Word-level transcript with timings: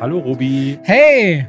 Hallo 0.00 0.22
Robi. 0.22 0.80
Hey, 0.82 1.46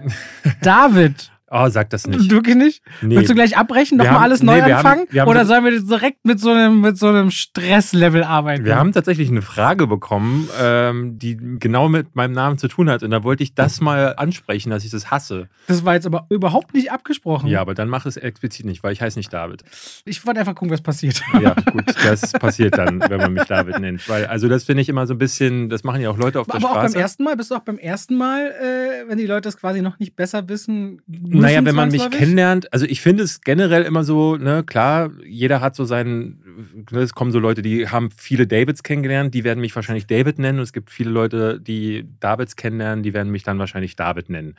David. 0.62 1.30
Oh, 1.52 1.68
sag 1.70 1.90
das 1.90 2.06
nicht. 2.08 2.32
Du 2.32 2.42
nicht? 2.42 2.84
Nee. 3.02 3.18
Willst 3.18 3.30
du 3.30 3.36
gleich 3.36 3.58
abbrechen, 3.58 3.98
nochmal 3.98 4.24
alles 4.24 4.44
neu 4.44 4.56
nee, 4.62 4.72
anfangen? 4.72 5.08
Haben, 5.10 5.20
haben 5.20 5.30
Oder 5.30 5.46
sollen 5.46 5.64
wir 5.64 5.82
direkt 5.82 6.26
mit 6.26 6.40
so 6.40 6.52
einem, 6.52 6.82
mit 6.82 6.98
so 6.98 7.08
einem 7.08 7.32
Stresslevel 7.32 8.24
arbeiten? 8.24 8.66
Wir 8.66 8.76
haben 8.76 8.92
tatsächlich 8.92 9.30
eine 9.30 9.42
Frage 9.42 9.88
bekommen, 9.88 10.50
ähm, 10.62 11.18
die 11.18 11.38
genau 11.38 11.90
mit 11.90 12.16
meinem 12.16 12.34
Namen 12.34 12.58
zu 12.58 12.68
tun 12.68 12.90
hat. 12.90 13.04
Und 13.04 13.12
da 13.12 13.24
wollte 13.24 13.44
ich 13.44 13.56
das 13.56 13.82
mal 13.82 14.16
ansprechen, 14.18 14.70
dass 14.70 14.84
ich 14.84 14.92
das 14.92 15.10
hasse. 15.12 15.50
Das 15.68 15.86
war 15.86 15.96
jetzt 15.96 16.06
aber 16.06 16.28
überhaupt 16.30 16.74
nicht 16.74 16.92
abgesprochen. 16.92 17.48
Ja, 17.48 17.62
aber 17.62 17.74
dann 17.74 17.90
mach 17.90 18.06
es 18.06 18.18
explizit 18.18 18.66
nicht, 18.66 18.84
weil 18.84 18.94
ich 18.94 19.02
heiße 19.02 19.18
nicht 19.18 19.32
David. 19.34 19.64
Ich 20.06 20.26
wollte 20.26 20.40
einfach 20.40 20.56
gucken, 20.56 20.72
was 20.72 20.82
passiert. 20.82 21.22
Ja, 21.42 21.54
gut, 21.72 21.86
das 22.04 22.32
passiert 22.34 22.78
dann, 22.78 23.02
wenn 23.08 23.18
man 23.18 23.34
mich 23.34 23.44
David 23.46 23.80
nennt. 23.80 24.08
Weil, 24.10 24.26
also 24.26 24.48
das 24.48 24.66
finde 24.66 24.82
ich 24.82 24.90
immer 24.90 25.08
so 25.08 25.14
ein 25.14 25.18
bisschen, 25.18 25.70
das 25.70 25.84
machen 25.84 26.02
ja 26.02 26.10
auch 26.10 26.18
Leute 26.18 26.40
auf 26.40 26.48
der 26.48 26.56
aber 26.56 26.62
Straße. 26.62 26.80
Aber 26.80 26.88
auch 26.88 26.94
beim 26.94 27.02
ersten 27.02 27.24
Mal, 27.24 27.36
bist 27.36 27.52
du 27.52 27.56
auch 27.56 27.62
beim 27.62 27.78
ersten 27.78 28.18
Mal, 28.18 28.52
äh, 28.52 29.10
wenn 29.10 29.18
die 29.18 29.26
Leute 29.26 29.42
das 29.42 29.58
quasi 29.58 29.82
noch 29.82 30.00
nicht 30.00 30.16
besser 30.16 30.50
wissen, 30.50 31.02
naja, 31.42 31.66
wenn 31.66 31.76
man 31.76 31.90
mich 31.90 32.10
kennenlernt, 32.10 32.72
also 32.74 32.86
ich 32.86 33.02
finde 33.02 33.24
es 33.24 33.42
generell 33.42 33.84
immer 33.84 34.04
so, 34.04 34.38
ne, 34.38 34.64
klar, 34.64 35.12
jeder 35.26 35.62
hat 35.62 35.76
so 35.76 35.86
seinen, 35.86 36.42
ne, 36.46 36.49
es 36.92 37.14
kommen 37.14 37.32
so 37.32 37.40
Leute, 37.40 37.62
die 37.62 37.88
haben 37.88 38.10
viele 38.16 38.48
Davids 38.48 38.84
kennengelernt, 38.84 39.34
die 39.34 39.44
werden 39.44 39.60
mich 39.60 39.76
wahrscheinlich 39.76 40.08
David 40.08 40.40
nennen 40.40 40.60
und 40.60 40.64
es 40.64 40.74
gibt 40.74 40.90
viele 40.90 41.10
Leute, 41.10 41.60
die 41.60 42.06
Davids 42.20 42.56
kennenlernen, 42.56 43.04
die 43.04 43.14
werden 43.14 43.32
mich 43.32 43.44
dann 43.44 43.60
wahrscheinlich 43.60 43.96
David 43.96 44.30
nennen. 44.30 44.56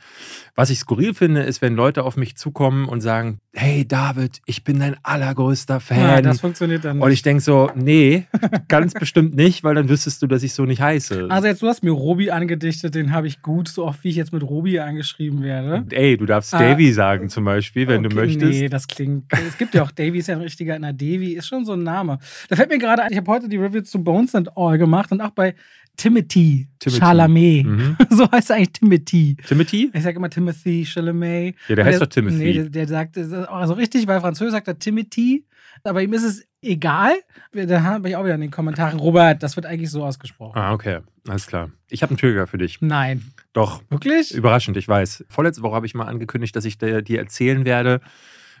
Was 0.55 0.69
ich 0.69 0.79
skurril 0.79 1.13
finde, 1.13 1.41
ist, 1.41 1.61
wenn 1.61 1.75
Leute 1.75 2.03
auf 2.03 2.17
mich 2.17 2.35
zukommen 2.37 2.87
und 2.87 3.01
sagen, 3.01 3.39
hey 3.53 3.87
David, 3.87 4.41
ich 4.45 4.63
bin 4.63 4.79
dein 4.79 4.95
allergrößter 5.03 5.79
Fan. 5.79 5.99
Ja, 5.99 6.21
das 6.21 6.41
funktioniert 6.41 6.85
dann 6.85 6.97
nicht. 6.97 7.05
Und 7.05 7.11
ich 7.11 7.21
denke 7.21 7.41
so, 7.41 7.69
nee, 7.75 8.25
ganz 8.67 8.93
bestimmt 8.93 9.35
nicht, 9.35 9.63
weil 9.63 9.75
dann 9.75 9.89
wüsstest 9.89 10.21
du, 10.21 10.27
dass 10.27 10.43
ich 10.43 10.53
so 10.53 10.65
nicht 10.65 10.81
heiße. 10.81 11.27
Also 11.29 11.47
jetzt, 11.47 11.61
du 11.61 11.67
hast 11.67 11.83
mir 11.83 11.91
Robi 11.91 12.31
angedichtet, 12.31 12.95
den 12.95 13.11
habe 13.11 13.27
ich 13.27 13.41
gut, 13.41 13.67
so 13.67 13.85
oft 13.85 14.03
wie 14.03 14.09
ich 14.09 14.15
jetzt 14.15 14.33
mit 14.33 14.43
Robi 14.43 14.79
angeschrieben 14.79 15.43
werde. 15.43 15.85
Ey, 15.91 16.17
du 16.17 16.25
darfst 16.25 16.53
ah, 16.53 16.59
Davy 16.59 16.91
sagen 16.93 17.29
zum 17.29 17.45
Beispiel, 17.45 17.87
wenn 17.87 18.05
okay, 18.05 18.09
du 18.09 18.15
möchtest. 18.15 18.51
Nee, 18.51 18.69
das 18.69 18.87
klingt, 18.87 19.25
es 19.31 19.57
gibt 19.57 19.73
ja 19.73 19.83
auch 19.83 19.91
Davy, 19.91 20.19
ist 20.19 20.27
ja 20.27 20.35
ein 20.35 20.41
richtiger, 20.41 20.77
na 20.79 20.93
Davy 20.93 21.33
ist 21.33 21.47
schon 21.47 21.65
so 21.65 21.73
ein 21.73 21.83
Name. 21.91 22.19
Da 22.49 22.55
fällt 22.55 22.69
mir 22.69 22.77
gerade 22.77 23.03
ein, 23.03 23.11
ich 23.11 23.17
habe 23.17 23.31
heute 23.31 23.49
die 23.49 23.57
Review 23.57 23.81
zu 23.81 24.03
Bones 24.03 24.35
and 24.35 24.55
All 24.57 24.77
gemacht 24.77 25.11
und 25.11 25.21
auch 25.21 25.31
bei 25.31 25.55
Timothy, 25.97 26.67
Timothy. 26.79 26.99
Chalamet. 26.99 27.65
Mhm. 27.65 27.97
So 28.09 28.31
heißt 28.31 28.49
er 28.49 28.55
eigentlich 28.57 28.73
Timothy. 28.73 29.37
Timothy? 29.47 29.91
Ich 29.93 30.03
sage 30.03 30.17
immer 30.17 30.29
Timothy 30.29 30.85
Chalamet. 30.85 31.55
Ja, 31.67 31.75
der 31.75 31.85
heißt 31.85 31.99
der, 31.99 32.07
doch 32.07 32.13
Timothy. 32.13 32.37
Nee, 32.37 32.53
der, 32.53 32.69
der 32.69 32.87
sagt, 32.87 33.17
also 33.17 33.73
richtig, 33.73 34.07
weil 34.07 34.19
Französisch 34.19 34.53
sagt 34.53 34.67
er 34.67 34.79
Timothy, 34.79 35.45
aber 35.83 36.01
ihm 36.01 36.13
ist 36.13 36.23
es 36.23 36.47
egal. 36.61 37.13
Da 37.51 37.83
habe 37.83 38.09
ich 38.09 38.15
auch 38.15 38.23
wieder 38.23 38.35
in 38.35 38.41
den 38.41 38.51
Kommentaren, 38.51 38.99
Robert, 38.99 39.43
das 39.43 39.55
wird 39.55 39.65
eigentlich 39.65 39.89
so 39.89 40.03
ausgesprochen. 40.03 40.57
Ah, 40.57 40.73
okay. 40.73 40.99
Alles 41.27 41.47
klar. 41.47 41.71
Ich 41.89 42.01
habe 42.01 42.11
einen 42.11 42.17
Trigger 42.17 42.47
für 42.47 42.57
dich. 42.57 42.79
Nein. 42.81 43.31
Doch. 43.53 43.83
Wirklich? 43.89 44.33
Überraschend, 44.33 44.77
ich 44.77 44.87
weiß. 44.87 45.25
Vorletzte 45.29 45.61
Woche 45.61 45.75
habe 45.75 45.85
ich 45.85 45.93
mal 45.93 46.05
angekündigt, 46.05 46.55
dass 46.55 46.65
ich 46.65 46.77
dir 46.77 47.19
erzählen 47.19 47.65
werde, 47.65 48.01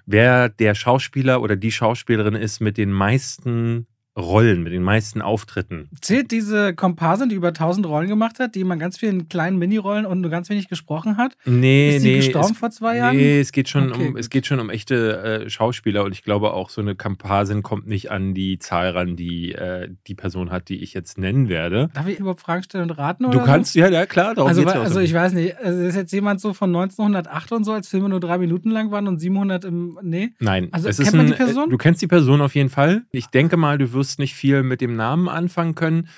wer 0.05 0.49
der 0.49 0.75
Schauspieler 0.75 1.41
oder 1.41 1.55
die 1.55 1.71
Schauspielerin 1.71 2.35
ist 2.35 2.59
mit 2.59 2.77
den 2.77 2.91
meisten 2.91 3.87
Rollen, 4.17 4.63
mit 4.63 4.73
den 4.73 4.83
meisten 4.83 5.21
Auftritten. 5.21 5.89
Zählt 6.01 6.31
diese 6.31 6.73
Komparsin, 6.73 7.29
die 7.29 7.35
über 7.35 7.49
1000 7.49 7.87
Rollen 7.87 8.09
gemacht 8.09 8.39
hat, 8.39 8.55
die 8.55 8.65
man 8.65 8.77
ganz 8.77 8.97
vielen 8.97 9.29
kleinen 9.29 9.57
Minirollen 9.57 10.05
und 10.05 10.19
nur 10.19 10.29
ganz 10.29 10.49
wenig 10.49 10.67
gesprochen 10.67 11.15
hat? 11.15 11.37
Nee, 11.45 11.95
ist 11.95 12.03
nee. 12.03 12.17
gestorben 12.17 12.51
es, 12.51 12.57
vor 12.57 12.71
zwei 12.71 12.97
Jahren? 12.97 13.15
Nee, 13.15 13.39
es 13.39 13.53
geht 13.53 13.69
schon, 13.69 13.93
okay, 13.93 14.09
um, 14.09 14.17
es 14.17 14.29
geht 14.29 14.45
schon 14.45 14.59
um 14.59 14.69
echte 14.69 15.45
äh, 15.45 15.49
Schauspieler 15.49 16.03
und 16.03 16.11
ich 16.11 16.23
glaube 16.23 16.51
auch, 16.51 16.69
so 16.69 16.81
eine 16.81 16.95
Komparsin 16.95 17.63
kommt 17.63 17.87
nicht 17.87 18.11
an 18.11 18.33
die 18.33 18.59
Zahl 18.59 18.89
ran, 18.89 19.15
die 19.15 19.53
äh, 19.53 19.89
die 20.07 20.15
Person 20.15 20.51
hat, 20.51 20.67
die 20.67 20.83
ich 20.83 20.93
jetzt 20.93 21.17
nennen 21.17 21.47
werde. 21.47 21.89
Darf 21.93 22.07
ich 22.07 22.19
überhaupt 22.19 22.41
Fragen 22.41 22.63
stellen 22.63 22.89
und 22.89 22.97
raten? 22.97 23.31
Du 23.31 23.39
kannst, 23.39 23.73
so? 23.73 23.79
ja, 23.79 23.87
ja, 23.87 24.05
klar. 24.05 24.35
Darum 24.35 24.49
also, 24.49 24.65
also 24.65 24.99
ich 24.99 25.13
weiß 25.13 25.31
nicht, 25.31 25.57
also 25.57 25.81
ist 25.83 25.95
jetzt 25.95 26.11
jemand 26.11 26.41
so 26.41 26.53
von 26.53 26.75
1908 26.75 27.53
und 27.53 27.63
so, 27.63 27.71
als 27.71 27.87
Filme 27.87 28.09
nur 28.09 28.19
drei 28.19 28.37
Minuten 28.37 28.71
lang 28.71 28.91
waren 28.91 29.07
und 29.07 29.19
700 29.19 29.63
im, 29.63 29.97
nee? 30.01 30.33
Nein. 30.39 30.67
Also 30.73 30.89
es 30.89 30.97
kennt 30.97 31.07
ist 31.07 31.15
man 31.15 31.25
ein, 31.27 31.31
die 31.31 31.37
Person? 31.37 31.69
Du 31.69 31.77
kennst 31.77 32.01
die 32.01 32.07
Person 32.07 32.41
auf 32.41 32.55
jeden 32.55 32.69
Fall. 32.69 33.03
Ich 33.11 33.27
denke 33.27 33.55
mal, 33.55 33.77
du 33.77 33.93
wirst 33.93 34.00
nicht 34.17 34.35
viel 34.35 34.63
mit 34.63 34.81
dem 34.81 34.95
Namen 34.95 35.29
anfangen 35.29 35.75
können. 35.75 36.09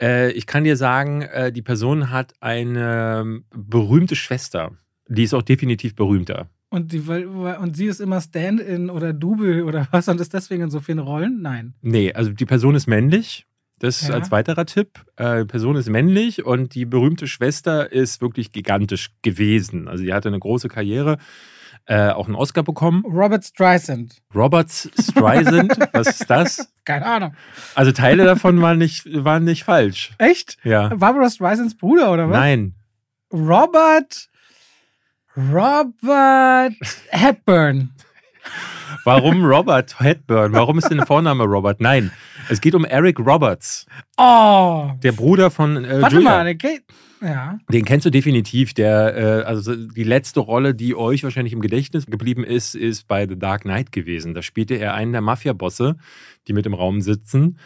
Äh, 0.00 0.32
ich 0.32 0.46
kann 0.46 0.64
dir 0.64 0.76
sagen, 0.76 1.22
äh, 1.22 1.52
die 1.52 1.62
Person 1.62 2.10
hat 2.10 2.34
eine 2.40 3.42
berühmte 3.54 4.16
Schwester. 4.16 4.72
Die 5.08 5.22
ist 5.22 5.34
auch 5.34 5.42
definitiv 5.42 5.94
berühmter. 5.94 6.48
Und, 6.68 6.92
die, 6.92 6.98
und 6.98 7.76
sie 7.76 7.86
ist 7.86 8.00
immer 8.00 8.20
Stand-in 8.20 8.90
oder 8.90 9.12
Double 9.12 9.62
oder 9.62 9.88
was 9.92 10.08
und 10.08 10.20
ist 10.20 10.34
deswegen 10.34 10.64
in 10.64 10.70
so 10.70 10.80
vielen 10.80 10.98
Rollen? 10.98 11.40
Nein. 11.40 11.74
Nee, 11.80 12.12
also 12.12 12.30
die 12.32 12.46
Person 12.46 12.74
ist 12.74 12.86
männlich. 12.86 13.46
Das 13.78 14.08
ja. 14.08 14.14
als 14.14 14.30
weiterer 14.30 14.64
Tipp. 14.64 15.04
Äh, 15.16 15.40
die 15.40 15.46
Person 15.46 15.76
ist 15.76 15.90
männlich 15.90 16.44
und 16.44 16.74
die 16.74 16.86
berühmte 16.86 17.26
Schwester 17.26 17.92
ist 17.92 18.22
wirklich 18.22 18.50
gigantisch 18.50 19.10
gewesen. 19.22 19.86
Also 19.86 20.02
sie 20.02 20.14
hatte 20.14 20.28
eine 20.28 20.38
große 20.38 20.68
Karriere 20.68 21.18
äh, 21.86 22.10
auch 22.10 22.26
einen 22.26 22.34
Oscar 22.34 22.62
bekommen. 22.62 23.04
Robert 23.04 23.44
Streisand. 23.44 24.16
Robert 24.34 24.70
Streisand, 24.70 25.78
was 25.92 26.08
ist 26.20 26.30
das? 26.30 26.68
Keine 26.84 27.06
Ahnung. 27.06 27.34
Also 27.74 27.92
Teile 27.92 28.24
davon 28.24 28.60
waren 28.60 28.78
nicht, 28.78 29.06
waren 29.24 29.44
nicht 29.44 29.64
falsch. 29.64 30.12
Echt? 30.18 30.58
Ja. 30.64 30.88
Barbara 30.88 31.30
Streisands 31.30 31.76
Bruder, 31.76 32.12
oder 32.12 32.28
was? 32.28 32.36
Nein. 32.36 32.74
Robert. 33.32 34.28
Robert 35.36 36.74
Hepburn. 37.10 37.90
Warum 39.04 39.44
Robert 39.44 40.00
Hepburn? 40.00 40.52
Warum 40.52 40.78
ist 40.78 40.88
denn 40.88 40.98
der 40.98 41.06
Vorname 41.06 41.44
Robert? 41.44 41.80
Nein, 41.80 42.10
es 42.48 42.60
geht 42.60 42.74
um 42.74 42.84
Eric 42.84 43.18
Roberts. 43.18 43.86
Oh. 44.16 44.90
Der 45.02 45.12
Bruder 45.12 45.50
von 45.50 45.84
äh, 45.84 46.02
Warte 46.02 46.16
Julia. 46.16 46.30
mal, 46.30 46.54
geht. 46.54 46.84
Ja. 47.20 47.58
Den 47.72 47.84
kennst 47.84 48.06
du 48.06 48.10
definitiv. 48.10 48.74
Der, 48.74 49.16
äh, 49.16 49.42
also 49.44 49.74
die 49.74 50.04
letzte 50.04 50.40
Rolle, 50.40 50.74
die 50.74 50.94
euch 50.94 51.24
wahrscheinlich 51.24 51.52
im 51.52 51.60
Gedächtnis 51.60 52.06
geblieben 52.06 52.44
ist, 52.44 52.74
ist 52.74 53.08
bei 53.08 53.26
The 53.26 53.38
Dark 53.38 53.62
Knight 53.62 53.92
gewesen. 53.92 54.34
Da 54.34 54.42
spielte 54.42 54.74
er 54.74 54.94
einen 54.94 55.12
der 55.12 55.20
Mafia-Bosse, 55.22 55.96
die 56.46 56.52
mit 56.52 56.66
im 56.66 56.74
Raum 56.74 57.00
sitzen. 57.00 57.58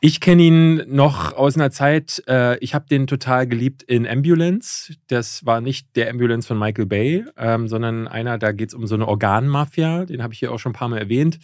Ich 0.00 0.20
kenne 0.20 0.42
ihn 0.42 0.82
noch 0.88 1.32
aus 1.32 1.56
einer 1.56 1.70
Zeit, 1.70 2.22
äh, 2.28 2.58
ich 2.58 2.74
habe 2.74 2.86
den 2.88 3.06
total 3.06 3.46
geliebt 3.46 3.82
in 3.82 4.06
Ambulance. 4.06 4.94
Das 5.08 5.44
war 5.44 5.60
nicht 5.60 5.96
der 5.96 6.10
Ambulance 6.10 6.46
von 6.46 6.58
Michael 6.58 6.86
Bay, 6.86 7.24
ähm, 7.36 7.68
sondern 7.68 8.06
einer, 8.06 8.38
da 8.38 8.52
geht 8.52 8.68
es 8.68 8.74
um 8.74 8.86
so 8.86 8.94
eine 8.94 9.08
Organmafia. 9.08 10.04
Den 10.04 10.22
habe 10.22 10.32
ich 10.32 10.38
hier 10.38 10.52
auch 10.52 10.58
schon 10.58 10.70
ein 10.70 10.76
paar 10.76 10.88
Mal 10.88 10.98
erwähnt. 10.98 11.38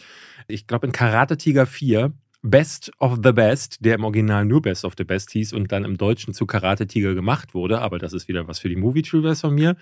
Ich 0.47 0.65
glaube 0.65 0.87
in 0.87 0.93
Karate 0.93 1.37
Tiger 1.37 1.65
4 1.65 2.13
Best 2.41 2.91
of 2.99 3.19
the 3.23 3.31
Best, 3.31 3.83
der 3.83 3.95
im 3.95 4.03
Original 4.03 4.45
nur 4.45 4.61
Best 4.61 4.85
of 4.85 4.93
the 4.97 5.03
Best 5.03 5.31
hieß 5.31 5.53
und 5.53 5.71
dann 5.71 5.83
im 5.83 5.97
Deutschen 5.97 6.33
zu 6.33 6.45
Karate 6.45 6.87
Tiger 6.87 7.15
gemacht 7.15 7.53
wurde, 7.53 7.81
aber 7.81 7.99
das 7.99 8.13
ist 8.13 8.27
wieder 8.27 8.47
was 8.47 8.59
für 8.59 8.69
die 8.69 8.75
Movie 8.75 9.01
Trivias 9.01 9.41
von 9.41 9.55
mir. 9.55 9.75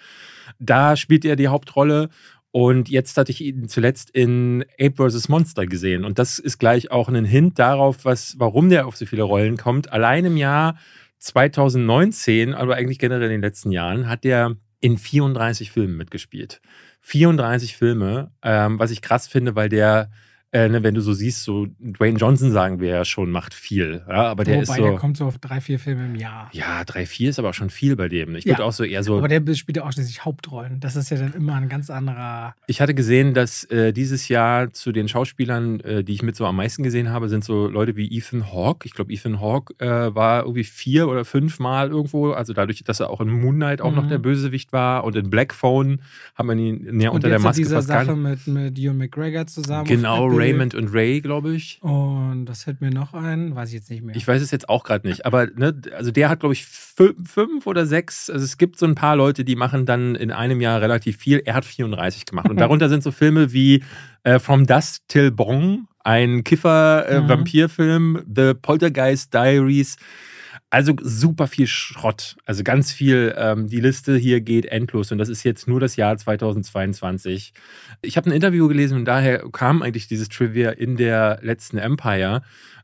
Da 0.59 0.95
spielt 0.95 1.25
er 1.25 1.35
die 1.35 1.49
Hauptrolle 1.49 2.09
und 2.51 2.89
jetzt 2.89 3.17
hatte 3.17 3.31
ich 3.31 3.41
ihn 3.41 3.67
zuletzt 3.67 4.09
in 4.09 4.63
Ape 4.79 5.09
vs. 5.09 5.27
Monster 5.27 5.65
gesehen 5.65 6.05
und 6.05 6.17
das 6.17 6.39
ist 6.39 6.57
gleich 6.57 6.91
auch 6.91 7.09
ein 7.09 7.25
Hint 7.25 7.59
darauf, 7.59 8.05
was, 8.05 8.35
warum 8.37 8.69
der 8.69 8.87
auf 8.87 8.95
so 8.95 9.05
viele 9.05 9.23
Rollen 9.23 9.57
kommt. 9.57 9.91
Allein 9.91 10.25
im 10.25 10.37
Jahr 10.37 10.77
2019, 11.19 12.53
aber 12.53 12.75
eigentlich 12.75 12.99
generell 12.99 13.25
in 13.25 13.31
den 13.31 13.41
letzten 13.41 13.71
Jahren, 13.71 14.07
hat 14.07 14.23
er 14.25 14.55
in 14.79 14.97
34 14.97 15.71
Filmen 15.71 15.97
mitgespielt. 15.97 16.61
34 17.01 17.75
Filme, 17.75 18.31
ähm, 18.43 18.79
was 18.79 18.91
ich 18.91 19.01
krass 19.01 19.27
finde, 19.27 19.55
weil 19.55 19.69
der 19.69 20.11
äh, 20.55 20.69
ne, 20.69 20.83
wenn 20.83 20.95
du 20.95 21.01
so 21.01 21.11
siehst, 21.11 21.43
so 21.43 21.67
Dwayne 21.79 22.17
Johnson 22.17 22.49
sagen 22.49 22.79
wir 22.79 22.87
ja 22.87 23.03
schon, 23.03 23.29
macht 23.29 23.53
viel. 23.53 24.03
Ja, 24.07 24.27
aber 24.27 24.45
der 24.45 24.55
Wobei, 24.55 24.63
ist 24.63 24.75
so. 24.75 24.83
der 24.83 24.95
kommt 24.95 25.17
so 25.17 25.25
auf 25.25 25.37
drei, 25.37 25.59
vier 25.59 25.79
Filme 25.79 26.05
im 26.05 26.15
Jahr. 26.15 26.49
Ja, 26.53 26.85
drei, 26.85 27.05
vier 27.05 27.29
ist 27.29 27.39
aber 27.39 27.49
auch 27.49 27.53
schon 27.53 27.69
viel 27.69 27.97
bei 27.97 28.07
dem. 28.07 28.35
Ich 28.35 28.45
ja, 28.45 28.53
würde 28.53 28.63
auch 28.63 28.71
so 28.71 28.85
eher 28.85 29.03
so. 29.03 29.17
Aber 29.17 29.27
der 29.27 29.41
spielt 29.55 29.75
ja 29.75 29.83
auch 29.83 29.91
schließlich 29.91 30.23
Hauptrollen. 30.23 30.79
Das 30.79 30.95
ist 30.95 31.09
ja 31.09 31.17
dann 31.17 31.33
immer 31.33 31.55
ein 31.55 31.67
ganz 31.67 31.89
anderer. 31.89 32.55
Ich 32.67 32.79
hatte 32.79 32.93
gesehen, 32.93 33.33
dass 33.33 33.65
äh, 33.65 33.91
dieses 33.91 34.29
Jahr 34.29 34.71
zu 34.71 34.93
den 34.93 35.09
Schauspielern, 35.09 35.81
äh, 35.81 36.03
die 36.05 36.13
ich 36.13 36.23
mit 36.23 36.37
so 36.37 36.45
am 36.45 36.55
meisten 36.55 36.83
gesehen 36.83 37.09
habe, 37.09 37.27
sind 37.27 37.43
so 37.43 37.67
Leute 37.67 37.97
wie 37.97 38.07
Ethan 38.17 38.53
Hawke. 38.53 38.87
Ich 38.87 38.93
glaube, 38.93 39.11
Ethan 39.11 39.41
Hawke 39.41 39.73
äh, 39.79 40.15
war 40.15 40.43
irgendwie 40.43 40.63
vier 40.63 41.09
oder 41.09 41.25
fünf 41.25 41.59
Mal 41.59 41.89
irgendwo. 41.89 42.31
Also 42.31 42.53
dadurch, 42.53 42.81
dass 42.85 43.01
er 43.01 43.09
auch 43.09 43.19
in 43.19 43.27
Moon 43.27 43.55
Knight 43.55 43.81
auch 43.81 43.89
mhm. 43.89 43.97
noch 43.97 44.07
der 44.07 44.19
Bösewicht 44.19 44.71
war 44.71 45.03
und 45.03 45.17
in 45.17 45.29
Black 45.29 45.53
Phone 45.53 45.99
haben 46.35 46.47
wir 46.47 46.55
ihn 46.55 46.95
näher 46.95 47.11
unter 47.11 47.27
der 47.27 47.39
Maske 47.39 47.63
dieser 47.63 47.81
Sache 47.81 48.15
mit, 48.15 48.47
mit 48.47 48.79
Ewan 48.79 48.97
McGregor 48.97 49.47
zusammen. 49.47 49.85
Genau, 49.85 50.29
Raymond 50.45 50.75
und 50.75 50.93
Ray 50.93 51.21
glaube 51.21 51.55
ich. 51.55 51.79
Und 51.81 52.45
das 52.45 52.65
hält 52.65 52.81
mir 52.81 52.91
noch 52.91 53.13
ein, 53.13 53.55
weiß 53.55 53.69
ich 53.69 53.75
jetzt 53.75 53.89
nicht 53.89 54.03
mehr. 54.03 54.15
Ich 54.15 54.27
weiß 54.27 54.41
es 54.41 54.51
jetzt 54.51 54.69
auch 54.69 54.83
gerade 54.83 55.07
nicht, 55.07 55.25
aber 55.25 55.47
ne, 55.47 55.79
also 55.95 56.11
der 56.11 56.29
hat, 56.29 56.39
glaube 56.39 56.53
ich, 56.53 56.65
fünf 56.65 57.67
oder 57.67 57.85
sechs. 57.85 58.29
Also 58.29 58.43
es 58.43 58.57
gibt 58.57 58.77
so 58.77 58.85
ein 58.85 58.95
paar 58.95 59.15
Leute, 59.15 59.43
die 59.43 59.55
machen 59.55 59.85
dann 59.85 60.15
in 60.15 60.31
einem 60.31 60.61
Jahr 60.61 60.81
relativ 60.81 61.17
viel. 61.17 61.41
Er 61.45 61.55
hat 61.55 61.65
34 61.65 62.25
gemacht. 62.25 62.49
Und 62.49 62.57
darunter 62.59 62.89
sind 62.89 63.03
so 63.03 63.11
Filme 63.11 63.53
wie 63.53 63.83
äh, 64.23 64.39
From 64.39 64.65
Dust 64.65 65.03
Till 65.07 65.31
Bong, 65.31 65.87
ein 66.03 66.43
Kiffer-Vampirfilm, 66.43 68.15
äh, 68.15 68.19
mhm. 68.19 68.33
The 68.35 68.53
Poltergeist 68.53 69.33
Diaries. 69.33 69.97
Also 70.75 70.93
super 71.01 71.47
viel 71.47 71.67
Schrott. 71.67 72.35
Also 72.45 72.61
ganz 72.61 72.91
viel. 72.91 73.33
Ähm, 73.37 73.69
die 73.69 73.79
Liste 73.79 74.17
hier 74.17 74.41
geht 74.41 74.65
endlos 74.65 75.09
und 75.13 75.19
das 75.19 75.29
ist 75.29 75.45
jetzt 75.45 75.69
nur 75.69 75.79
das 75.79 75.95
Jahr 75.95 76.17
2022. 76.17 77.53
Ich 78.01 78.17
habe 78.17 78.29
ein 78.29 78.33
Interview 78.33 78.67
gelesen 78.67 78.97
und 78.97 79.05
daher 79.05 79.49
kam 79.53 79.81
eigentlich 79.81 80.09
dieses 80.09 80.27
Trivia 80.27 80.71
in 80.71 80.97
der 80.97 81.39
letzten 81.41 81.77
Empire 81.77 82.41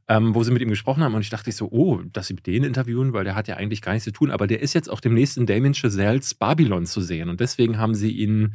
ähm, 0.07 0.35
wo 0.35 0.43
sie 0.43 0.51
mit 0.51 0.61
ihm 0.61 0.69
gesprochen 0.69 1.03
haben. 1.03 1.13
Und 1.13 1.21
ich 1.21 1.29
dachte 1.29 1.51
so, 1.51 1.69
oh, 1.71 2.01
dass 2.11 2.27
sie 2.27 2.33
mit 2.33 2.47
denen 2.47 2.65
interviewen, 2.65 3.13
weil 3.13 3.23
der 3.23 3.35
hat 3.35 3.47
ja 3.47 3.55
eigentlich 3.55 3.81
gar 3.81 3.93
nichts 3.93 4.05
zu 4.05 4.11
tun. 4.11 4.31
Aber 4.31 4.47
der 4.47 4.61
ist 4.61 4.73
jetzt 4.73 4.89
auch 4.89 4.99
demnächst 4.99 5.37
in 5.37 5.45
Damien 5.45 5.73
Chazelles 5.73 6.33
Babylon 6.33 6.85
zu 6.85 7.01
sehen. 7.01 7.29
Und 7.29 7.39
deswegen 7.39 7.77
haben 7.77 7.95
sie 7.95 8.11
ihn 8.11 8.53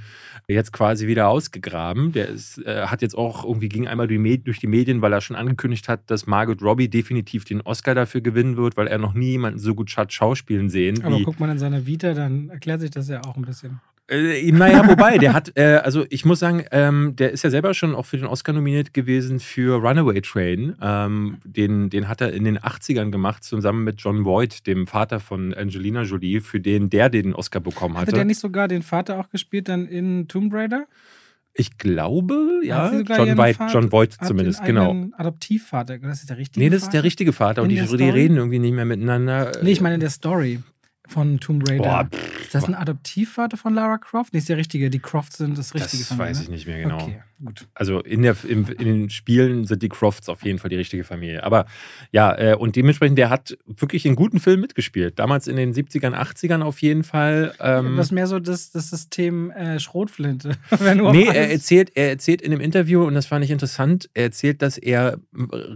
jetzt 0.48 0.72
quasi 0.72 1.06
wieder 1.06 1.28
ausgegraben. 1.28 2.12
Der 2.12 2.28
ist, 2.28 2.58
äh, 2.58 2.86
hat 2.86 3.02
jetzt 3.02 3.16
auch 3.16 3.44
irgendwie 3.44 3.68
ging 3.68 3.86
einmal 3.86 4.06
durch 4.06 4.58
die 4.58 4.66
Medien, 4.66 5.02
weil 5.02 5.12
er 5.12 5.20
schon 5.20 5.36
angekündigt 5.36 5.88
hat, 5.88 6.10
dass 6.10 6.26
Margot 6.26 6.62
Robbie 6.62 6.88
definitiv 6.88 7.44
den 7.44 7.60
Oscar 7.62 7.94
dafür 7.94 8.20
gewinnen 8.20 8.56
wird, 8.56 8.76
weil 8.76 8.86
er 8.86 8.98
noch 8.98 9.14
nie 9.14 9.30
jemanden 9.30 9.58
so 9.58 9.74
gut 9.74 9.96
hat 9.96 10.12
schauspielen 10.12 10.68
sehen. 10.68 11.02
Aber 11.04 11.20
guckt 11.20 11.40
man 11.40 11.50
in 11.50 11.58
seiner 11.58 11.86
Vita, 11.86 12.14
dann 12.14 12.50
erklärt 12.50 12.80
sich 12.80 12.90
das 12.90 13.08
ja 13.08 13.22
auch 13.24 13.36
ein 13.36 13.42
bisschen. 13.42 13.80
Äh, 14.08 14.52
naja, 14.52 14.86
wobei, 14.88 15.18
der 15.18 15.32
hat, 15.32 15.52
äh, 15.56 15.80
also 15.82 16.06
ich 16.10 16.24
muss 16.24 16.38
sagen, 16.38 16.64
ähm, 16.70 17.16
der 17.16 17.32
ist 17.32 17.42
ja 17.42 17.50
selber 17.50 17.74
schon 17.74 17.94
auch 17.94 18.06
für 18.06 18.16
den 18.16 18.26
Oscar 18.26 18.52
nominiert 18.52 18.94
gewesen 18.94 19.40
für 19.40 19.76
Runaway 19.76 20.20
Train. 20.20 20.76
Ähm, 20.80 21.38
den, 21.44 21.90
den 21.90 22.08
hat 22.08 22.20
er 22.20 22.32
in 22.32 22.44
den 22.44 22.58
80ern 22.58 23.10
gemacht, 23.10 23.42
zusammen 23.42 23.82
mit 23.82 24.00
John 24.00 24.24
Voight, 24.24 24.66
dem 24.66 24.86
Vater 24.86 25.18
von 25.18 25.52
Angelina 25.54 26.02
Jolie, 26.02 26.40
für 26.40 26.60
den 26.60 26.88
der 26.88 27.08
den 27.08 27.34
Oscar 27.34 27.60
bekommen 27.60 27.96
hatte. 27.96 28.08
Hatte 28.08 28.16
der 28.16 28.24
nicht 28.24 28.40
sogar 28.40 28.68
den 28.68 28.82
Vater 28.82 29.18
auch 29.18 29.28
gespielt 29.28 29.68
dann 29.68 29.86
in 29.86 30.28
Tomb 30.28 30.52
Raider? 30.54 30.86
Ich 31.58 31.78
glaube, 31.78 32.60
ja. 32.62 32.92
John, 32.92 33.38
White, 33.38 33.58
Vater, 33.58 33.72
John 33.72 33.90
Voight 33.90 34.16
zumindest, 34.22 34.62
genau. 34.64 34.94
Adoptivvater, 35.16 35.98
das 35.98 36.20
ist 36.20 36.30
der 36.30 36.36
richtige 36.36 36.62
Nee, 36.62 36.70
das 36.70 36.82
ist 36.82 36.92
der 36.92 37.02
richtige 37.02 37.32
Vater 37.32 37.62
und 37.62 37.70
die, 37.70 37.80
die, 37.80 38.10
reden 38.10 38.36
irgendwie 38.36 38.58
nicht 38.58 38.74
mehr 38.74 38.84
miteinander. 38.84 39.52
Nee, 39.62 39.72
ich 39.72 39.80
meine 39.80 39.94
in 39.94 40.00
der 40.00 40.10
Story 40.10 40.60
von 41.08 41.40
Tomb 41.40 41.68
Raider. 41.68 41.84
Boah, 41.84 42.04
pff, 42.04 42.40
ist 42.40 42.54
das 42.54 42.64
ein 42.64 42.74
Adoptivvater 42.74 43.56
von 43.56 43.74
Lara 43.74 43.98
Croft? 43.98 44.32
Nee, 44.32 44.38
ist 44.38 44.48
der 44.48 44.56
richtige. 44.56 44.90
Die 44.90 44.98
Crofts 44.98 45.38
sind 45.38 45.58
das 45.58 45.74
richtige 45.74 46.04
Das 46.04 46.16
weiß 46.16 46.40
ich 46.42 46.48
nicht 46.48 46.66
mehr 46.66 46.82
genau. 46.82 47.02
Okay, 47.02 47.22
gut. 47.44 47.68
Also 47.74 48.00
in, 48.00 48.22
der, 48.22 48.36
in, 48.48 48.66
in, 48.66 48.84
den 48.84 49.10
Spielen 49.10 49.66
sind 49.66 49.82
die 49.82 49.88
Crofts 49.88 50.28
auf 50.28 50.42
jeden 50.42 50.58
Fall 50.58 50.70
die 50.70 50.76
richtige 50.76 51.04
Familie. 51.04 51.44
Aber 51.44 51.66
ja, 52.10 52.36
äh, 52.36 52.56
und 52.56 52.76
dementsprechend, 52.76 53.18
der 53.18 53.30
hat 53.30 53.56
wirklich 53.66 54.06
einen 54.06 54.16
guten 54.16 54.40
Film 54.40 54.60
mitgespielt. 54.60 55.18
Damals 55.18 55.46
in 55.46 55.56
den 55.56 55.74
70ern, 55.74 56.14
80ern 56.14 56.62
auf 56.62 56.80
jeden 56.82 57.04
Fall. 57.04 57.54
Ähm, 57.60 57.96
das 57.96 58.06
ist 58.06 58.12
mehr 58.12 58.26
so 58.26 58.40
das, 58.40 58.70
das 58.70 58.90
System 58.90 59.50
äh, 59.50 59.78
Schrotflinte. 59.78 60.56
nee, 60.80 61.26
er 61.26 61.50
erzählt, 61.50 61.92
er 61.94 62.08
erzählt 62.08 62.42
in 62.42 62.50
dem 62.50 62.60
Interview, 62.60 63.04
und 63.04 63.14
das 63.14 63.26
fand 63.26 63.44
ich 63.44 63.50
interessant, 63.50 64.08
er 64.14 64.24
erzählt, 64.24 64.62
dass 64.62 64.78
er 64.78 65.18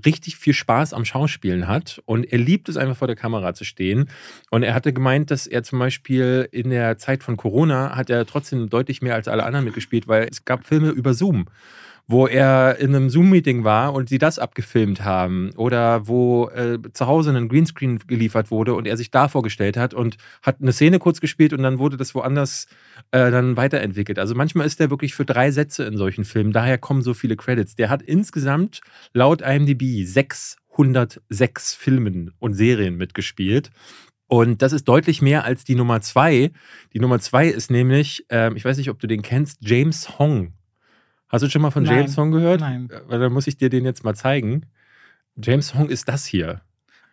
richtig 0.04 0.36
viel 0.36 0.54
Spaß 0.54 0.94
am 0.94 1.04
Schauspielen 1.04 1.68
hat 1.68 2.00
und 2.06 2.24
er 2.24 2.38
liebt 2.38 2.68
es 2.68 2.76
einfach 2.76 2.96
vor 2.96 3.06
der 3.06 3.16
Kamera 3.16 3.54
zu 3.54 3.64
stehen. 3.64 4.08
Und 4.50 4.62
er 4.62 4.74
hatte 4.74 4.92
gemeint, 4.92 5.10
gemeint, 5.10 5.30
dass 5.30 5.46
er 5.46 5.62
zum 5.62 5.78
Beispiel 5.78 6.48
in 6.52 6.70
der 6.70 6.98
Zeit 6.98 7.22
von 7.22 7.36
Corona 7.36 7.96
hat 7.96 8.10
er 8.10 8.24
trotzdem 8.26 8.68
deutlich 8.68 9.02
mehr 9.02 9.14
als 9.14 9.28
alle 9.28 9.44
anderen 9.44 9.64
mitgespielt, 9.64 10.08
weil 10.08 10.28
es 10.30 10.44
gab 10.44 10.64
Filme 10.64 10.90
über 10.90 11.14
Zoom 11.14 11.46
wo 12.11 12.26
er 12.26 12.79
in 12.81 12.94
einem 12.94 13.08
Zoom-Meeting 13.08 13.62
war 13.62 13.94
und 13.94 14.08
sie 14.08 14.19
das 14.19 14.41
abgefilmt 14.41 15.05
haben 15.05 15.52
oder 15.56 16.08
wo 16.08 16.49
äh, 16.49 16.79
zu 16.93 17.06
Hause 17.06 17.31
ein 17.31 17.49
Greenscreen 17.49 18.00
geliefert 18.05 18.50
wurde 18.50 18.75
und 18.75 18.88
er 18.88 18.97
sich 18.97 19.12
da 19.12 19.29
vorgestellt 19.29 19.76
hat 19.76 19.94
und 19.94 20.17
hat 20.43 20.56
eine 20.61 20.73
Szene 20.73 20.99
kurz 20.99 21.20
gespielt 21.20 21.52
und 21.52 21.62
dann 21.62 21.79
wurde 21.79 21.97
das 21.97 22.12
woanders 22.17 22.67
äh, 23.12 23.31
dann 23.31 23.56
weiterentwickelt. 23.56 24.19
Also 24.19 24.35
manchmal 24.35 24.67
ist 24.67 24.81
der 24.81 24.91
wirklich 24.91 25.14
für 25.14 25.25
drei 25.25 25.52
Sätze 25.52 25.85
in 25.85 25.97
solchen 25.97 26.25
Filmen, 26.25 26.52
daher 26.52 26.79
kommen 26.79 27.02
so 27.02 27.14
viele 27.14 27.37
Credits. 27.37 27.76
Der 27.76 27.91
hat 27.91 28.02
insgesamt 28.02 28.81
laut 29.14 29.41
IMDb 29.41 30.05
606 30.05 31.75
Filmen 31.75 32.32
und 32.41 32.55
Serien 32.55 32.97
mitgespielt. 32.97 33.70
Und 34.26 34.62
das 34.62 34.73
ist 34.73 34.88
deutlich 34.88 35.23
mehr 35.23 35.44
als 35.44 35.62
die 35.62 35.76
Nummer 35.76 36.00
zwei. 36.00 36.50
Die 36.93 37.00
Nummer 37.00 37.20
zwei 37.20 37.47
ist 37.47 37.70
nämlich, 37.70 38.25
äh, 38.31 38.52
ich 38.55 38.64
weiß 38.64 38.79
nicht, 38.79 38.91
ob 38.91 38.99
du 38.99 39.06
den 39.06 39.23
kennst, 39.23 39.58
James 39.61 40.19
Hong. 40.19 40.55
Hast 41.30 41.42
du 41.42 41.48
schon 41.48 41.62
mal 41.62 41.70
von 41.70 41.84
Nein. 41.84 41.96
James 41.96 42.18
Hong 42.18 42.32
gehört? 42.32 42.60
Nein. 42.60 42.90
Weil 43.06 43.20
dann 43.20 43.32
muss 43.32 43.46
ich 43.46 43.56
dir 43.56 43.70
den 43.70 43.84
jetzt 43.84 44.04
mal 44.04 44.14
zeigen. 44.14 44.66
James 45.36 45.74
Hong 45.74 45.88
ist 45.88 46.08
das 46.08 46.26
hier. 46.26 46.60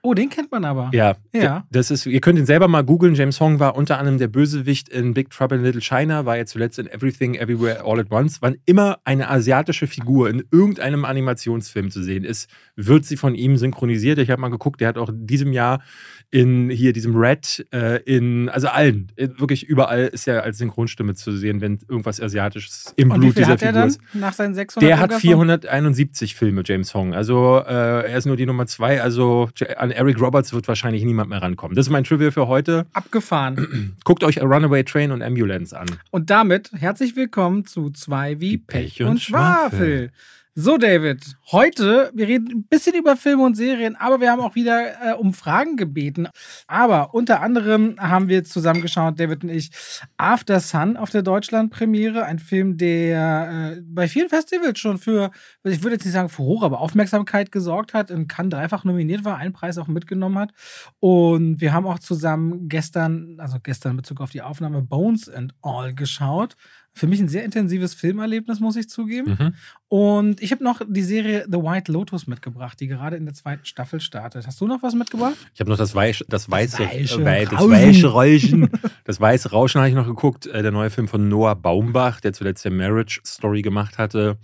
Oh, 0.08 0.14
den 0.14 0.30
kennt 0.30 0.50
man 0.54 0.64
aber. 0.64 0.90
Ja. 0.94 1.18
ja. 1.34 1.68
Das 1.70 1.92
ist, 1.92 2.06
ihr 2.06 2.22
könnt 2.22 2.40
ihn 2.40 2.46
selber 2.46 2.70
mal 2.70 2.82
googeln. 2.82 3.14
James 3.14 3.42
Hong 3.42 3.60
war 3.60 3.76
unter 3.76 4.00
anderem 4.00 4.18
der 4.18 4.30
Bösewicht 4.30 4.88
in 4.88 5.14
Big 5.14 5.32
Trouble 5.32 5.58
in 5.58 5.66
Little 5.66 5.82
China, 5.82 6.26
war 6.26 6.38
jetzt 6.38 6.52
zuletzt 6.52 6.80
in 6.80 6.88
Everything 6.88 7.36
Everywhere 7.36 7.84
All 7.84 8.00
at 8.00 8.10
Once. 8.10 8.42
Wann 8.42 8.56
immer 8.66 9.00
eine 9.04 9.30
asiatische 9.30 9.86
Figur 9.86 10.30
in 10.30 10.46
irgendeinem 10.50 11.04
Animationsfilm 11.04 11.92
zu 11.92 12.02
sehen 12.04 12.24
ist, 12.24 12.50
wird 12.78 13.04
sie 13.04 13.18
von 13.18 13.36
ihm 13.36 13.58
synchronisiert. 13.58 14.18
Ich 14.20 14.30
habe 14.30 14.40
mal 14.40 14.48
geguckt, 14.48 14.80
der 14.80 14.88
hat 14.88 14.98
auch 14.98 15.10
in 15.10 15.28
diesem 15.28 15.52
Jahr 15.52 15.82
in 16.30 16.70
hier 16.70 16.92
diesem 16.92 17.16
Red, 17.16 17.66
äh, 17.72 18.02
in, 18.04 18.50
also 18.50 18.68
allen, 18.68 19.12
wirklich 19.16 19.64
überall 19.64 20.08
ist 20.08 20.28
er 20.28 20.44
als 20.44 20.58
Synchronstimme 20.58 21.16
zu 21.16 21.32
sehen, 21.32 21.62
wenn 21.62 21.80
irgendwas 21.88 22.20
Asiatisches 22.22 22.94
im 22.98 23.12
Und 23.12 23.22
Blut 23.22 23.38
dieser 23.38 23.48
hat 23.48 23.60
Figur 23.60 23.74
er 23.74 23.80
dann 23.80 23.88
ist. 23.88 24.02
Nach 24.14 24.34
seinen 24.34 24.54
600 24.54 24.90
Der 24.90 25.00
hat 25.00 25.14
471 25.14 26.36
Filme, 26.36 26.64
James 26.66 26.94
Hong. 26.94 27.14
Also 27.14 27.64
äh, 27.66 28.10
er 28.12 28.18
ist 28.18 28.26
nur 28.26 28.36
die 28.36 28.46
Nummer 28.46 28.66
zwei. 28.68 29.02
Also 29.02 29.50
an 29.78 29.92
Eric 29.98 30.22
Roberts 30.22 30.54
wird 30.54 30.68
wahrscheinlich 30.68 31.04
niemand 31.04 31.32
mehr 31.32 31.42
rankommen. 31.42 31.76
Das 31.76 31.88
ist 31.88 31.90
mein 31.90 32.04
Trivia 32.04 32.30
für 32.30 32.48
heute. 32.48 32.86
Abgefahren. 32.94 33.96
Guckt 34.04 34.24
euch 34.24 34.40
Runaway 34.40 34.84
Train 34.84 35.12
und 35.12 35.24
Ambulance 35.24 35.78
an. 35.78 35.88
Und 36.12 36.30
damit 36.30 36.72
herzlich 36.74 37.16
willkommen 37.16 37.66
zu 37.66 37.90
zwei 37.90 38.40
wie 38.40 38.58
Pech, 38.58 38.98
Pech 38.98 39.02
und, 39.02 39.08
und 39.08 39.22
Schwafel. 39.22 39.80
Schwafel. 39.80 40.12
So, 40.60 40.80
David, 40.80 41.38
heute, 41.52 42.10
wir 42.16 42.28
reden 42.28 42.48
ein 42.52 42.64
bisschen 42.64 42.96
über 42.96 43.16
Filme 43.16 43.44
und 43.44 43.56
Serien, 43.56 43.96
aber 43.96 44.22
wir 44.22 44.32
haben 44.32 44.42
auch 44.42 44.56
wieder 44.56 45.12
äh, 45.12 45.14
um 45.14 45.36
Fragen 45.36 45.78
gebeten. 45.78 46.30
Aber 46.66 47.14
unter 47.14 47.42
anderem 47.42 47.96
haben 48.00 48.28
wir 48.28 48.44
zusammengeschaut, 48.44 49.20
David 49.20 49.44
und 49.44 49.52
ich, 49.52 49.70
After 50.18 50.60
Sun 50.60 50.98
auf 50.98 51.12
der 51.12 51.22
Deutschland-Premiere. 51.22 52.26
Ein 52.26 52.40
Film, 52.40 52.76
der 52.76 53.76
äh, 53.76 53.82
bei 53.86 54.08
vielen 54.08 54.30
Festivals 54.30 54.80
schon 54.80 54.98
für, 54.98 55.30
ich 55.64 55.84
würde 55.84 55.98
jetzt 55.98 56.06
nicht 56.06 56.16
sagen 56.16 56.28
Furore, 56.28 56.66
aber 56.66 56.82
Aufmerksamkeit 56.82 57.52
gesorgt 57.52 57.94
hat, 57.94 58.10
in 58.10 58.28
Cannes 58.28 58.50
dreifach 58.50 58.84
nominiert 58.84 59.24
war, 59.26 59.38
einen 59.38 59.54
Preis 59.54 59.78
auch 59.78 59.88
mitgenommen 59.88 60.40
hat. 60.40 60.54
Und 61.00 61.62
wir 61.62 61.72
haben 61.72 61.86
auch 61.86 62.00
zusammen 62.00 62.68
gestern, 62.68 63.38
also 63.40 63.58
gestern 63.62 63.92
in 63.92 63.98
Bezug 63.98 64.22
auf 64.22 64.32
die 64.32 64.42
Aufnahme 64.42 64.82
Bones 64.82 65.30
and 65.30 65.54
All 65.62 65.94
geschaut 65.94 66.56
für 66.98 67.08
mich 67.08 67.20
ein 67.20 67.30
sehr 67.30 67.44
intensives 67.44 67.94
Filmerlebnis, 67.94 68.60
muss 68.60 68.76
ich 68.76 68.90
zugeben. 68.90 69.38
Mhm. 69.40 69.54
Und 69.88 70.42
ich 70.42 70.52
habe 70.52 70.64
noch 70.64 70.82
die 70.88 71.04
Serie 71.04 71.46
The 71.50 71.58
White 71.58 71.92
Lotus 71.92 72.28
mitgebracht, 72.28 72.80
die 72.80 72.88
gerade 72.88 73.16
in 73.16 73.26
der 73.26 73.34
zweiten 73.34 73.66
Staffel 73.66 74.02
startet. 74.02 74.46
Hast 74.46 74.60
du 74.60 74.68
noch 74.68 74.84
was 74.84 74.96
mitgebracht? 74.96 75.36
Ich 75.54 75.60
habe 75.60 75.70
noch 75.70 75.78
das, 75.78 75.96
Weich, 75.96 76.24
das 76.28 76.50
weiße, 76.50 76.78
das 76.78 76.88
weiche, 76.88 77.22
äh, 77.22 77.46
das 77.46 77.70
weiche 77.70 78.08
Rauschen. 78.08 78.70
das 79.06 79.22
weiße 79.22 79.52
Rauschen 79.52 79.80
habe 79.80 79.90
ich 79.90 79.96
noch 79.96 80.08
geguckt. 80.08 80.48
Äh, 80.48 80.62
der 80.62 80.72
neue 80.72 80.90
Film 80.90 81.08
von 81.08 81.30
Noah 81.30 81.56
Baumbach, 81.56 82.20
der 82.20 82.34
zuletzt 82.34 82.66
der 82.66 82.72
Marriage 82.72 83.22
Story 83.26 83.62
gemacht 83.62 83.98
hatte 83.98 84.38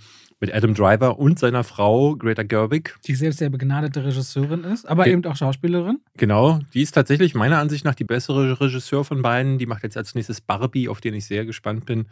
mit 0.44 0.54
Adam 0.54 0.74
Driver 0.74 1.20
und 1.20 1.40
seiner 1.40 1.64
Frau 1.64 2.18
Greta 2.18 2.44
Gerwig. 2.44 2.98
Die 3.08 3.16
selbst 3.16 3.40
sehr 3.40 3.50
begnadete 3.50 4.04
Regisseurin 4.04 4.66
ist, 4.66 4.86
aber 4.86 5.06
Ge 5.06 5.14
eben 5.14 5.26
auch 5.26 5.38
Schauspielerin. 5.38 6.02
Genau, 6.18 6.60
die 6.74 6.82
ist 6.82 6.92
tatsächlich 6.92 7.34
meiner 7.34 7.60
Ansicht 7.60 7.86
nach 7.86 7.96
die 7.96 8.04
bessere 8.04 8.60
Regisseur 8.60 9.06
von 9.06 9.22
beiden. 9.22 9.58
Die 9.58 9.66
macht 9.66 9.84
jetzt 9.84 9.96
als 9.96 10.16
nächstes 10.16 10.42
Barbie, 10.42 10.90
auf 10.90 11.00
den 11.00 11.14
ich 11.14 11.28
sehr 11.28 11.46
gespannt 11.46 11.86
bin 11.86 12.08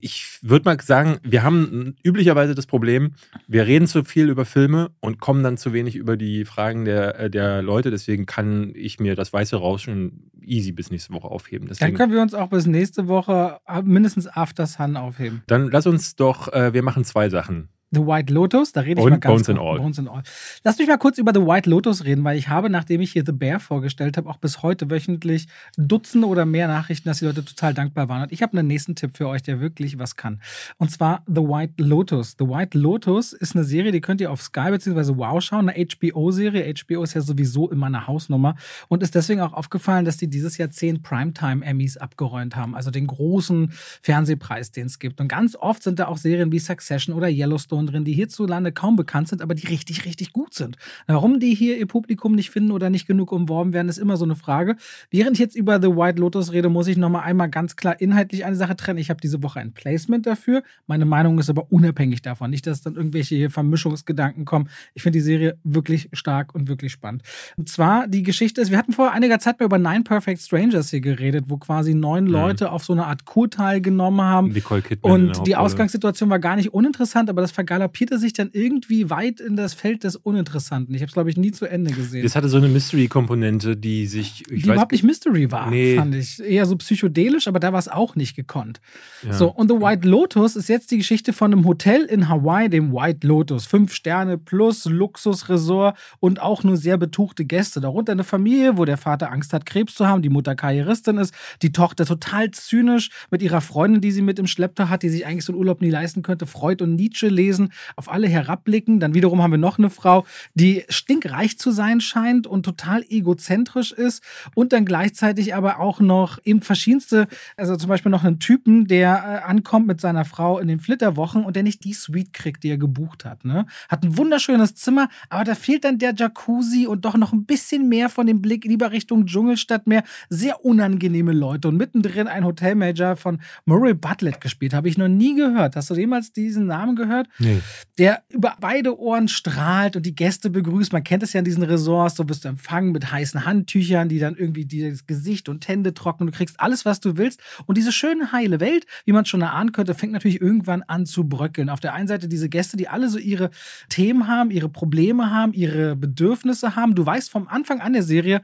ich 0.00 0.38
würde 0.42 0.64
mal 0.64 0.80
sagen, 0.80 1.18
wir 1.22 1.42
haben 1.42 1.96
üblicherweise 2.02 2.54
das 2.54 2.66
Problem, 2.66 3.12
wir 3.46 3.66
reden 3.66 3.86
zu 3.86 4.04
viel 4.04 4.28
über 4.28 4.44
Filme 4.44 4.90
und 5.00 5.20
kommen 5.20 5.42
dann 5.42 5.56
zu 5.56 5.72
wenig 5.72 5.96
über 5.96 6.16
die 6.16 6.44
Fragen 6.44 6.84
der, 6.84 7.18
äh, 7.18 7.30
der 7.30 7.62
Leute. 7.62 7.90
Deswegen 7.90 8.26
kann 8.26 8.72
ich 8.74 8.98
mir 8.98 9.14
das 9.14 9.32
weiße 9.32 9.56
Rauschen 9.56 10.30
easy 10.42 10.72
bis 10.72 10.90
nächste 10.90 11.12
Woche 11.12 11.28
aufheben. 11.28 11.68
Deswegen, 11.68 11.92
dann 11.92 11.98
können 11.98 12.12
wir 12.12 12.22
uns 12.22 12.34
auch 12.34 12.48
bis 12.48 12.66
nächste 12.66 13.08
Woche 13.08 13.58
mindestens 13.84 14.26
After 14.26 14.66
Sun 14.66 14.96
aufheben. 14.96 15.42
Dann 15.46 15.70
lass 15.70 15.86
uns 15.86 16.16
doch, 16.16 16.52
äh, 16.52 16.72
wir 16.72 16.82
machen 16.82 17.04
zwei 17.04 17.28
Sachen. 17.28 17.68
The 17.92 18.06
White 18.06 18.32
Lotus, 18.32 18.70
da 18.70 18.82
rede 18.82 19.00
ich 19.00 19.04
und 19.04 19.10
mal 19.10 19.18
ganz 19.18 19.46
Bones 19.46 19.48
and 19.48 19.58
All. 19.58 19.78
Bones 19.78 19.98
and 19.98 20.08
All. 20.08 20.22
Lass 20.62 20.78
mich 20.78 20.86
mal 20.86 20.96
kurz 20.96 21.18
über 21.18 21.32
The 21.34 21.40
White 21.40 21.68
Lotus 21.68 22.04
reden, 22.04 22.22
weil 22.22 22.38
ich 22.38 22.48
habe, 22.48 22.70
nachdem 22.70 23.00
ich 23.00 23.10
hier 23.10 23.24
The 23.26 23.32
Bear 23.32 23.58
vorgestellt 23.58 24.16
habe, 24.16 24.30
auch 24.30 24.36
bis 24.36 24.62
heute 24.62 24.90
wöchentlich 24.90 25.48
Dutzende 25.76 26.28
oder 26.28 26.46
mehr 26.46 26.68
Nachrichten, 26.68 27.08
dass 27.08 27.18
die 27.18 27.24
Leute 27.24 27.44
total 27.44 27.74
dankbar 27.74 28.08
waren. 28.08 28.22
Und 28.22 28.32
ich 28.32 28.42
habe 28.42 28.56
einen 28.56 28.68
nächsten 28.68 28.94
Tipp 28.94 29.16
für 29.16 29.26
euch, 29.26 29.42
der 29.42 29.60
wirklich 29.60 29.98
was 29.98 30.14
kann. 30.14 30.40
Und 30.78 30.92
zwar 30.92 31.24
The 31.26 31.40
White 31.40 31.82
Lotus. 31.82 32.36
The 32.38 32.46
White 32.46 32.78
Lotus 32.78 33.32
ist 33.32 33.56
eine 33.56 33.64
Serie, 33.64 33.90
die 33.90 34.00
könnt 34.00 34.20
ihr 34.20 34.30
auf 34.30 34.40
Sky 34.40 34.70
bzw. 34.70 35.16
Wow 35.16 35.42
schauen, 35.42 35.68
eine 35.68 35.84
HBO-Serie. 35.84 36.72
HBO 36.72 37.02
ist 37.02 37.14
ja 37.14 37.22
sowieso 37.22 37.68
immer 37.70 37.86
eine 37.86 38.06
Hausnummer 38.06 38.54
und 38.86 39.02
ist 39.02 39.16
deswegen 39.16 39.40
auch 39.40 39.52
aufgefallen, 39.52 40.04
dass 40.04 40.16
die 40.16 40.28
dieses 40.28 40.58
Jahr 40.58 40.70
zehn 40.70 41.02
Primetime-Emmys 41.02 41.96
abgeräumt 41.96 42.54
haben, 42.54 42.76
also 42.76 42.92
den 42.92 43.08
großen 43.08 43.72
Fernsehpreis, 44.00 44.70
den 44.70 44.86
es 44.86 45.00
gibt. 45.00 45.20
Und 45.20 45.26
ganz 45.26 45.56
oft 45.56 45.82
sind 45.82 45.98
da 45.98 46.06
auch 46.06 46.18
Serien 46.18 46.52
wie 46.52 46.60
Succession 46.60 47.16
oder 47.16 47.28
Yellowstone 47.28 47.79
Produktionen 47.80 47.86
drin, 47.86 48.04
die 48.04 48.12
hierzulande 48.12 48.72
kaum 48.72 48.96
bekannt 48.96 49.28
sind, 49.28 49.42
aber 49.42 49.54
die 49.54 49.66
richtig, 49.66 50.04
richtig 50.04 50.32
gut 50.32 50.54
sind. 50.54 50.76
Warum 51.06 51.40
die 51.40 51.54
hier 51.54 51.78
ihr 51.78 51.86
Publikum 51.86 52.34
nicht 52.34 52.50
finden 52.50 52.70
oder 52.70 52.90
nicht 52.90 53.06
genug 53.06 53.32
umworben 53.32 53.72
werden, 53.72 53.88
ist 53.88 53.98
immer 53.98 54.16
so 54.16 54.24
eine 54.24 54.36
Frage. 54.36 54.76
Während 55.10 55.34
ich 55.34 55.40
jetzt 55.40 55.56
über 55.56 55.80
The 55.80 55.88
White 55.88 56.20
Lotus 56.20 56.52
rede, 56.52 56.68
muss 56.68 56.86
ich 56.86 56.96
nochmal 56.96 57.22
einmal 57.22 57.48
ganz 57.48 57.76
klar 57.76 58.00
inhaltlich 58.00 58.44
eine 58.44 58.56
Sache 58.56 58.76
trennen. 58.76 58.98
Ich 58.98 59.10
habe 59.10 59.20
diese 59.20 59.42
Woche 59.42 59.60
ein 59.60 59.72
Placement 59.72 60.26
dafür. 60.26 60.62
Meine 60.86 61.04
Meinung 61.04 61.38
ist 61.38 61.50
aber 61.50 61.66
unabhängig 61.70 62.22
davon. 62.22 62.50
Nicht, 62.50 62.66
dass 62.66 62.82
dann 62.82 62.96
irgendwelche 62.96 63.36
hier 63.36 63.50
Vermischungsgedanken 63.50 64.44
kommen. 64.44 64.68
Ich 64.94 65.02
finde 65.02 65.18
die 65.18 65.24
Serie 65.24 65.58
wirklich 65.64 66.08
stark 66.12 66.54
und 66.54 66.68
wirklich 66.68 66.92
spannend. 66.92 67.22
Und 67.56 67.68
zwar 67.68 68.06
die 68.06 68.22
Geschichte 68.22 68.60
ist, 68.60 68.70
wir 68.70 68.78
hatten 68.78 68.92
vor 68.92 69.12
einiger 69.12 69.38
Zeit 69.38 69.58
mal 69.60 69.66
über 69.66 69.78
Nine 69.78 70.02
Perfect 70.02 70.40
Strangers 70.40 70.90
hier 70.90 71.00
geredet, 71.00 71.46
wo 71.48 71.56
quasi 71.56 71.94
neun 71.94 72.24
mhm. 72.24 72.30
Leute 72.30 72.72
auf 72.72 72.84
so 72.84 72.92
eine 72.92 73.06
Art 73.06 73.24
Kur 73.24 73.48
teilgenommen 73.48 74.20
haben. 74.20 74.48
Nicole 74.48 74.82
Kidman 74.82 75.12
und 75.12 75.46
die 75.46 75.56
Ausgangssituation 75.56 76.30
war 76.30 76.38
gar 76.38 76.56
nicht 76.56 76.72
uninteressant, 76.72 77.30
aber 77.30 77.40
das 77.40 77.52
vergalopierte 77.70 78.18
sich 78.18 78.32
dann 78.32 78.50
irgendwie 78.52 79.10
weit 79.10 79.38
in 79.38 79.54
das 79.54 79.74
Feld 79.74 80.02
des 80.02 80.16
Uninteressanten. 80.16 80.92
Ich 80.92 81.02
habe 81.02 81.08
es, 81.08 81.12
glaube 81.12 81.30
ich, 81.30 81.36
nie 81.36 81.52
zu 81.52 81.66
Ende 81.66 81.92
gesehen. 81.92 82.24
Das 82.24 82.34
hatte 82.34 82.48
so 82.48 82.56
eine 82.56 82.66
Mystery-Komponente, 82.66 83.76
die 83.76 84.08
sich. 84.08 84.42
die 84.50 84.62
überhaupt 84.62 84.90
nicht 84.90 85.04
Mystery 85.04 85.52
war, 85.52 85.70
nee. 85.70 85.94
fand 85.94 86.16
ich. 86.16 86.42
Eher 86.42 86.66
so 86.66 86.74
psychedelisch, 86.74 87.46
aber 87.46 87.60
da 87.60 87.72
war 87.72 87.78
es 87.78 87.86
auch 87.86 88.16
nicht 88.16 88.34
gekonnt. 88.34 88.80
Ja. 89.22 89.34
So, 89.34 89.52
und 89.52 89.70
The 89.70 89.76
White 89.76 90.08
Lotus 90.08 90.56
ist 90.56 90.68
jetzt 90.68 90.90
die 90.90 90.98
Geschichte 90.98 91.32
von 91.32 91.52
einem 91.52 91.64
Hotel 91.64 92.02
in 92.02 92.28
Hawaii, 92.28 92.68
dem 92.68 92.92
White 92.92 93.24
Lotus. 93.24 93.66
Fünf 93.66 93.94
Sterne 93.94 94.36
plus 94.36 94.86
Luxusresort 94.86 95.96
und 96.18 96.42
auch 96.42 96.64
nur 96.64 96.76
sehr 96.76 96.96
betuchte 96.96 97.44
Gäste. 97.44 97.80
Darunter 97.80 98.10
eine 98.10 98.24
Familie, 98.24 98.78
wo 98.78 98.84
der 98.84 98.96
Vater 98.96 99.30
Angst 99.30 99.52
hat, 99.52 99.64
Krebs 99.64 99.94
zu 99.94 100.08
haben, 100.08 100.22
die 100.22 100.28
Mutter 100.28 100.56
Karrieristin 100.56 101.18
ist, 101.18 101.32
die 101.62 101.70
Tochter 101.70 102.04
total 102.04 102.50
zynisch 102.50 103.10
mit 103.30 103.42
ihrer 103.42 103.60
Freundin, 103.60 104.00
die 104.00 104.10
sie 104.10 104.22
mit 104.22 104.40
im 104.40 104.48
Schlepptau 104.48 104.88
hat, 104.88 105.04
die 105.04 105.08
sich 105.08 105.24
eigentlich 105.24 105.44
so 105.44 105.52
einen 105.52 105.60
Urlaub 105.60 105.80
nie 105.80 105.90
leisten 105.90 106.22
könnte, 106.22 106.46
Freud 106.46 106.82
und 106.82 106.96
Nietzsche 106.96 107.28
lesen, 107.28 107.59
auf 107.96 108.10
alle 108.10 108.28
herabblicken. 108.28 109.00
Dann 109.00 109.14
wiederum 109.14 109.42
haben 109.42 109.50
wir 109.50 109.58
noch 109.58 109.78
eine 109.78 109.90
Frau, 109.90 110.24
die 110.54 110.84
stinkreich 110.88 111.58
zu 111.58 111.70
sein 111.70 112.00
scheint 112.00 112.46
und 112.46 112.64
total 112.64 113.04
egozentrisch 113.08 113.92
ist 113.92 114.22
und 114.54 114.72
dann 114.72 114.84
gleichzeitig 114.84 115.54
aber 115.54 115.80
auch 115.80 116.00
noch 116.00 116.38
eben 116.44 116.62
verschiedenste, 116.62 117.28
also 117.56 117.76
zum 117.76 117.88
Beispiel 117.88 118.10
noch 118.10 118.24
einen 118.24 118.38
Typen, 118.38 118.86
der 118.86 119.42
äh, 119.44 119.48
ankommt 119.48 119.86
mit 119.86 120.00
seiner 120.00 120.24
Frau 120.24 120.58
in 120.58 120.68
den 120.68 120.80
Flitterwochen 120.80 121.44
und 121.44 121.56
der 121.56 121.62
nicht 121.62 121.84
die 121.84 121.92
Suite 121.92 122.32
kriegt, 122.32 122.62
die 122.62 122.70
er 122.70 122.78
gebucht 122.78 123.24
hat. 123.24 123.44
Ne? 123.44 123.66
Hat 123.88 124.04
ein 124.04 124.16
wunderschönes 124.16 124.74
Zimmer, 124.74 125.08
aber 125.28 125.44
da 125.44 125.54
fehlt 125.54 125.84
dann 125.84 125.98
der 125.98 126.14
Jacuzzi 126.14 126.86
und 126.86 127.04
doch 127.04 127.16
noch 127.16 127.32
ein 127.32 127.44
bisschen 127.44 127.88
mehr 127.88 128.08
von 128.08 128.26
dem 128.26 128.40
Blick 128.40 128.64
lieber 128.64 128.92
Richtung 128.92 129.26
Dschungel 129.26 129.56
statt 129.56 129.86
mehr 129.86 130.04
sehr 130.28 130.64
unangenehme 130.64 131.32
Leute 131.32 131.68
und 131.68 131.76
mittendrin 131.76 132.28
ein 132.28 132.44
Hotelmanager 132.44 133.16
von 133.16 133.40
Murray 133.64 133.94
Bartlett 133.94 134.40
gespielt. 134.40 134.74
Habe 134.74 134.88
ich 134.88 134.98
noch 134.98 135.08
nie 135.08 135.34
gehört. 135.34 135.76
Hast 135.76 135.90
du 135.90 135.94
jemals 135.94 136.32
diesen 136.32 136.66
Namen 136.66 136.96
gehört? 136.96 137.28
Nee. 137.38 137.49
Der 137.98 138.22
über 138.28 138.56
beide 138.60 138.98
Ohren 138.98 139.28
strahlt 139.28 139.96
und 139.96 140.06
die 140.06 140.14
Gäste 140.14 140.50
begrüßt. 140.50 140.92
Man 140.92 141.04
kennt 141.04 141.22
es 141.22 141.32
ja 141.32 141.38
in 141.38 141.44
diesen 141.44 141.62
Resorts. 141.62 142.16
So 142.16 142.28
wirst 142.28 142.44
du 142.44 142.48
empfangen 142.48 142.92
mit 142.92 143.10
heißen 143.10 143.44
Handtüchern, 143.44 144.08
die 144.08 144.18
dann 144.18 144.36
irgendwie 144.36 144.64
dir 144.64 144.90
das 144.90 145.06
Gesicht 145.06 145.48
und 145.48 145.66
Hände 145.68 145.94
trocknen. 145.94 146.30
Du 146.30 146.36
kriegst 146.36 146.60
alles, 146.60 146.84
was 146.84 147.00
du 147.00 147.16
willst. 147.16 147.40
Und 147.66 147.76
diese 147.78 147.92
schöne, 147.92 148.32
heile 148.32 148.60
Welt, 148.60 148.86
wie 149.04 149.12
man 149.12 149.24
schon 149.24 149.42
erahnen 149.42 149.72
könnte, 149.72 149.94
fängt 149.94 150.12
natürlich 150.12 150.40
irgendwann 150.40 150.82
an 150.82 151.06
zu 151.06 151.28
bröckeln. 151.28 151.68
Auf 151.68 151.80
der 151.80 151.94
einen 151.94 152.08
Seite 152.08 152.28
diese 152.28 152.48
Gäste, 152.48 152.76
die 152.76 152.88
alle 152.88 153.08
so 153.08 153.18
ihre 153.18 153.50
Themen 153.88 154.28
haben, 154.28 154.50
ihre 154.50 154.68
Probleme 154.68 155.30
haben, 155.30 155.52
ihre 155.52 155.96
Bedürfnisse 155.96 156.76
haben. 156.76 156.94
Du 156.94 157.04
weißt 157.04 157.30
vom 157.30 157.48
Anfang 157.48 157.80
an 157.80 157.92
der 157.92 158.02
Serie, 158.02 158.42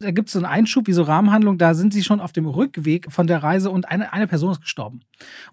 da 0.00 0.10
gibt 0.10 0.28
es 0.28 0.34
so 0.34 0.38
einen 0.38 0.46
Einschub, 0.46 0.86
wie 0.86 0.92
so 0.92 1.02
Rahmenhandlung, 1.02 1.58
da 1.58 1.74
sind 1.74 1.92
sie 1.92 2.04
schon 2.04 2.20
auf 2.20 2.32
dem 2.32 2.46
Rückweg 2.46 3.10
von 3.10 3.26
der 3.26 3.42
Reise 3.42 3.70
und 3.70 3.88
eine, 3.88 4.12
eine 4.12 4.26
Person 4.26 4.52
ist 4.52 4.60
gestorben. 4.60 5.00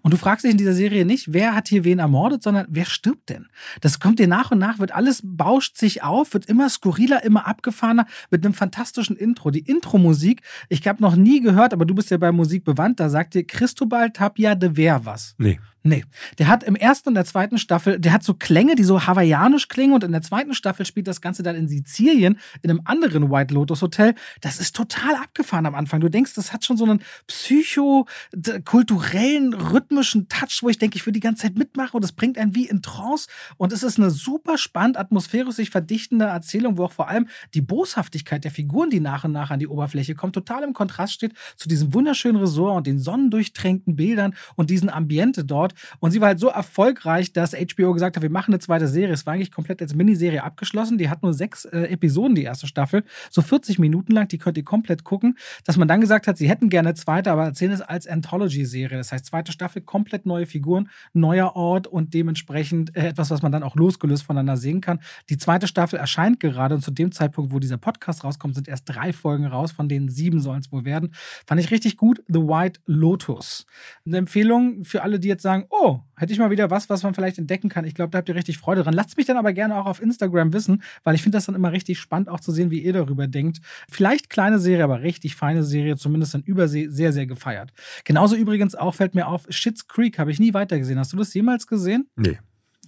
Und 0.02 0.12
du 0.12 0.16
fragst 0.16 0.44
dich 0.44 0.52
in 0.52 0.58
dieser 0.58 0.74
Serie 0.74 1.04
nicht, 1.04 1.32
wer 1.32 1.54
hat 1.54 1.68
hier 1.68 1.84
wen 1.84 1.98
ermordet, 1.98 2.42
sondern 2.42 2.66
wer 2.68 2.84
stirbt 2.84 3.30
denn? 3.30 3.46
Das 3.80 4.00
kommt 4.00 4.18
dir 4.18 4.28
nach 4.28 4.50
und 4.50 4.58
nach, 4.58 4.78
wird 4.78 4.92
alles 4.92 5.22
bauscht 5.24 5.76
sich 5.76 6.02
auf, 6.02 6.34
wird 6.34 6.46
immer 6.46 6.68
skurriler, 6.68 7.24
immer 7.24 7.46
abgefahrener, 7.46 8.06
mit 8.30 8.44
einem 8.44 8.54
fantastischen 8.54 9.16
Intro. 9.16 9.50
Die 9.50 9.60
Intro-Musik, 9.60 10.42
ich 10.68 10.86
habe 10.86 11.02
noch 11.02 11.16
nie 11.16 11.40
gehört, 11.40 11.72
aber 11.72 11.84
du 11.84 11.94
bist 11.94 12.10
ja 12.10 12.18
bei 12.18 12.32
Musik 12.32 12.64
bewandt, 12.64 13.00
da 13.00 13.08
sagt 13.08 13.34
dir 13.34 13.44
Cristobal 13.46 14.10
Tapia 14.10 14.54
de 14.54 14.74
Ver 14.74 15.04
was. 15.04 15.34
Nee. 15.38 15.58
Nee. 15.86 16.02
Der 16.38 16.48
hat 16.48 16.62
im 16.62 16.76
ersten 16.76 17.10
und 17.10 17.14
der 17.14 17.26
zweiten 17.26 17.58
Staffel, 17.58 18.00
der 18.00 18.14
hat 18.14 18.24
so 18.24 18.32
Klänge, 18.32 18.74
die 18.74 18.84
so 18.84 19.06
hawaiianisch 19.06 19.68
klingen 19.68 19.92
und 19.92 20.02
in 20.02 20.12
der 20.12 20.22
zweiten 20.22 20.54
Staffel 20.54 20.86
spielt 20.86 21.06
das 21.06 21.20
Ganze 21.20 21.42
dann 21.42 21.56
in 21.56 21.68
Sizilien 21.68 22.38
in 22.62 22.70
einem 22.70 22.80
anderen 22.86 23.30
White 23.30 23.52
Lotus 23.52 23.82
Hotel. 23.82 24.14
Das 24.40 24.60
ist 24.60 24.74
total 24.74 25.14
abgefahren 25.16 25.66
am 25.66 25.74
Anfang. 25.74 26.00
Du 26.00 26.08
denkst, 26.08 26.32
das 26.36 26.54
hat 26.54 26.64
schon 26.64 26.78
so 26.78 26.86
einen 26.86 27.02
psycho-kulturellen, 27.26 29.52
rhythmischen 29.52 30.30
Touch, 30.30 30.60
wo 30.62 30.70
ich 30.70 30.78
denke, 30.78 30.96
ich 30.96 31.04
würde 31.04 31.18
die 31.18 31.20
ganze 31.20 31.42
Zeit 31.42 31.58
mitmachen 31.58 31.96
und 31.96 32.02
das 32.02 32.12
bringt 32.12 32.38
einen 32.38 32.54
wie 32.54 32.66
in 32.66 32.80
Trance. 32.80 33.28
Und 33.58 33.70
es 33.70 33.82
ist 33.82 33.98
eine 33.98 34.10
super 34.10 34.56
spannend, 34.56 34.96
atmosphärisch 34.96 35.56
sich 35.56 35.68
verdichtende 35.68 36.24
Erzählung, 36.24 36.78
wo 36.78 36.84
auch 36.84 36.92
vor 36.92 37.08
allem 37.08 37.28
die 37.52 37.60
Boshaftigkeit 37.60 38.42
der 38.44 38.52
Figuren, 38.52 38.88
die 38.88 39.00
nach 39.00 39.24
und 39.24 39.32
nach 39.32 39.50
an 39.50 39.58
die 39.58 39.68
Oberfläche 39.68 40.14
kommt, 40.14 40.34
total 40.34 40.62
im 40.62 40.72
Kontrast 40.72 41.12
steht 41.12 41.34
zu 41.56 41.68
diesem 41.68 41.92
wunderschönen 41.92 42.40
Resort 42.40 42.78
und 42.78 42.86
den 42.86 42.98
sonnendurchtränkten 42.98 43.96
Bildern 43.96 44.34
und 44.56 44.70
diesen 44.70 44.88
Ambiente 44.88 45.44
dort. 45.44 45.73
Und 46.00 46.10
sie 46.10 46.20
war 46.20 46.28
halt 46.28 46.40
so 46.40 46.48
erfolgreich, 46.48 47.32
dass 47.32 47.52
HBO 47.52 47.92
gesagt 47.92 48.16
hat, 48.16 48.22
wir 48.22 48.30
machen 48.30 48.52
eine 48.52 48.60
zweite 48.60 48.88
Serie. 48.88 49.14
Es 49.14 49.26
war 49.26 49.34
eigentlich 49.34 49.52
komplett 49.52 49.82
als 49.82 49.94
Miniserie 49.94 50.42
abgeschlossen. 50.42 50.98
Die 50.98 51.08
hat 51.08 51.22
nur 51.22 51.34
sechs 51.34 51.64
äh, 51.64 51.84
Episoden, 51.84 52.34
die 52.34 52.42
erste 52.42 52.66
Staffel. 52.66 53.04
So 53.30 53.42
40 53.42 53.78
Minuten 53.78 54.12
lang, 54.12 54.28
die 54.28 54.38
könnt 54.38 54.56
ihr 54.56 54.64
komplett 54.64 55.04
gucken. 55.04 55.38
Dass 55.64 55.76
man 55.76 55.88
dann 55.88 56.00
gesagt 56.00 56.26
hat, 56.26 56.36
sie 56.36 56.48
hätten 56.48 56.68
gerne 56.68 56.90
eine 56.90 56.94
zweite, 56.94 57.30
aber 57.30 57.44
erzählen 57.44 57.72
es 57.72 57.80
als 57.80 58.06
Anthology-Serie. 58.06 58.98
Das 58.98 59.12
heißt, 59.12 59.26
zweite 59.26 59.52
Staffel, 59.52 59.82
komplett 59.82 60.26
neue 60.26 60.46
Figuren, 60.46 60.88
neuer 61.12 61.56
Ort 61.56 61.86
und 61.86 62.14
dementsprechend 62.14 62.96
äh, 62.96 63.08
etwas, 63.08 63.30
was 63.30 63.42
man 63.42 63.52
dann 63.52 63.62
auch 63.62 63.76
losgelöst 63.76 64.24
voneinander 64.24 64.56
sehen 64.56 64.80
kann. 64.80 65.00
Die 65.28 65.38
zweite 65.38 65.66
Staffel 65.66 65.98
erscheint 65.98 66.40
gerade 66.40 66.74
und 66.74 66.82
zu 66.82 66.90
dem 66.90 67.12
Zeitpunkt, 67.12 67.52
wo 67.52 67.58
dieser 67.58 67.78
Podcast 67.78 68.24
rauskommt, 68.24 68.54
sind 68.54 68.68
erst 68.68 68.88
drei 68.88 69.12
Folgen 69.12 69.46
raus, 69.46 69.72
von 69.72 69.88
denen 69.88 70.08
sieben 70.08 70.40
sollen 70.40 70.60
es 70.60 70.72
wohl 70.72 70.84
werden. 70.84 71.14
Fand 71.46 71.60
ich 71.60 71.70
richtig 71.70 71.96
gut. 71.96 72.22
The 72.28 72.40
White 72.40 72.80
Lotus. 72.86 73.66
Eine 74.06 74.18
Empfehlung 74.18 74.84
für 74.84 75.02
alle, 75.02 75.20
die 75.20 75.28
jetzt 75.28 75.42
sagen, 75.42 75.63
oh, 75.70 76.00
hätte 76.16 76.32
ich 76.32 76.38
mal 76.38 76.50
wieder 76.50 76.70
was, 76.70 76.88
was 76.90 77.02
man 77.02 77.14
vielleicht 77.14 77.38
entdecken 77.38 77.68
kann. 77.68 77.84
Ich 77.84 77.94
glaube, 77.94 78.10
da 78.10 78.18
habt 78.18 78.28
ihr 78.28 78.34
richtig 78.34 78.58
Freude 78.58 78.82
dran. 78.82 78.94
Lasst 78.94 79.16
mich 79.16 79.26
dann 79.26 79.36
aber 79.36 79.52
gerne 79.52 79.76
auch 79.76 79.86
auf 79.86 80.02
Instagram 80.02 80.52
wissen, 80.52 80.82
weil 81.02 81.14
ich 81.14 81.22
finde 81.22 81.36
das 81.36 81.46
dann 81.46 81.54
immer 81.54 81.72
richtig 81.72 81.98
spannend, 81.98 82.28
auch 82.28 82.40
zu 82.40 82.52
sehen, 82.52 82.70
wie 82.70 82.82
ihr 82.82 82.92
darüber 82.92 83.26
denkt. 83.26 83.60
Vielleicht 83.88 84.30
kleine 84.30 84.58
Serie, 84.58 84.84
aber 84.84 85.02
richtig 85.02 85.36
feine 85.36 85.64
Serie, 85.64 85.96
zumindest 85.96 86.34
in 86.34 86.42
Übersee, 86.42 86.88
sehr, 86.88 87.12
sehr 87.12 87.26
gefeiert. 87.26 87.72
Genauso 88.04 88.36
übrigens 88.36 88.74
auch 88.74 88.94
fällt 88.94 89.14
mir 89.14 89.28
auf, 89.28 89.46
Shits 89.48 89.88
Creek 89.88 90.18
habe 90.18 90.30
ich 90.30 90.38
nie 90.38 90.54
weitergesehen. 90.54 90.98
Hast 90.98 91.12
du 91.12 91.16
das 91.16 91.34
jemals 91.34 91.66
gesehen? 91.66 92.08
Nee. 92.16 92.38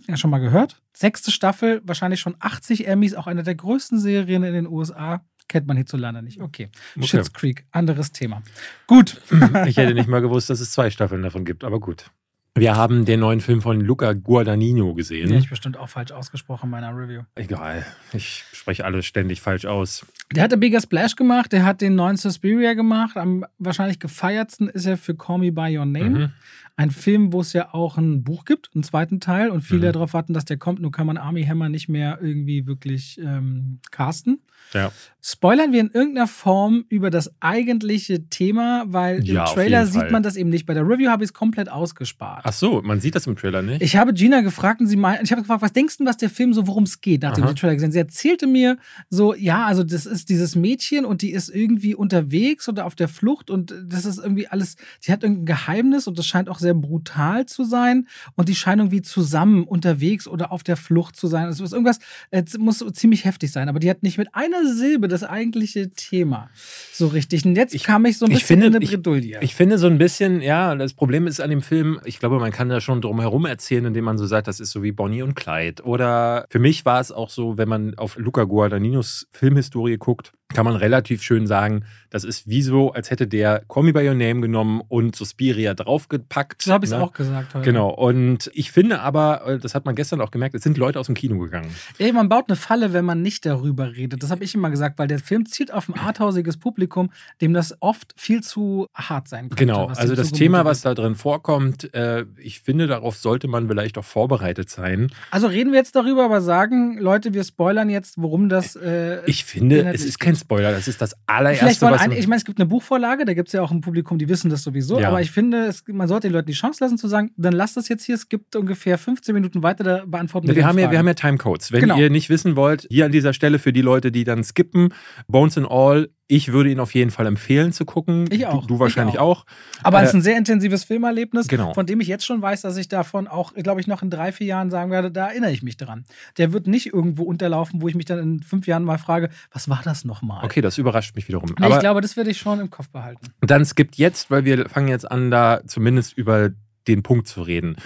Ja, 0.08 0.16
schon 0.16 0.30
mal 0.30 0.38
gehört? 0.38 0.80
Sechste 0.92 1.30
Staffel, 1.30 1.82
wahrscheinlich 1.84 2.20
schon 2.20 2.36
80 2.38 2.86
Emmys, 2.86 3.14
auch 3.14 3.26
eine 3.26 3.42
der 3.42 3.54
größten 3.54 3.98
Serien 3.98 4.44
in 4.44 4.54
den 4.54 4.66
USA. 4.66 5.24
Kennt 5.48 5.66
man 5.66 5.76
hierzulande 5.76 6.22
nicht. 6.22 6.40
Okay. 6.40 6.70
okay. 6.96 7.06
Shits 7.06 7.32
Creek, 7.32 7.66
anderes 7.70 8.12
Thema. 8.12 8.42
Gut. 8.86 9.20
Ich 9.66 9.76
hätte 9.76 9.94
nicht 9.94 10.08
mal 10.08 10.20
gewusst, 10.20 10.50
dass 10.50 10.60
es 10.60 10.72
zwei 10.72 10.90
Staffeln 10.90 11.22
davon 11.22 11.44
gibt, 11.44 11.64
aber 11.64 11.78
gut. 11.80 12.10
Wir 12.56 12.74
haben 12.74 13.04
den 13.04 13.20
neuen 13.20 13.42
Film 13.42 13.60
von 13.60 13.82
Luca 13.82 14.14
Guadagnino 14.14 14.94
gesehen. 14.94 15.28
Den 15.28 15.38
ich 15.38 15.50
bestimmt 15.50 15.76
auch 15.76 15.90
falsch 15.90 16.10
ausgesprochen 16.10 16.66
in 16.66 16.70
meiner 16.70 16.96
Review. 16.96 17.22
Egal, 17.34 17.84
ich 18.14 18.44
spreche 18.50 18.86
alles 18.86 19.04
ständig 19.04 19.42
falsch 19.42 19.66
aus. 19.66 20.06
Der 20.34 20.42
hat 20.42 20.52
der 20.52 20.56
Bigger 20.56 20.80
Splash 20.80 21.16
gemacht, 21.16 21.52
der 21.52 21.64
hat 21.66 21.82
den 21.82 21.94
neuen 21.94 22.16
Suspiria 22.16 22.72
gemacht. 22.72 23.18
Am 23.18 23.44
wahrscheinlich 23.58 23.98
gefeiertsten 23.98 24.68
ist 24.70 24.86
er 24.86 24.96
für 24.96 25.14
Call 25.14 25.38
Me 25.38 25.52
By 25.52 25.76
Your 25.76 25.84
Name. 25.84 26.08
Mhm. 26.08 26.32
Ein 26.76 26.90
Film, 26.90 27.32
wo 27.32 27.40
es 27.40 27.52
ja 27.52 27.72
auch 27.72 27.96
ein 27.96 28.22
Buch 28.22 28.44
gibt, 28.44 28.70
einen 28.74 28.84
zweiten 28.84 29.18
Teil, 29.18 29.50
und 29.50 29.62
viele 29.62 29.88
mhm. 29.88 29.92
darauf 29.92 30.12
warten, 30.12 30.34
dass 30.34 30.44
der 30.44 30.58
kommt. 30.58 30.80
Nur 30.80 30.92
kann 30.92 31.06
man 31.06 31.16
Army 31.16 31.44
Hammer 31.44 31.68
nicht 31.68 31.88
mehr 31.88 32.18
irgendwie 32.20 32.66
wirklich 32.66 33.18
ähm, 33.18 33.80
casten. 33.90 34.40
Ja. 34.72 34.92
Spoilern 35.22 35.72
wir 35.72 35.80
in 35.80 35.90
irgendeiner 35.90 36.28
Form 36.28 36.84
über 36.88 37.10
das 37.10 37.32
eigentliche 37.40 38.28
Thema, 38.28 38.84
weil 38.86 39.24
ja, 39.24 39.44
im 39.44 39.54
Trailer 39.54 39.86
sieht 39.86 40.10
man 40.10 40.22
das 40.22 40.36
eben 40.36 40.50
nicht. 40.50 40.66
Bei 40.66 40.74
der 40.74 40.84
Review 40.84 41.08
habe 41.08 41.24
ich 41.24 41.30
es 41.30 41.34
komplett 41.34 41.68
ausgespart. 41.68 42.42
Ach 42.44 42.52
so, 42.52 42.80
man 42.82 43.00
sieht 43.00 43.14
das 43.16 43.26
im 43.26 43.36
Trailer 43.36 43.62
nicht. 43.62 43.82
Ich 43.82 43.96
habe 43.96 44.12
Gina 44.12 44.40
gefragt 44.42 44.80
und 44.80 44.86
sie 44.86 44.96
meinte, 44.96 45.24
ich 45.24 45.32
habe 45.32 45.42
gefragt, 45.42 45.62
was 45.62 45.72
denkst 45.72 45.98
du, 45.98 46.04
was 46.04 46.16
der 46.16 46.30
Film 46.30 46.52
so, 46.52 46.66
worum 46.66 46.84
es 46.84 47.00
geht, 47.00 47.22
nachdem 47.22 47.44
Aha. 47.44 47.48
sie 47.48 47.54
den 47.54 47.60
Trailer 47.60 47.74
gesehen 47.74 47.92
Sie 47.92 47.98
erzählte 47.98 48.46
mir 48.46 48.78
so, 49.08 49.34
ja, 49.34 49.66
also 49.66 49.82
das 49.82 50.06
ist 50.06 50.28
dieses 50.28 50.54
Mädchen 50.54 51.04
und 51.04 51.22
die 51.22 51.32
ist 51.32 51.48
irgendwie 51.48 51.94
unterwegs 51.94 52.68
oder 52.68 52.86
auf 52.86 52.94
der 52.94 53.08
Flucht 53.08 53.50
und 53.50 53.74
das 53.84 54.04
ist 54.04 54.18
irgendwie 54.18 54.46
alles, 54.46 54.76
die 55.04 55.12
hat 55.12 55.22
irgendein 55.22 55.46
Geheimnis 55.46 56.06
und 56.06 56.18
das 56.18 56.26
scheint 56.26 56.48
auch 56.48 56.58
sehr 56.58 56.65
brutal 56.74 57.46
zu 57.46 57.64
sein 57.64 58.08
und 58.34 58.48
die 58.48 58.54
scheinen 58.54 58.80
irgendwie 58.80 59.02
zusammen 59.02 59.64
unterwegs 59.64 60.28
oder 60.28 60.52
auf 60.52 60.62
der 60.62 60.76
Flucht 60.76 61.16
zu 61.16 61.26
sein. 61.26 61.48
Es 61.48 61.60
ist 61.60 61.72
irgendwas, 61.72 61.98
es 62.30 62.58
muss 62.58 62.84
ziemlich 62.92 63.24
heftig 63.24 63.52
sein, 63.52 63.68
aber 63.68 63.78
die 63.78 63.90
hat 63.90 64.02
nicht 64.02 64.18
mit 64.18 64.34
einer 64.34 64.66
Silbe 64.66 65.08
das 65.08 65.22
eigentliche 65.22 65.90
Thema 65.90 66.50
so 66.92 67.08
richtig. 67.08 67.44
Und 67.44 67.56
jetzt 67.56 67.74
ich, 67.74 67.84
kam 67.84 68.04
ich 68.04 68.18
so 68.18 68.26
ein 68.26 68.32
bisschen 68.32 68.46
finde, 68.46 68.66
in 68.66 68.76
eine 68.76 68.86
Bredouille. 68.86 69.38
Ich, 69.38 69.42
ich, 69.42 69.54
finde 69.54 69.78
so 69.78 69.86
ein 69.86 69.98
bisschen, 69.98 70.40
ja, 70.40 70.74
das 70.74 70.94
Problem 70.94 71.26
ist 71.26 71.40
an 71.40 71.50
dem 71.50 71.62
Film, 71.62 72.00
ich 72.04 72.18
glaube, 72.18 72.38
man 72.38 72.52
kann 72.52 72.68
da 72.68 72.80
schon 72.80 73.00
drum 73.00 73.20
herum 73.20 73.46
erzählen, 73.46 73.84
indem 73.84 74.04
man 74.04 74.18
so 74.18 74.26
sagt, 74.26 74.48
das 74.48 74.60
ist 74.60 74.70
so 74.70 74.82
wie 74.82 74.92
Bonnie 74.92 75.22
und 75.22 75.34
Clyde. 75.34 75.82
Oder 75.82 76.46
für 76.50 76.58
mich 76.58 76.84
war 76.84 77.00
es 77.00 77.12
auch 77.12 77.30
so, 77.30 77.58
wenn 77.58 77.68
man 77.68 77.96
auf 77.96 78.16
Luca 78.16 78.44
Guadagninos 78.44 79.26
Filmhistorie 79.30 79.98
guckt, 79.98 80.32
kann 80.54 80.64
man 80.64 80.76
relativ 80.76 81.22
schön 81.22 81.46
sagen, 81.46 81.84
das 82.10 82.24
ist 82.24 82.48
wie 82.48 82.62
so, 82.62 82.92
als 82.92 83.10
hätte 83.10 83.26
der 83.26 83.62
Call 83.68 83.82
Me 83.82 83.92
By 83.92 84.08
Your 84.08 84.14
Name 84.14 84.40
genommen 84.40 84.80
und 84.88 85.16
Suspiria 85.16 85.74
draufgepackt. 85.74 86.62
So 86.62 86.72
habe 86.72 86.84
ich 86.84 86.92
es 86.92 86.96
ne? 86.96 87.02
auch 87.02 87.12
gesagt 87.12 87.54
heute. 87.54 87.64
Genau. 87.64 87.90
Und 87.90 88.50
ich 88.54 88.70
finde 88.70 89.00
aber, 89.00 89.46
äh, 89.46 89.58
das 89.58 89.74
hat 89.74 89.84
man 89.84 89.94
gestern 89.96 90.20
auch 90.20 90.30
gemerkt, 90.30 90.54
es 90.54 90.62
sind 90.62 90.78
Leute 90.78 91.00
aus 91.00 91.06
dem 91.06 91.14
Kino 91.14 91.38
gegangen. 91.38 91.68
Ey, 91.98 92.12
man 92.12 92.28
baut 92.28 92.44
eine 92.48 92.56
Falle, 92.56 92.92
wenn 92.92 93.04
man 93.04 93.22
nicht 93.22 93.44
darüber 93.44 93.92
redet. 93.96 94.22
Das 94.22 94.30
habe 94.30 94.44
ich 94.44 94.54
immer 94.54 94.70
gesagt, 94.70 94.98
weil 94.98 95.08
der 95.08 95.18
Film 95.18 95.46
zielt 95.46 95.72
auf 95.74 95.88
ein 95.88 95.98
arthausiges 95.98 96.56
Publikum, 96.56 97.10
dem 97.40 97.52
das 97.52 97.76
oft 97.80 98.14
viel 98.16 98.42
zu 98.42 98.86
hart 98.94 99.28
sein 99.28 99.48
könnte. 99.48 99.56
Genau. 99.56 99.86
Also 99.88 100.14
das 100.14 100.30
Thema, 100.30 100.64
was 100.64 100.80
da 100.80 100.94
drin 100.94 101.16
vorkommt, 101.16 101.92
äh, 101.92 102.24
ich 102.38 102.60
finde, 102.60 102.86
darauf 102.86 103.16
sollte 103.16 103.48
man 103.48 103.68
vielleicht 103.68 103.98
auch 103.98 104.04
vorbereitet 104.04 104.70
sein. 104.70 105.10
Also 105.30 105.48
reden 105.48 105.72
wir 105.72 105.80
jetzt 105.80 105.96
darüber, 105.96 106.24
aber 106.24 106.40
sagen, 106.40 106.98
Leute, 106.98 107.34
wir 107.34 107.42
spoilern 107.42 107.90
jetzt, 107.90 108.14
worum 108.16 108.48
das. 108.48 108.76
Äh, 108.76 109.24
ich 109.26 109.44
finde, 109.44 109.92
es 109.92 110.04
ist 110.04 110.20
kein 110.20 110.35
Spoiler. 110.36 110.72
Das 110.72 110.88
ist 110.88 111.00
das 111.00 111.16
allererste, 111.26 111.86
was 111.86 112.00
ein, 112.00 112.12
Ich 112.12 112.26
meine, 112.26 112.38
es 112.38 112.44
gibt 112.44 112.58
eine 112.58 112.66
Buchvorlage, 112.66 113.24
da 113.24 113.34
gibt 113.34 113.48
es 113.48 113.52
ja 113.52 113.62
auch 113.62 113.70
ein 113.70 113.80
Publikum, 113.80 114.18
die 114.18 114.28
wissen 114.28 114.50
das 114.50 114.62
sowieso. 114.62 115.00
Ja. 115.00 115.08
Aber 115.08 115.20
ich 115.20 115.30
finde, 115.30 115.66
es, 115.66 115.84
man 115.88 116.08
sollte 116.08 116.28
den 116.28 116.34
Leuten 116.34 116.46
die 116.46 116.52
Chance 116.52 116.82
lassen 116.82 116.98
zu 116.98 117.08
sagen, 117.08 117.32
dann 117.36 117.52
lasst 117.52 117.76
das 117.76 117.88
jetzt 117.88 118.04
hier. 118.04 118.14
Es 118.14 118.28
gibt 118.28 118.56
ungefähr 118.56 118.98
15 118.98 119.34
Minuten 119.34 119.62
weiter, 119.62 119.84
da 119.84 120.04
beantworten 120.06 120.48
wir, 120.48 120.56
wir 120.56 120.66
haben 120.66 120.78
ja, 120.78 120.90
Wir 120.90 120.98
haben 120.98 121.08
ja 121.08 121.14
Timecodes. 121.14 121.72
Wenn 121.72 121.80
genau. 121.80 121.98
ihr 121.98 122.10
nicht 122.10 122.28
wissen 122.28 122.56
wollt, 122.56 122.86
hier 122.90 123.06
an 123.06 123.12
dieser 123.12 123.32
Stelle 123.32 123.58
für 123.58 123.72
die 123.72 123.82
Leute, 123.82 124.12
die 124.12 124.24
dann 124.24 124.44
skippen, 124.44 124.92
Bones 125.28 125.58
and 125.58 125.70
All 125.70 126.08
ich 126.28 126.52
würde 126.52 126.70
ihn 126.70 126.80
auf 126.80 126.94
jeden 126.94 127.10
Fall 127.10 127.26
empfehlen 127.26 127.72
zu 127.72 127.84
gucken. 127.84 128.26
Ich 128.30 128.46
auch. 128.46 128.62
Du, 128.62 128.74
du 128.74 128.80
wahrscheinlich 128.80 129.18
auch. 129.18 129.42
auch. 129.42 129.46
Aber 129.82 130.00
äh, 130.00 130.02
es 130.02 130.08
ist 130.08 130.14
ein 130.16 130.22
sehr 130.22 130.36
intensives 130.36 130.84
Filmerlebnis, 130.84 131.46
genau. 131.46 131.72
von 131.72 131.86
dem 131.86 132.00
ich 132.00 132.08
jetzt 132.08 132.26
schon 132.26 132.42
weiß, 132.42 132.62
dass 132.62 132.76
ich 132.76 132.88
davon 132.88 133.28
auch, 133.28 133.54
glaube 133.54 133.80
ich, 133.80 133.86
noch 133.86 134.02
in 134.02 134.10
drei, 134.10 134.32
vier 134.32 134.48
Jahren 134.48 134.70
sagen 134.70 134.90
werde, 134.90 135.10
da 135.10 135.28
erinnere 135.28 135.52
ich 135.52 135.62
mich 135.62 135.76
dran. 135.76 136.04
Der 136.36 136.52
wird 136.52 136.66
nicht 136.66 136.92
irgendwo 136.92 137.22
unterlaufen, 137.22 137.80
wo 137.80 137.88
ich 137.88 137.94
mich 137.94 138.06
dann 138.06 138.18
in 138.18 138.42
fünf 138.42 138.66
Jahren 138.66 138.82
mal 138.84 138.98
frage, 138.98 139.30
was 139.52 139.68
war 139.68 139.80
das 139.84 140.04
nochmal? 140.04 140.44
Okay, 140.44 140.60
das 140.60 140.78
überrascht 140.78 141.14
mich 141.14 141.28
wiederum. 141.28 141.54
Nee, 141.58 141.68
ich 141.68 141.78
glaube, 141.78 142.00
das 142.00 142.16
werde 142.16 142.30
ich 142.30 142.38
schon 142.38 142.58
im 142.58 142.70
Kopf 142.70 142.88
behalten. 142.88 143.28
Dann 143.40 143.64
skippt 143.64 143.96
jetzt, 143.96 144.30
weil 144.30 144.44
wir 144.44 144.68
fangen 144.68 144.88
jetzt 144.88 145.08
an, 145.10 145.30
da 145.30 145.60
zumindest 145.66 146.14
über 146.14 146.50
den 146.88 147.02
Punkt 147.02 147.28
zu 147.28 147.42
reden. 147.42 147.76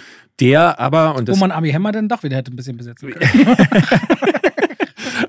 Der 0.41 0.81
aber, 0.81 1.15
und. 1.17 1.29
Wo 1.29 1.37
man 1.37 1.51
Ami 1.51 1.71
Hammer 1.73 1.93
dann 1.93 2.09
doch 2.09 2.23
wieder 2.23 2.37
hätte 2.37 2.53
ein 2.53 2.57
bisschen 2.57 2.77
besetzen 2.79 3.11
können. 3.11 3.57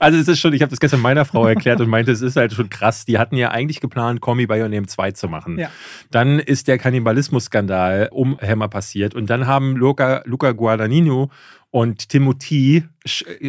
Also 0.01 0.17
es 0.17 0.27
ist 0.27 0.39
schon, 0.39 0.51
ich 0.53 0.63
habe 0.63 0.71
das 0.71 0.79
gestern 0.79 0.99
meiner 0.99 1.25
Frau 1.25 1.45
erklärt 1.45 1.79
und 1.79 1.87
meinte, 1.87 2.11
es 2.11 2.21
ist 2.21 2.35
halt 2.35 2.53
schon 2.53 2.69
krass. 2.69 3.05
Die 3.05 3.19
hatten 3.19 3.37
ja 3.37 3.51
eigentlich 3.51 3.81
geplant, 3.81 4.19
Call 4.19 4.33
Me 4.33 4.47
By 4.47 4.59
Your 4.59 4.67
Name 4.67 4.87
2 4.87 5.11
zu 5.11 5.27
machen. 5.27 5.59
Ja. 5.59 5.69
Dann 6.09 6.39
ist 6.39 6.67
der 6.67 6.79
Kannibalismus-Skandal 6.79 8.09
um 8.11 8.35
Hammer 8.41 8.67
passiert 8.67 9.13
und 9.13 9.29
dann 9.29 9.45
haben 9.45 9.75
Luca, 9.75 10.23
Luca 10.25 10.53
Guadagnino 10.53 11.29
und 11.71 12.09
Timothy, 12.09 12.83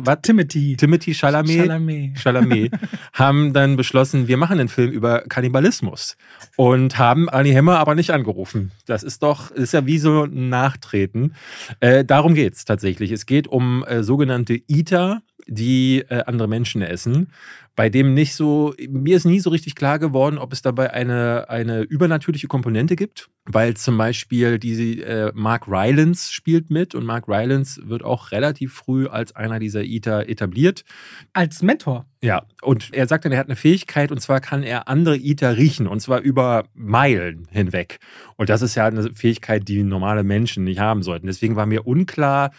was? 0.04 0.18
Timothy. 0.22 0.76
Timothy 0.76 1.12
Chalamet, 1.12 1.56
Chalamet. 1.56 2.18
Chalamet 2.18 2.72
haben 3.12 3.52
dann 3.52 3.76
beschlossen, 3.76 4.28
wir 4.28 4.36
machen 4.36 4.60
einen 4.60 4.68
Film 4.68 4.92
über 4.92 5.22
Kannibalismus 5.22 6.16
und 6.56 6.98
haben 6.98 7.28
Annie 7.28 7.52
Hemmer 7.52 7.78
aber 7.78 7.96
nicht 7.96 8.10
angerufen. 8.10 8.70
Das 8.86 9.02
ist 9.02 9.24
doch, 9.24 9.50
ist 9.50 9.72
ja 9.72 9.86
wie 9.86 9.98
so 9.98 10.24
ein 10.24 10.48
Nachtreten. 10.50 11.34
Äh, 11.80 12.04
darum 12.04 12.34
geht 12.34 12.54
es 12.54 12.64
tatsächlich. 12.64 13.10
Es 13.10 13.26
geht 13.26 13.48
um 13.48 13.84
äh, 13.84 14.04
sogenannte 14.04 14.60
Eater, 14.68 15.22
die 15.46 16.04
äh, 16.08 16.22
andere 16.24 16.48
Menschen 16.48 16.82
essen, 16.82 17.28
bei 17.74 17.88
dem 17.88 18.12
nicht 18.12 18.34
so, 18.34 18.74
mir 18.88 19.16
ist 19.16 19.24
nie 19.24 19.40
so 19.40 19.48
richtig 19.48 19.74
klar 19.74 19.98
geworden, 19.98 20.36
ob 20.36 20.52
es 20.52 20.60
dabei 20.60 20.92
eine, 20.92 21.48
eine 21.48 21.80
übernatürliche 21.82 22.46
Komponente 22.46 22.96
gibt, 22.96 23.30
weil 23.46 23.74
zum 23.74 23.96
Beispiel 23.96 24.58
diese 24.58 24.82
äh, 24.82 25.32
Mark 25.34 25.66
Rylance 25.66 26.32
spielt 26.32 26.70
mit 26.70 26.94
und 26.94 27.06
Mark 27.06 27.28
Rylance 27.28 27.80
wird 27.88 28.04
auch 28.04 28.30
relativ 28.30 28.74
früh 28.74 29.06
als 29.06 29.34
einer 29.34 29.58
dieser 29.58 29.84
Eater 29.84 30.28
etabliert. 30.28 30.84
Als 31.32 31.62
Mentor? 31.62 32.04
Ja, 32.20 32.44
und 32.60 32.92
er 32.92 33.06
sagt 33.06 33.24
dann, 33.24 33.32
er 33.32 33.38
hat 33.38 33.46
eine 33.46 33.56
Fähigkeit 33.56 34.12
und 34.12 34.20
zwar 34.20 34.40
kann 34.40 34.62
er 34.62 34.88
andere 34.88 35.16
Eater 35.16 35.56
riechen 35.56 35.86
und 35.86 36.00
zwar 36.00 36.20
über 36.20 36.64
Meilen 36.74 37.48
hinweg. 37.50 38.00
Und 38.36 38.50
das 38.50 38.60
ist 38.60 38.74
ja 38.74 38.86
eine 38.86 39.14
Fähigkeit, 39.14 39.66
die 39.66 39.82
normale 39.82 40.24
Menschen 40.24 40.64
nicht 40.64 40.78
haben 40.78 41.02
sollten. 41.02 41.26
Deswegen 41.26 41.56
war 41.56 41.64
mir 41.64 41.86
unklar, 41.86 42.52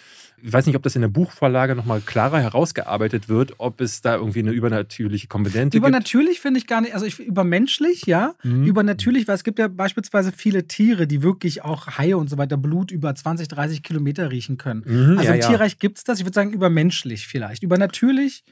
ich 0.45 0.51
weiß 0.51 0.65
nicht, 0.65 0.75
ob 0.75 0.83
das 0.83 0.95
in 0.95 1.01
der 1.01 1.07
Buchvorlage 1.07 1.73
nochmal 1.73 2.01
klarer 2.01 2.39
herausgearbeitet 2.41 3.29
wird, 3.29 3.53
ob 3.59 3.79
es 3.79 4.01
da 4.01 4.15
irgendwie 4.15 4.39
eine 4.39 4.51
übernatürliche 4.51 5.27
Komponente 5.27 5.77
gibt. 5.77 5.87
Übernatürlich 5.87 6.41
finde 6.41 6.59
ich 6.59 6.67
gar 6.67 6.81
nicht, 6.81 6.93
also 6.93 7.05
ich, 7.05 7.17
übermenschlich, 7.19 8.05
ja. 8.07 8.35
Mhm. 8.43 8.65
Übernatürlich, 8.65 9.25
weil 9.29 9.35
es 9.35 9.45
gibt 9.45 9.57
ja 9.57 9.69
beispielsweise 9.69 10.33
viele 10.33 10.67
Tiere, 10.67 11.07
die 11.07 11.23
wirklich 11.23 11.63
auch 11.63 11.97
Haie 11.97 12.17
und 12.17 12.29
so 12.29 12.37
weiter 12.37 12.57
Blut 12.57 12.91
über 12.91 13.15
20, 13.15 13.47
30 13.47 13.83
Kilometer 13.83 14.31
riechen 14.31 14.57
können. 14.57 14.83
Mhm, 14.85 15.17
also 15.17 15.29
ja, 15.29 15.35
im 15.35 15.41
ja. 15.41 15.47
Tierreich 15.47 15.79
gibt 15.79 15.99
es 15.99 16.03
das. 16.03 16.19
Ich 16.19 16.25
würde 16.25 16.35
sagen, 16.35 16.51
übermenschlich 16.51 17.25
vielleicht. 17.25 17.63
Übernatürlich. 17.63 18.43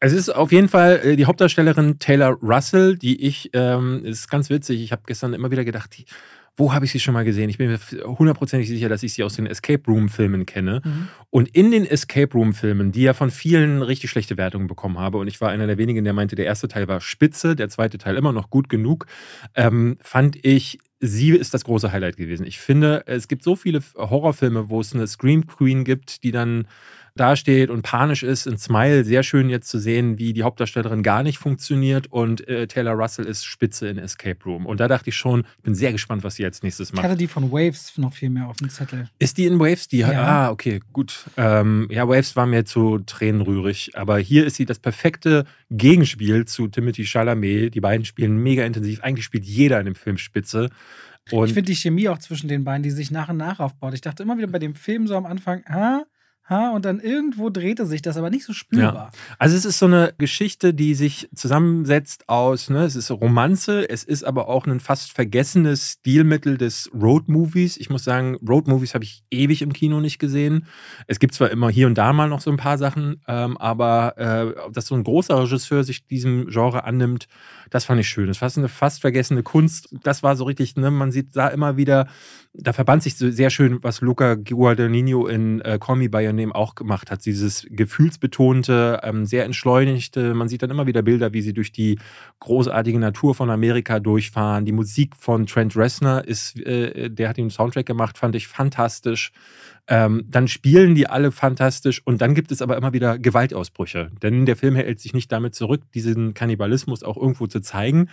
Es 0.00 0.12
ist 0.12 0.30
auf 0.30 0.50
jeden 0.50 0.68
Fall 0.68 1.00
äh, 1.04 1.16
die 1.16 1.26
Hauptdarstellerin 1.26 1.98
Taylor 1.98 2.38
Russell, 2.42 2.96
die 2.96 3.22
ich, 3.22 3.50
ähm, 3.52 4.02
ist 4.04 4.30
ganz 4.30 4.48
witzig, 4.48 4.82
ich 4.82 4.92
habe 4.92 5.02
gestern 5.06 5.34
immer 5.34 5.50
wieder 5.50 5.64
gedacht, 5.64 5.96
die 5.96 6.06
wo 6.56 6.72
habe 6.72 6.84
ich 6.84 6.92
sie 6.92 7.00
schon 7.00 7.14
mal 7.14 7.24
gesehen? 7.24 7.50
Ich 7.50 7.58
bin 7.58 7.68
mir 7.68 7.78
hundertprozentig 8.04 8.68
sicher, 8.68 8.88
dass 8.88 9.02
ich 9.02 9.12
sie 9.14 9.24
aus 9.24 9.34
den 9.34 9.46
Escape 9.46 9.82
Room-Filmen 9.86 10.46
kenne. 10.46 10.82
Mhm. 10.84 11.08
Und 11.30 11.48
in 11.48 11.70
den 11.70 11.84
Escape 11.84 12.32
Room-Filmen, 12.32 12.92
die 12.92 13.02
ja 13.02 13.12
von 13.12 13.30
vielen 13.30 13.82
richtig 13.82 14.10
schlechte 14.10 14.36
Wertungen 14.36 14.68
bekommen 14.68 14.98
habe, 14.98 15.18
und 15.18 15.26
ich 15.26 15.40
war 15.40 15.50
einer 15.50 15.66
der 15.66 15.78
wenigen, 15.78 16.04
der 16.04 16.12
meinte, 16.12 16.36
der 16.36 16.46
erste 16.46 16.68
Teil 16.68 16.86
war 16.86 17.00
spitze, 17.00 17.56
der 17.56 17.68
zweite 17.68 17.98
Teil 17.98 18.16
immer 18.16 18.32
noch 18.32 18.50
gut 18.50 18.68
genug, 18.68 19.06
ähm, 19.54 19.96
fand 20.00 20.44
ich 20.44 20.78
sie 21.00 21.30
ist 21.30 21.52
das 21.52 21.64
große 21.64 21.92
Highlight 21.92 22.16
gewesen. 22.16 22.46
Ich 22.46 22.58
finde, 22.58 23.02
es 23.06 23.28
gibt 23.28 23.42
so 23.42 23.56
viele 23.56 23.82
Horrorfilme, 23.96 24.70
wo 24.70 24.80
es 24.80 24.94
eine 24.94 25.06
Scream 25.06 25.46
Queen 25.46 25.84
gibt, 25.84 26.22
die 26.24 26.30
dann 26.30 26.66
dasteht 27.16 27.70
und 27.70 27.82
panisch 27.82 28.22
ist. 28.22 28.46
In 28.46 28.58
Smile 28.58 29.04
sehr 29.04 29.22
schön 29.22 29.48
jetzt 29.48 29.68
zu 29.68 29.78
sehen, 29.78 30.18
wie 30.18 30.32
die 30.32 30.42
Hauptdarstellerin 30.42 31.02
gar 31.02 31.22
nicht 31.22 31.38
funktioniert 31.38 32.08
und 32.08 32.46
äh, 32.48 32.66
Taylor 32.66 32.94
Russell 32.94 33.24
ist 33.26 33.44
Spitze 33.44 33.88
in 33.88 33.98
Escape 33.98 34.42
Room. 34.44 34.66
Und 34.66 34.80
da 34.80 34.88
dachte 34.88 35.10
ich 35.10 35.16
schon, 35.16 35.44
ich 35.58 35.62
bin 35.62 35.74
sehr 35.74 35.92
gespannt, 35.92 36.24
was 36.24 36.34
sie 36.34 36.44
als 36.44 36.62
nächstes 36.62 36.92
macht. 36.92 37.04
Ich 37.04 37.10
hatte 37.10 37.18
die 37.18 37.28
von 37.28 37.52
Waves 37.52 37.96
noch 37.98 38.12
viel 38.12 38.30
mehr 38.30 38.48
auf 38.48 38.56
dem 38.56 38.68
Zettel. 38.68 39.08
Ist 39.18 39.38
die 39.38 39.46
in 39.46 39.60
Waves? 39.60 39.88
Die 39.88 39.98
ja. 39.98 40.10
Ah, 40.10 40.50
okay, 40.50 40.80
gut. 40.92 41.24
Ähm, 41.36 41.86
ja, 41.90 42.08
Waves 42.08 42.34
war 42.34 42.46
mir 42.46 42.64
zu 42.64 42.98
tränenrührig, 42.98 43.92
aber 43.94 44.18
hier 44.18 44.44
ist 44.44 44.56
sie 44.56 44.64
das 44.66 44.80
perfekte 44.80 45.44
Gegenspiel 45.70 46.46
zu 46.46 46.68
Timothy 46.68 47.04
Chalamet. 47.04 47.74
Die 47.74 47.80
beiden 47.80 48.04
spielen 48.04 48.36
mega 48.38 48.64
intensiv. 48.64 49.02
Eigentlich 49.02 49.24
spielt 49.24 49.44
jeder 49.44 49.78
in 49.78 49.86
dem 49.86 49.94
Film 49.94 50.18
Spitze. 50.18 50.70
Und 51.30 51.46
ich 51.46 51.54
finde 51.54 51.70
die 51.70 51.76
Chemie 51.76 52.08
auch 52.08 52.18
zwischen 52.18 52.48
den 52.48 52.64
beiden, 52.64 52.82
die 52.82 52.90
sich 52.90 53.10
nach 53.10 53.28
und 53.28 53.38
nach 53.38 53.60
aufbaut. 53.60 53.94
Ich 53.94 54.02
dachte 54.02 54.22
immer 54.22 54.36
wieder 54.36 54.48
bei 54.48 54.58
dem 54.58 54.74
Film 54.74 55.06
so 55.06 55.16
am 55.16 55.24
Anfang, 55.26 55.62
ah, 55.66 56.02
Ha, 56.46 56.72
und 56.72 56.84
dann 56.84 57.00
irgendwo 57.00 57.48
drehte 57.48 57.86
sich 57.86 58.02
das 58.02 58.18
aber 58.18 58.28
nicht 58.28 58.44
so 58.44 58.52
spürbar. 58.52 59.10
Ja. 59.12 59.36
Also 59.38 59.56
es 59.56 59.64
ist 59.64 59.78
so 59.78 59.86
eine 59.86 60.12
Geschichte, 60.18 60.74
die 60.74 60.94
sich 60.94 61.30
zusammensetzt 61.34 62.28
aus, 62.28 62.68
ne, 62.68 62.84
es 62.84 62.96
ist 62.96 63.10
Romanze, 63.10 63.88
es 63.88 64.04
ist 64.04 64.24
aber 64.24 64.48
auch 64.48 64.66
ein 64.66 64.78
fast 64.78 65.12
vergessenes 65.12 65.92
Stilmittel 65.92 66.58
des 66.58 66.90
Road-Movies. 66.92 67.78
Ich 67.78 67.88
muss 67.88 68.04
sagen, 68.04 68.36
Road-Movies 68.46 68.92
habe 68.92 69.04
ich 69.04 69.24
ewig 69.30 69.62
im 69.62 69.72
Kino 69.72 70.00
nicht 70.00 70.18
gesehen. 70.18 70.66
Es 71.06 71.18
gibt 71.18 71.32
zwar 71.32 71.50
immer 71.50 71.70
hier 71.70 71.86
und 71.86 71.96
da 71.96 72.12
mal 72.12 72.28
noch 72.28 72.42
so 72.42 72.50
ein 72.50 72.58
paar 72.58 72.76
Sachen, 72.76 73.22
ähm, 73.26 73.56
aber 73.56 74.18
äh, 74.18 74.70
dass 74.70 74.86
so 74.86 74.94
ein 74.94 75.04
großer 75.04 75.40
Regisseur 75.40 75.82
sich 75.82 76.06
diesem 76.06 76.48
Genre 76.48 76.84
annimmt, 76.84 77.26
das 77.70 77.84
fand 77.84 78.00
ich 78.00 78.08
schön. 78.08 78.26
Das 78.26 78.40
war 78.40 78.50
eine 78.56 78.68
fast 78.68 79.00
vergessene 79.00 79.42
Kunst. 79.42 79.88
Das 80.02 80.22
war 80.22 80.36
so 80.36 80.44
richtig, 80.44 80.76
ne, 80.76 80.90
man 80.90 81.12
sieht 81.12 81.36
da 81.36 81.48
immer 81.48 81.76
wieder, 81.76 82.06
da 82.52 82.72
verband 82.72 83.02
sich 83.02 83.16
so 83.16 83.30
sehr 83.30 83.50
schön, 83.50 83.78
was 83.82 84.00
Luca 84.00 84.34
Guadagnino 84.34 85.26
in 85.26 85.60
äh, 85.62 85.78
Call 85.80 85.96
Me 85.96 86.08
By 86.08 86.26
Your 86.26 86.32
Name 86.32 86.54
auch 86.54 86.74
gemacht 86.74 87.10
hat. 87.10 87.24
Dieses 87.24 87.66
gefühlsbetonte, 87.70 89.00
ähm, 89.02 89.26
sehr 89.26 89.44
entschleunigte. 89.44 90.34
Man 90.34 90.48
sieht 90.48 90.62
dann 90.62 90.70
immer 90.70 90.86
wieder 90.86 91.02
Bilder, 91.02 91.32
wie 91.32 91.42
sie 91.42 91.52
durch 91.52 91.72
die 91.72 91.98
großartige 92.40 92.98
Natur 92.98 93.34
von 93.34 93.50
Amerika 93.50 94.00
durchfahren. 94.00 94.64
Die 94.64 94.72
Musik 94.72 95.16
von 95.16 95.46
Trent 95.46 95.76
Reznor 95.76 96.24
ist, 96.24 96.58
äh, 96.60 97.10
der 97.10 97.28
hat 97.28 97.36
den 97.36 97.50
Soundtrack 97.50 97.86
gemacht, 97.86 98.18
fand 98.18 98.34
ich 98.36 98.46
fantastisch. 98.46 99.32
Ähm, 99.86 100.24
dann 100.30 100.48
spielen 100.48 100.94
die 100.94 101.08
alle 101.08 101.30
fantastisch 101.30 102.00
und 102.06 102.22
dann 102.22 102.34
gibt 102.34 102.50
es 102.50 102.62
aber 102.62 102.76
immer 102.78 102.94
wieder 102.94 103.18
Gewaltausbrüche. 103.18 104.10
Denn 104.22 104.46
der 104.46 104.56
Film 104.56 104.76
hält 104.76 104.98
sich 104.98 105.12
nicht 105.12 105.30
damit 105.30 105.54
zurück, 105.54 105.82
diesen 105.92 106.32
Kannibalismus 106.32 107.02
auch 107.02 107.18
irgendwo 107.18 107.46
zu 107.46 107.60
zeigen. 107.60 108.08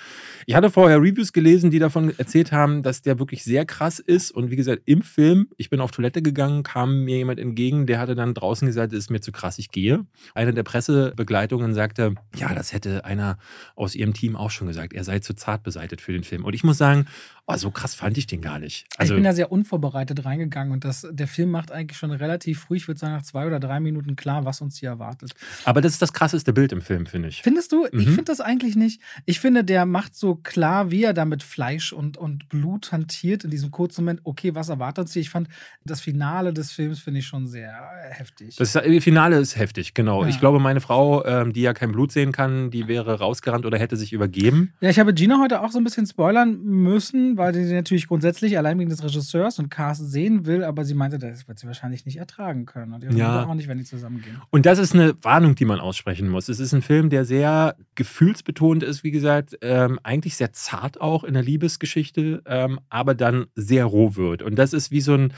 Ich 0.45 0.55
hatte 0.55 0.69
vorher 0.69 0.97
Reviews 0.97 1.31
gelesen, 1.31 1.71
die 1.71 1.79
davon 1.79 2.13
erzählt 2.17 2.51
haben, 2.51 2.83
dass 2.83 3.01
der 3.01 3.19
wirklich 3.19 3.45
sehr 3.45 3.65
krass 3.65 3.99
ist. 3.99 4.31
Und 4.31 4.51
wie 4.51 4.57
gesagt, 4.57 4.81
im 4.85 5.01
Film, 5.01 5.47
ich 5.55 5.69
bin 5.69 5.79
auf 5.79 5.91
Toilette 5.91 6.21
gegangen, 6.21 6.63
kam 6.63 7.05
mir 7.05 7.17
jemand 7.17 7.39
entgegen, 7.39 7.87
der 7.87 7.99
hatte 7.99 8.15
dann 8.15 8.33
draußen 8.33 8.65
gesagt, 8.65 8.91
es 8.91 8.99
ist 8.99 9.09
mir 9.09 9.21
zu 9.21 9.31
krass, 9.31 9.57
ich 9.57 9.71
gehe. 9.71 10.05
Eine 10.35 10.53
der 10.53 10.63
Pressebegleitungen 10.63 11.73
sagte, 11.73 12.15
ja, 12.35 12.53
das 12.53 12.73
hätte 12.73 13.05
einer 13.05 13.37
aus 13.75 13.95
ihrem 13.95 14.13
Team 14.13 14.35
auch 14.35 14.51
schon 14.51 14.67
gesagt. 14.67 14.91
Er 14.91 15.05
sei 15.05 15.19
zu 15.19 15.35
zart 15.35 15.63
beseitet 15.63 16.01
für 16.01 16.11
den 16.11 16.23
Film. 16.23 16.43
Und 16.43 16.53
ich 16.53 16.65
muss 16.65 16.77
sagen, 16.77 17.05
oh, 17.47 17.55
so 17.55 17.71
krass 17.71 17.95
fand 17.95 18.17
ich 18.17 18.27
den 18.27 18.41
gar 18.41 18.59
nicht. 18.59 18.85
Also, 18.97 19.13
ich 19.13 19.17
bin 19.17 19.23
da 19.23 19.33
sehr 19.33 19.51
unvorbereitet 19.51 20.25
reingegangen 20.25 20.73
und 20.73 20.83
das, 20.83 21.07
der 21.11 21.27
Film 21.27 21.51
macht 21.51 21.60
macht 21.61 21.71
eigentlich 21.71 21.99
schon 21.99 22.09
relativ 22.09 22.61
früh, 22.61 22.77
ich 22.77 22.87
würde 22.87 22.99
sagen 22.99 23.13
nach 23.13 23.21
zwei 23.21 23.45
oder 23.45 23.59
drei 23.59 23.79
Minuten 23.79 24.15
klar, 24.15 24.45
was 24.45 24.61
uns 24.61 24.77
hier 24.77 24.89
erwartet. 24.89 25.31
Aber 25.63 25.79
das 25.79 25.93
ist 25.93 26.01
das 26.01 26.11
krasseste 26.11 26.53
Bild 26.53 26.71
im 26.71 26.81
Film, 26.81 27.05
finde 27.05 27.27
ich. 27.27 27.43
Findest 27.43 27.71
du? 27.71 27.85
Mhm. 27.91 27.99
Ich 27.99 28.07
finde 28.07 28.23
das 28.23 28.41
eigentlich 28.41 28.75
nicht. 28.75 28.99
Ich 29.27 29.39
finde, 29.39 29.63
der 29.63 29.85
macht 29.85 30.15
so 30.15 30.33
klar, 30.33 30.89
wie 30.89 31.03
er 31.03 31.13
da 31.13 31.23
mit 31.23 31.43
Fleisch 31.43 31.93
und, 31.93 32.17
und 32.17 32.49
Blut 32.49 32.91
hantiert 32.91 33.43
in 33.43 33.51
diesem 33.51 33.69
kurzen 33.69 34.03
Moment. 34.03 34.21
Okay, 34.23 34.55
was 34.55 34.69
erwartet 34.69 35.03
uns 35.03 35.13
hier? 35.13 35.21
Ich 35.21 35.29
fand 35.29 35.49
das 35.85 36.01
Finale 36.01 36.51
des 36.51 36.71
Films, 36.71 36.99
finde 36.99 37.19
ich 37.19 37.27
schon 37.27 37.45
sehr 37.45 37.69
äh, 37.69 38.11
heftig. 38.11 38.55
Das 38.55 38.71
Finale 38.71 39.37
ist 39.37 39.55
heftig, 39.55 39.93
genau. 39.93 40.23
Ja. 40.23 40.29
Ich 40.29 40.39
glaube, 40.39 40.59
meine 40.59 40.81
Frau, 40.81 41.23
ähm, 41.25 41.53
die 41.53 41.61
ja 41.61 41.73
kein 41.75 41.91
Blut 41.91 42.11
sehen 42.11 42.31
kann, 42.31 42.71
die 42.71 42.87
wäre 42.87 43.19
rausgerannt 43.19 43.67
oder 43.67 43.77
hätte 43.77 43.97
sich 43.97 44.13
übergeben. 44.13 44.73
Ja, 44.81 44.89
ich 44.89 44.97
habe 44.97 45.13
Gina 45.13 45.39
heute 45.39 45.61
auch 45.61 45.69
so 45.69 45.77
ein 45.77 45.83
bisschen 45.83 46.07
spoilern 46.07 46.59
müssen, 46.63 47.37
weil 47.37 47.53
sie 47.53 47.71
natürlich 47.71 48.07
grundsätzlich 48.07 48.57
allein 48.57 48.79
wegen 48.79 48.89
des 48.89 49.03
Regisseurs 49.03 49.59
und 49.59 49.69
Cast 49.69 50.09
sehen 50.09 50.47
will, 50.47 50.63
aber 50.63 50.85
sie 50.85 50.95
meinte, 50.95 51.19
das 51.19 51.47
wird 51.51 51.59
sie 51.59 51.67
wahrscheinlich 51.67 52.05
nicht 52.05 52.15
ertragen 52.15 52.65
können. 52.65 52.93
Und 52.93 53.13
ja. 53.13 53.43
auch 53.45 53.53
nicht, 53.53 53.67
wenn 53.67 53.77
die 53.77 53.83
zusammengehen. 53.83 54.41
Und 54.51 54.65
das 54.65 54.79
ist 54.79 54.95
eine 54.95 55.15
Warnung, 55.21 55.53
die 55.55 55.65
man 55.65 55.81
aussprechen 55.81 56.29
muss. 56.29 56.47
Es 56.47 56.61
ist 56.61 56.73
ein 56.73 56.81
Film, 56.81 57.09
der 57.09 57.25
sehr 57.25 57.75
gefühlsbetont 57.95 58.83
ist, 58.83 59.03
wie 59.03 59.11
gesagt, 59.11 59.57
ähm, 59.61 59.99
eigentlich 60.01 60.37
sehr 60.37 60.53
zart 60.53 61.01
auch 61.01 61.25
in 61.25 61.33
der 61.33 61.43
Liebesgeschichte, 61.43 62.41
ähm, 62.45 62.79
aber 62.89 63.15
dann 63.15 63.47
sehr 63.53 63.83
roh 63.83 64.15
wird. 64.15 64.43
Und 64.43 64.55
das 64.55 64.71
ist 64.71 64.91
wie 64.91 65.01
so 65.01 65.13
ein 65.13 65.33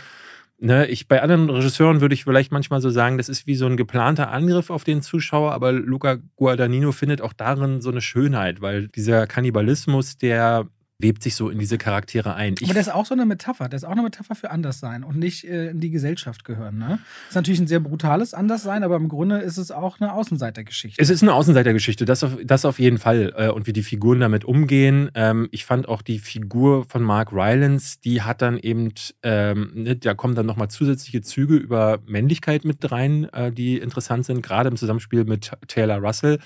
Ne, 0.60 0.86
ich, 0.88 1.10
bei 1.10 1.22
anderen 1.22 1.50
Regisseuren 1.50 2.00
würde 2.00 2.14
ich 2.14 2.24
vielleicht 2.24 2.54
manchmal 2.54 2.80
so 2.80 2.90
sagen, 2.90 3.18
das 3.18 3.28
ist 3.28 3.48
wie 3.48 3.56
so 3.56 3.66
ein 3.66 3.76
geplanter 3.76 4.32
Angriff 4.32 4.70
auf 4.70 4.86
den 4.86 5.02
Zuschauer, 5.02 5.52
aber 5.52 5.74
Luca 5.74 6.20
Guadagnino 6.38 6.94
findet 6.94 7.22
auch 7.22 7.34
darin 7.34 7.82
so 7.82 7.90
eine 7.90 8.00
Schönheit, 8.00 8.62
weil 8.62 8.88
dieser 8.88 9.28
Kannibalismus, 9.28 10.18
der 10.18 10.68
webt 11.04 11.22
sich 11.22 11.36
so 11.36 11.50
in 11.50 11.60
diese 11.60 11.78
Charaktere 11.78 12.34
ein. 12.34 12.56
Ich 12.60 12.66
Aber 12.66 12.74
das 12.74 12.88
ist 12.88 12.94
auch 12.94 13.06
so 13.06 13.14
eine 13.14 13.28
Metapher. 13.28 13.70
Das 13.70 13.84
ist 13.84 13.88
auch 13.88 13.92
eine 13.92 14.02
Metapher 14.02 14.34
für 14.34 14.50
Anderssein 14.50 15.04
und 15.04 15.20
nicht 15.20 15.44
äh, 15.44 15.70
in 15.70 15.80
die 15.80 15.92
Gesellschaft 15.92 16.46
gehören. 16.46 16.80
Ne? 16.80 16.88
Das 16.88 17.30
ist 17.30 17.36
natürlich 17.36 17.60
ein 17.60 17.68
sehr 17.68 17.80
brutales 17.80 18.34
Anderssein, 18.34 18.84
aber 18.84 18.96
im 18.96 19.10
Grunde 19.10 19.40
ist 19.40 19.58
es 19.58 19.70
auch 19.70 20.00
eine 20.00 20.14
Außenseitergeschichte. 20.14 21.00
Es 21.00 21.10
ist 21.10 21.22
eine 21.22 21.34
Außenseitergeschichte, 21.34 22.06
das 22.06 22.24
auf, 22.24 22.38
das 22.44 22.66
auf 22.66 22.80
jeden 22.80 22.98
Fall. 22.98 23.34
Äh, 23.38 23.50
und 23.50 23.68
wie 23.68 23.74
die 23.74 23.84
Figuren 23.84 24.22
damit 24.22 24.46
umgehen. 24.46 25.12
Ähm, 25.14 25.50
ich 25.52 25.66
fand 25.66 25.88
auch 25.88 26.02
die 26.02 26.20
Figur 26.20 26.86
von 26.86 27.04
Mark 27.04 27.32
Rylance, 27.32 27.98
die 28.04 28.22
hat 28.22 28.42
dann 28.42 28.58
eben, 28.58 28.94
ähm, 29.22 29.72
ne, 29.76 29.96
da 29.96 30.14
kommen 30.14 30.36
dann 30.36 30.46
nochmal 30.46 30.70
zusätzliche 30.70 31.22
Züge 31.22 31.56
über 31.56 32.00
Männlichkeit 32.08 32.66
mit 32.66 32.92
rein, 32.92 33.26
äh, 33.34 33.52
die 33.52 33.78
interessant 33.78 34.26
sind, 34.26 34.42
gerade 34.42 34.70
im 34.70 34.78
Zusammenspiel 34.78 35.26
mit 35.26 35.52
Taylor 35.68 35.98
Russell. 35.98 36.40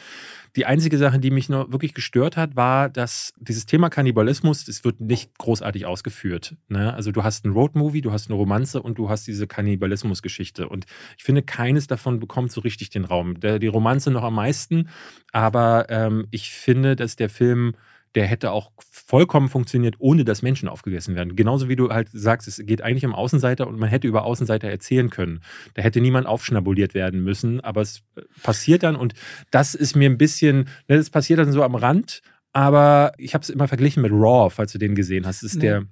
Die 0.57 0.65
einzige 0.65 0.97
Sache, 0.97 1.19
die 1.19 1.29
mich 1.29 1.49
noch 1.49 1.71
wirklich 1.71 1.93
gestört 1.93 2.35
hat, 2.35 2.55
war, 2.55 2.89
dass 2.89 3.31
dieses 3.39 3.67
Thema 3.67 3.89
Kannibalismus, 3.89 4.65
das 4.65 4.83
wird 4.83 4.99
nicht 4.99 5.37
großartig 5.37 5.85
ausgeführt. 5.85 6.55
Ne? 6.67 6.91
Also 6.95 7.11
du 7.11 7.23
hast 7.23 7.45
ein 7.45 7.51
Roadmovie, 7.51 8.01
du 8.01 8.11
hast 8.11 8.27
eine 8.27 8.35
Romanze 8.35 8.81
und 8.81 8.97
du 8.97 9.07
hast 9.07 9.27
diese 9.27 9.45
Kannibalismus-Geschichte. 9.45 10.67
Und 10.67 10.87
ich 11.15 11.23
finde, 11.23 11.43
keines 11.43 11.85
davon 11.85 12.19
bekommt 12.19 12.51
so 12.51 12.61
richtig 12.61 12.89
den 12.89 13.05
Raum. 13.05 13.39
Der, 13.39 13.59
die 13.59 13.67
Romanze 13.67 14.09
noch 14.09 14.23
am 14.23 14.33
meisten, 14.33 14.89
aber 15.31 15.85
ähm, 15.89 16.27
ich 16.31 16.51
finde, 16.51 16.95
dass 16.95 17.15
der 17.15 17.29
Film 17.29 17.75
der 18.15 18.25
hätte 18.25 18.51
auch 18.51 18.71
vollkommen 18.79 19.49
funktioniert, 19.49 19.95
ohne 19.99 20.25
dass 20.25 20.41
Menschen 20.41 20.67
aufgegessen 20.67 21.15
werden. 21.15 21.35
Genauso 21.35 21.69
wie 21.69 21.75
du 21.75 21.89
halt 21.89 22.09
sagst, 22.11 22.47
es 22.47 22.61
geht 22.65 22.81
eigentlich 22.81 23.05
um 23.05 23.15
Außenseiter 23.15 23.67
und 23.67 23.79
man 23.79 23.89
hätte 23.89 24.07
über 24.07 24.25
Außenseiter 24.25 24.67
erzählen 24.69 25.09
können. 25.09 25.41
Da 25.75 25.81
hätte 25.81 26.01
niemand 26.01 26.27
aufschnabuliert 26.27 26.93
werden 26.93 27.23
müssen, 27.23 27.61
aber 27.61 27.81
es 27.81 28.03
passiert 28.43 28.83
dann 28.83 28.95
und 28.95 29.13
das 29.51 29.75
ist 29.75 29.95
mir 29.95 30.09
ein 30.09 30.17
bisschen, 30.17 30.67
ne, 30.87 30.97
das 30.97 31.09
passiert 31.09 31.39
dann 31.39 31.51
so 31.51 31.63
am 31.63 31.75
Rand, 31.75 32.21
aber 32.53 33.13
ich 33.17 33.33
habe 33.33 33.43
es 33.43 33.49
immer 33.49 33.67
verglichen 33.67 34.01
mit 34.01 34.11
Raw, 34.11 34.49
falls 34.49 34.71
du 34.71 34.77
den 34.77 34.95
gesehen 34.95 35.25
hast. 35.25 35.43
Das 35.43 35.51
ist 35.51 35.55
nee. 35.57 35.67
der 35.67 35.83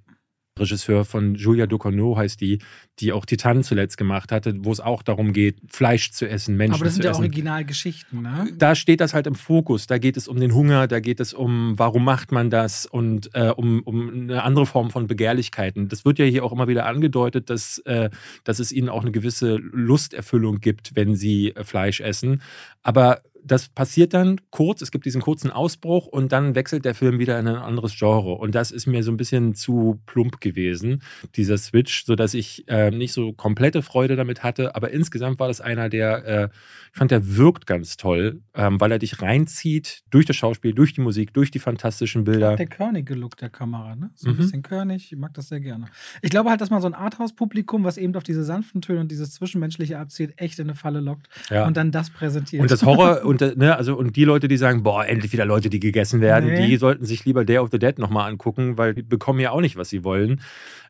Regisseur 0.58 1.04
von 1.04 1.36
Julia 1.36 1.68
Ducournau 1.68 2.16
heißt 2.16 2.40
die, 2.40 2.60
die 3.00 3.12
auch 3.12 3.26
Titan 3.26 3.62
zuletzt 3.62 3.98
gemacht 3.98 4.32
hatte, 4.32 4.56
wo 4.60 4.72
es 4.72 4.80
auch 4.80 5.04
darum 5.04 5.34
geht, 5.34 5.58
Fleisch 5.68 6.12
zu 6.12 6.30
essen, 6.30 6.56
Menschen 6.56 6.80
zu 6.80 6.86
essen. 6.86 6.86
Aber 6.86 6.86
das 6.86 6.96
sind 6.96 7.06
ja 7.06 7.14
Originalgeschichten, 7.14 8.22
ne? 8.22 8.48
Da 8.58 8.74
steht 8.74 9.02
das 9.02 9.14
halt 9.14 9.28
im 9.28 9.36
Fokus. 9.36 9.86
Da 9.86 9.98
geht 9.98 10.16
es 10.16 10.30
um 10.30 10.40
den 10.40 10.54
Hunger, 10.54 10.88
da 10.88 11.02
geht 11.02 11.20
es 11.20 11.34
um, 11.34 11.74
warum 11.78 12.06
macht 12.06 12.32
man 12.32 12.50
das 12.50 12.86
und 12.86 13.30
äh, 13.34 13.50
um, 13.50 13.82
um 13.84 14.10
eine 14.10 14.44
andere 14.44 14.66
Form 14.66 14.92
von 14.92 15.08
Begehrlichkeiten. 15.08 15.90
Das 15.90 16.06
wird 16.06 16.20
ja 16.20 16.26
hier 16.26 16.46
auch 16.46 16.54
immer 16.54 16.70
wieder 16.70 16.86
angedeutet, 16.86 17.50
dass, 17.50 17.80
äh, 17.80 18.10
dass 18.46 18.60
es 18.60 18.72
ihnen 18.72 18.88
auch 18.88 19.02
eine 19.02 19.12
gewisse 19.12 19.56
Lusterfüllung 19.56 20.60
gibt, 20.62 20.96
wenn 20.96 21.16
sie 21.16 21.50
äh, 21.50 21.66
Fleisch 21.66 22.00
essen. 22.00 22.42
Aber 22.82 23.22
das 23.46 23.70
passiert 23.70 24.14
dann 24.14 24.42
kurz, 24.50 24.82
es 24.82 24.92
gibt 24.92 25.06
diesen 25.06 25.22
kurzen 25.22 25.52
Ausbruch 25.52 26.08
und 26.08 26.32
dann 26.32 26.56
wechselt 26.56 26.84
der 26.84 26.96
Film 26.96 27.20
wieder 27.20 27.40
in 27.40 27.48
ein 27.48 27.56
anderes 27.56 27.96
Genre. 27.96 28.34
Und 28.34 28.56
das 28.56 28.72
ist 28.72 28.88
mir 28.88 29.04
so 29.04 29.12
ein 29.12 29.18
bisschen 29.18 29.54
zu 29.54 30.02
plump 30.08 30.42
gewesen, 30.42 31.04
dieser 31.36 31.58
Switch, 31.58 32.06
sodass 32.06 32.34
ich 32.34 32.68
äh, 32.68 32.90
nicht 32.90 33.14
so 33.14 33.34
komplette 33.34 33.84
Freude 33.84 34.16
damit 34.16 34.42
hatte. 34.42 34.76
Aber 34.76 34.90
insgesamt 34.92 35.40
war 35.40 35.48
das 35.48 35.62
einer, 35.62 35.90
der, 35.90 36.26
äh, 36.26 36.50
ich 36.92 36.98
fand, 36.98 37.12
der 37.12 37.38
wirkt 37.38 37.68
ganz 37.68 37.98
toll, 37.98 38.42
ähm, 38.56 38.82
weil 38.82 38.92
er 38.92 39.00
dich 39.00 39.22
reinzieht 39.22 40.04
durch 40.10 40.26
das 40.26 40.36
Schauspiel, 40.36 40.74
durch 40.74 40.94
die 40.94 41.02
Musik, 41.02 41.34
durch 41.34 41.52
die 41.52 41.60
fantastischen 41.60 42.24
Bilder. 42.24 42.56
Der 42.56 42.66
körnige 42.66 43.14
Look 43.14 43.38
der 43.38 43.50
Kamera, 43.50 43.96
ne? 43.96 44.10
So 44.16 44.30
ein 44.30 44.34
mhm. 44.34 44.38
bisschen 44.38 44.64
körnig, 44.64 45.12
ich 45.12 45.18
mag 45.20 45.36
das 45.36 45.50
sehr 45.50 45.60
gerne. 45.60 45.86
Ich 46.24 46.32
glaube 46.32 46.50
halt, 46.50 46.62
dass 46.62 46.72
man 46.72 46.82
so 46.82 46.88
ein 46.88 46.96
Arthouse-Publikum, 46.96 47.84
was 47.84 47.98
eben 47.98 48.16
auf 48.16 48.24
diese 48.24 48.44
sanften 48.44 48.82
Töne 48.82 49.02
und 49.02 49.12
dieses 49.12 49.34
Zwischenmenschliche 49.34 50.00
abzielt, 50.00 50.34
echt 50.38 50.58
in 50.58 50.66
eine 50.66 50.76
Falle 50.76 51.00
lockt 51.00 51.30
ja. 51.52 51.68
und 51.68 51.78
dann 51.78 51.92
das 51.92 52.10
präsentiert. 52.10 52.64
Und 52.64 52.72
das 52.72 52.84
Horror 52.84 53.24
und, 53.36 53.42
äh, 53.42 53.54
ne, 53.58 53.76
also, 53.76 53.96
und 53.96 54.16
die 54.16 54.24
Leute, 54.24 54.48
die 54.48 54.58
sagen, 54.58 54.84
boah, 54.84 55.06
endlich 55.06 55.34
wieder 55.34 55.46
Leute, 55.46 55.70
die 55.70 55.80
gegessen 55.80 56.22
werden, 56.22 56.54
nee. 56.54 56.68
die 56.68 56.78
sollten 56.78 57.06
sich 57.06 57.26
lieber 57.26 57.44
Day 57.44 57.58
of 57.58 57.70
the 57.72 57.80
Dead 57.80 58.00
nochmal 58.00 58.30
angucken, 58.30 58.78
weil 58.78 58.94
die 58.94 59.04
bekommen 59.04 59.40
ja 59.40 59.52
auch 59.52 59.62
nicht, 59.62 59.76
was 59.76 59.90
sie 59.90 60.04
wollen. 60.04 60.42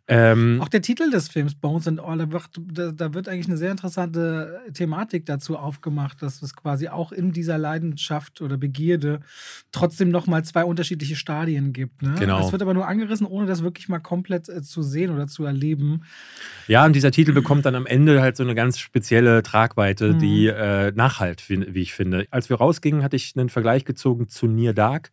Ähm, 0.08 0.60
auch 0.62 0.70
der 0.70 0.84
Titel 0.84 1.10
des 1.10 1.30
Films, 1.30 1.56
Bones 1.56 1.88
and 1.88 2.00
All, 2.00 2.20
da 2.20 2.32
wird, 2.32 3.00
da 3.00 3.14
wird 3.16 3.28
eigentlich 3.28 3.48
eine 3.48 3.58
sehr 3.58 3.72
interessante 3.72 4.62
Thematik 4.72 5.26
dazu 5.26 5.58
aufgemacht, 5.58 6.22
dass 6.22 6.44
es 6.44 6.56
quasi 6.56 6.90
auch 6.90 7.12
in 7.12 7.32
dieser 7.32 7.58
Leidenschaft 7.58 8.42
oder 8.42 8.58
Begierde 8.58 9.22
trotzdem 9.72 10.10
nochmal 10.10 10.46
zwei 10.46 10.64
unterschiedliche 10.64 11.16
Stadien 11.16 11.74
gibt. 11.74 12.04
Ne? 12.04 12.14
Genau. 12.20 12.46
Es 12.46 12.52
wird 12.52 12.62
aber 12.62 12.76
nur 12.76 12.88
angerissen, 12.88 13.26
ohne 13.26 13.48
das 13.48 13.64
wirklich 13.64 13.90
mal 13.90 13.98
komplett 13.98 14.48
äh, 14.48 14.62
zu 14.62 14.84
sehen 14.84 15.10
oder 15.10 15.26
zu 15.26 15.44
erleben. 15.44 16.04
Ja, 16.68 16.86
und 16.86 16.94
dieser 16.94 17.10
Titel 17.10 17.34
bekommt 17.34 17.66
dann 17.66 17.74
am 17.74 17.88
Ende 17.88 18.22
halt 18.22 18.38
so 18.38 18.44
eine 18.44 18.54
ganz 18.54 18.78
spezielle 18.78 19.42
Tragweite, 19.42 20.14
mhm. 20.14 20.20
die 20.20 20.48
äh, 20.48 20.92
nachhalt, 20.92 21.50
wie, 21.50 21.74
wie 21.74 21.82
ich 21.82 21.96
finde. 21.96 22.28
Als 22.30 22.50
wir 22.50 22.58
rausgingen, 22.58 23.02
hatte 23.02 23.16
ich 23.16 23.34
einen 23.36 23.50
Vergleich 23.50 23.86
gezogen 23.86 24.30
zu 24.30 24.46
Near 24.46 24.74
Dark. 24.74 25.10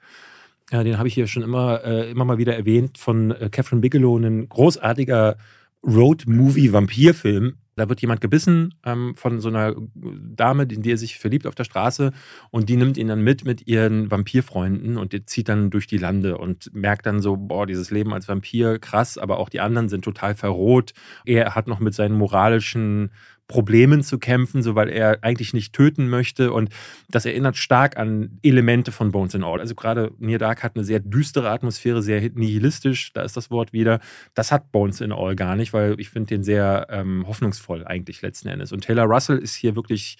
Ja, 0.70 0.82
den 0.84 0.98
habe 0.98 1.08
ich 1.08 1.14
hier 1.14 1.26
schon 1.26 1.42
immer, 1.42 1.84
äh, 1.84 2.10
immer 2.10 2.24
mal 2.24 2.38
wieder 2.38 2.56
erwähnt, 2.56 2.98
von 2.98 3.30
äh, 3.30 3.48
Catherine 3.50 3.80
Bigelow, 3.80 4.16
ein 4.16 4.48
großartiger 4.48 5.36
Road-Movie-Vampirfilm. 5.84 7.56
Da 7.74 7.88
wird 7.88 8.02
jemand 8.02 8.20
gebissen 8.20 8.74
ähm, 8.84 9.14
von 9.16 9.40
so 9.40 9.48
einer 9.48 9.74
Dame, 9.94 10.64
in 10.64 10.82
die 10.82 10.92
er 10.92 10.98
sich 10.98 11.18
verliebt 11.18 11.46
auf 11.46 11.54
der 11.54 11.64
Straße 11.64 12.12
und 12.50 12.68
die 12.68 12.76
nimmt 12.76 12.98
ihn 12.98 13.08
dann 13.08 13.22
mit 13.22 13.46
mit 13.46 13.66
ihren 13.66 14.10
Vampirfreunden 14.10 14.98
und 14.98 15.14
die 15.14 15.24
zieht 15.24 15.48
dann 15.48 15.70
durch 15.70 15.86
die 15.86 15.96
Lande 15.96 16.36
und 16.36 16.72
merkt 16.74 17.06
dann 17.06 17.22
so, 17.22 17.36
boah, 17.36 17.66
dieses 17.66 17.90
Leben 17.90 18.12
als 18.12 18.28
Vampir, 18.28 18.78
krass, 18.78 19.16
aber 19.16 19.38
auch 19.38 19.48
die 19.48 19.60
anderen 19.60 19.88
sind 19.88 20.04
total 20.04 20.34
verroht. 20.34 20.92
Er 21.24 21.54
hat 21.54 21.66
noch 21.66 21.80
mit 21.80 21.94
seinen 21.94 22.16
moralischen 22.16 23.10
Problemen 23.52 24.02
zu 24.02 24.18
kämpfen, 24.18 24.62
so 24.62 24.74
weil 24.74 24.88
er 24.88 25.18
eigentlich 25.20 25.52
nicht 25.52 25.74
töten 25.74 26.08
möchte. 26.08 26.54
Und 26.54 26.70
das 27.10 27.26
erinnert 27.26 27.58
stark 27.58 27.98
an 27.98 28.38
Elemente 28.42 28.92
von 28.92 29.12
Bones 29.12 29.34
and 29.34 29.44
All. 29.44 29.60
Also 29.60 29.74
gerade 29.74 30.10
Near 30.18 30.38
Dark 30.38 30.62
hat 30.62 30.74
eine 30.74 30.84
sehr 30.84 31.00
düstere 31.00 31.50
Atmosphäre, 31.50 32.02
sehr 32.02 32.30
nihilistisch, 32.30 33.12
da 33.12 33.20
ist 33.20 33.36
das 33.36 33.50
Wort 33.50 33.74
wieder. 33.74 34.00
Das 34.32 34.52
hat 34.52 34.72
Bones 34.72 35.02
and 35.02 35.12
All 35.12 35.36
gar 35.36 35.54
nicht, 35.54 35.74
weil 35.74 36.00
ich 36.00 36.08
finde 36.08 36.28
den 36.28 36.42
sehr 36.42 36.86
ähm, 36.88 37.26
hoffnungsvoll 37.26 37.84
eigentlich 37.84 38.22
letzten 38.22 38.48
Endes. 38.48 38.72
Und 38.72 38.84
Taylor 38.84 39.04
Russell 39.04 39.36
ist 39.36 39.54
hier 39.54 39.76
wirklich 39.76 40.16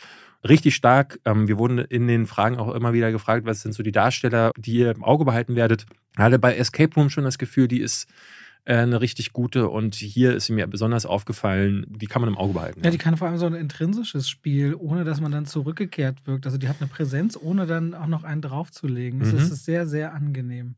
richtig 0.47 0.75
stark. 0.75 1.19
Ähm, 1.25 1.49
wir 1.49 1.57
wurden 1.57 1.79
in 1.79 2.07
den 2.09 2.27
Fragen 2.27 2.59
auch 2.59 2.75
immer 2.75 2.93
wieder 2.93 3.13
gefragt, 3.13 3.47
was 3.47 3.63
sind 3.63 3.73
so 3.73 3.83
die 3.83 3.93
Darsteller, 3.93 4.53
die 4.59 4.75
ihr 4.75 4.91
im 4.91 5.05
Auge 5.05 5.25
behalten 5.25 5.57
werdet. 5.57 5.87
Hatte 6.19 6.39
bei 6.39 6.55
Escape 6.55 6.95
Room 6.97 7.09
schon 7.09 7.25
das 7.25 7.39
Gefühl, 7.39 7.67
die 7.67 7.81
ist 7.81 8.09
eine 8.65 9.01
richtig 9.01 9.33
gute 9.33 9.69
und 9.69 9.97
hier 9.97 10.35
ist 10.35 10.47
sie 10.47 10.53
mir 10.53 10.67
besonders 10.69 11.05
aufgefallen, 11.05 11.85
die 11.89 12.07
kann 12.07 12.23
man 12.23 12.29
im 12.29 12.39
Auge 12.39 12.53
behalten. 12.53 12.81
Ja, 12.81 12.87
ja, 12.87 12.91
die 12.93 12.99
kann 12.99 13.17
vor 13.17 13.27
allem 13.27 13.39
so 13.39 13.47
ein 13.47 13.55
intrinsisches 13.55 14.29
Spiel, 14.29 14.77
ohne 14.77 15.03
dass 15.03 15.21
man 15.21 15.33
dann 15.33 15.47
zurückgekehrt 15.47 16.27
wirkt. 16.27 16.47
Also 16.47 16.59
die 16.59 16.69
hat 16.69 16.77
eine 16.81 16.89
Präsenz, 16.89 17.37
ohne 17.41 17.67
dann 17.67 17.95
auch 17.95 18.07
noch 18.07 18.23
einen 18.23 18.41
draufzulegen. 18.41 19.19
Das 19.19 19.33
mhm. 19.33 19.39
ist 19.39 19.65
sehr, 19.65 19.87
sehr 19.87 20.15
angenehm. 20.15 20.77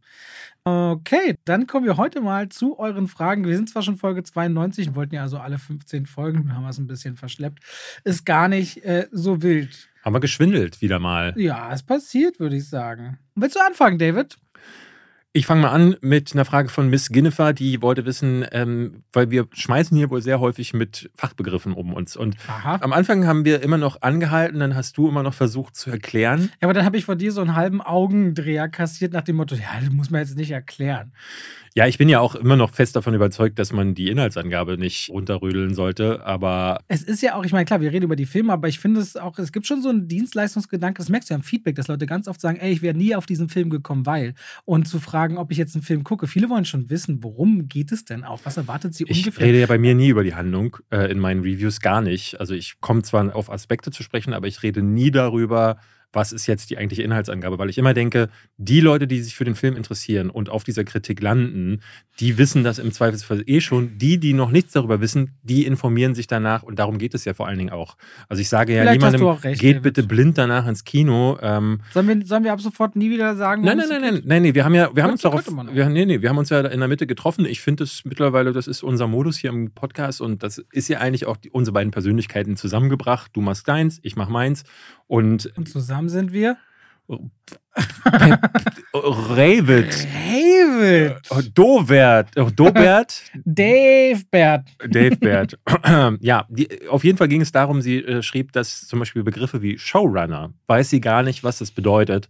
Okay, 0.65 1.37
dann 1.45 1.67
kommen 1.67 1.85
wir 1.85 1.99
heute 1.99 2.23
mal 2.23 2.49
zu 2.49 2.79
euren 2.79 3.07
Fragen. 3.07 3.45
Wir 3.47 3.55
sind 3.55 3.69
zwar 3.69 3.83
schon 3.83 3.99
Folge 3.99 4.23
92 4.23 4.89
und 4.89 4.95
wollten 4.97 5.15
ja 5.15 5.23
also 5.23 5.37
alle 5.37 5.59
15 5.59 6.07
Folgen, 6.07 6.55
haben 6.55 6.63
wir 6.63 6.71
es 6.71 6.79
ein 6.79 6.87
bisschen 6.87 7.17
verschleppt. 7.17 7.63
Ist 8.05 8.25
gar 8.25 8.49
nicht 8.49 8.83
äh, 8.83 9.09
so 9.13 9.43
wild. 9.43 9.91
Haben 10.03 10.15
wir 10.15 10.21
geschwindelt 10.21 10.81
wieder 10.81 10.99
mal. 10.99 11.35
Ja, 11.37 11.71
es 11.73 11.83
passiert, 11.83 12.41
würde 12.41 12.57
ich 12.57 12.67
sagen. 12.67 13.19
Willst 13.35 13.57
du 13.57 13.61
anfangen, 13.61 13.99
David? 13.99 14.39
Ich 15.37 15.47
fange 15.47 15.63
mal 15.63 15.71
an 15.71 15.97
mit 16.01 16.33
einer 16.33 16.45
Frage 16.45 16.69
von 16.69 16.89
Miss 16.89 17.09
Ginnifer, 17.09 17.53
die 17.53 17.83
wollte 17.83 18.07
wissen, 18.07 18.47
ähm, 18.53 19.03
weil 19.13 19.33
wir 19.33 19.47
schmeißen 19.53 19.97
hier 19.97 20.09
wohl 20.09 20.23
sehr 20.23 20.39
häufig 20.39 20.75
mit 20.75 21.11
Fachbegriffen 21.17 21.73
um 21.73 21.93
uns. 21.93 22.17
Und 22.17 22.37
Aha. 22.47 22.79
am 22.81 22.93
Anfang 22.93 23.27
haben 23.27 23.45
wir 23.45 23.61
immer 23.61 23.77
noch 23.77 24.01
angehalten, 24.01 24.61
dann 24.61 24.77
hast 24.77 24.97
du 24.97 25.09
immer 25.09 25.25
noch 25.25 25.35
versucht 25.35 25.75
zu 25.75 25.91
erklären. 25.91 26.53
Ja, 26.61 26.69
aber 26.69 26.73
dann 26.73 26.85
habe 26.85 26.99
ich 26.99 27.05
von 27.05 27.19
dir 27.19 27.33
so 27.33 27.41
einen 27.41 27.57
halben 27.57 27.83
Augendreher 27.83 28.69
kassiert 28.69 29.13
nach 29.13 29.23
dem 29.23 29.35
Motto, 29.35 29.57
ja, 29.57 29.81
das 29.81 29.91
muss 29.91 30.09
man 30.09 30.21
jetzt 30.21 30.37
nicht 30.37 30.53
erklären. 30.53 31.11
Ja, 31.77 31.89
ich 31.89 31.99
bin 31.99 32.09
ja 32.09 32.21
auch 32.21 32.37
immer 32.37 32.55
noch 32.55 32.71
fest 32.71 32.95
davon 32.95 33.15
überzeugt, 33.15 33.59
dass 33.59 33.73
man 33.73 33.97
die 33.97 34.09
Inhaltsangabe 34.09 34.79
nicht 34.79 35.11
runterrödeln 35.11 35.75
sollte, 35.75 36.25
aber. 36.25 36.79
Es 36.87 37.03
ist 37.03 37.21
ja 37.21 37.35
auch, 37.35 37.45
ich 37.45 37.51
meine, 37.51 37.65
klar, 37.65 37.81
wir 37.81 37.91
reden 37.91 38.05
über 38.05 38.15
die 38.15 38.27
Filme, 38.27 38.53
aber 38.53 38.69
ich 38.69 38.79
finde 38.79 39.01
es 39.01 39.17
auch, 39.17 39.37
es 39.41 39.51
gibt 39.51 39.67
schon 39.67 39.83
so 39.83 39.89
einen 39.89 40.07
Dienstleistungsgedanke, 40.07 40.99
das 40.99 41.09
merkst 41.09 41.31
du 41.31 41.35
ja 41.35 41.39
im 41.39 41.43
Feedback, 41.43 41.75
dass 41.75 41.89
Leute 41.89 42.07
ganz 42.07 42.29
oft 42.29 42.41
sagen, 42.41 42.59
ey, 42.59 42.71
ich 42.71 42.81
wäre 42.81 42.97
nie 42.97 43.17
auf 43.17 43.27
diesen 43.27 43.49
Film 43.49 43.71
gekommen, 43.71 44.07
weil. 44.07 44.35
Und 44.65 44.87
zu 44.87 45.01
fragen, 45.01 45.24
ob 45.33 45.51
ich 45.51 45.59
jetzt 45.59 45.75
einen 45.75 45.83
Film 45.83 46.05
gucke. 46.05 46.27
Viele 46.27 46.49
wollen 46.51 46.65
schon 46.65 46.91
wissen, 46.91 47.23
worum 47.23 47.69
geht 47.69 47.93
es 47.93 48.05
denn 48.05 48.25
auch? 48.25 48.41
Was 48.45 48.57
erwartet 48.57 48.95
sie 48.95 49.05
ich 49.05 49.19
ungefähr? 49.19 49.43
Ich 49.43 49.49
rede 49.49 49.61
ja 49.61 49.67
bei 49.67 49.79
mir 49.79 49.95
nie 49.95 50.09
über 50.09 50.25
die 50.25 50.35
Handlung, 50.35 50.77
äh, 50.91 51.11
in 51.11 51.19
meinen 51.19 51.41
Reviews 51.43 51.81
gar 51.81 52.01
nicht. 52.01 52.41
Also 52.41 52.55
ich 52.55 52.81
komme 52.81 53.03
zwar 53.03 53.35
auf 53.35 53.51
Aspekte 53.51 53.91
zu 53.91 54.03
sprechen, 54.03 54.33
aber 54.35 54.47
ich 54.47 54.63
rede 54.63 54.83
nie 54.83 55.11
darüber, 55.11 55.79
was 56.15 56.33
ist 56.33 56.47
jetzt 56.47 56.71
die 56.71 56.79
eigentliche 56.79 57.03
Inhaltsangabe, 57.03 57.59
weil 57.59 57.71
ich 57.71 57.79
immer 57.79 57.95
denke, 57.95 58.29
die 58.57 58.81
Leute, 58.81 59.07
die 59.07 59.21
sich 59.21 59.35
für 59.35 59.45
den 59.45 59.55
Film 59.55 59.77
interessieren 59.77 60.31
und 60.31 60.49
auf 60.49 60.65
dieser 60.65 60.85
Kritik 60.85 61.21
landen, 61.21 61.81
die 62.21 62.39
wissen 62.39 62.65
das 62.65 62.79
im 62.79 62.93
Zweifelsfall 62.93 63.43
eh 63.47 63.61
schon. 63.61 63.99
Die, 63.99 64.19
die 64.19 64.33
noch 64.33 64.51
nichts 64.51 64.73
darüber 64.73 65.01
wissen, 65.01 65.37
die 65.43 65.67
informieren 65.67 66.15
sich 66.15 66.27
danach 66.27 66.63
und 66.63 66.79
darum 66.79 66.99
geht 66.99 67.15
es 67.15 67.25
ja 67.25 67.35
vor 67.35 67.47
allen 67.47 67.59
Dingen 67.59 67.71
auch. 67.71 67.97
Also 68.29 68.41
ich 68.41 68.49
sage 68.49 68.75
ja 68.75 68.83
Vielleicht 68.83 69.01
niemandem, 69.01 69.27
recht, 69.27 69.61
geht 69.61 69.83
bitte 69.83 70.03
blind 70.03 70.39
danach 70.39 70.67
ins 70.67 70.85
Kino. 70.85 71.39
Ähm, 71.43 71.81
sollen, 71.93 72.09
wir, 72.09 72.27
sollen 72.27 72.45
wir 72.45 72.53
ab 72.53 72.61
sofort 72.61 72.97
nie 72.97 73.11
wieder 73.11 73.37
sagen, 73.37 73.63
nein, 73.63 73.79
nein, 73.79 73.89
nein, 73.89 74.01
nein, 74.01 74.23
nein, 74.25 74.43
nein, 74.43 74.55
wir 74.55 74.65
haben 74.65 74.75
ja, 74.75 74.95
wir 74.95 75.03
haben 75.03 75.13
uns 75.13 75.23
darauf, 75.23 75.45
wir, 75.47 75.89
nee, 75.89 76.07
nee, 76.07 76.23
wir 76.23 76.29
haben 76.29 76.39
uns 76.39 76.51
ja 76.51 76.61
in 76.61 76.81
der 76.81 76.89
Mitte 76.89 77.07
getroffen. 77.07 77.45
Ich 77.45 77.61
finde 77.61 77.85
es 77.85 78.05
mittlerweile, 78.05 78.53
das 78.53 78.67
ist 78.67 78.83
unser 78.83 79.09
Modus 79.09 79.37
hier 79.37 79.51
im 79.51 79.73
Podcast 79.73 80.21
und 80.21 80.43
das 80.43 80.59
ist 80.59 80.89
ja 80.89 80.99
eigentlich 80.99 81.27
auch 81.27 81.37
die, 81.37 81.51
unsere 81.51 81.73
beiden 81.75 81.91
Persönlichkeiten 81.91 82.57
zusammengebracht. 82.57 83.31
Du 83.35 83.41
machst 83.41 83.67
deins, 83.69 83.99
ich 84.03 84.17
mach 84.17 84.29
meins 84.29 84.65
und, 85.07 85.53
und 85.57 85.69
zusammen 85.69 86.04
sind 86.09 86.33
wir. 86.33 86.57
Oh, 91.31 91.41
Dovert. 91.53 92.29
Oh, 92.37 92.49
Dobert. 92.55 93.23
Dave 93.45 94.23
Bert. 94.31 94.69
Dave 94.89 95.17
Bert. 95.17 95.59
ja, 96.21 96.47
die, 96.49 96.89
auf 96.89 97.05
jeden 97.05 97.19
Fall 97.19 97.29
ging 97.29 97.41
es 97.41 97.53
darum, 97.53 97.83
sie 97.83 97.99
äh, 97.99 98.23
schrieb, 98.23 98.53
dass 98.53 98.87
zum 98.87 99.01
Beispiel 99.01 99.23
Begriffe 99.23 99.61
wie 99.61 99.79
Showrunner, 99.79 100.53
weiß 100.67 100.91
sie 100.91 101.01
gar 101.01 101.23
nicht, 101.23 101.45
was 101.45 101.59
das 101.59 101.73
bedeutet. 101.73 102.29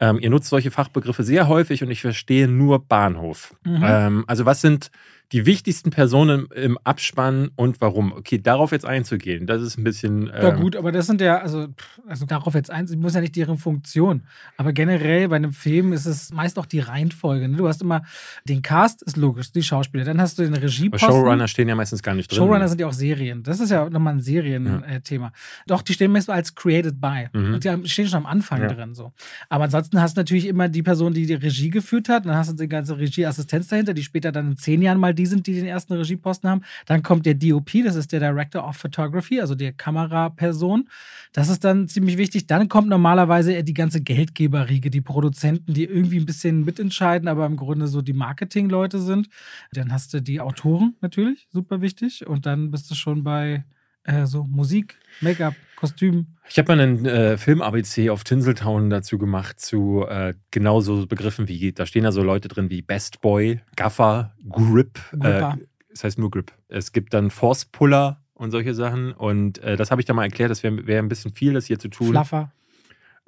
Ähm, 0.00 0.18
ihr 0.20 0.30
nutzt 0.30 0.48
solche 0.48 0.70
Fachbegriffe 0.70 1.22
sehr 1.22 1.48
häufig 1.48 1.82
und 1.82 1.90
ich 1.90 2.00
verstehe 2.00 2.48
nur 2.48 2.86
Bahnhof. 2.86 3.54
Mhm. 3.64 3.82
Ähm, 3.84 4.24
also 4.26 4.46
was 4.46 4.60
sind 4.60 4.90
die 5.32 5.46
wichtigsten 5.46 5.90
Personen 5.90 6.46
im 6.54 6.78
Abspann 6.84 7.50
und 7.56 7.80
warum. 7.80 8.12
Okay, 8.12 8.38
darauf 8.38 8.72
jetzt 8.72 8.84
einzugehen, 8.84 9.46
das 9.46 9.62
ist 9.62 9.78
ein 9.78 9.84
bisschen. 9.84 10.30
Ähm 10.34 10.42
ja, 10.42 10.50
gut, 10.50 10.76
aber 10.76 10.92
das 10.92 11.06
sind 11.06 11.20
ja, 11.20 11.38
also, 11.38 11.68
also 12.06 12.26
darauf 12.26 12.54
jetzt 12.54 12.70
einzugehen, 12.70 13.02
muss 13.02 13.14
ja 13.14 13.20
nicht 13.20 13.34
deren 13.34 13.58
Funktion. 13.58 14.22
Aber 14.56 14.72
generell 14.72 15.28
bei 15.28 15.36
einem 15.36 15.52
Film 15.52 15.92
ist 15.92 16.06
es 16.06 16.32
meist 16.32 16.58
auch 16.58 16.66
die 16.66 16.80
Reihenfolge. 16.80 17.48
Ne? 17.48 17.56
Du 17.56 17.66
hast 17.66 17.82
immer, 17.82 18.02
den 18.44 18.62
Cast 18.62 19.02
ist 19.02 19.16
logisch, 19.16 19.50
die 19.50 19.62
Schauspieler. 19.62 20.04
Dann 20.04 20.20
hast 20.20 20.38
du 20.38 20.42
den 20.42 20.54
Regieposten. 20.54 21.08
Showrunner 21.08 21.48
stehen 21.48 21.68
ja 21.68 21.74
meistens 21.74 22.02
gar 22.02 22.14
nicht 22.14 22.30
drin. 22.30 22.38
Showrunner 22.38 22.68
sind 22.68 22.80
ja 22.80 22.86
auch 22.86 22.92
Serien. 22.92 23.42
Das 23.42 23.60
ist 23.60 23.70
ja 23.70 23.88
nochmal 23.88 24.14
ein 24.14 24.20
Serienthema. 24.20 25.26
Ja. 25.26 25.30
Äh, 25.30 25.66
Doch, 25.66 25.82
die 25.82 25.94
stehen 25.94 26.12
meist 26.12 26.30
als 26.30 26.54
created 26.54 27.00
by. 27.00 27.28
Mhm. 27.32 27.54
Und 27.54 27.64
die 27.64 27.88
stehen 27.88 28.06
schon 28.06 28.18
am 28.18 28.26
Anfang 28.26 28.60
ja. 28.60 28.68
drin. 28.68 28.94
so. 28.94 29.12
Aber 29.48 29.64
ansonsten 29.64 30.00
hast 30.00 30.16
du 30.16 30.20
natürlich 30.20 30.46
immer 30.46 30.68
die 30.68 30.82
Person, 30.82 31.14
die 31.14 31.26
die 31.26 31.34
Regie 31.34 31.70
geführt 31.70 32.08
hat. 32.08 32.26
Dann 32.26 32.36
hast 32.36 32.50
du 32.50 32.56
die 32.56 32.68
ganze 32.68 32.98
Regieassistenz 32.98 33.68
dahinter, 33.68 33.94
die 33.94 34.02
später 34.02 34.30
dann 34.30 34.52
in 34.52 34.56
zehn 34.56 34.82
Jahren 34.82 34.98
mal 34.98 35.13
die 35.14 35.26
sind, 35.26 35.46
die 35.46 35.54
den 35.54 35.66
ersten 35.66 35.94
Regieposten 35.94 36.50
haben. 36.50 36.62
Dann 36.86 37.02
kommt 37.02 37.26
der 37.26 37.34
DOP, 37.34 37.70
das 37.84 37.96
ist 37.96 38.12
der 38.12 38.20
Director 38.20 38.66
of 38.66 38.76
Photography, 38.76 39.40
also 39.40 39.54
der 39.54 39.72
Kameraperson. 39.72 40.88
Das 41.32 41.48
ist 41.48 41.64
dann 41.64 41.88
ziemlich 41.88 42.18
wichtig. 42.18 42.46
Dann 42.46 42.68
kommt 42.68 42.88
normalerweise 42.88 43.64
die 43.64 43.74
ganze 43.74 44.00
Geldgeberriege, 44.00 44.90
die 44.90 45.00
Produzenten, 45.00 45.74
die 45.74 45.84
irgendwie 45.84 46.18
ein 46.18 46.26
bisschen 46.26 46.64
mitentscheiden, 46.64 47.28
aber 47.28 47.46
im 47.46 47.56
Grunde 47.56 47.88
so 47.88 48.02
die 48.02 48.12
Marketingleute 48.12 49.00
sind. 49.00 49.28
Dann 49.72 49.92
hast 49.92 50.14
du 50.14 50.20
die 50.20 50.40
Autoren 50.40 50.94
natürlich, 51.00 51.48
super 51.52 51.80
wichtig. 51.80 52.26
Und 52.26 52.46
dann 52.46 52.70
bist 52.70 52.90
du 52.90 52.94
schon 52.94 53.24
bei 53.24 53.64
äh, 54.04 54.26
so 54.26 54.44
Musik, 54.44 54.96
Make-up, 55.20 55.54
Kostüm. 55.84 56.26
Ich 56.48 56.58
habe 56.58 56.74
mal 56.74 56.82
einen 56.82 57.06
äh, 57.06 57.36
Film-ABC 57.38 58.10
auf 58.10 58.24
Tinseltown 58.24 58.90
dazu 58.90 59.18
gemacht, 59.18 59.60
zu 59.60 60.04
äh, 60.08 60.34
genau 60.50 60.80
so 60.80 61.06
Begriffen 61.06 61.48
wie, 61.48 61.72
da 61.72 61.86
stehen 61.86 62.04
da 62.04 62.12
so 62.12 62.22
Leute 62.22 62.48
drin 62.48 62.70
wie 62.70 62.82
Best 62.82 63.20
Boy, 63.20 63.60
Gaffer, 63.76 64.34
Grip. 64.48 64.98
Äh, 65.20 65.52
das 65.90 66.04
heißt 66.04 66.18
nur 66.18 66.30
Grip. 66.30 66.52
Es 66.68 66.92
gibt 66.92 67.14
dann 67.14 67.30
Force 67.30 67.64
Puller 67.64 68.20
und 68.34 68.50
solche 68.50 68.74
Sachen. 68.74 69.12
Und 69.12 69.58
äh, 69.58 69.76
das 69.76 69.90
habe 69.90 70.00
ich 70.00 70.06
da 70.06 70.12
mal 70.12 70.24
erklärt, 70.24 70.50
das 70.50 70.62
wäre 70.62 70.86
wär 70.86 70.98
ein 70.98 71.08
bisschen 71.08 71.32
viel, 71.32 71.54
das 71.54 71.66
hier 71.66 71.78
zu 71.78 71.88
tun. 71.88 72.08
Fluffer. 72.08 72.52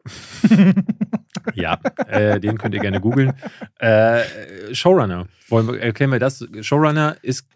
ja, 1.55 1.81
äh, 2.07 2.38
den 2.40 2.59
könnt 2.59 2.75
ihr 2.75 2.81
gerne 2.81 3.01
googeln. 3.01 3.33
Äh, 3.79 4.23
Showrunner. 4.73 5.27
Wollen 5.49 5.69
wir, 5.69 5.81
erklären 5.81 6.12
wir 6.12 6.19
das? 6.19 6.47
Showrunner 6.61 7.16
ist 7.23 7.49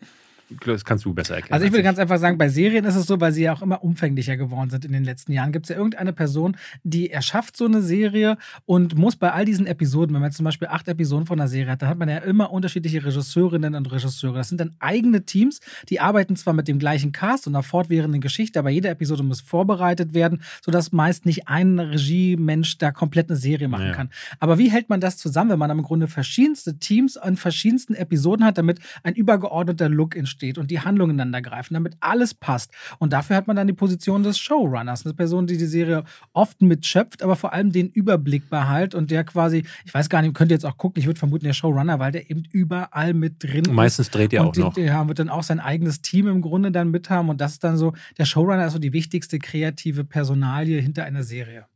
das 0.64 0.84
kannst 0.84 1.04
du 1.04 1.14
besser 1.14 1.36
erklären. 1.36 1.54
Also 1.54 1.66
ich 1.66 1.72
würde 1.72 1.82
ganz 1.82 1.98
einfach 1.98 2.18
sagen, 2.18 2.38
bei 2.38 2.48
Serien 2.48 2.84
ist 2.84 2.96
es 2.96 3.06
so, 3.06 3.20
weil 3.20 3.32
sie 3.32 3.42
ja 3.42 3.52
auch 3.52 3.62
immer 3.62 3.84
umfänglicher 3.84 4.36
geworden 4.36 4.70
sind 4.70 4.84
in 4.84 4.92
den 4.92 5.04
letzten 5.04 5.32
Jahren, 5.32 5.52
gibt 5.52 5.66
es 5.66 5.70
ja 5.70 5.76
irgendeine 5.76 6.12
Person, 6.12 6.56
die 6.82 7.10
erschafft 7.10 7.56
so 7.56 7.66
eine 7.66 7.82
Serie 7.82 8.36
und 8.66 8.96
muss 8.96 9.16
bei 9.16 9.32
all 9.32 9.44
diesen 9.44 9.66
Episoden, 9.66 10.14
wenn 10.14 10.20
man 10.20 10.32
zum 10.32 10.44
Beispiel 10.44 10.68
acht 10.68 10.88
Episoden 10.88 11.26
von 11.26 11.38
einer 11.40 11.48
Serie 11.48 11.72
hat, 11.72 11.82
dann 11.82 11.88
hat 11.88 11.98
man 11.98 12.08
ja 12.08 12.18
immer 12.18 12.50
unterschiedliche 12.50 13.04
Regisseurinnen 13.04 13.74
und 13.74 13.90
Regisseure. 13.92 14.38
Das 14.38 14.48
sind 14.48 14.60
dann 14.60 14.74
eigene 14.80 15.24
Teams, 15.24 15.60
die 15.88 16.00
arbeiten 16.00 16.36
zwar 16.36 16.54
mit 16.54 16.68
dem 16.68 16.78
gleichen 16.78 17.12
Cast 17.12 17.46
und 17.46 17.54
einer 17.54 17.62
fortwährenden 17.62 18.20
Geschichte, 18.20 18.58
aber 18.58 18.70
jede 18.70 18.88
Episode 18.88 19.22
muss 19.22 19.40
vorbereitet 19.40 20.14
werden, 20.14 20.42
sodass 20.64 20.92
meist 20.92 21.26
nicht 21.26 21.48
ein 21.48 21.78
Regiemensch 21.78 22.78
da 22.78 22.90
komplett 22.90 23.30
eine 23.30 23.38
Serie 23.38 23.68
machen 23.68 23.86
ja. 23.86 23.92
kann. 23.92 24.10
Aber 24.38 24.58
wie 24.58 24.70
hält 24.70 24.88
man 24.88 25.00
das 25.00 25.16
zusammen, 25.16 25.50
wenn 25.50 25.58
man 25.58 25.70
im 25.70 25.82
Grunde 25.82 26.08
verschiedenste 26.08 26.78
Teams 26.78 27.16
an 27.16 27.36
verschiedensten 27.36 27.94
Episoden 27.94 28.44
hat, 28.44 28.58
damit 28.58 28.80
ein 29.02 29.14
übergeordneter 29.14 29.88
Look 29.88 30.16
entsteht? 30.16 30.39
Steht 30.40 30.56
und 30.56 30.70
die 30.70 30.80
Handlungen 30.80 31.16
ineinander 31.16 31.42
greifen, 31.42 31.74
damit 31.74 31.96
alles 32.00 32.32
passt. 32.32 32.72
Und 32.98 33.12
dafür 33.12 33.36
hat 33.36 33.46
man 33.46 33.56
dann 33.56 33.66
die 33.66 33.74
Position 33.74 34.22
des 34.22 34.38
Showrunners, 34.38 35.04
eine 35.04 35.14
Person, 35.14 35.46
die 35.46 35.58
die 35.58 35.66
Serie 35.66 36.04
oft 36.32 36.62
mitschöpft, 36.62 37.22
aber 37.22 37.36
vor 37.36 37.52
allem 37.52 37.72
den 37.72 37.90
Überblick 37.90 38.48
behält 38.48 38.94
und 38.94 39.10
der 39.10 39.24
quasi, 39.24 39.64
ich 39.84 39.92
weiß 39.92 40.08
gar 40.08 40.22
nicht, 40.22 40.34
könnt 40.34 40.50
ihr 40.50 40.54
jetzt 40.54 40.64
auch 40.64 40.78
gucken, 40.78 41.00
ich 41.00 41.06
würde 41.06 41.18
vermuten, 41.18 41.44
der 41.44 41.52
Showrunner, 41.52 41.98
weil 41.98 42.12
der 42.12 42.30
eben 42.30 42.44
überall 42.52 43.12
mit 43.12 43.42
drin 43.42 43.66
ist. 43.66 43.72
Meistens 43.72 44.10
dreht 44.10 44.32
er 44.32 44.46
auch 44.46 44.56
noch. 44.56 44.74
Der 44.74 45.08
wird 45.08 45.18
dann 45.18 45.28
auch 45.28 45.42
sein 45.42 45.60
eigenes 45.60 46.00
Team 46.00 46.26
im 46.26 46.40
Grunde 46.40 46.72
dann 46.72 46.90
mit 46.90 47.10
haben 47.10 47.28
und 47.28 47.40
das 47.40 47.52
ist 47.52 47.64
dann 47.64 47.76
so, 47.76 47.92
der 48.16 48.24
Showrunner 48.24 48.66
ist 48.66 48.72
so 48.72 48.78
die 48.78 48.94
wichtigste 48.94 49.38
kreative 49.38 50.04
Personalie 50.04 50.80
hinter 50.80 51.04
einer 51.04 51.22
Serie. 51.22 51.66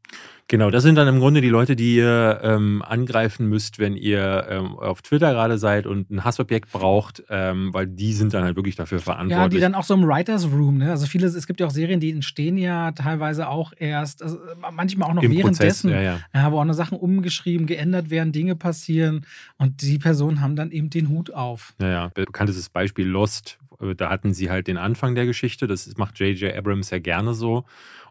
Genau, 0.47 0.71
das 0.71 0.83
sind 0.83 0.97
dann 0.97 1.09
im 1.09 1.21
Grunde 1.21 1.41
die 1.41 1.49
Leute, 1.49 1.75
die 1.75 1.97
ihr 1.97 2.41
ähm, 2.43 2.83
angreifen 2.83 3.49
müsst, 3.49 3.79
wenn 3.79 3.97
ihr 3.97 4.47
ähm, 4.51 4.79
auf 4.79 5.01
Twitter 5.01 5.33
gerade 5.33 5.57
seid 5.57 5.87
und 5.87 6.11
ein 6.11 6.23
Hassobjekt 6.23 6.71
braucht, 6.71 7.23
ähm, 7.31 7.73
weil 7.73 7.87
die 7.87 8.13
sind 8.13 8.35
dann 8.35 8.45
halt 8.45 8.57
wirklich 8.57 8.77
dafür 8.77 9.01
verantwortlich. 9.01 9.41
Ja, 9.41 9.49
die 9.49 9.61
dann 9.61 9.75
auch 9.75 9.85
so 9.85 9.95
im 9.95 10.07
Writers 10.07 10.47
Room, 10.47 10.79
ne? 10.79 10.91
Also 10.91 11.07
viele, 11.07 11.29
es 11.29 11.47
gibt 11.47 11.61
ja 11.61 11.67
auch 11.67 11.71
Serien, 11.71 11.99
die 11.99 12.11
entstehen 12.11 12.59
ja 12.59 12.93
teilweise 12.93 13.49
auch 13.49 13.73
erst, 13.75 14.23
also 14.23 14.39
manchmal 14.71 15.09
auch 15.09 15.15
noch 15.15 15.23
Im 15.23 15.33
währenddessen, 15.33 15.91
Prozess, 15.91 16.21
ja, 16.35 16.41
ja. 16.43 16.53
wo 16.53 16.61
auch 16.61 16.65
noch 16.67 16.75
Sachen 16.75 16.99
umgeschrieben, 16.99 17.67
geändert 17.67 18.11
werden, 18.11 18.33
Dinge 18.33 18.55
passieren 18.55 19.25
und 19.57 19.81
die 19.81 19.99
Personen 19.99 20.43
haben 20.43 20.57
dann 20.57 20.71
eben 20.73 20.91
den 20.91 21.09
Hut 21.09 21.33
auf. 21.33 21.73
Ja, 21.81 21.89
ja. 21.89 22.09
Bekanntes 22.13 22.69
Beispiel 22.69 23.07
Lost, 23.07 23.59
da 23.97 24.11
hatten 24.11 24.35
sie 24.35 24.51
halt 24.51 24.67
den 24.67 24.77
Anfang 24.77 25.15
der 25.15 25.25
Geschichte, 25.25 25.67
das 25.67 25.91
macht 25.97 26.19
J.J. 26.19 26.55
Abrams 26.55 26.91
ja 26.91 26.99
gerne 26.99 27.33
so. 27.33 27.65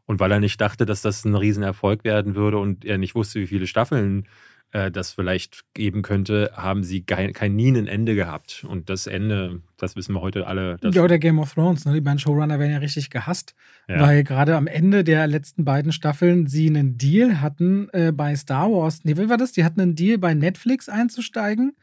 Und 0.06 0.20
weil 0.20 0.32
er 0.32 0.39
nicht 0.39 0.60
dachte, 0.60 0.86
dass 0.86 1.02
das 1.02 1.24
ein 1.26 1.36
Riesenerfolg 1.36 2.04
werden 2.04 2.36
würde 2.36 2.58
und 2.58 2.86
er 2.86 2.98
nicht 2.98 3.16
wusste, 3.16 3.39
wie 3.39 3.48
viele 3.48 3.68
Staffeln 3.68 4.28
äh, 4.74 4.92
das 4.92 5.12
vielleicht 5.12 5.63
geben 5.74 6.02
könnte, 6.02 6.52
haben 6.56 6.84
sie 6.84 7.04
kein, 7.04 7.32
kein 7.32 7.56
nie 7.56 7.70
ein 7.70 7.88
Ende 7.88 8.16
gehabt. 8.16 8.66
Und 8.68 8.89
das 8.89 9.08
Ende, 9.08 9.62
das 9.78 9.96
wissen 9.96 10.13
wir 10.16 10.22
heute 10.22 10.48
alle. 10.48 10.78
Ja, 10.82 11.04
oder 11.04 11.20
Game 11.20 11.39
of 11.39 11.54
Thrones, 11.54 11.86
ne? 11.86 11.94
Die 11.94 12.02
beiden 12.02 12.20
Showrunner 12.20 12.60
werden 12.60 12.72
ja 12.72 12.80
richtig 12.80 13.10
gehasst, 13.10 13.56
ja. 13.88 14.02
weil 14.02 14.24
gerade 14.24 14.58
am 14.58 14.68
Ende 14.68 15.04
der 15.04 15.28
letzten 15.28 15.63
beiden 15.63 15.92
Staffeln 15.92 16.48
sie 16.48 16.68
einen 16.68 16.98
Deal 16.98 17.39
hatten 17.39 17.88
äh, 17.94 18.12
bei 18.12 18.36
Star 18.36 18.72
Wars. 18.72 19.02
Nee, 19.04 19.16
wie 19.16 19.30
war 19.30 19.38
das? 19.38 19.52
Die 19.52 19.63
hatten 19.63 19.80
einen 19.80 19.96
Deal 19.96 20.18
bei 20.18 20.34
Netflix 20.34 20.89
einzusteigen 20.89 21.74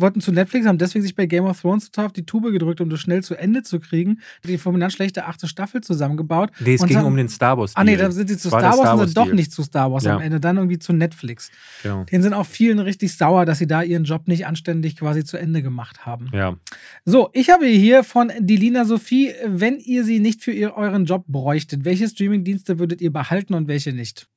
wollten 0.00 0.20
zu 0.20 0.32
Netflix, 0.32 0.66
haben 0.66 0.78
deswegen 0.78 1.02
sich 1.02 1.14
bei 1.14 1.26
Game 1.26 1.44
of 1.44 1.60
Thrones 1.60 1.90
total 1.90 2.06
auf 2.06 2.12
die 2.12 2.24
Tube 2.24 2.52
gedrückt, 2.52 2.80
um 2.80 2.90
das 2.90 3.00
schnell 3.00 3.22
zu 3.22 3.34
Ende 3.34 3.62
zu 3.62 3.80
kriegen. 3.80 4.20
Die 4.44 4.58
fulminant 4.58 4.92
schlechte 4.92 5.26
achte 5.26 5.48
Staffel 5.48 5.80
zusammengebaut. 5.80 6.50
Nee, 6.60 6.74
es 6.74 6.84
ging 6.84 6.98
haben, 6.98 7.06
um 7.06 7.16
den 7.16 7.28
Star 7.28 7.58
Wars. 7.58 7.72
-Deal. 7.72 7.80
Ah, 7.80 7.84
nee, 7.84 7.96
dann 7.96 8.12
sind 8.12 8.28
sie 8.28 8.36
zu 8.36 8.48
Star 8.48 8.62
Wars, 8.62 8.74
Star 8.76 8.86
Wars 8.86 9.00
und 9.00 9.06
sind 9.08 9.16
doch 9.16 9.32
nicht 9.32 9.52
zu 9.52 9.62
Star 9.62 9.92
Wars 9.92 10.04
ja. 10.04 10.16
am 10.16 10.22
Ende, 10.22 10.40
dann 10.40 10.56
irgendwie 10.56 10.78
zu 10.78 10.92
Netflix. 10.92 11.50
Genau. 11.82 12.04
Denen 12.04 12.22
sind 12.22 12.34
auch 12.34 12.46
vielen 12.46 12.78
richtig 12.78 13.16
sauer, 13.16 13.44
dass 13.44 13.58
sie 13.58 13.66
da 13.66 13.82
ihren 13.82 14.04
Job 14.04 14.28
nicht 14.28 14.46
anständig 14.46 14.96
quasi 14.96 15.24
zu 15.24 15.36
Ende 15.36 15.62
gemacht 15.62 16.06
haben. 16.06 16.28
Ja. 16.32 16.56
So, 17.04 17.30
ich 17.32 17.50
habe 17.50 17.66
hier 17.66 18.04
von 18.04 18.32
Delina 18.38 18.84
Sophie, 18.84 19.32
wenn 19.46 19.78
ihr 19.78 20.04
sie 20.04 20.20
nicht 20.20 20.42
für 20.42 20.52
ihr, 20.52 20.74
euren 20.74 21.04
Job 21.04 21.24
bräuchtet, 21.26 21.84
welche 21.84 22.08
Streamingdienste 22.08 22.78
würdet 22.78 23.00
ihr 23.00 23.12
behalten 23.12 23.54
und 23.54 23.68
welche 23.68 23.92
nicht? 23.92 24.28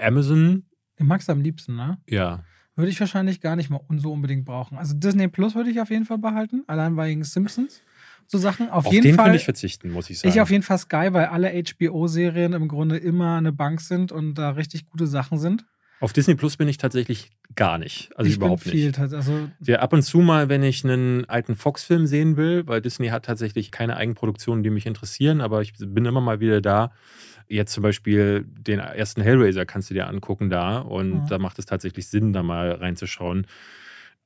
Amazon. 0.00 0.64
Du 0.96 1.04
magst 1.04 1.28
am 1.28 1.40
liebsten, 1.42 1.76
ne? 1.76 1.98
Ja. 2.08 2.42
Würde 2.76 2.90
ich 2.90 3.00
wahrscheinlich 3.00 3.40
gar 3.40 3.56
nicht 3.56 3.70
mal 3.70 3.80
so 3.96 4.12
unbedingt 4.12 4.44
brauchen. 4.44 4.76
Also 4.76 4.94
Disney 4.94 5.28
Plus 5.28 5.54
würde 5.54 5.70
ich 5.70 5.80
auf 5.80 5.90
jeden 5.90 6.04
Fall 6.04 6.18
behalten, 6.18 6.62
allein 6.66 6.96
wegen 6.96 7.24
Simpsons. 7.24 7.80
So 8.28 8.38
Sachen. 8.38 8.68
Auf, 8.70 8.86
auf 8.86 8.92
jeden 8.92 9.04
den 9.04 9.14
Fall. 9.14 9.26
könnte 9.26 9.38
ich 9.38 9.44
verzichten, 9.44 9.90
muss 9.90 10.10
ich 10.10 10.18
sagen. 10.18 10.28
Ich 10.34 10.40
auf 10.40 10.50
jeden 10.50 10.62
Fall 10.62 10.78
Sky, 10.78 11.08
weil 11.12 11.26
alle 11.26 11.50
HBO-Serien 11.50 12.52
im 12.52 12.68
Grunde 12.68 12.96
immer 12.96 13.36
eine 13.36 13.52
Bank 13.52 13.80
sind 13.80 14.12
und 14.12 14.34
da 14.34 14.50
richtig 14.50 14.86
gute 14.86 15.06
Sachen 15.06 15.38
sind. 15.38 15.64
Auf 16.00 16.12
Disney 16.12 16.34
Plus 16.34 16.58
bin 16.58 16.68
ich 16.68 16.76
tatsächlich 16.76 17.30
gar 17.54 17.78
nicht. 17.78 18.10
Also 18.16 18.28
ich 18.28 18.36
überhaupt 18.36 18.64
bin 18.64 18.72
viel, 18.72 18.86
nicht. 18.88 18.98
Also 18.98 19.48
ja, 19.60 19.78
ab 19.78 19.94
und 19.94 20.02
zu 20.02 20.18
mal, 20.18 20.50
wenn 20.50 20.62
ich 20.62 20.84
einen 20.84 21.24
alten 21.24 21.54
Fox-Film 21.56 22.06
sehen 22.06 22.36
will, 22.36 22.66
weil 22.66 22.82
Disney 22.82 23.08
hat 23.08 23.24
tatsächlich 23.24 23.70
keine 23.70 23.96
Eigenproduktionen, 23.96 24.62
die 24.62 24.68
mich 24.68 24.84
interessieren, 24.84 25.40
aber 25.40 25.62
ich 25.62 25.72
bin 25.78 26.04
immer 26.04 26.20
mal 26.20 26.40
wieder 26.40 26.60
da. 26.60 26.92
Jetzt 27.48 27.72
zum 27.72 27.82
Beispiel 27.82 28.44
den 28.48 28.78
ersten 28.80 29.22
Hellraiser 29.22 29.64
kannst 29.66 29.90
du 29.90 29.94
dir 29.94 30.08
angucken 30.08 30.50
da 30.50 30.78
und 30.78 31.12
Ja. 31.14 31.26
da 31.30 31.38
macht 31.38 31.58
es 31.58 31.66
tatsächlich 31.66 32.08
Sinn, 32.08 32.32
da 32.32 32.42
mal 32.42 32.72
reinzuschauen. 32.72 33.46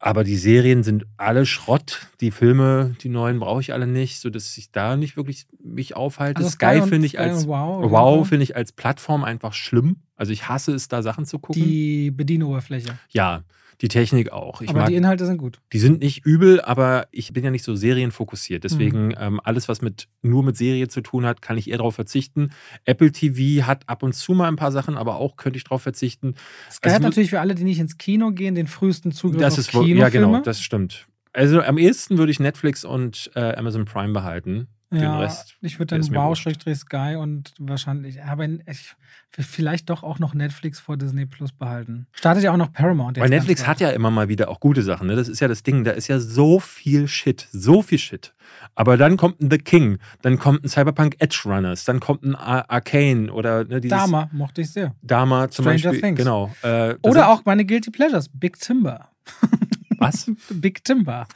Aber 0.03 0.25
die 0.25 0.37
Serien 0.37 0.83
sind 0.83 1.05
alle 1.19 1.45
Schrott. 1.45 2.07
Die 2.23 2.31
Filme, 2.31 2.97
die 3.03 3.11
neuen 3.11 3.39
brauche 3.39 3.61
ich 3.61 3.75
alle 3.75 3.87
nicht, 3.87 4.19
sodass 4.21 4.57
ich 4.57 4.71
da 4.73 4.97
nicht 4.97 5.19
wirklich 5.19 5.47
mich 5.63 5.95
aufhalte. 5.95 6.39
Also 6.39 6.49
Sky, 6.51 6.81
finde 6.81 7.05
ich 7.07 7.13
Sky 7.13 7.19
als 7.19 7.47
Wow, 7.47 7.91
Wow 7.91 8.27
finde 8.27 8.45
ich 8.45 8.57
als 8.57 8.73
Plattform 8.73 9.25
einfach 9.25 9.53
schlimm. 9.53 9.97
Also 10.17 10.33
ich 10.33 10.49
hasse 10.49 10.73
es, 10.75 10.89
da 10.89 11.03
Sachen 11.03 11.27
zu 11.27 11.39
gucken. 11.39 11.63
die 11.63 12.11
Bedienoberfläche. 12.11 12.99
ja, 13.11 13.43
die 13.81 13.89
Technik 13.89 14.31
auch. 14.33 14.61
Ich 14.63 14.69
Aber 14.71 14.81
mag, 14.81 14.89
die 14.89 14.95
Inhalte 14.97 15.25
sind 15.27 15.39
gut. 15.39 15.61
die 15.73 15.79
sind 15.79 16.01
nicht 16.01 16.25
übel, 16.27 16.61
aber 16.61 17.07
ich 17.11 17.33
bin 17.33 17.43
ja 17.45 17.51
nicht 17.51 17.65
so 17.65 17.75
serienfokussiert. 17.75 18.65
Deswegen 18.65 19.07
Mhm. 19.09 19.15
ähm, 19.19 19.41
alles, 19.43 19.69
was 19.69 19.81
mit 19.83 20.09
nur 20.23 20.43
mit 20.43 20.57
Serie 20.57 20.89
zu 20.89 21.01
tun 21.01 21.25
hat, 21.27 21.43
kann 21.43 21.57
ich 21.59 21.71
eher 21.71 21.79
darauf 21.79 21.95
verzichten. 21.95 22.51
Apple 22.85 23.13
TV 23.13 23.67
hat 23.67 23.89
ab 23.89 24.03
und 24.03 24.15
zu 24.15 24.33
mal 24.35 24.49
ein 24.49 24.57
paar 24.57 24.73
Sachen, 24.73 24.97
aber 24.97 25.17
auch 25.17 25.37
könnte 25.37 25.57
ich 25.57 25.65
darauf 25.65 25.83
verzichten. 25.83 26.35
Sky 26.71 26.81
Also 26.89 26.95
hat 26.97 27.03
natürlich 27.03 27.31
für 27.31 27.41
alle, 27.41 27.55
die 27.55 27.65
nicht 27.65 27.79
ins 27.81 27.97
Kino 27.99 28.33
gehen, 28.33 28.55
den 28.55 28.67
frühesten 28.67 29.13
Zugriff 29.13 29.41
Das 29.41 29.55
auf 29.55 29.59
ist 29.61 29.71
Kinofilme. 29.71 30.01
ja 30.01 30.09
genau, 30.09 30.41
das 30.41 30.61
stimmt. 30.63 31.07
Also 31.33 31.61
am 31.63 31.79
ehesten 31.79 32.19
würde 32.19 32.33
ich 32.33 32.41
Netflix 32.41 32.85
und 32.85 33.31
äh, 33.37 33.55
Amazon 33.55 33.85
Prime 33.85 34.13
behalten. 34.13 34.67
Den 34.93 35.03
ja, 35.03 35.21
Rest 35.21 35.57
ich 35.61 35.79
würde 35.79 35.99
dann 35.99 36.15
Wow, 36.15 36.37
Sky 36.37 37.17
und 37.17 37.55
wahrscheinlich, 37.59 38.23
aber 38.25 38.45
ich, 38.67 38.97
vielleicht 39.39 39.89
doch 39.89 40.03
auch 40.03 40.19
noch 40.19 40.35
Netflix 40.35 40.81
vor 40.81 40.97
Disney 40.97 41.27
Plus 41.27 41.53
behalten. 41.53 42.09
Startet 42.13 42.43
ja 42.43 42.53
auch 42.53 42.57
noch 42.57 42.73
Paramount. 42.73 43.19
Weil 43.19 43.29
Netflix 43.29 43.69
hat 43.69 43.81
ja 43.81 43.91
immer 43.91 44.11
mal 44.11 44.29
wieder 44.29 44.49
auch 44.49 44.59
gute 44.59 44.83
Sachen. 44.83 45.07
Ne? 45.07 45.15
Das 45.15 45.29
ist 45.29 45.39
ja 45.39 45.47
das 45.47 45.63
Ding. 45.63 45.85
Da 45.85 45.93
ist 45.93 46.09
ja 46.09 46.19
so 46.19 46.59
viel 46.59 47.07
Shit. 47.07 47.49
So 47.53 47.83
viel 47.83 47.99
Shit. 47.99 48.35
Aber 48.75 48.97
dann 48.97 49.17
kommt 49.17 49.41
ein 49.41 49.51
The 49.51 49.59
King, 49.59 49.99
dann 50.23 50.39
kommt 50.39 50.65
ein 50.65 50.69
Cyberpunk 50.69 51.15
Edge 51.21 51.43
Runners, 51.45 51.85
dann 51.85 52.01
kommt 52.01 52.25
ein 52.25 52.35
Ar 52.35 52.69
Arcane 52.69 53.31
oder 53.31 53.65
ne, 53.65 53.81
dieses 53.81 53.97
Dama 53.97 54.29
mochte 54.33 54.63
ich 54.63 54.73
sehr. 54.73 54.95
Dama 55.03 55.49
zum 55.51 55.65
Stranger 55.65 55.83
Beispiel. 55.83 56.01
Things. 56.01 56.19
Genau. 56.19 56.51
Äh, 56.63 56.97
Oder 57.03 57.29
auch 57.29 57.45
meine 57.45 57.65
Guilty 57.65 57.91
Pleasures, 57.93 58.29
Big 58.29 58.59
Timber. 58.59 59.09
Was? 60.01 60.31
Big 60.51 60.83
Timber. 60.83 61.27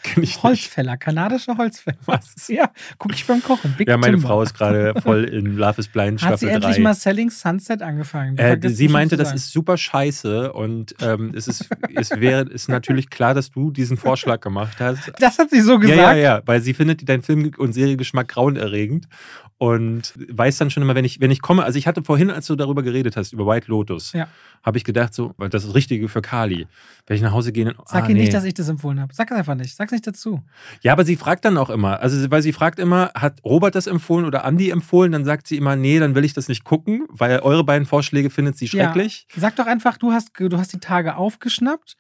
Holzfäller, 0.43 0.97
kanadische 0.97 1.57
Holzfäller. 1.57 1.99
Was? 2.07 2.49
Ja, 2.49 2.71
gucke 2.99 3.15
ich 3.15 3.27
beim 3.27 3.43
Kochen. 3.43 3.75
Big 3.77 3.89
Ja, 3.89 3.97
meine 3.97 4.15
Timber. 4.15 4.29
Frau 4.29 4.43
ist 4.43 4.55
gerade 4.55 4.95
voll 5.03 5.25
in 5.25 5.57
Love 5.57 5.81
is 5.81 5.89
Blind 5.89 6.23
Hat 6.23 6.39
sie 6.39 6.47
Staffel 6.47 6.57
endlich 6.57 6.77
3. 6.77 6.83
mal 6.83 6.95
Selling 6.95 7.31
Sunset 7.31 7.83
angefangen? 7.83 8.39
Äh, 8.39 8.59
sie 8.71 8.89
meinte, 8.89 9.17
das 9.17 9.33
ist 9.35 9.53
super 9.53 9.77
scheiße 9.77 10.53
und 10.53 10.95
ähm, 11.01 11.33
es 11.37 11.47
ist, 11.47 11.69
es 11.95 12.11
wäre, 12.11 12.49
ist 12.49 12.69
natürlich 12.69 13.11
klar, 13.11 13.35
dass 13.35 13.51
du 13.51 13.71
diesen 13.71 13.97
Vorschlag 13.97 14.41
gemacht 14.41 14.81
hast. 14.81 15.13
Das 15.21 15.39
hat 15.39 15.51
sie 15.51 15.61
so 15.61 15.73
Ja, 15.75 15.79
gesagt. 15.79 15.99
ja, 15.99 16.15
ja, 16.15 16.43
weil 16.47 16.61
sie 16.63 16.75
findet 16.75 17.07
deinen 17.09 17.23
Film- 17.23 17.53
und 17.59 17.75
Seriengeschmack 17.75 18.29
grauenerregend 18.29 19.09
und 19.59 20.15
weiß 20.29 20.59
dann 20.59 20.71
schon 20.71 20.83
immer, 20.83 20.95
wenn 20.95 21.05
ich, 21.05 21.21
wenn 21.21 21.31
ich 21.31 21.41
komme, 21.41 21.65
also 21.65 21.79
ich 21.79 21.87
hatte 21.87 22.03
vorhin, 22.03 22.31
als 22.31 22.47
du 22.47 22.57
darüber 22.57 22.83
geredet 22.83 23.17
hast, 23.17 23.33
über 23.33 23.47
White 23.47 23.67
Lotus, 23.69 24.13
Ja. 24.13 24.27
habe 24.63 24.79
ich 24.79 24.85
gedacht, 24.85 25.15
so, 25.15 25.35
weil 25.37 25.49
das 25.49 25.63
ist 25.63 25.69
das 25.69 25.75
Richtige 25.77 26.09
für 26.09 26.23
Kali. 26.23 26.67
Wenn 27.07 27.17
ich 27.17 27.23
nach 27.23 27.33
Hause 27.33 27.53
gehe, 27.53 27.75
Sag 27.87 28.05
ah, 28.05 28.09
ihr 28.09 28.15
nee. 28.15 28.23
nicht, 28.23 28.35
dass 28.35 28.45
ich 28.45 28.54
das 28.55 28.69
empfohlen 28.69 29.01
habe. 29.01 29.15
Sag 29.15 29.31
es 29.31 29.37
einfach 29.37 29.55
nicht. 29.55 29.77
Sag's 29.77 29.93
nicht 29.93 30.07
dazu. 30.07 30.43
Ja, 30.83 30.93
aber 30.93 31.05
sie 31.05 31.17
fragt 31.17 31.45
dann 31.45 31.59
auch 31.59 31.71
immer, 31.71 32.01
also 32.01 32.31
weil 32.31 32.43
sie 32.43 32.53
fragt 32.53 32.79
immer, 32.79 33.11
hat 33.15 33.45
Robert 33.45 33.75
das 33.75 33.87
empfohlen 33.87 34.27
oder 34.27 34.45
Andi 34.45 34.71
empfohlen? 34.71 35.13
Dann 35.13 35.25
sagt 35.25 35.47
sie 35.47 35.57
immer, 35.57 35.77
nee, 35.77 35.99
dann 35.99 36.15
will 36.15 36.25
ich 36.25 36.33
das 36.35 36.49
nicht 36.49 36.65
gucken, 36.65 37.05
weil 37.09 37.41
eure 37.41 37.65
beiden 37.65 37.87
Vorschläge 37.87 38.31
findet 38.31 38.57
sie 38.57 38.69
schrecklich. 38.69 39.27
Ja. 39.35 39.41
Sag 39.41 39.57
doch 39.57 39.67
einfach, 39.67 39.99
du 39.99 40.13
hast, 40.13 40.31
du 40.39 40.59
hast 40.59 40.73
die 40.73 40.81
Tage 40.81 41.17
aufgeschnappt 41.17 41.97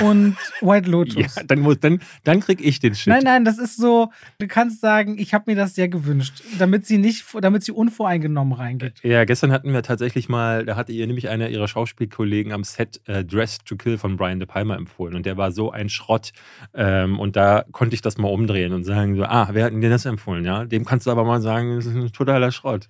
und 0.00 0.36
White 0.60 0.90
Lotus. 0.90 1.36
Ja, 1.36 1.42
dann, 1.44 1.60
muss, 1.60 1.78
dann, 1.80 2.00
dann 2.24 2.40
krieg 2.40 2.60
ich 2.60 2.80
den 2.80 2.94
Shit. 2.94 3.12
Nein, 3.12 3.22
nein, 3.24 3.44
das 3.44 3.58
ist 3.58 3.76
so, 3.76 4.10
du 4.38 4.46
kannst 4.48 4.80
sagen, 4.80 5.18
ich 5.18 5.34
habe 5.34 5.44
mir 5.50 5.56
das 5.56 5.74
sehr 5.74 5.88
gewünscht, 5.88 6.42
damit 6.58 6.86
sie 6.86 6.98
nicht, 6.98 7.24
damit 7.40 7.64
sie 7.64 7.72
unvoreingenommen 7.72 8.54
reingeht. 8.54 9.00
Ja, 9.02 9.24
gestern 9.24 9.52
hatten 9.52 9.72
wir 9.72 9.82
tatsächlich 9.82 10.28
mal, 10.28 10.64
da 10.64 10.76
hatte 10.76 10.92
ihr 10.92 11.06
nämlich 11.06 11.28
einer 11.28 11.48
ihrer 11.48 11.68
Schauspielkollegen 11.68 12.52
am 12.52 12.64
Set 12.64 13.00
äh, 13.06 13.24
Dressed 13.24 13.66
to 13.66 13.76
Kill 13.76 13.98
von 13.98 14.16
Brian 14.16 14.38
De 14.38 14.46
Palma 14.46 14.76
empfohlen 14.76 15.14
und 15.14 15.26
der 15.26 15.36
war 15.36 15.52
so 15.52 15.70
ein 15.70 15.88
Schrott 15.88 16.32
ähm, 16.74 17.18
und 17.20 17.36
da 17.36 17.64
konnte 17.72 17.94
ich 17.94 18.02
das 18.02 18.18
mal 18.18 18.28
umdrehen 18.28 18.72
und 18.72 18.84
sagen 18.84 19.16
so, 19.16 19.24
ah, 19.24 19.48
wer 19.52 19.66
hat 19.66 19.72
denn 19.72 19.80
dir 19.80 19.90
das 19.90 20.04
empfohlen, 20.04 20.44
ja? 20.44 20.64
Dem 20.64 20.84
kannst 20.84 21.06
du 21.06 21.10
aber 21.10 21.24
mal 21.24 21.40
sagen, 21.40 21.76
das 21.76 21.86
ist 21.86 21.94
ein 21.94 22.12
totaler 22.12 22.50
Schrott. 22.52 22.88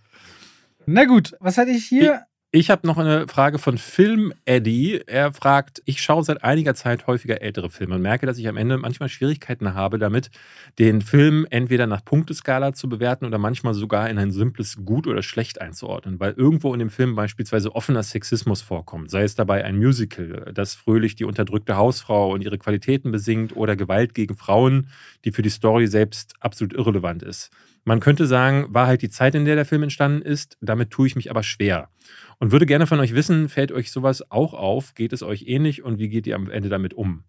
Na 0.87 1.05
gut, 1.05 1.35
was 1.41 1.59
hatte 1.59 1.71
ich 1.71 1.87
hier? 1.87 2.27
Ich 2.57 2.71
habe 2.71 2.87
noch 2.87 2.99
eine 2.99 3.27
Frage 3.27 3.59
von 3.59 3.79
Film 3.79 4.33
Eddie. 4.45 5.01
Er 5.09 5.33
fragt, 5.33 5.83
ich 5.87 6.01
schaue 6.01 6.23
seit 6.23 6.45
einiger 6.45 6.77
Zeit 6.77 7.09
häufiger 7.09 7.43
ältere 7.43 7.69
Filme 7.69 7.97
und 7.97 8.03
merke, 8.03 8.27
dass 8.27 8.39
ich 8.39 8.47
am 8.47 8.57
Ende 8.57 8.79
manchmal 8.79 9.09
Schwierigkeiten 9.09 9.75
habe, 9.75 9.99
damit 9.99 10.31
den 10.79 11.03
Film 11.03 11.49
entweder 11.51 11.89
nach 11.89 12.05
Punkteskala 12.05 12.73
zu 12.73 12.89
bewerten 12.89 13.25
oder 13.25 13.39
manchmal 13.39 13.75
sogar 13.75 14.09
in 14.09 14.19
ein 14.19 14.31
simples 14.31 14.77
Gut 14.85 15.09
oder 15.09 15.25
Schlecht 15.25 15.61
einzuordnen, 15.61 16.21
weil 16.21 16.35
irgendwo 16.35 16.73
in 16.73 16.79
dem 16.79 16.91
Film 16.91 17.17
beispielsweise 17.17 17.75
offener 17.75 18.05
Sexismus 18.05 18.63
vorkommt, 18.63 19.11
sei 19.11 19.25
es 19.25 19.35
dabei 19.35 19.65
ein 19.65 19.77
Musical, 19.77 20.53
das 20.55 20.75
fröhlich 20.75 21.17
die 21.17 21.25
unterdrückte 21.25 21.75
Hausfrau 21.77 22.33
und 22.33 22.41
ihre 22.45 22.59
Qualitäten 22.59 23.11
besingt 23.11 23.57
oder 23.57 23.75
Gewalt 23.75 24.15
gegen 24.15 24.37
Frauen, 24.37 24.91
die 25.25 25.33
für 25.33 25.43
die 25.43 25.51
Story 25.51 25.89
selbst 25.89 26.35
absolut 26.39 26.73
irrelevant 26.73 27.25
ist. 27.25 27.51
Man 27.87 28.01
könnte 28.01 28.27
sagen, 28.27 28.67
war 28.71 28.87
halt 28.87 29.03
die 29.03 29.11
Zeit, 29.11 29.35
in 29.35 29.45
der 29.45 29.57
der 29.57 29.67
Film 29.67 29.83
entstanden 29.83 30.23
ist, 30.23 30.57
damit 30.63 30.91
tue 30.91 31.07
ich 31.07 31.17
mich 31.17 31.31
aber 31.31 31.43
schwer. 31.43 31.91
Und 32.39 32.53
würde 32.53 32.67
gerne 32.67 32.87
von 32.87 33.01
euch 33.01 33.15
wissen, 33.15 33.49
fällt 33.49 33.73
euch 33.73 33.91
sowas 33.91 34.31
auch 34.31 34.55
auf? 34.55 34.95
Geht 34.95 35.13
es 35.13 35.23
euch 35.23 35.45
ähnlich 35.47 35.83
und 35.85 35.99
wie 35.99 36.09
geht 36.09 36.27
ihr 36.27 36.35
am 36.37 36.51
Ende 36.51 36.69
damit 36.69 36.95
um? 36.95 37.25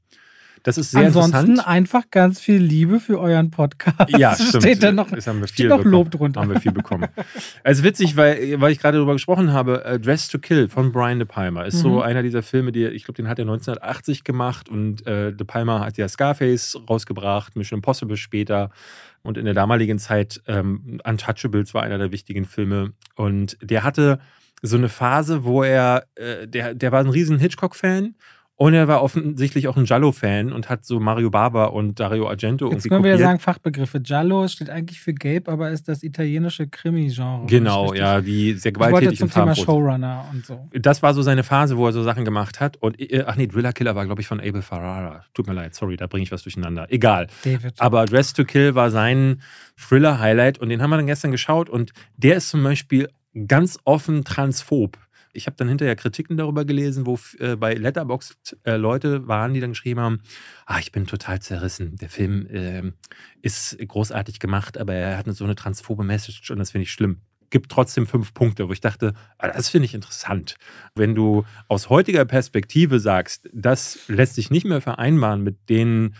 Das 0.63 0.79
ist 0.79 0.89
sehr 0.89 1.05
Ansonsten 1.05 1.35
interessant. 1.51 1.67
einfach 1.67 2.09
ganz 2.09 2.39
viel 2.39 2.57
Liebe 2.57 2.99
für 2.99 3.19
euren 3.19 3.51
Podcast. 3.51 4.09
Ja, 4.17 4.33
stimmt. 4.39 4.63
Steht 4.63 4.81
da 4.81 4.91
noch, 4.91 5.11
das 5.11 5.27
haben 5.27 5.39
wir 5.39 5.47
steht 5.47 5.57
viel 5.57 5.67
noch 5.67 5.77
bekommen. 5.77 5.91
Lob 5.93 6.09
drunter. 6.09 6.41
Haben 6.41 6.49
wir 6.53 6.59
viel 6.59 6.71
bekommen. 6.71 7.07
Also 7.63 7.83
witzig, 7.83 8.17
weil, 8.17 8.59
weil 8.59 8.71
ich 8.71 8.79
gerade 8.79 8.97
darüber 8.97 9.13
gesprochen 9.13 9.53
habe, 9.53 9.85
äh, 9.85 9.99
Dress 9.99 10.27
to 10.27 10.39
Kill 10.39 10.67
von 10.67 10.91
Brian 10.91 11.19
De 11.19 11.27
Palma 11.27 11.61
ist 11.65 11.77
so 11.81 11.89
Mhm. 11.97 11.99
einer 11.99 12.23
dieser 12.23 12.41
Filme, 12.41 12.71
die, 12.71 12.83
ich 12.85 13.03
glaube, 13.03 13.17
den 13.17 13.27
hat 13.27 13.37
er 13.37 13.43
1980 13.43 14.23
gemacht 14.23 14.67
und 14.67 15.05
äh, 15.05 15.31
De 15.33 15.45
Palma 15.45 15.81
hat 15.85 15.97
ja 15.97 16.07
Scarface 16.07 16.79
rausgebracht, 16.89 17.55
Mission 17.55 17.77
Impossible 17.77 18.17
später 18.17 18.71
und 19.21 19.37
in 19.37 19.45
der 19.45 19.53
damaligen 19.53 19.99
Zeit 19.99 20.41
ähm, 20.47 20.99
Untouchables 21.07 21.75
war 21.75 21.83
einer 21.83 21.99
der 21.99 22.11
wichtigen 22.11 22.45
Filme 22.45 22.93
und 23.13 23.55
der 23.61 23.83
hatte 23.83 24.19
so 24.61 24.77
eine 24.77 24.89
Phase, 24.89 25.43
wo 25.43 25.63
er, 25.63 26.05
äh, 26.15 26.47
der, 26.47 26.73
der 26.73 26.91
war 26.91 26.99
ein 26.99 27.09
riesen 27.09 27.39
Hitchcock-Fan 27.39 28.15
und 28.57 28.73
er 28.73 28.87
war 28.87 29.03
offensichtlich 29.03 29.67
auch 29.67 29.75
ein 29.75 29.83
Giallo-Fan 29.83 30.53
und 30.53 30.69
hat 30.69 30.85
so 30.85 31.01
Mario 31.01 31.29
Bava 31.29 31.65
und 31.65 31.99
Dario 31.99 32.29
Argento 32.29 32.67
Jetzt 32.71 32.85
irgendwie 32.85 32.89
können 32.89 33.03
wir 33.03 33.09
ja 33.09 33.15
kopiert. 33.17 33.27
sagen 33.27 33.39
Fachbegriffe. 33.41 33.99
Giallo 33.99 34.47
steht 34.47 34.69
eigentlich 34.69 35.01
für 35.01 35.13
gelb, 35.13 35.49
aber 35.49 35.71
ist 35.71 35.89
das 35.89 36.03
italienische 36.03 36.65
Krimi-Genre. 36.65 37.47
Genau, 37.47 37.93
ja, 37.93 38.21
die 38.21 38.53
sehr 38.53 38.71
Ich 38.71 38.79
wollte 38.79 38.91
gewalttätig 38.91 39.19
zum 39.19 39.25
und 39.27 39.33
Thema. 39.33 39.55
Showrunner 39.55 40.25
und 40.31 40.45
so. 40.45 40.69
Das 40.71 41.03
war 41.03 41.13
so 41.13 41.21
seine 41.21 41.43
Phase, 41.43 41.75
wo 41.75 41.85
er 41.85 41.91
so 41.91 42.01
Sachen 42.03 42.23
gemacht 42.23 42.61
hat. 42.61 42.77
Und 42.77 42.97
äh, 42.97 43.25
ach 43.27 43.35
nee, 43.35 43.47
Driller 43.47 43.73
Killer 43.73 43.93
war, 43.93 44.05
glaube 44.05 44.21
ich, 44.21 44.27
von 44.27 44.39
Abel 44.39 44.61
Ferrara. 44.61 45.25
Tut 45.33 45.47
mir 45.47 45.53
leid, 45.53 45.75
sorry, 45.75 45.97
da 45.97 46.07
bringe 46.07 46.23
ich 46.23 46.31
was 46.31 46.43
durcheinander. 46.43 46.87
Egal. 46.89 47.27
David. 47.43 47.73
Aber 47.79 48.05
Dress 48.05 48.31
to 48.31 48.45
Kill 48.45 48.73
war 48.73 48.89
sein 48.89 49.41
Thriller-Highlight 49.77 50.59
und 50.59 50.69
den 50.69 50.81
haben 50.81 50.91
wir 50.91 50.95
dann 50.95 51.07
gestern 51.07 51.31
geschaut 51.31 51.69
und 51.69 51.91
der 52.15 52.37
ist 52.37 52.47
zum 52.47 52.63
Beispiel 52.63 53.09
ganz 53.47 53.77
offen 53.83 54.23
transphob. 54.23 54.97
Ich 55.33 55.47
habe 55.47 55.57
dann 55.57 55.67
hinterher 55.67 55.97
Kritiken 55.97 56.37
darüber 56.37 56.63
gelesen, 56.63 57.05
wo 57.05 57.19
äh, 57.39 57.57
bei 57.57 57.73
Letterboxd 57.73 58.57
äh, 58.63 58.77
Leute 58.77 59.27
waren, 59.27 59.53
die 59.53 59.59
dann 59.59 59.71
geschrieben 59.71 59.99
haben, 59.99 60.21
ah, 60.65 60.79
ich 60.79 60.93
bin 60.93 61.05
total 61.07 61.41
zerrissen. 61.41 61.97
Der 61.97 62.09
Film 62.09 62.47
äh, 62.47 62.93
ist 63.41 63.77
großartig 63.85 64.39
gemacht, 64.39 64.77
aber 64.77 64.93
er 64.93 65.17
hat 65.17 65.27
so 65.35 65.43
eine 65.43 65.55
transphobe 65.55 66.05
Message 66.05 66.49
und 66.51 66.59
das 66.59 66.71
finde 66.71 66.83
ich 66.83 66.91
schlimm. 66.91 67.19
Gibt 67.49 67.69
trotzdem 67.69 68.07
fünf 68.07 68.33
Punkte, 68.33 68.69
wo 68.69 68.71
ich 68.71 68.79
dachte, 68.79 69.13
ah, 69.37 69.49
das 69.49 69.67
finde 69.69 69.85
ich 69.85 69.93
interessant. 69.93 70.55
Wenn 70.95 71.15
du 71.15 71.43
aus 71.67 71.89
heutiger 71.89 72.23
Perspektive 72.23 73.01
sagst, 73.01 73.49
das 73.53 73.99
lässt 74.07 74.35
sich 74.35 74.49
nicht 74.49 74.65
mehr 74.65 74.79
vereinbaren 74.79 75.43
mit 75.43 75.69
den 75.69 76.15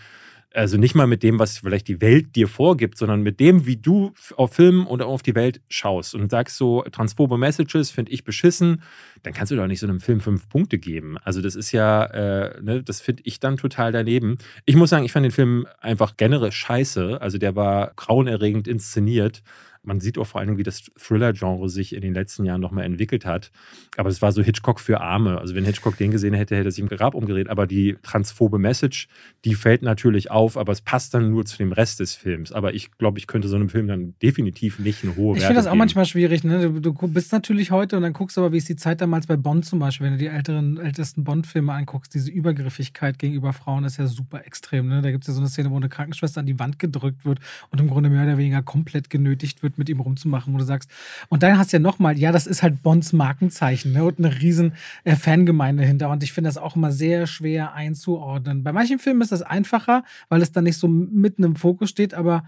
also 0.56 0.78
nicht 0.78 0.94
mal 0.94 1.06
mit 1.06 1.22
dem, 1.22 1.38
was 1.38 1.58
vielleicht 1.58 1.86
die 1.86 2.00
Welt 2.00 2.34
dir 2.34 2.48
vorgibt, 2.48 2.96
sondern 2.96 3.22
mit 3.22 3.40
dem, 3.40 3.66
wie 3.66 3.76
du 3.76 4.12
auf 4.36 4.54
Film 4.54 4.86
oder 4.86 5.06
auf 5.06 5.22
die 5.22 5.34
Welt 5.34 5.60
schaust 5.68 6.14
und 6.14 6.30
sagst 6.30 6.56
so, 6.56 6.82
transphobe 6.90 7.36
Messages 7.36 7.90
finde 7.90 8.12
ich 8.12 8.24
beschissen, 8.24 8.82
dann 9.22 9.34
kannst 9.34 9.52
du 9.52 9.56
doch 9.56 9.66
nicht 9.66 9.80
so 9.80 9.86
einem 9.86 10.00
Film 10.00 10.20
fünf 10.20 10.48
Punkte 10.48 10.78
geben. 10.78 11.18
Also 11.18 11.42
das 11.42 11.56
ist 11.56 11.72
ja, 11.72 12.04
äh, 12.06 12.62
ne, 12.62 12.82
das 12.82 13.00
finde 13.00 13.22
ich 13.26 13.38
dann 13.38 13.58
total 13.58 13.92
daneben. 13.92 14.38
Ich 14.64 14.76
muss 14.76 14.90
sagen, 14.90 15.04
ich 15.04 15.12
fand 15.12 15.24
den 15.24 15.32
Film 15.32 15.66
einfach 15.80 16.16
generell 16.16 16.52
scheiße. 16.52 17.20
Also 17.20 17.36
der 17.36 17.54
war 17.54 17.92
grauenerregend 17.96 18.66
inszeniert. 18.66 19.42
Man 19.86 20.00
sieht 20.00 20.18
auch 20.18 20.26
vor 20.26 20.40
allem, 20.40 20.58
wie 20.58 20.62
das 20.62 20.90
Thriller-Genre 20.98 21.68
sich 21.68 21.94
in 21.94 22.00
den 22.00 22.14
letzten 22.14 22.44
Jahren 22.44 22.60
nochmal 22.60 22.84
entwickelt 22.84 23.24
hat. 23.24 23.50
Aber 23.96 24.08
es 24.08 24.20
war 24.22 24.32
so 24.32 24.42
Hitchcock 24.42 24.80
für 24.80 25.00
Arme. 25.00 25.38
Also 25.38 25.54
wenn 25.54 25.64
Hitchcock 25.64 25.96
den 25.96 26.10
gesehen 26.10 26.34
hätte, 26.34 26.56
hätte 26.56 26.68
er 26.68 26.72
sich 26.72 26.80
im 26.80 26.88
Grab 26.88 27.14
umgedreht. 27.14 27.48
Aber 27.48 27.66
die 27.66 27.96
transphobe 28.02 28.58
Message, 28.58 29.08
die 29.44 29.54
fällt 29.54 29.82
natürlich 29.82 30.30
auf, 30.30 30.56
aber 30.56 30.72
es 30.72 30.80
passt 30.80 31.14
dann 31.14 31.30
nur 31.30 31.44
zu 31.44 31.56
dem 31.56 31.72
Rest 31.72 32.00
des 32.00 32.14
Films. 32.14 32.52
Aber 32.52 32.74
ich 32.74 32.90
glaube, 32.98 33.18
ich 33.18 33.26
könnte 33.26 33.48
so 33.48 33.56
einem 33.56 33.68
Film 33.68 33.86
dann 33.86 34.14
definitiv 34.22 34.78
nicht 34.78 35.04
eine 35.04 35.16
hohe 35.16 35.36
Ich 35.36 35.42
finde 35.42 35.56
das 35.56 35.66
auch 35.66 35.74
manchmal 35.74 36.06
schwierig. 36.06 36.44
Ne? 36.44 36.70
Du, 36.70 36.80
du, 36.80 36.92
bist 37.08 37.32
natürlich 37.32 37.70
heute 37.70 37.96
und 37.96 38.02
dann 38.02 38.12
guckst 38.12 38.36
du 38.36 38.40
aber, 38.40 38.52
wie 38.52 38.58
ist 38.58 38.68
die 38.68 38.76
Zeit 38.76 39.00
damals 39.00 39.26
bei 39.26 39.36
Bond 39.36 39.64
zum 39.64 39.78
Beispiel, 39.78 40.06
wenn 40.06 40.14
du 40.14 40.18
die 40.18 40.26
älteren, 40.26 40.78
ältesten 40.78 41.24
Bond-Filme 41.24 41.72
anguckst, 41.72 42.14
diese 42.14 42.30
Übergriffigkeit 42.30 43.18
gegenüber 43.18 43.52
Frauen 43.52 43.84
ist 43.84 43.98
ja 43.98 44.06
super 44.06 44.44
extrem. 44.46 44.88
Ne? 44.88 45.02
Da 45.02 45.10
gibt 45.10 45.24
es 45.24 45.28
ja 45.28 45.34
so 45.34 45.40
eine 45.40 45.48
Szene, 45.48 45.70
wo 45.70 45.76
eine 45.76 45.88
Krankenschwester 45.88 46.40
an 46.40 46.46
die 46.46 46.58
Wand 46.58 46.78
gedrückt 46.78 47.24
wird 47.24 47.40
und 47.70 47.80
im 47.80 47.88
Grunde 47.88 48.10
mehr 48.10 48.24
oder 48.24 48.38
weniger 48.38 48.62
komplett 48.62 49.10
genötigt 49.10 49.62
wird, 49.62 49.75
mit 49.78 49.88
ihm 49.88 50.00
rumzumachen, 50.00 50.52
wo 50.54 50.58
du 50.58 50.64
sagst, 50.64 50.90
und 51.28 51.42
dann 51.42 51.58
hast 51.58 51.72
du 51.72 51.76
ja 51.76 51.80
nochmal, 51.80 52.18
ja, 52.18 52.32
das 52.32 52.46
ist 52.46 52.62
halt 52.62 52.82
Bonds 52.82 53.12
Markenzeichen 53.12 53.92
ne? 53.92 54.04
und 54.04 54.18
eine 54.18 54.40
riesen 54.40 54.74
äh, 55.04 55.16
Fangemeinde 55.16 55.84
hinter. 55.84 56.10
Und 56.10 56.22
ich 56.22 56.32
finde 56.32 56.48
das 56.48 56.58
auch 56.58 56.76
immer 56.76 56.92
sehr 56.92 57.26
schwer 57.26 57.74
einzuordnen. 57.74 58.62
Bei 58.62 58.72
manchen 58.72 58.98
Filmen 58.98 59.22
ist 59.22 59.32
das 59.32 59.42
einfacher, 59.42 60.04
weil 60.28 60.42
es 60.42 60.52
dann 60.52 60.64
nicht 60.64 60.78
so 60.78 60.88
mitten 60.88 61.44
im 61.44 61.56
Fokus 61.56 61.90
steht, 61.90 62.14
aber 62.14 62.44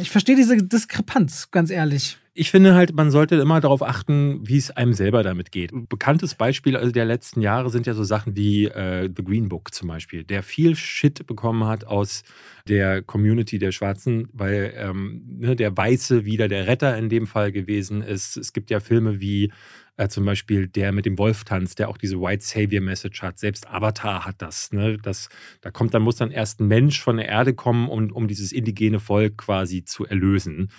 ich 0.00 0.10
verstehe 0.10 0.36
diese 0.36 0.56
Diskrepanz, 0.56 1.50
ganz 1.50 1.70
ehrlich. 1.70 2.18
Ich 2.34 2.50
finde 2.50 2.74
halt, 2.74 2.94
man 2.94 3.10
sollte 3.10 3.36
immer 3.36 3.60
darauf 3.60 3.82
achten, 3.82 4.40
wie 4.48 4.56
es 4.56 4.70
einem 4.70 4.94
selber 4.94 5.22
damit 5.22 5.52
geht. 5.52 5.70
Ein 5.70 5.86
bekanntes 5.86 6.34
Beispiel 6.34 6.78
also 6.78 6.90
der 6.90 7.04
letzten 7.04 7.42
Jahre 7.42 7.68
sind 7.68 7.86
ja 7.86 7.92
so 7.92 8.04
Sachen 8.04 8.34
wie 8.34 8.64
äh, 8.64 9.10
The 9.14 9.22
Green 9.22 9.50
Book 9.50 9.74
zum 9.74 9.88
Beispiel, 9.88 10.24
der 10.24 10.42
viel 10.42 10.74
Shit 10.74 11.26
bekommen 11.26 11.66
hat 11.66 11.84
aus 11.84 12.22
der 12.66 13.02
Community 13.02 13.58
der 13.58 13.70
Schwarzen, 13.70 14.30
weil 14.32 14.72
ähm, 14.76 15.22
ne, 15.40 15.56
der 15.56 15.76
Weiße 15.76 16.24
wieder 16.24 16.48
der 16.48 16.66
Retter 16.66 16.96
in 16.96 17.10
dem 17.10 17.26
Fall 17.26 17.52
gewesen 17.52 18.00
ist. 18.00 18.38
Es 18.38 18.54
gibt 18.54 18.70
ja 18.70 18.80
Filme 18.80 19.20
wie 19.20 19.52
äh, 19.98 20.08
zum 20.08 20.24
Beispiel 20.24 20.68
der 20.68 20.92
mit 20.92 21.04
dem 21.04 21.18
Wolf 21.18 21.44
tanzt, 21.44 21.80
der 21.80 21.90
auch 21.90 21.98
diese 21.98 22.18
White 22.18 22.44
Savior 22.46 22.82
Message 22.82 23.20
hat. 23.20 23.38
Selbst 23.38 23.68
Avatar 23.68 24.24
hat 24.24 24.40
das. 24.40 24.72
Ne? 24.72 24.96
das 24.96 25.28
da 25.60 25.70
kommt 25.70 25.92
dann, 25.92 26.00
muss 26.00 26.16
dann 26.16 26.30
erst 26.30 26.60
ein 26.60 26.68
Mensch 26.68 26.98
von 27.02 27.18
der 27.18 27.28
Erde 27.28 27.52
kommen, 27.52 27.90
um, 27.90 28.10
um 28.10 28.26
dieses 28.26 28.52
indigene 28.52 29.00
Volk 29.00 29.36
quasi 29.36 29.84
zu 29.84 30.06
erlösen. 30.06 30.70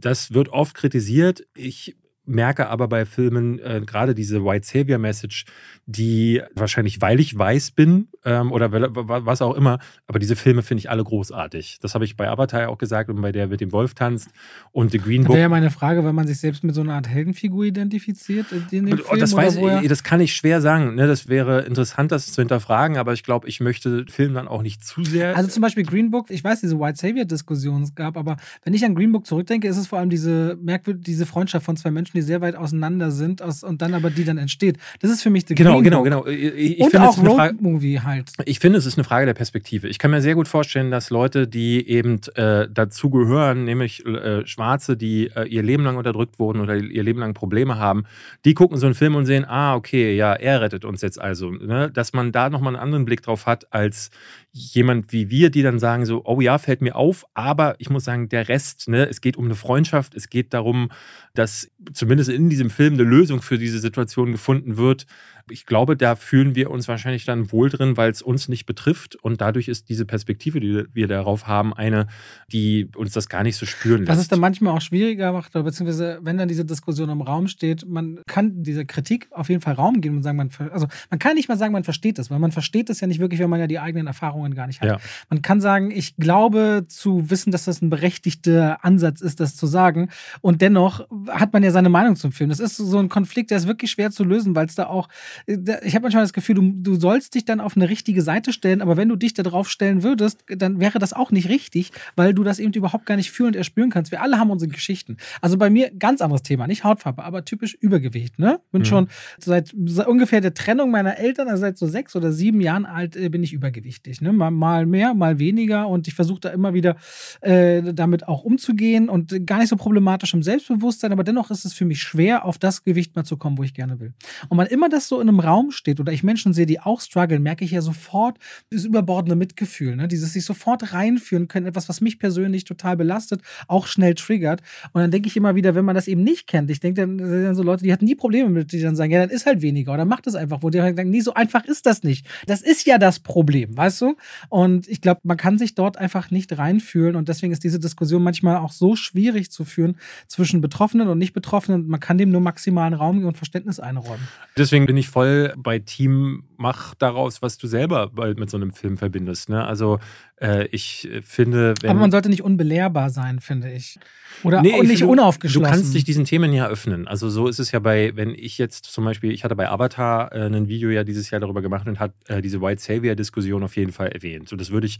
Das 0.00 0.32
wird 0.32 0.48
oft 0.48 0.74
kritisiert. 0.74 1.46
Ich 1.54 1.96
merke 2.24 2.68
aber 2.68 2.88
bei 2.88 3.04
Filmen 3.06 3.58
äh, 3.58 3.82
gerade 3.84 4.14
diese 4.14 4.44
White 4.44 4.66
Savior 4.66 4.98
Message, 4.98 5.46
die 5.86 6.42
wahrscheinlich, 6.54 7.00
weil 7.00 7.18
ich 7.18 7.36
weiß 7.36 7.72
bin 7.72 8.08
ähm, 8.24 8.52
oder 8.52 8.70
was 8.72 9.42
auch 9.42 9.54
immer, 9.54 9.78
aber 10.06 10.18
diese 10.18 10.36
Filme 10.36 10.62
finde 10.62 10.80
ich 10.80 10.90
alle 10.90 11.02
großartig. 11.02 11.78
Das 11.80 11.94
habe 11.94 12.04
ich 12.04 12.16
bei 12.16 12.28
Avatar 12.28 12.68
auch 12.68 12.78
gesagt 12.78 13.10
und 13.10 13.20
bei 13.20 13.32
der 13.32 13.48
mit 13.48 13.60
dem 13.60 13.72
Wolf 13.72 13.94
tanzt 13.94 14.30
und 14.72 14.92
The 14.92 14.98
Green 14.98 15.22
Book. 15.22 15.28
Das 15.28 15.34
wäre 15.34 15.42
ja 15.42 15.48
meine 15.48 15.70
Frage, 15.70 16.04
wenn 16.04 16.14
man 16.14 16.26
sich 16.26 16.38
selbst 16.38 16.62
mit 16.62 16.74
so 16.74 16.82
einer 16.82 16.94
Art 16.94 17.08
Heldenfigur 17.08 17.64
identifiziert 17.64 18.52
in 18.52 18.68
dem 18.68 18.98
Film. 18.98 19.18
Das, 19.18 19.34
weiß, 19.34 19.56
ich, 19.82 19.88
das 19.88 20.04
kann 20.04 20.20
ich 20.20 20.34
schwer 20.34 20.60
sagen. 20.60 20.94
Ne? 20.94 21.06
Das 21.06 21.28
wäre 21.28 21.62
interessant, 21.62 22.12
das 22.12 22.32
zu 22.32 22.40
hinterfragen, 22.40 22.96
aber 22.96 23.12
ich 23.12 23.22
glaube, 23.22 23.48
ich 23.48 23.60
möchte 23.60 24.04
Film 24.08 24.34
dann 24.34 24.46
auch 24.46 24.62
nicht 24.62 24.84
zu 24.84 25.04
sehr. 25.04 25.36
Also 25.36 25.50
zum 25.50 25.62
Beispiel 25.62 25.84
Green 25.84 26.10
Book, 26.10 26.30
ich 26.30 26.44
weiß, 26.44 26.60
diese 26.60 26.78
White 26.78 26.98
Savior-Diskussion 26.98 27.90
gab, 27.94 28.16
aber 28.16 28.36
wenn 28.64 28.74
ich 28.74 28.84
an 28.84 28.94
Green 28.94 29.12
Book 29.12 29.26
zurückdenke, 29.26 29.66
ist 29.66 29.76
es 29.76 29.86
vor 29.86 29.98
allem 29.98 30.10
diese 30.10 30.58
merkwürdige, 30.62 31.04
diese 31.04 31.26
Freundschaft 31.26 31.64
von 31.64 31.76
zwei 31.76 31.90
Menschen, 31.90 32.09
die 32.12 32.22
sehr 32.22 32.40
weit 32.40 32.56
auseinander 32.56 33.10
sind 33.10 33.42
aus, 33.42 33.62
und 33.62 33.82
dann 33.82 33.94
aber 33.94 34.10
die 34.10 34.24
dann 34.24 34.38
entsteht. 34.38 34.78
Das 35.00 35.10
ist 35.10 35.22
für 35.22 35.30
mich 35.30 35.44
der 35.44 35.56
Genau, 35.56 35.74
Green 35.74 35.84
genau, 35.84 36.02
genau. 36.02 36.26
Ich, 36.26 36.78
ich 36.78 36.80
und 36.80 36.96
auch 36.96 37.18
Road-Movie 37.18 38.00
halt. 38.00 38.32
Ich 38.44 38.58
finde, 38.58 38.78
es 38.78 38.86
ist 38.86 38.96
eine 38.96 39.04
Frage 39.04 39.26
der 39.26 39.34
Perspektive. 39.34 39.88
Ich 39.88 39.98
kann 39.98 40.10
mir 40.10 40.22
sehr 40.22 40.34
gut 40.34 40.48
vorstellen, 40.48 40.90
dass 40.90 41.10
Leute, 41.10 41.46
die 41.46 41.88
eben 41.88 42.20
äh, 42.34 42.68
dazu 42.72 43.10
gehören, 43.10 43.64
nämlich 43.64 44.04
äh, 44.06 44.46
Schwarze, 44.46 44.96
die 44.96 45.30
äh, 45.34 45.44
ihr 45.46 45.62
Leben 45.62 45.84
lang 45.84 45.96
unterdrückt 45.96 46.38
wurden 46.38 46.60
oder 46.60 46.76
ihr 46.76 47.02
Leben 47.02 47.20
lang 47.20 47.34
Probleme 47.34 47.78
haben, 47.78 48.04
die 48.44 48.54
gucken 48.54 48.78
so 48.78 48.86
einen 48.86 48.94
Film 48.94 49.14
und 49.14 49.26
sehen, 49.26 49.44
ah, 49.46 49.74
okay, 49.74 50.14
ja, 50.14 50.32
er 50.34 50.60
rettet 50.60 50.84
uns 50.84 51.02
jetzt 51.02 51.20
also. 51.20 51.50
Ne? 51.50 51.90
Dass 51.90 52.12
man 52.12 52.32
da 52.32 52.50
nochmal 52.50 52.74
einen 52.74 52.82
anderen 52.82 53.04
Blick 53.04 53.22
drauf 53.22 53.46
hat, 53.46 53.72
als 53.72 54.10
jemand 54.52 55.12
wie 55.12 55.30
wir, 55.30 55.50
die 55.50 55.62
dann 55.62 55.78
sagen 55.78 56.06
so, 56.06 56.22
oh 56.24 56.40
ja, 56.40 56.58
fällt 56.58 56.82
mir 56.82 56.96
auf, 56.96 57.24
aber 57.34 57.76
ich 57.78 57.88
muss 57.88 58.04
sagen, 58.04 58.28
der 58.28 58.48
Rest, 58.48 58.88
ne, 58.88 59.08
es 59.08 59.20
geht 59.20 59.36
um 59.36 59.44
eine 59.44 59.54
Freundschaft, 59.54 60.14
es 60.14 60.28
geht 60.28 60.52
darum, 60.52 60.90
dass 61.34 61.70
zumindest 61.92 62.30
in 62.30 62.50
diesem 62.50 62.70
Film 62.70 62.94
eine 62.94 63.04
Lösung 63.04 63.42
für 63.42 63.58
diese 63.58 63.78
Situation 63.78 64.32
gefunden 64.32 64.76
wird, 64.76 65.06
ich 65.50 65.66
glaube, 65.66 65.96
da 65.96 66.16
fühlen 66.16 66.54
wir 66.54 66.70
uns 66.70 66.88
wahrscheinlich 66.88 67.24
dann 67.24 67.52
wohl 67.52 67.68
drin, 67.68 67.96
weil 67.96 68.10
es 68.10 68.22
uns 68.22 68.48
nicht 68.48 68.66
betrifft. 68.66 69.16
Und 69.16 69.40
dadurch 69.40 69.68
ist 69.68 69.88
diese 69.88 70.04
Perspektive, 70.04 70.60
die 70.60 70.84
wir 70.92 71.08
darauf 71.08 71.46
haben, 71.46 71.74
eine, 71.74 72.06
die 72.52 72.88
uns 72.96 73.12
das 73.12 73.28
gar 73.28 73.42
nicht 73.42 73.56
so 73.56 73.66
spüren 73.66 74.00
lässt. 74.00 74.10
Was 74.10 74.18
es 74.18 74.28
dann 74.28 74.40
manchmal 74.40 74.76
auch 74.76 74.80
schwieriger 74.80 75.32
macht, 75.32 75.52
beziehungsweise 75.52 76.18
wenn 76.22 76.38
dann 76.38 76.48
diese 76.48 76.64
Diskussion 76.64 77.08
im 77.10 77.20
Raum 77.20 77.48
steht, 77.48 77.86
man 77.86 78.20
kann 78.26 78.62
dieser 78.62 78.84
Kritik 78.84 79.28
auf 79.32 79.48
jeden 79.48 79.60
Fall 79.60 79.74
Raum 79.74 80.00
geben 80.00 80.16
und 80.16 80.22
sagen, 80.22 80.36
man, 80.36 80.50
also 80.72 80.86
man 81.10 81.18
kann 81.18 81.34
nicht 81.34 81.48
mal 81.48 81.58
sagen, 81.58 81.72
man 81.72 81.84
versteht 81.84 82.18
das, 82.18 82.30
weil 82.30 82.38
man 82.38 82.52
versteht 82.52 82.88
das 82.88 83.00
ja 83.00 83.06
nicht 83.06 83.20
wirklich, 83.20 83.40
wenn 83.40 83.50
man 83.50 83.60
ja 83.60 83.66
die 83.66 83.78
eigenen 83.78 84.06
Erfahrungen 84.06 84.54
gar 84.54 84.66
nicht 84.66 84.80
hat. 84.80 84.88
Ja. 84.88 84.98
Man 85.28 85.42
kann 85.42 85.60
sagen, 85.60 85.90
ich 85.90 86.16
glaube 86.16 86.84
zu 86.88 87.30
wissen, 87.30 87.50
dass 87.50 87.64
das 87.64 87.82
ein 87.82 87.90
berechtigter 87.90 88.84
Ansatz 88.84 89.20
ist, 89.20 89.40
das 89.40 89.56
zu 89.56 89.66
sagen. 89.66 90.10
Und 90.40 90.60
dennoch 90.62 91.06
hat 91.28 91.52
man 91.52 91.62
ja 91.62 91.70
seine 91.70 91.88
Meinung 91.88 92.16
zum 92.16 92.32
Film. 92.32 92.50
Das 92.50 92.60
ist 92.60 92.76
so 92.76 92.98
ein 92.98 93.08
Konflikt, 93.08 93.50
der 93.50 93.58
ist 93.58 93.66
wirklich 93.66 93.90
schwer 93.90 94.10
zu 94.10 94.24
lösen, 94.24 94.54
weil 94.54 94.66
es 94.66 94.74
da 94.74 94.86
auch 94.86 95.08
ich 95.46 95.94
habe 95.94 96.02
manchmal 96.02 96.24
das 96.24 96.32
Gefühl, 96.32 96.54
du, 96.56 96.72
du 96.74 96.94
sollst 96.94 97.34
dich 97.34 97.44
dann 97.44 97.60
auf 97.60 97.76
eine 97.76 97.88
richtige 97.88 98.22
Seite 98.22 98.52
stellen, 98.52 98.82
aber 98.82 98.96
wenn 98.96 99.08
du 99.08 99.16
dich 99.16 99.34
da 99.34 99.42
drauf 99.42 99.68
stellen 99.70 100.02
würdest, 100.02 100.44
dann 100.48 100.80
wäre 100.80 100.98
das 100.98 101.12
auch 101.12 101.30
nicht 101.30 101.48
richtig, 101.48 101.92
weil 102.16 102.34
du 102.34 102.44
das 102.44 102.58
eben 102.58 102.72
überhaupt 102.72 103.06
gar 103.06 103.16
nicht 103.16 103.30
fühlen 103.30 103.48
und 103.48 103.56
erspüren 103.56 103.90
kannst. 103.90 104.10
Wir 104.10 104.22
alle 104.22 104.38
haben 104.38 104.50
unsere 104.50 104.70
Geschichten. 104.70 105.16
Also 105.40 105.56
bei 105.56 105.70
mir 105.70 105.90
ganz 105.90 106.20
anderes 106.20 106.42
Thema, 106.42 106.66
nicht 106.66 106.84
Hautfarbe, 106.84 107.24
aber 107.24 107.44
typisch 107.44 107.74
Übergewicht. 107.74 108.38
Ne? 108.38 108.60
Bin 108.72 108.82
mhm. 108.82 108.86
schon 108.86 109.08
seit 109.38 109.74
ungefähr 109.74 110.40
der 110.40 110.54
Trennung 110.54 110.90
meiner 110.90 111.18
Eltern, 111.18 111.48
also 111.48 111.60
seit 111.60 111.78
so 111.78 111.86
sechs 111.86 112.14
oder 112.16 112.32
sieben 112.32 112.60
Jahren 112.60 112.86
alt, 112.86 113.16
äh, 113.16 113.28
bin 113.28 113.42
ich 113.42 113.52
übergewichtig. 113.52 114.20
Ne? 114.20 114.32
Mal, 114.32 114.86
mehr, 114.86 115.14
mal 115.14 115.38
weniger 115.38 115.88
und 115.88 116.08
ich 116.08 116.14
versuche 116.14 116.40
da 116.40 116.48
immer 116.50 116.74
wieder 116.74 116.96
äh, 117.40 117.92
damit 117.94 118.28
auch 118.28 118.44
umzugehen 118.44 119.08
und 119.08 119.46
gar 119.46 119.58
nicht 119.58 119.68
so 119.68 119.76
problematisch 119.76 120.34
im 120.34 120.42
Selbstbewusstsein, 120.42 121.12
aber 121.12 121.24
dennoch 121.24 121.50
ist 121.50 121.64
es 121.64 121.72
für 121.72 121.84
mich 121.84 122.00
schwer, 122.00 122.44
auf 122.44 122.58
das 122.58 122.84
Gewicht 122.84 123.16
mal 123.16 123.24
zu 123.24 123.36
kommen, 123.36 123.58
wo 123.58 123.62
ich 123.62 123.74
gerne 123.74 124.00
will. 124.00 124.12
Und 124.48 124.56
man 124.56 124.66
immer 124.66 124.88
das 124.88 125.08
so 125.08 125.20
in 125.20 125.29
einem 125.30 125.40
Raum 125.40 125.70
steht 125.70 126.00
oder 126.00 126.12
ich 126.12 126.22
Menschen 126.22 126.52
sehe, 126.52 126.66
die 126.66 126.80
auch 126.80 127.00
strugglen, 127.00 127.42
merke 127.42 127.64
ich 127.64 127.70
ja 127.70 127.80
sofort 127.80 128.38
das 128.70 128.84
überbordende 128.84 129.36
Mitgefühl, 129.36 129.96
ne? 129.96 130.08
dieses 130.08 130.32
sich 130.32 130.44
sofort 130.44 130.92
reinführen 130.92 131.48
können, 131.48 131.66
etwas, 131.66 131.88
was 131.88 132.00
mich 132.00 132.18
persönlich 132.18 132.64
total 132.64 132.96
belastet, 132.96 133.42
auch 133.68 133.86
schnell 133.86 134.14
triggert. 134.14 134.60
Und 134.92 135.00
dann 135.00 135.10
denke 135.10 135.28
ich 135.28 135.36
immer 135.36 135.54
wieder, 135.54 135.74
wenn 135.74 135.84
man 135.84 135.94
das 135.94 136.08
eben 136.08 136.22
nicht 136.22 136.46
kennt, 136.46 136.70
ich 136.70 136.80
denke, 136.80 137.00
dann 137.00 137.18
sind 137.18 137.44
dann 137.44 137.54
so 137.54 137.62
Leute, 137.62 137.84
die 137.84 137.92
hatten 137.92 138.04
nie 138.04 138.14
Probleme 138.14 138.50
mit, 138.50 138.72
die 138.72 138.80
dann 138.80 138.96
sagen, 138.96 139.12
ja, 139.12 139.20
dann 139.20 139.30
ist 139.30 139.46
halt 139.46 139.62
weniger 139.62 139.94
oder 139.94 140.04
macht 140.04 140.26
es 140.26 140.34
einfach, 140.34 140.62
wo 140.62 140.70
die 140.70 140.82
halt 140.82 140.96
sagen, 140.96 141.10
nee, 141.10 141.20
so 141.20 141.34
einfach 141.34 141.64
ist 141.64 141.86
das 141.86 142.02
nicht. 142.02 142.26
Das 142.46 142.62
ist 142.62 142.86
ja 142.86 142.98
das 142.98 143.20
Problem, 143.20 143.76
weißt 143.76 144.00
du? 144.02 144.16
Und 144.48 144.88
ich 144.88 145.00
glaube, 145.00 145.20
man 145.24 145.36
kann 145.36 145.58
sich 145.58 145.74
dort 145.74 145.96
einfach 145.96 146.30
nicht 146.30 146.56
reinfühlen 146.58 147.16
und 147.16 147.28
deswegen 147.28 147.52
ist 147.52 147.64
diese 147.64 147.78
Diskussion 147.78 148.22
manchmal 148.22 148.56
auch 148.56 148.72
so 148.72 148.96
schwierig 148.96 149.50
zu 149.50 149.64
führen 149.64 149.96
zwischen 150.26 150.60
Betroffenen 150.60 151.08
und 151.08 151.18
Nicht-Betroffenen. 151.18 151.86
Man 151.88 152.00
kann 152.00 152.18
dem 152.18 152.30
nur 152.30 152.40
maximalen 152.40 152.94
Raum 152.94 153.24
und 153.24 153.36
Verständnis 153.36 153.80
einräumen. 153.80 154.26
Deswegen 154.56 154.86
bin 154.86 154.96
ich 154.96 155.08
voll 155.08 155.19
bei 155.56 155.78
Team, 155.78 156.44
mach 156.56 156.94
daraus, 156.94 157.42
was 157.42 157.58
du 157.58 157.66
selber 157.66 158.10
mit 158.36 158.50
so 158.50 158.56
einem 158.56 158.72
Film 158.72 158.98
verbindest. 158.98 159.48
Ne? 159.48 159.64
Also 159.64 159.98
äh, 160.40 160.66
ich 160.66 161.08
finde, 161.22 161.74
Aber 161.82 161.94
man 161.94 162.10
sollte 162.10 162.28
nicht 162.28 162.42
unbelehrbar 162.42 163.10
sein, 163.10 163.40
finde 163.40 163.72
ich. 163.72 163.98
Oder 164.42 164.62
nee, 164.62 164.80
nicht 164.80 164.98
finde, 164.98 165.12
unaufgeschlossen. 165.12 165.64
Du 165.64 165.70
kannst 165.70 165.94
dich 165.94 166.04
diesen 166.04 166.24
Themen 166.24 166.52
ja 166.52 166.68
öffnen. 166.68 167.06
Also 167.08 167.28
so 167.28 167.48
ist 167.48 167.58
es 167.58 167.72
ja 167.72 167.78
bei, 167.78 168.12
wenn 168.16 168.34
ich 168.34 168.58
jetzt 168.58 168.84
zum 168.84 169.04
Beispiel, 169.04 169.32
ich 169.32 169.44
hatte 169.44 169.56
bei 169.56 169.68
Avatar 169.68 170.32
äh, 170.32 170.46
ein 170.46 170.68
Video 170.68 170.90
ja 170.90 171.04
dieses 171.04 171.30
Jahr 171.30 171.40
darüber 171.40 171.62
gemacht 171.62 171.86
und 171.86 171.98
hat 171.98 172.12
äh, 172.28 172.40
diese 172.40 172.60
White 172.60 172.80
Savior-Diskussion 172.80 173.62
auf 173.62 173.76
jeden 173.76 173.92
Fall 173.92 174.08
erwähnt. 174.08 174.48
So, 174.48 174.56
das 174.56 174.70
würde 174.70 174.86
ich 174.86 174.98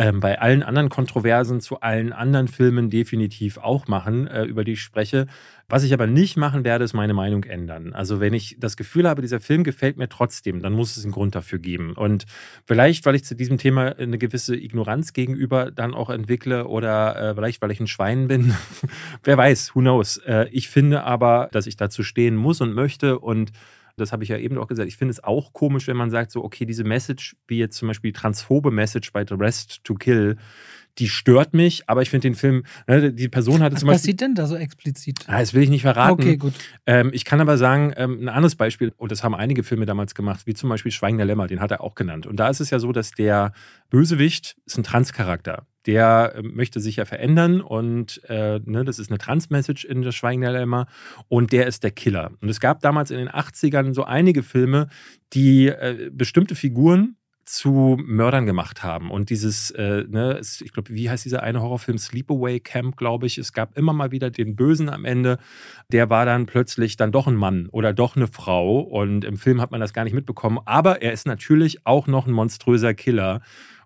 ähm, 0.00 0.20
bei 0.20 0.40
allen 0.40 0.62
anderen 0.62 0.88
Kontroversen 0.88 1.60
zu 1.60 1.80
allen 1.82 2.14
anderen 2.14 2.48
Filmen 2.48 2.88
definitiv 2.88 3.58
auch 3.58 3.86
machen, 3.86 4.26
äh, 4.28 4.44
über 4.44 4.64
die 4.64 4.72
ich 4.72 4.80
spreche. 4.80 5.26
Was 5.68 5.84
ich 5.84 5.92
aber 5.92 6.06
nicht 6.06 6.38
machen 6.38 6.64
werde, 6.64 6.84
ist 6.86 6.94
meine 6.94 7.12
Meinung 7.12 7.44
ändern. 7.44 7.92
Also 7.92 8.18
wenn 8.18 8.32
ich 8.32 8.56
das 8.58 8.78
Gefühl 8.78 9.06
habe, 9.06 9.20
dieser 9.20 9.40
Film 9.40 9.62
gefällt 9.62 9.98
mir 9.98 10.08
trotzdem, 10.08 10.62
dann 10.62 10.72
muss 10.72 10.96
es 10.96 11.04
einen 11.04 11.12
Grund 11.12 11.34
dafür 11.34 11.58
geben. 11.58 11.92
Und 11.92 12.24
vielleicht, 12.64 13.04
weil 13.04 13.14
ich 13.14 13.24
zu 13.24 13.36
diesem 13.36 13.58
Thema 13.58 13.94
eine 13.98 14.16
gewisse 14.16 14.56
Ignoranz 14.56 15.12
gegenüber 15.12 15.70
dann 15.70 15.92
auch 15.92 16.08
entwickle 16.08 16.66
oder 16.66 17.16
äh, 17.16 17.34
vielleicht, 17.34 17.60
weil 17.60 17.70
ich 17.70 17.80
ein 17.80 17.86
Schwein 17.86 18.26
bin, 18.26 18.54
wer 19.22 19.36
weiß, 19.36 19.74
who 19.74 19.80
knows. 19.80 20.16
Äh, 20.16 20.48
ich 20.50 20.70
finde 20.70 21.04
aber, 21.04 21.50
dass 21.52 21.66
ich 21.66 21.76
dazu 21.76 22.02
stehen 22.02 22.36
muss 22.36 22.62
und 22.62 22.72
möchte 22.72 23.18
und 23.18 23.52
das 24.00 24.12
habe 24.12 24.22
ich 24.22 24.28
ja 24.30 24.38
eben 24.38 24.58
auch 24.58 24.66
gesagt, 24.66 24.88
ich 24.88 24.96
finde 24.96 25.12
es 25.12 25.22
auch 25.22 25.52
komisch, 25.52 25.86
wenn 25.86 25.96
man 25.96 26.10
sagt, 26.10 26.32
so, 26.32 26.42
okay, 26.42 26.66
diese 26.66 26.84
Message, 26.84 27.36
wie 27.46 27.58
jetzt 27.58 27.76
zum 27.76 27.88
Beispiel 27.88 28.12
die 28.12 28.18
transphobe 28.18 28.70
Message 28.70 29.12
bei 29.12 29.24
The 29.26 29.34
Rest 29.34 29.84
to 29.84 29.94
Kill, 29.94 30.36
die 30.98 31.08
stört 31.08 31.54
mich, 31.54 31.88
aber 31.88 32.02
ich 32.02 32.10
finde 32.10 32.28
den 32.28 32.34
Film, 32.34 32.64
ne, 32.86 33.12
die 33.12 33.28
Person 33.28 33.62
hatte 33.62 33.74
Was 33.74 33.80
zum 33.80 33.86
Beispiel. 33.86 33.94
Was 33.94 34.02
passiert 34.02 34.20
denn 34.20 34.34
da 34.34 34.46
so 34.46 34.56
explizit? 34.56 35.20
Ah, 35.28 35.38
das 35.38 35.54
will 35.54 35.62
ich 35.62 35.70
nicht 35.70 35.82
verraten. 35.82 36.12
Okay, 36.12 36.36
gut. 36.36 36.54
Ähm, 36.86 37.10
ich 37.12 37.24
kann 37.24 37.40
aber 37.40 37.56
sagen, 37.58 37.92
ähm, 37.96 38.22
ein 38.22 38.28
anderes 38.28 38.56
Beispiel, 38.56 38.92
und 38.96 39.12
das 39.12 39.22
haben 39.22 39.34
einige 39.34 39.62
Filme 39.62 39.86
damals 39.86 40.14
gemacht, 40.14 40.46
wie 40.46 40.54
zum 40.54 40.68
Beispiel 40.68 40.92
Schweigen 40.92 41.16
der 41.16 41.26
Lämmer, 41.26 41.46
den 41.46 41.60
hat 41.60 41.70
er 41.70 41.80
auch 41.80 41.94
genannt. 41.94 42.26
Und 42.26 42.36
da 42.36 42.48
ist 42.48 42.60
es 42.60 42.70
ja 42.70 42.78
so, 42.78 42.92
dass 42.92 43.12
der 43.12 43.52
Bösewicht 43.88 44.56
ist 44.66 44.78
ein 44.78 44.84
Transcharakter. 44.84 45.66
Der 45.86 46.34
äh, 46.36 46.42
möchte 46.42 46.80
sich 46.80 46.96
ja 46.96 47.04
verändern 47.04 47.60
und 47.60 48.22
äh, 48.28 48.60
ne, 48.64 48.84
das 48.84 48.98
ist 48.98 49.10
eine 49.10 49.18
Trans-Message 49.18 49.84
in 49.84 50.02
das 50.02 50.14
Schweigen 50.14 50.42
der 50.42 50.52
Lämmer 50.52 50.86
und 51.28 51.52
der 51.52 51.66
ist 51.66 51.82
der 51.82 51.90
Killer. 51.90 52.32
Und 52.40 52.48
es 52.48 52.60
gab 52.60 52.80
damals 52.80 53.10
in 53.10 53.18
den 53.18 53.28
80ern 53.28 53.94
so 53.94 54.04
einige 54.04 54.42
Filme, 54.42 54.88
die 55.32 55.68
äh, 55.68 56.10
bestimmte 56.12 56.54
Figuren 56.54 57.16
zu 57.50 57.98
Mördern 58.00 58.46
gemacht 58.46 58.84
haben. 58.84 59.10
Und 59.10 59.28
dieses, 59.28 59.72
äh, 59.72 60.04
ne, 60.08 60.40
ich 60.40 60.72
glaube, 60.72 60.94
wie 60.94 61.10
heißt 61.10 61.24
dieser 61.24 61.42
eine 61.42 61.60
Horrorfilm? 61.60 61.98
Sleepaway 61.98 62.60
Camp, 62.60 62.96
glaube 62.96 63.26
ich. 63.26 63.38
Es 63.38 63.52
gab 63.52 63.76
immer 63.76 63.92
mal 63.92 64.12
wieder 64.12 64.30
den 64.30 64.54
Bösen 64.54 64.88
am 64.88 65.04
Ende. 65.04 65.38
Der 65.90 66.08
war 66.10 66.24
dann 66.26 66.46
plötzlich 66.46 66.96
dann 66.96 67.10
doch 67.10 67.26
ein 67.26 67.34
Mann 67.34 67.66
oder 67.72 67.92
doch 67.92 68.14
eine 68.14 68.28
Frau. 68.28 68.80
Und 68.80 69.24
im 69.24 69.36
Film 69.36 69.60
hat 69.60 69.72
man 69.72 69.80
das 69.80 69.92
gar 69.92 70.04
nicht 70.04 70.12
mitbekommen. 70.12 70.60
Aber 70.64 71.02
er 71.02 71.12
ist 71.12 71.26
natürlich 71.26 71.86
auch 71.86 72.06
noch 72.06 72.26
ein 72.26 72.32
monströser 72.32 72.94
Killer. 72.94 73.40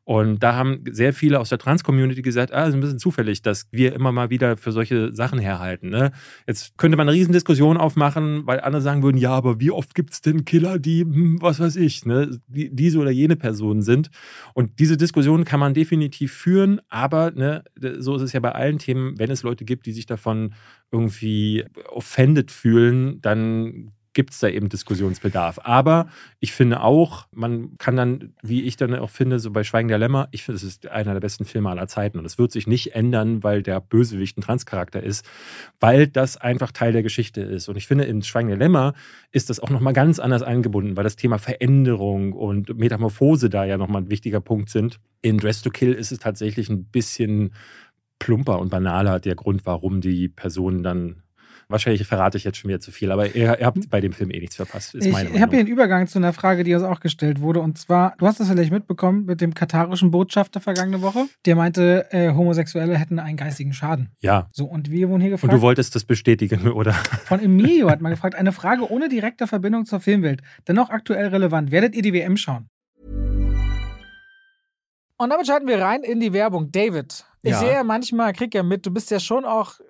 Und 0.05 0.43
da 0.43 0.55
haben 0.55 0.85
sehr 0.91 1.15
viele 1.15 1.41
aus 1.41 1.49
der 1.49 1.57
Trans-Community 1.59 2.21
gesagt, 2.21 2.53
ah, 2.53 2.67
ist 2.67 2.75
ein 2.75 2.81
bisschen 2.81 2.99
zufällig, 2.99 3.41
dass 3.41 3.69
wir 3.71 3.95
immer 3.95 4.13
mal 4.13 4.29
wieder 4.29 4.59
für 4.59 4.71
solche 4.71 5.15
Sachen 5.15 5.39
herhalten. 5.39 5.89
Ne? 5.89 6.13
Jetzt 6.47 6.77
könnte 6.77 6.99
man 6.99 7.09
eine 7.09 7.17
Riesendiskussion 7.17 7.79
aufmachen, 7.79 8.47
weil 8.47 8.61
andere 8.61 8.83
sagen 8.83 9.03
würden, 9.03 9.17
ja, 9.17 9.31
aber 9.31 9.61
wie 9.61 9.71
oft 9.71 9.95
gibt 9.95 10.13
es 10.13 10.21
denn 10.21 10.45
Killer, 10.45 10.79
die, 10.79 11.01
hm, 11.01 11.41
was 11.41 11.59
weiß 11.59 11.77
ich, 11.77 12.05
ne, 12.05 12.39
die, 12.49 12.75
diese 12.75 12.99
oder 12.99 13.11
jene 13.11 13.37
Personen 13.37 13.81
sind. 13.81 14.11
Und 14.53 14.79
diese 14.79 14.99
Diskussion 14.99 15.45
kann 15.47 15.61
man 15.61 15.73
definitiv 15.73 16.35
führen, 16.35 16.83
aber 16.91 17.31
ne, 17.31 17.65
so 17.99 18.17
ist 18.17 18.23
es 18.23 18.35
ja 18.35 18.41
bei 18.41 18.53
allen 18.53 18.79
Themen, 18.79 19.19
wenn 19.19 19.31
es 19.31 19.43
Leute 19.43 19.65
gibt, 19.65 19.87
die 19.87 19.93
sich 19.93 20.05
davon 20.05 20.53
irgendwie 20.93 21.65
offended 21.89 22.51
fühlen, 22.51 23.23
dann 23.23 23.93
gibt 24.15 24.33
es 24.33 24.39
da 24.39 24.49
eben 24.49 24.69
Diskussionsbedarf. 24.69 25.61
Aber 25.65 26.09
ich 26.41 26.53
finde 26.53 26.81
auch, 26.81 27.27
man 27.33 27.77
kann 27.79 27.97
dann, 27.97 28.33
wie 28.43 28.63
ich 28.63 28.77
dann 28.77 28.95
auch 28.95 29.11
finde, 29.11 29.39
so 29.39 29.51
bei 29.51 29.65
Schweigen 29.65 29.89
der 29.89 29.99
Lämmer, 29.99 30.29
ich 30.31 30.45
finde, 30.45 30.57
es 30.57 30.63
ist 30.63 30.89
einer 30.89 31.13
der 31.13 31.21
besten 31.21 31.45
Filme 31.45 31.71
aller 31.71 31.89
Zeiten. 31.89 32.19
Und 32.19 32.25
es 32.25 32.39
wird 32.39 32.53
sich 32.53 32.67
nicht 32.67 32.95
ändern, 32.95 33.43
weil 33.43 33.63
der 33.63 33.81
Bösewicht 33.81 34.39
ein 34.39 34.43
Transcharakter 34.43 35.03
ist, 35.03 35.29
weil 35.81 36.07
das 36.07 36.37
einfach 36.37 36.73
Teil 36.73 36.93
der 36.93 37.03
Geschichte 37.03 37.43
ist. 37.43 37.69
Und 37.69 37.77
ich 37.77 37.87
finde, 37.87 38.05
in 38.05 38.23
Schweigen 38.23 38.49
der 38.49 38.59
Lämmer 38.59 38.95
ist 39.33 39.51
das 39.51 39.61
auch 39.61 39.71
nochmal 39.71 39.93
ganz 39.93 40.19
anders 40.19 40.43
eingebunden, 40.43 40.97
weil 40.97 41.05
das 41.05 41.17
Thema 41.17 41.39
Veränderung 41.39 42.33
und 42.33 42.79
Metamorphose 42.79 43.51
da 43.51 43.65
ja 43.65 43.77
nochmal 43.77 44.03
ein 44.03 44.11
wichtiger 44.11 44.41
Punkt 44.41 44.71
sind. 44.71 45.01
In 45.23 45.39
Dress 45.39 45.63
to 45.63 45.71
Kill 45.71 45.93
ist 45.93 46.13
es 46.13 46.21
tatsächlich 46.21 46.69
ein 46.69 46.85
bisschen 46.85 47.53
plumper 48.21 48.61
und 48.61 48.71
banaler 48.71 49.21
der 49.21 49.35
Grund, 49.35 49.67
warum 49.67 50.01
die 50.01 50.29
Personen 50.29 50.83
dann 50.83 51.24
Wahrscheinlich 51.75 52.07
verrate 52.07 52.39
ich 52.39 52.45
jetzt 52.45 52.59
schon 52.59 52.69
wieder 52.69 52.79
zu 52.79 52.93
viel, 52.93 53.11
aber 53.11 53.35
ihr, 53.35 53.59
ihr 53.59 53.67
habt 53.67 53.91
bei 53.91 54.01
dem 54.01 54.13
Film 54.13 54.31
eh 54.31 54.39
nichts 54.39 54.55
verpasst. 54.55 54.95
ich 54.95 55.07
ich 55.07 55.13
habe 55.13 55.51
hier 55.51 55.59
einen 55.59 55.67
Übergang 55.67 56.07
zu 56.07 56.21
einer 56.21 56.33
Frage, 56.33 56.63
die 56.63 56.73
uns 56.73 56.85
auch 56.85 57.01
gestellt 57.01 57.41
wurde. 57.41 57.59
Und 57.59 57.79
zwar, 57.79 58.15
du 58.19 58.29
hast 58.29 58.39
das 58.39 58.49
vielleicht 58.49 58.71
mitbekommen 58.71 59.25
mit 59.25 59.41
dem 59.41 59.55
katarischen 59.55 60.13
Botschafter 60.13 60.61
vergangene 60.61 61.03
Woche. 61.03 61.27
Der 61.47 61.57
meinte, 61.57 62.07
äh, 62.13 62.33
Homosexuelle 62.33 62.97
hätten 62.97 63.19
einen 63.19 63.37
geistigen 63.37 63.73
Schaden. 63.73 64.11
Ja. 64.21 64.49
So, 64.53 64.67
und 64.67 64.93
wir 64.93 65.09
wurden 65.09 65.21
hier 65.21 65.31
gefragt. 65.31 65.53
Und 65.53 65.59
du 65.59 65.63
wolltest 65.63 65.97
das 65.97 66.05
bestätigen, 66.05 66.69
oder? 66.71 66.93
Von 66.93 67.41
Emilio 67.41 67.91
hat 67.91 68.01
man 68.01 68.13
gefragt, 68.13 68.37
eine 68.37 68.53
Frage 68.53 68.89
ohne 68.89 69.09
direkte 69.09 69.49
Verbindung 69.49 69.85
zur 69.85 69.99
Filmwelt, 69.99 70.43
dennoch 70.69 70.91
aktuell 70.91 71.27
relevant. 71.27 71.73
Werdet 71.73 71.97
ihr 71.97 72.03
die 72.03 72.13
WM 72.13 72.37
schauen? 72.37 72.69
Und 75.17 75.31
damit 75.31 75.49
schalten 75.49 75.67
wir 75.67 75.81
rein 75.81 76.05
in 76.05 76.21
die 76.21 76.33
Werbung. 76.33 76.71
David, 76.71 77.25
ich 77.43 77.51
ja. 77.51 77.59
sehe 77.59 77.83
manchmal, 77.83 78.33
krieg 78.33 78.55
ja 78.55 78.63
mit, 78.63 78.87
du 78.87 78.93
bist 78.93 79.11
ja 79.11 79.19
schon 79.19 79.45
auch 79.45 79.81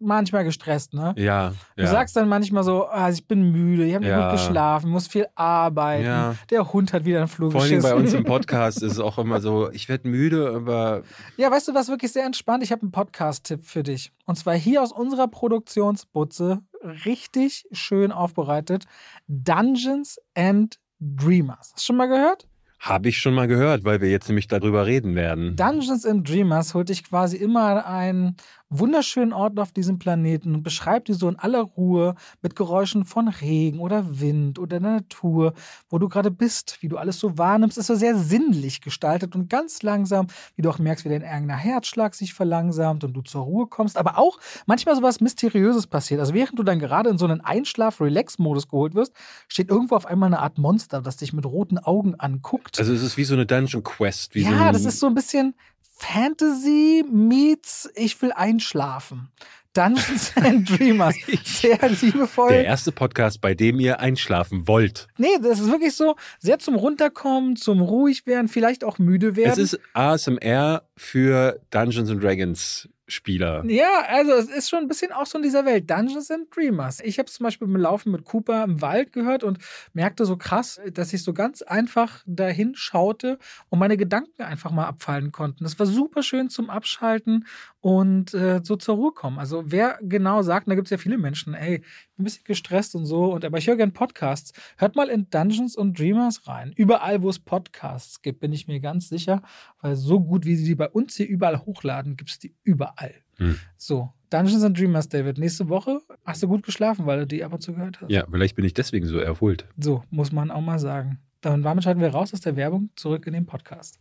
manchmal 0.00 0.44
gestresst, 0.44 0.94
ne? 0.94 1.14
Ja. 1.16 1.52
Du 1.76 1.82
ja. 1.82 1.88
sagst 1.88 2.16
dann 2.16 2.28
manchmal 2.28 2.64
so, 2.64 2.86
ah, 2.86 3.10
ich 3.10 3.26
bin 3.26 3.52
müde, 3.52 3.84
ich 3.84 3.94
habe 3.94 4.04
nicht 4.04 4.10
ja. 4.10 4.30
gut 4.30 4.38
geschlafen, 4.38 4.90
muss 4.90 5.06
viel 5.06 5.26
arbeiten. 5.34 6.04
Ja. 6.04 6.34
Der 6.50 6.72
Hund 6.72 6.92
hat 6.92 7.04
wieder 7.04 7.18
einen 7.18 7.28
Flug 7.28 7.52
Vor 7.52 7.62
allem 7.62 7.82
bei 7.82 7.94
uns 7.94 8.12
im 8.14 8.24
Podcast 8.30 8.82
ist 8.82 8.92
es 8.92 8.98
auch 8.98 9.18
immer 9.18 9.40
so, 9.40 9.70
ich 9.70 9.88
werde 9.88 10.08
müde, 10.08 10.52
aber. 10.54 11.02
Ja, 11.36 11.50
weißt 11.50 11.68
du, 11.68 11.74
was 11.74 11.88
wirklich 11.88 12.12
sehr 12.12 12.24
entspannt? 12.24 12.62
Ich 12.62 12.72
habe 12.72 12.82
einen 12.82 12.92
Podcast-Tipp 12.92 13.64
für 13.64 13.82
dich. 13.82 14.12
Und 14.26 14.36
zwar 14.36 14.54
hier 14.54 14.82
aus 14.82 14.92
unserer 14.92 15.28
Produktionsbutze, 15.28 16.60
richtig 17.04 17.66
schön 17.72 18.12
aufbereitet: 18.12 18.84
Dungeons 19.28 20.18
and 20.34 20.78
Dreamers. 20.98 21.72
Hast 21.72 21.78
du 21.78 21.82
schon 21.84 21.96
mal 21.96 22.08
gehört? 22.08 22.46
Habe 22.80 23.10
ich 23.10 23.18
schon 23.18 23.34
mal 23.34 23.46
gehört, 23.46 23.84
weil 23.84 24.00
wir 24.00 24.10
jetzt 24.10 24.28
nämlich 24.28 24.48
darüber 24.48 24.86
reden 24.86 25.14
werden. 25.14 25.54
Dungeons 25.54 26.06
and 26.06 26.26
Dreamers 26.26 26.72
holt 26.72 26.88
dich 26.88 27.04
quasi 27.04 27.36
immer 27.36 27.86
ein 27.86 28.36
wunderschönen 28.70 29.32
Orten 29.32 29.58
auf 29.58 29.72
diesem 29.72 29.98
Planeten 29.98 30.54
und 30.54 30.62
beschreibt 30.62 31.08
die 31.08 31.12
so 31.12 31.28
in 31.28 31.36
aller 31.36 31.60
Ruhe 31.60 32.14
mit 32.40 32.54
Geräuschen 32.54 33.04
von 33.04 33.28
Regen 33.28 33.80
oder 33.80 34.20
Wind 34.20 34.58
oder 34.58 34.78
der 34.78 34.80
Natur, 34.80 35.54
wo 35.88 35.98
du 35.98 36.08
gerade 36.08 36.30
bist, 36.30 36.78
wie 36.80 36.88
du 36.88 36.96
alles 36.96 37.18
so 37.18 37.36
wahrnimmst, 37.36 37.76
ist 37.76 37.88
so 37.88 37.96
sehr 37.96 38.16
sinnlich 38.16 38.80
gestaltet 38.80 39.34
und 39.34 39.50
ganz 39.50 39.82
langsam, 39.82 40.28
wie 40.54 40.62
du 40.62 40.70
auch 40.70 40.78
merkst, 40.78 41.04
wie 41.04 41.08
dein 41.08 41.24
eigener 41.24 41.56
Herzschlag 41.56 42.14
sich 42.14 42.32
verlangsamt 42.32 43.02
und 43.02 43.12
du 43.12 43.22
zur 43.22 43.42
Ruhe 43.42 43.66
kommst, 43.66 43.96
aber 43.96 44.16
auch 44.16 44.38
manchmal 44.66 44.94
so 44.94 45.02
was 45.02 45.20
Mysteriöses 45.20 45.88
passiert. 45.88 46.20
Also 46.20 46.32
während 46.32 46.58
du 46.58 46.62
dann 46.62 46.78
gerade 46.78 47.10
in 47.10 47.18
so 47.18 47.24
einen 47.24 47.40
Einschlaf-Relax-Modus 47.40 48.68
geholt 48.68 48.94
wirst, 48.94 49.12
steht 49.48 49.68
irgendwo 49.68 49.96
auf 49.96 50.06
einmal 50.06 50.28
eine 50.28 50.38
Art 50.38 50.58
Monster, 50.58 51.02
das 51.02 51.16
dich 51.16 51.32
mit 51.32 51.44
roten 51.44 51.78
Augen 51.78 52.14
anguckt. 52.14 52.78
Also 52.78 52.92
es 52.92 53.02
ist 53.02 53.16
wie 53.16 53.24
so 53.24 53.34
eine 53.34 53.46
Dungeon 53.46 53.82
Quest. 53.82 54.34
ja, 54.36 54.66
so 54.66 54.72
das 54.72 54.84
ist 54.84 55.00
so 55.00 55.08
ein 55.08 55.14
bisschen 55.14 55.54
Fantasy 56.00 57.04
meets 57.10 57.90
Ich 57.94 58.20
will 58.22 58.32
einschlafen. 58.32 59.28
Dungeons 59.74 60.32
and 60.42 60.68
Dreamers. 60.68 61.14
Sehr 61.44 61.78
liebevoll. 61.88 62.48
Der 62.48 62.64
erste 62.64 62.90
Podcast, 62.90 63.40
bei 63.40 63.54
dem 63.54 63.78
ihr 63.78 64.00
einschlafen 64.00 64.66
wollt. 64.66 65.06
Nee, 65.18 65.28
das 65.42 65.60
ist 65.60 65.70
wirklich 65.70 65.94
so 65.94 66.16
sehr 66.40 66.58
zum 66.58 66.74
Runterkommen, 66.74 67.54
zum 67.54 67.80
ruhig 67.82 68.26
werden, 68.26 68.48
vielleicht 68.48 68.82
auch 68.82 68.98
müde 68.98 69.36
werden. 69.36 69.52
Es 69.52 69.58
ist 69.58 69.78
ASMR 69.92 70.82
für 70.96 71.60
Dungeons 71.70 72.10
and 72.10 72.22
Dragons 72.24 72.88
Spieler. 73.10 73.64
Ja, 73.66 74.04
also 74.08 74.32
es 74.32 74.48
ist 74.48 74.70
schon 74.70 74.80
ein 74.80 74.88
bisschen 74.88 75.12
auch 75.12 75.26
so 75.26 75.38
in 75.38 75.42
dieser 75.42 75.64
Welt. 75.64 75.90
Dungeons 75.90 76.30
and 76.30 76.54
Dreamers. 76.54 77.00
Ich 77.00 77.18
habe 77.18 77.30
zum 77.30 77.44
Beispiel 77.44 77.68
beim 77.68 77.76
Laufen 77.76 78.12
mit 78.12 78.24
Cooper 78.24 78.64
im 78.64 78.80
Wald 78.80 79.12
gehört 79.12 79.44
und 79.44 79.58
merkte 79.92 80.24
so 80.24 80.36
krass, 80.36 80.80
dass 80.92 81.12
ich 81.12 81.22
so 81.22 81.32
ganz 81.32 81.62
einfach 81.62 82.22
dahin 82.26 82.74
schaute 82.74 83.38
und 83.68 83.78
meine 83.78 83.96
Gedanken 83.96 84.42
einfach 84.42 84.70
mal 84.70 84.86
abfallen 84.86 85.32
konnten. 85.32 85.64
Das 85.64 85.78
war 85.78 85.86
super 85.86 86.22
schön 86.22 86.48
zum 86.48 86.70
Abschalten 86.70 87.46
und 87.80 88.34
äh, 88.34 88.60
so 88.62 88.76
zur 88.76 88.96
Ruhe 88.96 89.12
kommen. 89.12 89.38
Also 89.38 89.64
wer 89.66 89.98
genau 90.02 90.42
sagt, 90.42 90.68
da 90.68 90.74
gibt 90.74 90.86
es 90.86 90.90
ja 90.90 90.98
viele 90.98 91.18
Menschen, 91.18 91.54
ey, 91.54 91.82
ein 92.18 92.24
bisschen 92.24 92.44
gestresst 92.44 92.94
und 92.94 93.06
so, 93.06 93.32
und 93.32 93.44
aber 93.44 93.58
ich 93.58 93.66
höre 93.66 93.76
gerne 93.76 93.92
Podcasts. 93.92 94.52
Hört 94.76 94.96
mal 94.96 95.08
in 95.08 95.28
Dungeons 95.30 95.78
and 95.78 95.98
Dreamers 95.98 96.46
rein. 96.46 96.72
Überall, 96.76 97.22
wo 97.22 97.30
es 97.30 97.38
Podcasts 97.38 98.20
gibt, 98.22 98.40
bin 98.40 98.52
ich 98.52 98.68
mir 98.68 98.80
ganz 98.80 99.08
sicher, 99.08 99.42
weil 99.80 99.96
so 99.96 100.20
gut, 100.20 100.44
wie 100.44 100.56
sie 100.56 100.64
die 100.64 100.74
bei 100.74 100.88
uns 100.88 101.16
hier 101.16 101.28
überall 101.28 101.64
hochladen, 101.64 102.16
gibt 102.16 102.30
es 102.30 102.38
die 102.38 102.54
überall. 102.64 103.14
Hm. 103.36 103.58
So, 103.76 104.12
Dungeons 104.28 104.62
and 104.62 104.78
Dreamers, 104.78 105.08
David. 105.08 105.38
Nächste 105.38 105.68
Woche 105.70 106.00
hast 106.24 106.42
du 106.42 106.48
gut 106.48 106.62
geschlafen, 106.62 107.06
weil 107.06 107.20
du 107.20 107.26
die 107.26 107.42
ab 107.42 107.54
und 107.54 107.62
zu 107.62 107.72
gehört 107.72 108.00
hast. 108.02 108.10
Ja, 108.10 108.26
vielleicht 108.30 108.56
bin 108.56 108.64
ich 108.66 108.74
deswegen 108.74 109.06
so 109.06 109.18
erholt. 109.18 109.66
So, 109.78 110.04
muss 110.10 110.30
man 110.32 110.50
auch 110.50 110.60
mal 110.60 110.78
sagen. 110.78 111.18
Dann 111.40 111.62
damit 111.62 111.84
schalten 111.84 112.00
wir 112.00 112.10
raus 112.10 112.34
aus 112.34 112.42
der 112.42 112.56
Werbung 112.56 112.90
zurück 112.96 113.26
in 113.26 113.32
den 113.32 113.46
Podcast. 113.46 113.98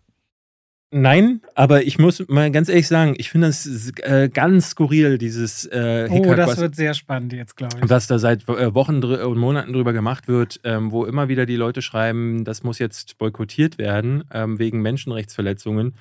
Nein, 0.91 1.41
aber 1.53 1.83
ich 1.83 1.99
muss 1.99 2.27
mal 2.29 2.49
ganz 2.49 2.67
ehrlich 2.67 2.87
sagen, 2.87 3.13
ich 3.17 3.29
finde 3.29 3.47
das 3.47 3.91
äh, 4.01 4.27
ganz 4.27 4.71
skurril, 4.71 5.19
dieses 5.19 5.65
äh, 5.65 6.09
Hickhack, 6.09 6.31
Oh, 6.31 6.35
das 6.35 6.49
was, 6.49 6.57
wird 6.59 6.75
sehr 6.75 6.95
spannend 6.95 7.31
jetzt, 7.33 7.55
glaube 7.55 7.77
ich. 7.77 7.89
Was 7.89 8.07
da 8.07 8.17
seit 8.17 8.49
äh, 8.49 8.73
Wochen 8.73 9.03
und 9.03 9.37
Monaten 9.37 9.71
drüber 9.71 9.93
gemacht 9.93 10.27
wird, 10.27 10.59
ähm, 10.63 10.91
wo 10.91 11.05
immer 11.05 11.27
wieder 11.27 11.45
die 11.45 11.57
Leute 11.57 11.83
schreiben, 11.83 12.43
das 12.43 12.63
muss 12.63 12.79
jetzt 12.79 13.19
boykottiert 13.19 13.77
werden 13.77 14.23
ähm, 14.33 14.57
wegen 14.57 14.81
Menschenrechtsverletzungen. 14.81 15.93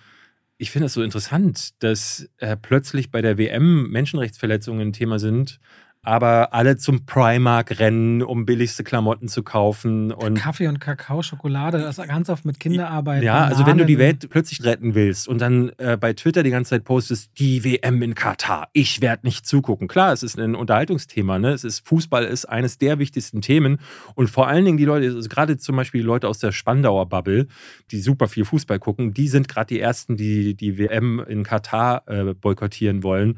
Ich 0.56 0.70
finde 0.70 0.86
das 0.86 0.94
so 0.94 1.02
interessant, 1.02 1.82
dass 1.82 2.26
äh, 2.38 2.56
plötzlich 2.56 3.10
bei 3.10 3.20
der 3.20 3.36
WM 3.36 3.90
Menschenrechtsverletzungen 3.90 4.88
ein 4.88 4.92
Thema 4.94 5.18
sind 5.18 5.60
aber 6.08 6.54
alle 6.54 6.78
zum 6.78 7.04
Primark 7.04 7.78
rennen, 7.80 8.22
um 8.22 8.46
billigste 8.46 8.82
Klamotten 8.82 9.28
zu 9.28 9.42
kaufen. 9.42 10.10
Und 10.10 10.38
Kaffee 10.38 10.66
und 10.66 10.80
Kakao, 10.80 11.22
Schokolade, 11.22 11.80
das 11.80 11.98
ganz 11.98 12.30
oft 12.30 12.46
mit 12.46 12.58
Kinderarbeit. 12.58 13.22
Ja, 13.22 13.34
Bananen. 13.34 13.52
also 13.52 13.66
wenn 13.66 13.76
du 13.76 13.84
die 13.84 13.98
Welt 13.98 14.30
plötzlich 14.30 14.64
retten 14.64 14.94
willst 14.94 15.28
und 15.28 15.38
dann 15.38 15.70
äh, 15.76 15.98
bei 15.98 16.14
Twitter 16.14 16.42
die 16.42 16.48
ganze 16.48 16.70
Zeit 16.70 16.84
postest, 16.84 17.38
die 17.38 17.62
WM 17.62 18.00
in 18.00 18.14
Katar, 18.14 18.68
ich 18.72 19.02
werde 19.02 19.26
nicht 19.26 19.46
zugucken. 19.46 19.86
Klar, 19.86 20.14
es 20.14 20.22
ist 20.22 20.38
ein 20.38 20.54
Unterhaltungsthema, 20.54 21.38
ne? 21.38 21.50
Es 21.50 21.62
ist 21.62 21.86
Fußball 21.86 22.24
ist 22.24 22.46
eines 22.46 22.78
der 22.78 22.98
wichtigsten 22.98 23.42
Themen 23.42 23.76
und 24.14 24.30
vor 24.30 24.48
allen 24.48 24.64
Dingen 24.64 24.78
die 24.78 24.86
Leute, 24.86 25.14
also 25.14 25.28
gerade 25.28 25.58
zum 25.58 25.76
Beispiel 25.76 26.00
die 26.00 26.06
Leute 26.06 26.26
aus 26.26 26.38
der 26.38 26.52
Spandauer 26.52 27.06
Bubble, 27.10 27.48
die 27.90 28.00
super 28.00 28.28
viel 28.28 28.46
Fußball 28.46 28.78
gucken, 28.78 29.12
die 29.12 29.28
sind 29.28 29.46
gerade 29.46 29.66
die 29.66 29.80
ersten, 29.80 30.16
die 30.16 30.54
die 30.54 30.78
WM 30.78 31.22
in 31.28 31.42
Katar 31.42 32.04
äh, 32.06 32.32
boykottieren 32.32 33.02
wollen. 33.02 33.36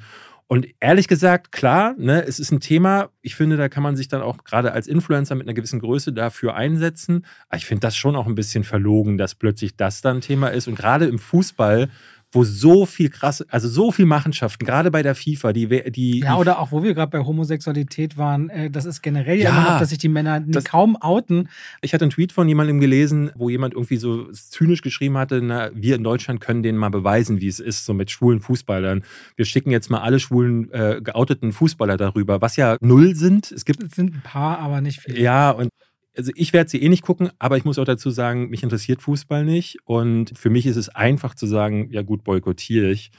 Und 0.53 0.66
ehrlich 0.80 1.07
gesagt, 1.07 1.53
klar, 1.53 1.94
ne, 1.96 2.24
es 2.26 2.40
ist 2.40 2.51
ein 2.51 2.59
Thema. 2.59 3.11
Ich 3.22 3.36
finde, 3.36 3.57
da 3.57 3.68
kann 3.68 3.84
man 3.84 3.94
sich 3.94 4.09
dann 4.09 4.20
auch 4.20 4.42
gerade 4.42 4.72
als 4.72 4.88
Influencer 4.88 5.36
mit 5.36 5.46
einer 5.46 5.55
gewissen 5.55 5.78
Größe 5.78 6.12
dafür 6.12 6.57
einsetzen. 6.57 7.24
Aber 7.48 7.59
ich 7.59 7.66
finde 7.66 7.82
das 7.82 7.94
schon 7.94 8.16
auch 8.16 8.26
ein 8.26 8.34
bisschen 8.34 8.64
verlogen, 8.64 9.16
dass 9.16 9.36
plötzlich 9.36 9.76
das 9.76 10.01
dann 10.01 10.20
Thema 10.20 10.48
ist. 10.48 10.66
Und 10.66 10.74
gerade 10.74 11.07
im 11.07 11.20
Fußball, 11.20 11.88
wo 12.33 12.45
so 12.45 12.87
viel 12.87 13.09
krass, 13.09 13.45
also 13.49 13.68
so 13.68 13.91
viel 13.91 14.07
Machenschaften, 14.07 14.64
gerade 14.64 14.91
bei 14.91 15.03
der 15.03 15.14
FIFA, 15.14 15.53
die, 15.53 15.91
die 15.91 16.20
Ja, 16.20 16.37
oder 16.37 16.61
auch 16.61 16.70
wo 16.70 16.83
wir 16.83 16.95
gerade 16.95 17.11
bei 17.11 17.24
Homosexualität 17.24 18.16
waren, 18.16 18.49
äh, 18.51 18.70
das 18.70 18.85
ist 18.85 19.03
generell 19.03 19.39
ja, 19.39 19.51
immer 19.51 19.62
noch, 19.62 19.78
dass 19.78 19.91
sich 19.91 19.99
die 19.99 20.09
Männer 20.09 20.41
das, 20.41 20.64
kaum 20.64 20.97
outen. 20.97 21.49
Ich 21.81 21.93
hatte 21.93 22.05
einen 22.05 22.12
Tweet 22.12 22.33
von 22.33 22.49
jemandem 22.49 22.81
gelesen, 22.81 23.31
wo 23.35 23.49
jemand 23.49 23.74
irgendwie 23.74 23.97
so 23.97 24.31
zynisch 24.31 24.83
geschrieben 24.83 25.18
hatte, 25.18 25.41
na, 25.43 25.70
wir 25.74 25.97
in 25.97 26.05
Deutschland 26.05 26.41
können 26.41 26.62
denen 26.62 26.78
mal 26.78 26.91
beweisen, 26.91 27.41
wie 27.41 27.49
es 27.49 27.59
ist, 27.59 27.85
so 27.85 27.95
mit 27.95 28.11
schwulen 28.11 28.41
Fußballern. 28.41 29.03
Wir 29.37 29.45
schicken 29.45 29.70
jetzt 29.70 29.91
mal 29.91 30.01
alle 30.01 30.20
schwulen 30.20 30.70
äh, 30.72 31.01
geouteten 31.03 31.53
Fußballer 31.53 31.97
darüber, 31.97 32.41
was 32.41 32.57
ja 32.57 32.76
null 32.81 33.16
sind. 33.16 33.51
Es 33.51 33.64
gibt 33.64 33.83
es 33.83 33.97
sind 33.97 34.14
ein 34.14 34.22
paar, 34.22 34.59
aber 34.59 34.81
nicht 34.81 35.01
viele. 35.01 35.18
Ja, 35.20 35.51
und 35.51 35.70
also 36.17 36.33
ich 36.35 36.53
werde 36.53 36.71
sie 36.71 36.83
eh 36.83 36.89
nicht 36.89 37.05
gucken, 37.05 37.31
aber 37.39 37.57
ich 37.57 37.65
muss 37.65 37.79
auch 37.79 37.85
dazu 37.85 38.11
sagen, 38.11 38.49
mich 38.51 38.63
interessiert 38.63 39.03
Fußball 39.03 39.45
nicht. 39.45 39.79
Und 39.85 40.37
für 40.37 40.51
mich 40.51 40.67
ist 40.67 40.77
es 40.77 40.89
einfach 40.89 41.35
zu 41.35 41.47
sagen, 41.47 41.89
ja 41.91 42.03
gut, 42.03 42.25
boykottiere 42.25 42.91
ich. 42.91 43.11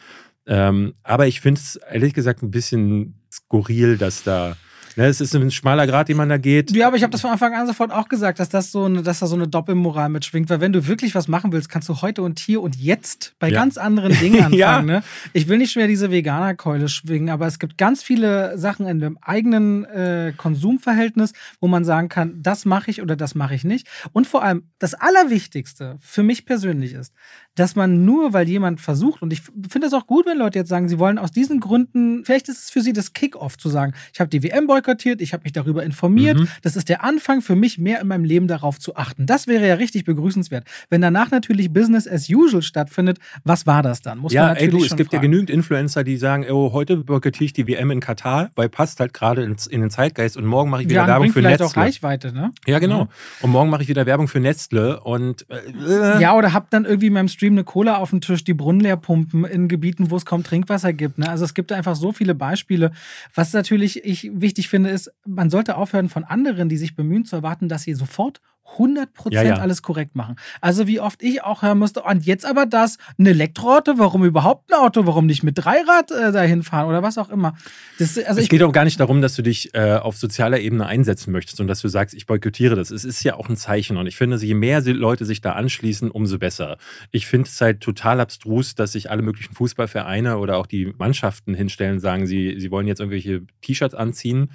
Ähm, 0.45 0.95
aber 1.03 1.27
ich 1.27 1.41
finde 1.41 1.61
es 1.61 1.75
ehrlich 1.75 2.13
gesagt 2.13 2.41
ein 2.41 2.51
bisschen 2.51 3.21
skurril, 3.31 3.97
dass 3.97 4.23
da 4.23 4.57
Ne, 4.95 5.05
es 5.05 5.21
ist 5.21 5.35
ein 5.35 5.51
schmaler 5.51 5.87
Grad, 5.87 6.09
den 6.09 6.17
man 6.17 6.29
da 6.29 6.37
geht. 6.37 6.71
Ja, 6.71 6.87
aber 6.87 6.97
ich 6.97 7.03
habe 7.03 7.11
das 7.11 7.21
von 7.21 7.31
Anfang 7.31 7.53
an 7.53 7.65
sofort 7.67 7.91
auch 7.91 8.09
gesagt, 8.09 8.39
dass, 8.39 8.49
das 8.49 8.71
so 8.71 8.85
eine, 8.85 9.01
dass 9.01 9.19
da 9.19 9.27
so 9.27 9.35
eine 9.35 9.47
Doppelmoral 9.47 10.09
mitschwingt. 10.09 10.49
Weil 10.49 10.59
wenn 10.59 10.73
du 10.73 10.87
wirklich 10.87 11.15
was 11.15 11.27
machen 11.27 11.51
willst, 11.51 11.69
kannst 11.69 11.87
du 11.89 12.01
heute 12.01 12.21
und 12.21 12.39
hier 12.39 12.61
und 12.61 12.75
jetzt 12.75 13.33
bei 13.39 13.49
ja. 13.49 13.59
ganz 13.59 13.77
anderen 13.77 14.11
Dingen 14.19 14.37
anfangen. 14.43 14.57
ja. 14.57 14.81
ne? 14.81 15.03
Ich 15.33 15.47
will 15.47 15.57
nicht 15.57 15.75
mehr 15.75 15.87
diese 15.87 16.11
Veganerkeule 16.11 16.89
schwingen, 16.89 17.29
aber 17.29 17.47
es 17.47 17.59
gibt 17.59 17.77
ganz 17.77 18.03
viele 18.03 18.57
Sachen 18.57 18.87
in 18.87 18.99
dem 18.99 19.17
eigenen 19.21 19.85
äh, 19.85 20.33
Konsumverhältnis, 20.35 21.33
wo 21.59 21.67
man 21.67 21.85
sagen 21.85 22.09
kann, 22.09 22.41
das 22.41 22.65
mache 22.65 22.91
ich 22.91 23.01
oder 23.01 23.15
das 23.15 23.35
mache 23.35 23.55
ich 23.55 23.63
nicht. 23.63 23.87
Und 24.11 24.27
vor 24.27 24.43
allem, 24.43 24.63
das 24.79 24.93
Allerwichtigste 24.93 25.97
für 26.01 26.23
mich 26.23 26.45
persönlich 26.45 26.93
ist, 26.93 27.13
dass 27.55 27.75
man 27.75 28.05
nur, 28.05 28.33
weil 28.33 28.47
jemand 28.47 28.79
versucht, 28.79 29.21
und 29.21 29.33
ich 29.33 29.41
finde 29.69 29.87
es 29.87 29.93
auch 29.93 30.07
gut, 30.07 30.25
wenn 30.25 30.37
Leute 30.37 30.59
jetzt 30.59 30.69
sagen, 30.69 30.87
sie 30.87 30.99
wollen 30.99 31.17
aus 31.17 31.31
diesen 31.31 31.59
Gründen, 31.59 32.23
vielleicht 32.23 32.47
ist 32.47 32.63
es 32.63 32.69
für 32.69 32.81
sie 32.81 32.93
das 32.93 33.13
Kick-off 33.13 33.57
zu 33.57 33.69
sagen, 33.69 33.93
ich 34.13 34.19
habe 34.19 34.29
die 34.29 34.41
WM 34.41 34.67
boykottiert, 34.67 35.21
ich 35.21 35.33
habe 35.33 35.43
mich 35.43 35.51
darüber 35.51 35.83
informiert, 35.83 36.39
mhm. 36.39 36.47
das 36.61 36.75
ist 36.75 36.87
der 36.87 37.03
Anfang 37.03 37.41
für 37.41 37.55
mich, 37.55 37.77
mehr 37.77 37.99
in 37.99 38.07
meinem 38.07 38.23
Leben 38.23 38.47
darauf 38.47 38.79
zu 38.79 38.95
achten. 38.95 39.25
Das 39.25 39.47
wäre 39.47 39.67
ja 39.67 39.75
richtig 39.75 40.05
begrüßenswert. 40.05 40.65
Wenn 40.89 41.01
danach 41.01 41.31
natürlich 41.31 41.73
Business 41.73 42.07
as 42.07 42.29
usual 42.29 42.61
stattfindet, 42.61 43.19
was 43.43 43.67
war 43.67 43.83
das 43.83 44.01
dann? 44.01 44.19
Muss 44.19 44.31
ja, 44.31 44.43
man 44.43 44.49
natürlich 44.53 44.73
ey, 44.73 44.79
du, 44.79 44.85
es 44.85 44.95
gibt 44.95 45.11
fragen. 45.11 45.23
ja 45.23 45.29
genügend 45.29 45.49
Influencer, 45.49 46.03
die 46.03 46.15
sagen, 46.15 46.45
oh, 46.49 46.71
heute 46.71 46.97
boykottiere 46.97 47.45
ich 47.45 47.53
die 47.53 47.67
WM 47.67 47.91
in 47.91 47.99
Katar, 47.99 48.49
weil 48.55 48.69
passt 48.69 48.99
halt 49.01 49.13
gerade 49.13 49.43
in, 49.43 49.55
den 49.71 49.89
Zeitgeist 49.89 50.37
und 50.37 50.45
morgen 50.45 50.69
mache 50.69 50.83
ich 50.83 50.89
wieder 50.89 51.01
ja, 51.01 51.07
Werbung 51.07 51.31
für 51.31 51.41
Nestle. 51.41 51.65
auch 51.65 51.75
Reichweite, 51.75 52.33
ne? 52.33 52.51
Ja, 52.65 52.79
genau. 52.79 53.05
Mhm. 53.05 53.09
Und 53.41 53.51
morgen 53.51 53.69
mache 53.69 53.83
ich 53.83 53.89
wieder 53.89 54.05
Werbung 54.05 54.29
für 54.29 54.39
Nestle 54.39 55.01
und 55.01 55.45
äh, 55.49 56.21
Ja, 56.21 56.35
oder 56.35 56.53
hab 56.53 56.69
dann 56.69 56.85
irgendwie 56.85 57.07
in 57.07 57.13
meinem 57.13 57.27
Stream 57.27 57.40
eine 57.47 57.63
Cola 57.63 57.97
auf 57.97 58.11
dem 58.11 58.21
Tisch 58.21 58.43
die 58.43 58.53
Brunnen 58.53 58.81
leer 58.81 58.97
pumpen 58.97 59.45
in 59.45 59.67
Gebieten, 59.67 60.11
wo 60.11 60.17
es 60.17 60.25
kaum 60.25 60.43
Trinkwasser 60.43 60.93
gibt. 60.93 61.17
Ne? 61.17 61.29
Also 61.29 61.45
es 61.45 61.53
gibt 61.53 61.71
einfach 61.71 61.95
so 61.95 62.11
viele 62.11 62.35
Beispiele. 62.35 62.91
Was 63.33 63.53
natürlich 63.53 64.03
ich 64.03 64.29
wichtig 64.33 64.69
finde, 64.69 64.89
ist, 64.89 65.11
man 65.25 65.49
sollte 65.49 65.77
aufhören 65.77 66.09
von 66.09 66.23
anderen, 66.23 66.69
die 66.69 66.77
sich 66.77 66.95
bemühen 66.95 67.25
zu 67.25 67.37
erwarten, 67.37 67.69
dass 67.69 67.83
sie 67.83 67.93
sofort 67.93 68.41
100% 68.77 69.07
ja, 69.31 69.43
ja. 69.43 69.55
alles 69.55 69.81
korrekt 69.81 70.15
machen. 70.15 70.35
Also 70.61 70.87
wie 70.87 70.99
oft 70.99 71.21
ich 71.21 71.43
auch 71.43 71.61
hören 71.61 71.79
musste, 71.79 72.01
und 72.03 72.25
jetzt 72.25 72.45
aber 72.45 72.65
das, 72.65 72.97
ein 73.17 73.25
Elektroauto, 73.25 73.97
warum 73.97 74.23
überhaupt 74.23 74.71
ein 74.71 74.79
Auto, 74.79 75.05
warum 75.05 75.25
nicht 75.25 75.43
mit 75.43 75.57
Dreirad 75.57 76.11
äh, 76.11 76.31
dahin 76.31 76.63
fahren 76.63 76.87
oder 76.87 77.03
was 77.03 77.17
auch 77.17 77.29
immer. 77.29 77.55
Das, 77.99 78.17
also 78.17 78.41
es 78.41 78.49
geht 78.49 78.63
auch 78.63 78.71
gar 78.71 78.85
nicht 78.85 78.99
darum, 78.99 79.21
dass 79.21 79.35
du 79.35 79.41
dich 79.41 79.73
äh, 79.73 79.95
auf 79.95 80.17
sozialer 80.17 80.59
Ebene 80.59 80.85
einsetzen 80.85 81.31
möchtest 81.31 81.59
und 81.59 81.67
dass 81.67 81.81
du 81.81 81.87
sagst, 81.87 82.15
ich 82.15 82.25
boykottiere 82.25 82.75
das. 82.75 82.91
Es 82.91 83.05
ist 83.05 83.23
ja 83.23 83.35
auch 83.35 83.49
ein 83.49 83.57
Zeichen 83.57 83.97
und 83.97 84.07
ich 84.07 84.15
finde, 84.15 84.37
je 84.37 84.53
mehr 84.53 84.81
Leute 84.81 85.25
sich 85.25 85.41
da 85.41 85.53
anschließen, 85.53 86.11
umso 86.11 86.39
besser. 86.39 86.77
Ich 87.11 87.27
finde 87.27 87.47
es 87.47 87.59
halt 87.59 87.81
total 87.81 88.19
abstrus, 88.19 88.75
dass 88.75 88.93
sich 88.93 89.09
alle 89.09 89.21
möglichen 89.21 89.53
Fußballvereine 89.53 90.37
oder 90.37 90.57
auch 90.57 90.67
die 90.67 90.93
Mannschaften 90.97 91.53
hinstellen 91.53 91.93
und 91.93 91.99
sagen, 91.99 92.25
sie, 92.25 92.55
sie 92.59 92.71
wollen 92.71 92.87
jetzt 92.87 92.99
irgendwelche 92.99 93.41
T-Shirts 93.61 93.95
anziehen 93.95 94.49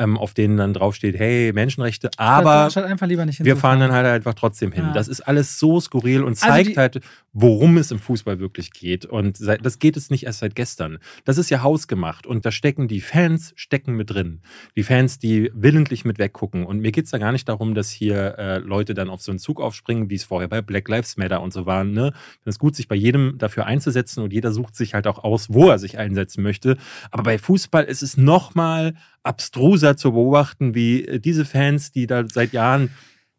ähm, 0.00 0.16
auf 0.16 0.34
denen 0.34 0.56
dann 0.56 0.72
draufsteht, 0.72 1.18
hey, 1.18 1.52
Menschenrechte, 1.52 2.10
aber 2.16 2.68
wir 2.74 3.56
fahren 3.56 3.80
dann 3.80 3.92
halt 3.92 4.06
einfach 4.06 4.34
trotzdem 4.34 4.72
hin. 4.72 4.86
Ja. 4.86 4.92
Das 4.92 5.06
ist 5.08 5.20
alles 5.20 5.58
so 5.58 5.78
skurril 5.78 6.22
und 6.22 6.42
also 6.42 6.46
zeigt 6.46 6.78
also 6.78 6.80
halt, 6.80 7.00
worum 7.32 7.76
es 7.76 7.90
im 7.90 7.98
Fußball 7.98 8.40
wirklich 8.40 8.72
geht. 8.72 9.06
Und 9.06 9.38
das 9.40 9.78
geht 9.78 9.96
es 9.96 10.10
nicht 10.10 10.24
erst 10.24 10.40
seit 10.40 10.54
gestern. 10.54 10.98
Das 11.24 11.38
ist 11.38 11.50
ja 11.50 11.62
hausgemacht 11.62 12.26
und 12.26 12.44
da 12.44 12.50
stecken 12.50 12.88
die 12.88 13.00
Fans, 13.00 13.52
stecken 13.56 13.94
mit 13.94 14.10
drin. 14.10 14.40
Die 14.76 14.82
Fans, 14.82 15.18
die 15.18 15.50
willentlich 15.54 16.04
mit 16.04 16.18
weggucken. 16.18 16.66
Und 16.66 16.80
mir 16.80 16.92
geht 16.92 17.04
es 17.04 17.10
da 17.10 17.18
gar 17.18 17.32
nicht 17.32 17.48
darum, 17.48 17.74
dass 17.74 17.90
hier 17.90 18.36
äh, 18.38 18.58
Leute 18.58 18.94
dann 18.94 19.08
auf 19.08 19.22
so 19.22 19.30
einen 19.30 19.38
Zug 19.38 19.60
aufspringen, 19.60 20.10
wie 20.10 20.16
es 20.16 20.24
vorher 20.24 20.48
bei 20.48 20.60
Black 20.60 20.88
Lives 20.88 21.16
Matter 21.16 21.40
und 21.40 21.52
so 21.52 21.66
waren. 21.66 21.92
Ne? 21.92 22.12
Es 22.44 22.54
ist 22.54 22.58
gut, 22.58 22.74
sich 22.74 22.88
bei 22.88 22.96
jedem 22.96 23.38
dafür 23.38 23.66
einzusetzen 23.66 24.22
und 24.22 24.32
jeder 24.32 24.52
sucht 24.52 24.74
sich 24.74 24.94
halt 24.94 25.06
auch 25.06 25.22
aus, 25.22 25.48
wo 25.50 25.68
er 25.68 25.78
sich 25.78 25.98
einsetzen 25.98 26.42
möchte. 26.42 26.76
Aber 27.10 27.22
bei 27.22 27.38
Fußball 27.38 27.84
ist 27.84 28.02
es 28.02 28.16
nochmal 28.16 28.94
abstruser 29.22 29.96
zu 29.96 30.12
beobachten, 30.12 30.74
wie 30.74 31.04
äh, 31.04 31.20
diese 31.20 31.44
Fans, 31.44 31.92
die 31.92 32.06
da 32.06 32.24
seit 32.26 32.52
Jahren 32.52 32.90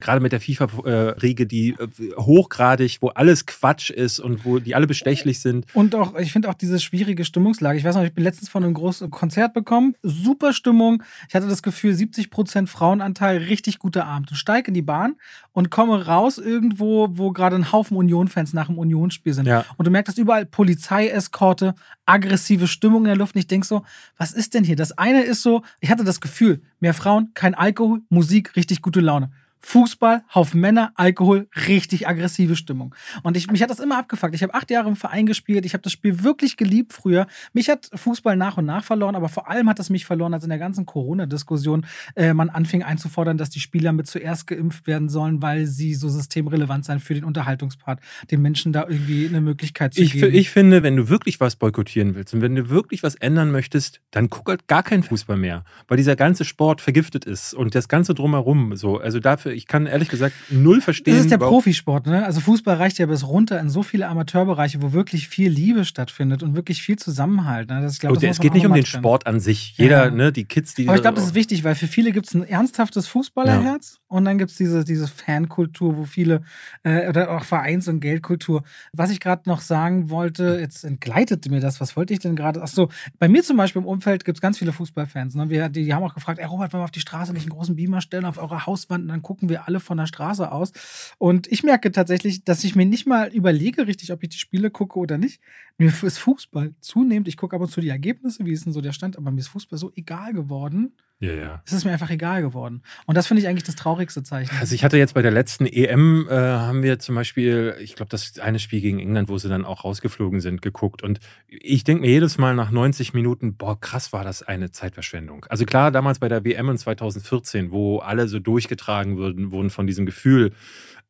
gerade 0.02 0.20
mit 0.20 0.32
der 0.32 0.42
FIFA-Riege, 0.42 1.48
die 1.48 1.70
äh, 1.70 1.88
hochgradig, 2.18 2.98
wo 3.02 3.10
alles 3.10 3.46
Quatsch 3.46 3.90
ist 3.90 4.20
und 4.20 4.46
wo 4.46 4.60
die 4.60 4.76
alle 4.76 4.88
bestechlich 4.88 5.40
sind. 5.40 5.66
Und 5.74 5.96
auch, 5.96 6.16
ich 6.16 6.32
finde 6.32 6.50
auch 6.50 6.54
diese 6.54 6.80
schwierige 6.80 7.26
Stimmungslage. 7.26 7.78
Ich 7.78 7.86
weiß 7.86 7.96
noch, 7.96 8.04
ich 8.04 8.14
bin 8.14 8.24
letztens 8.24 8.50
von 8.50 8.64
einem 8.64 8.74
großen 8.74 9.10
Konzert 9.12 9.54
bekommen, 9.54 9.96
super 10.02 10.54
Stimmung. 10.54 11.04
Ich 11.30 11.36
hatte 11.36 11.48
das 11.48 11.64
Gefühl, 11.64 11.94
70% 11.94 12.68
Frauenanteil, 12.68 13.38
richtig 13.38 13.80
guter 13.80 14.06
Abend. 14.06 14.32
Du 14.32 14.36
steig 14.36 14.68
in 14.68 14.74
die 14.74 14.82
Bahn 14.82 15.16
und 15.54 15.70
komme 15.70 16.06
raus 16.06 16.38
irgendwo, 16.38 17.10
wo 17.12 17.32
gerade 17.32 17.56
ein 17.56 17.72
Haufen 17.72 17.98
Union-Fans 17.98 18.54
nach 18.54 18.68
dem 18.68 18.78
Unionsspiel 18.78 19.34
sind. 19.34 19.48
Ja. 19.48 19.66
Und 19.78 19.86
du 19.86 19.92
merkst, 19.92 20.10
dass 20.10 20.18
überall 20.18 20.46
Polizeieskorte, 20.46 21.76
aggressive 22.06 22.68
Stimmung 22.68 23.04
in 23.04 23.10
der 23.10 23.18
Luft. 23.18 23.36
Und 23.36 23.40
ich 23.40 23.48
denke 23.48 23.68
so, 23.68 23.84
was 24.18 24.34
ist 24.34 24.54
denn 24.54 24.64
hier? 24.64 24.76
Das 24.76 24.98
eine 24.98 25.22
ist 25.22 25.42
so, 25.42 25.64
ich 25.80 25.90
hatte 25.90 26.04
das 26.04 26.22
Gefühl, 26.22 26.62
mehr 26.80 26.94
Frauen, 26.94 27.32
kein 27.34 27.56
Alkohol, 27.56 28.02
Musik, 28.10 28.56
richtig 28.56 28.82
gute 28.82 29.02
Laune. 29.02 29.32
Fußball, 29.62 30.24
Haufen 30.34 30.60
Männer, 30.60 30.92
Alkohol, 30.96 31.48
richtig 31.68 32.08
aggressive 32.08 32.56
Stimmung. 32.56 32.96
Und 33.24 33.38
ich, 33.38 33.50
mich 33.50 33.62
hat 33.62 33.70
das 33.70 33.80
immer 33.80 33.98
abgefuckt. 33.98 34.34
Ich 34.34 34.44
habe 34.44 34.54
acht 34.54 34.72
Jahre 34.72 34.90
im 34.90 34.96
Verein 34.96 35.26
gespielt. 35.26 35.66
Ich 35.66 35.74
habe 35.74 35.84
das 35.84 35.92
Spiel 35.92 36.24
wirklich 36.24 36.58
geliebt 36.58 36.94
früher. 36.94 37.28
Mich 37.54 37.70
hat 37.70 37.90
Fußball 37.94 38.36
nach 38.36 38.58
und 38.58 38.66
nach 38.66 38.84
verloren, 38.84 39.16
aber 39.16 39.30
vor 39.30 39.50
allem 39.50 39.70
hat 39.70 39.80
es 39.80 39.90
mich 39.90 40.06
verloren, 40.06 40.34
als 40.34 40.44
in 40.44 40.50
der 40.50 40.60
ganzen 40.60 40.86
Corona-Diskussion 40.86 41.86
äh, 42.16 42.34
man 42.34 42.50
anfing 42.50 42.84
einzufordern, 42.84 43.38
dass 43.38 43.50
die 43.50 43.60
Spieler 43.60 43.92
mit 43.92 44.08
zuerst 44.08 44.48
geimpft 44.48 44.88
werden 44.88 45.10
sollen, 45.10 45.42
weil 45.42 45.68
sie 45.68 45.94
so 45.94 46.10
systemrelevant 46.10 46.86
sein 46.86 47.00
für 47.00 47.14
den 47.14 47.24
Unterhaltungspart, 47.24 48.00
den 48.32 48.42
Menschen 48.42 48.74
da 48.74 48.86
irgendwie 48.88 49.28
eine 49.28 49.42
Möglichkeit 49.42 49.94
zu 49.94 50.02
ich, 50.02 50.14
geben. 50.14 50.34
Ich 50.34 50.50
finde, 50.50 50.84
wenn 50.84 50.96
du 50.96 51.10
wirklich 51.10 51.40
was 51.40 51.56
boykottieren 51.56 52.16
willst 52.16 52.34
und 52.34 52.42
wenn 52.42 52.56
du 52.56 52.70
wirklich 52.70 53.04
was 53.04 53.16
ändern 53.16 53.52
möchtest, 53.52 54.02
dann 54.12 54.30
guck 54.30 54.50
halt 54.50 54.68
gar 54.68 54.84
keinen 54.84 55.04
Fußball 55.04 55.38
mehr, 55.38 55.64
weil 55.88 55.98
dieser 55.98 56.16
ganze 56.16 56.46
Sport 56.46 56.82
vergiftet 56.82 57.26
ist 57.26 57.54
und 57.54 57.76
das 57.76 57.88
ganze 57.88 58.14
drumherum 58.14 58.76
so. 58.76 58.98
Also 58.98 59.20
dafür 59.20 59.51
ich 59.54 59.68
kann 59.68 59.86
ehrlich 59.86 60.10
gesagt 60.10 60.36
null 60.50 60.82
verstehen. 60.82 61.16
Das 61.16 61.24
ist 61.24 61.32
der 61.32 61.38
Profisport, 61.38 62.08
ne? 62.08 62.26
Also 62.26 62.40
Fußball 62.42 62.76
reicht 62.78 62.98
ja 63.00 63.06
bis 63.06 63.26
runter 63.28 63.60
in 63.60 63.70
so 63.70 63.84
viele 63.84 64.08
Amateurbereiche, 64.08 64.82
wo 64.82 64.94
wirklich 64.94 65.28
viel 65.28 65.50
Liebe 65.50 65.86
stattfindet 65.86 66.44
und 66.44 66.56
wirklich 66.56 66.82
viel 66.82 66.98
Zusammenhalt. 66.98 67.70
Ne? 67.70 67.82
Das, 67.82 68.00
glaub, 68.00 68.14
oh, 68.14 68.16
das 68.16 68.24
es 68.24 68.40
geht 68.40 68.54
nicht 68.54 68.66
um 68.66 68.74
den 68.74 68.86
Sport 68.86 69.28
an 69.28 69.40
sich. 69.40 69.78
Jeder, 69.78 70.06
ja. 70.06 70.12
ne, 70.12 70.32
die 70.32 70.46
Kids, 70.46 70.74
die. 70.74 70.88
Aber 70.88 70.96
ich 70.96 71.02
glaube, 71.02 71.16
das 71.16 71.26
ist 71.26 71.36
wichtig, 71.36 71.64
weil 71.64 71.76
für 71.76 71.88
viele 71.88 72.12
gibt 72.12 72.28
es 72.28 72.34
ein 72.34 72.44
ernsthaftes 72.44 73.08
Fußballerherz 73.08 74.00
ja. 74.00 74.16
und 74.16 74.26
dann 74.26 74.38
gibt 74.38 74.52
es 74.52 74.58
diese, 74.58 74.84
diese 74.84 75.08
Fankultur, 75.08 75.98
wo 75.98 76.06
viele, 76.06 76.42
äh, 76.84 77.08
oder 77.08 77.32
auch 77.32 77.44
Vereins- 77.44 77.88
und 77.88 78.00
Geldkultur. 78.00 78.64
Was 78.94 79.12
ich 79.12 79.20
gerade 79.20 79.44
noch 79.50 79.62
sagen 79.62 80.10
wollte, 80.10 80.58
jetzt 80.60 80.84
entgleitete 80.84 81.50
mir 81.50 81.60
das, 81.60 81.82
was 81.82 81.96
wollte 81.96 82.14
ich 82.14 82.20
denn 82.20 82.36
gerade? 82.36 82.62
Achso, 82.62 82.90
bei 83.20 83.28
mir 83.28 83.44
zum 83.44 83.58
Beispiel 83.58 83.82
im 83.82 83.88
Umfeld 83.88 84.26
gibt 84.26 84.38
es 84.38 84.42
ganz 84.42 84.58
viele 84.58 84.74
Fußballfans. 84.74 85.36
Ne? 85.36 85.50
Wir, 85.50 85.70
die, 85.70 85.86
die 85.86 85.94
haben 85.94 86.04
auch 86.04 86.14
gefragt, 86.14 86.40
ey 86.40 86.46
Robert, 86.46 86.74
wollen 86.74 86.82
wir 86.82 86.86
auf 86.86 86.92
die 86.92 87.00
Straße 87.00 87.34
nicht 87.34 87.44
einen 87.44 87.52
großen 87.52 87.76
Beamer 87.76 88.02
stellen, 88.02 88.26
auf 88.26 88.38
eure 88.38 88.66
Hauswand 88.66 89.04
und 89.04 89.10
dann 89.10 89.22
gucken 89.22 89.41
wir 89.50 89.68
alle 89.68 89.80
von 89.80 89.98
der 89.98 90.08
Straße 90.08 90.52
aus. 90.52 90.72
Und 91.18 91.52
ich 91.52 91.64
merke 91.64 91.92
tatsächlich, 91.92 92.44
dass 92.44 92.64
ich 92.64 92.76
mir 92.76 92.86
nicht 92.86 93.06
mal 93.08 93.34
überlege 93.34 93.88
richtig, 93.88 94.12
ob 94.12 94.24
ich 94.24 94.30
die 94.30 94.38
Spiele 94.38 94.72
gucke 94.72 95.00
oder 95.00 95.18
nicht. 95.18 95.42
Mir 95.78 95.94
ist 96.02 96.18
Fußball 96.20 96.74
zunehmend, 96.80 97.28
ich 97.28 97.38
gucke 97.38 97.56
ab 97.56 97.62
und 97.62 97.72
zu 97.72 97.82
die 97.82 97.90
Ergebnisse, 97.90 98.46
wie 98.46 98.52
ist 98.52 98.66
denn 98.66 98.74
so 98.74 98.82
der 98.82 98.94
Stand, 98.94 99.18
aber 99.18 99.32
mir 99.32 99.40
ist 99.40 99.50
Fußball 99.50 99.80
so 99.80 99.92
egal 99.96 100.34
geworden. 100.34 100.94
Ja, 101.22 101.34
ja. 101.34 101.62
Es 101.68 101.72
ist 101.72 101.86
mir 101.86 101.92
einfach 101.92 102.10
egal 102.10 102.42
geworden. 102.42 102.82
Und 103.06 103.16
das 103.16 103.28
finde 103.28 103.44
ich 103.44 103.48
eigentlich 103.48 103.64
das 103.64 103.76
traurigste 103.76 104.24
Zeichen. 104.24 104.58
Also 104.60 104.74
ich 104.74 104.84
hatte 104.84 104.98
jetzt 104.98 105.14
bei 105.14 105.22
der 105.22 105.30
letzten 105.30 105.68
EM, 105.68 106.28
äh, 106.28 106.34
haben 106.34 106.82
wir 106.82 106.98
zum 106.98 107.14
Beispiel, 107.14 107.76
ich 107.80 107.96
glaube, 107.96 108.10
das 108.10 108.40
eine 108.40 108.58
Spiel 108.58 108.82
gegen 108.82 109.00
England, 109.00 109.30
wo 109.30 109.38
sie 109.38 109.48
dann 109.48 109.64
auch 109.64 109.84
rausgeflogen 109.84 110.42
sind, 110.42 110.64
geguckt. 110.64 111.04
Und 111.04 111.20
ich 111.48 111.84
denke 111.84 112.02
mir 112.02 112.10
jedes 112.10 112.40
Mal 112.40 112.56
nach 112.56 112.72
90 112.72 113.14
Minuten, 113.14 113.56
boah, 113.56 113.80
krass 113.80 114.12
war 114.12 114.24
das 114.24 114.42
eine 114.42 114.72
Zeitverschwendung. 114.72 115.46
Also 115.48 115.66
klar, 115.66 115.92
damals 115.92 116.18
bei 116.18 116.28
der 116.28 116.44
WM 116.44 116.70
in 116.70 116.78
2014, 116.80 117.70
wo 117.70 118.00
alle 118.00 118.28
so 118.28 118.40
durchgetragen 118.40 119.18
wurden, 119.18 119.52
wurden 119.52 119.70
von 119.70 119.86
diesem 119.86 120.08
Gefühl, 120.08 120.54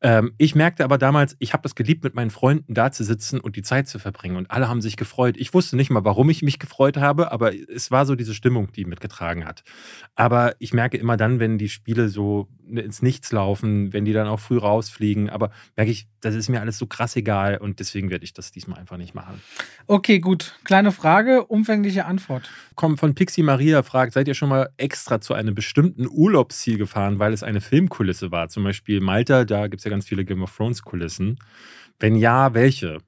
ähm, 0.02 0.34
ich 0.36 0.54
merkte 0.56 0.84
aber 0.84 0.98
damals, 0.98 1.36
ich 1.38 1.52
habe 1.52 1.62
das 1.62 1.76
geliebt, 1.76 2.02
mit 2.02 2.14
meinen 2.14 2.30
Freunden 2.30 2.74
da 2.74 2.90
zu 2.90 3.04
sitzen 3.04 3.38
und 3.38 3.54
die 3.54 3.62
Zeit 3.62 3.86
zu 3.86 4.00
verbringen. 4.00 4.36
Und 4.36 4.50
alle 4.50 4.68
haben 4.68 4.80
sich 4.80 4.96
gefreut. 4.96 5.36
Ich 5.38 5.54
wusste 5.54 5.76
nicht 5.76 5.90
mal, 5.90 6.04
warum 6.04 6.28
ich 6.28 6.42
mich 6.42 6.58
gefreut 6.58 6.96
habe, 6.96 7.30
aber 7.30 7.52
es 7.54 7.92
war 7.92 8.04
so 8.04 8.16
diese 8.16 8.34
Stimmung, 8.34 8.72
die 8.72 8.84
mitgetragen 8.84 9.44
hat. 9.44 9.62
Aber 10.16 10.56
ich 10.58 10.72
merke 10.72 10.96
immer 10.96 11.16
dann, 11.16 11.38
wenn 11.38 11.56
die 11.56 11.68
Spiele 11.68 12.08
so 12.08 12.48
ins 12.68 13.02
Nichts 13.02 13.32
laufen, 13.32 13.92
wenn 13.92 14.04
die 14.04 14.12
dann 14.12 14.26
auch 14.26 14.40
früh 14.40 14.58
rausfliegen. 14.58 15.30
Aber 15.30 15.50
merke 15.76 15.92
ich, 15.92 16.08
das 16.20 16.34
ist 16.34 16.48
mir 16.48 16.60
alles 16.60 16.78
so 16.78 16.86
krass 16.86 17.14
egal 17.16 17.58
und 17.58 17.78
deswegen 17.80 18.10
werde 18.10 18.24
ich 18.24 18.32
das 18.32 18.50
diesmal 18.50 18.78
einfach 18.78 18.96
nicht 18.96 19.14
machen. 19.14 19.40
Okay, 19.86 20.18
gut. 20.18 20.58
Kleine 20.64 20.92
Frage, 20.92 21.44
umfängliche 21.44 22.06
Antwort. 22.06 22.50
Kommt 22.74 22.98
von 22.98 23.14
Pixie 23.14 23.42
Maria 23.42 23.82
fragt, 23.82 24.14
seid 24.14 24.28
ihr 24.28 24.34
schon 24.34 24.48
mal 24.48 24.70
extra 24.76 25.20
zu 25.20 25.34
einem 25.34 25.54
bestimmten 25.54 26.08
Urlaubsziel 26.08 26.78
gefahren, 26.78 27.18
weil 27.18 27.32
es 27.32 27.42
eine 27.42 27.60
Filmkulisse 27.60 28.32
war? 28.32 28.48
Zum 28.48 28.64
Beispiel 28.64 29.00
Malta, 29.00 29.44
da 29.44 29.66
gibt 29.66 29.80
es 29.80 29.84
ja 29.84 29.91
ganz 29.92 30.06
viele 30.06 30.24
Game 30.24 30.42
of 30.42 30.56
Thrones 30.56 30.82
Kulissen. 30.82 31.38
Wenn 31.98 32.16
ja, 32.16 32.54
welche? 32.54 32.98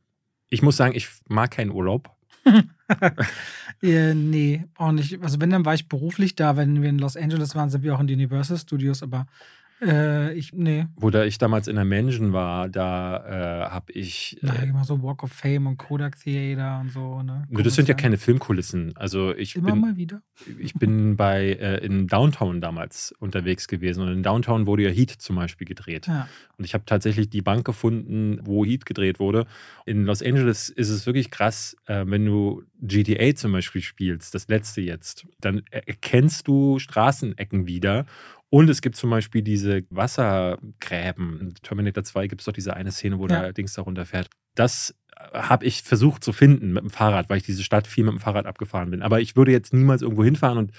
Ich 0.50 0.60
muss 0.60 0.76
sagen, 0.76 0.94
ich 0.94 1.08
mag 1.28 1.50
keinen 1.50 1.70
Urlaub. 1.70 2.10
ja, 3.80 4.14
nee, 4.14 4.64
auch 4.76 4.92
nicht. 4.92 5.22
Also 5.22 5.40
wenn, 5.40 5.48
dann 5.48 5.64
war 5.64 5.74
ich 5.74 5.88
beruflich 5.88 6.36
da. 6.36 6.58
Wenn 6.58 6.82
wir 6.82 6.90
in 6.90 6.98
Los 6.98 7.16
Angeles 7.16 7.54
waren, 7.54 7.70
sind 7.70 7.82
wir 7.82 7.94
auch 7.94 8.00
in 8.00 8.06
die 8.06 8.14
Universal 8.14 8.58
Studios, 8.58 9.02
aber 9.02 9.26
äh, 9.82 10.32
ich, 10.34 10.52
nee. 10.52 10.86
Wo 10.96 11.10
da 11.10 11.24
ich 11.24 11.38
damals 11.38 11.68
in 11.68 11.76
der 11.76 11.84
Mansion 11.84 12.32
war, 12.32 12.68
da 12.68 13.66
äh, 13.66 13.70
habe 13.70 13.92
ich. 13.92 14.38
Äh, 14.42 14.46
naja, 14.46 14.62
immer 14.62 14.84
so 14.84 15.02
Walk 15.02 15.22
of 15.22 15.32
Fame 15.32 15.66
und 15.66 15.76
Kodak 15.76 16.18
Theater 16.18 16.80
und 16.80 16.90
so, 16.90 17.22
ne? 17.22 17.44
Komisch 17.48 17.64
das 17.64 17.74
sind 17.74 17.88
ja 17.88 17.94
keine 17.94 18.16
Filmkulissen. 18.16 18.96
Also 18.96 19.34
ich 19.34 19.56
immer 19.56 19.72
bin, 19.72 19.80
mal 19.80 19.96
wieder. 19.96 20.22
Ich 20.58 20.74
bin 20.74 21.16
bei 21.16 21.52
äh, 21.52 21.84
in 21.84 22.06
Downtown 22.06 22.60
damals 22.60 23.12
unterwegs 23.18 23.68
gewesen. 23.68 24.02
Und 24.02 24.12
in 24.12 24.22
Downtown 24.22 24.66
wurde 24.66 24.84
ja 24.84 24.90
Heat 24.90 25.10
zum 25.10 25.36
Beispiel 25.36 25.66
gedreht. 25.66 26.06
Ja. 26.06 26.28
Und 26.56 26.64
ich 26.64 26.74
habe 26.74 26.84
tatsächlich 26.86 27.28
die 27.28 27.42
Bank 27.42 27.64
gefunden, 27.64 28.38
wo 28.42 28.64
Heat 28.64 28.86
gedreht 28.86 29.18
wurde. 29.18 29.46
In 29.86 30.04
Los 30.04 30.22
Angeles 30.22 30.68
ist 30.68 30.88
es 30.88 31.06
wirklich 31.06 31.30
krass, 31.30 31.76
äh, 31.86 32.04
wenn 32.06 32.24
du 32.24 32.62
GTA 32.80 33.34
zum 33.34 33.52
Beispiel 33.52 33.82
spielst, 33.82 34.34
das 34.34 34.48
letzte 34.48 34.80
jetzt, 34.80 35.26
dann 35.40 35.62
erkennst 35.70 36.46
du 36.46 36.78
Straßenecken 36.78 37.66
wieder 37.66 38.06
und 38.54 38.70
es 38.70 38.82
gibt 38.82 38.94
zum 38.94 39.10
Beispiel 39.10 39.42
diese 39.42 39.82
Wassergräben. 39.90 41.40
In 41.40 41.54
Terminator 41.54 42.04
2 42.04 42.28
gibt 42.28 42.40
es 42.40 42.44
doch 42.44 42.52
diese 42.52 42.76
eine 42.76 42.92
Szene, 42.92 43.18
wo 43.18 43.26
ja. 43.26 43.42
da 43.42 43.52
Dings 43.52 43.72
da 43.72 43.82
runterfährt. 43.82 44.30
Das 44.54 44.94
äh, 45.16 45.38
habe 45.40 45.66
ich 45.66 45.82
versucht 45.82 46.22
zu 46.22 46.32
finden 46.32 46.72
mit 46.72 46.84
dem 46.84 46.90
Fahrrad, 46.90 47.28
weil 47.28 47.38
ich 47.38 47.42
diese 47.42 47.64
Stadt 47.64 47.88
viel 47.88 48.04
mit 48.04 48.12
dem 48.12 48.20
Fahrrad 48.20 48.46
abgefahren 48.46 48.92
bin. 48.92 49.02
Aber 49.02 49.20
ich 49.20 49.34
würde 49.34 49.50
jetzt 49.50 49.72
niemals 49.72 50.02
irgendwo 50.02 50.22
hinfahren 50.22 50.58
und 50.58 50.70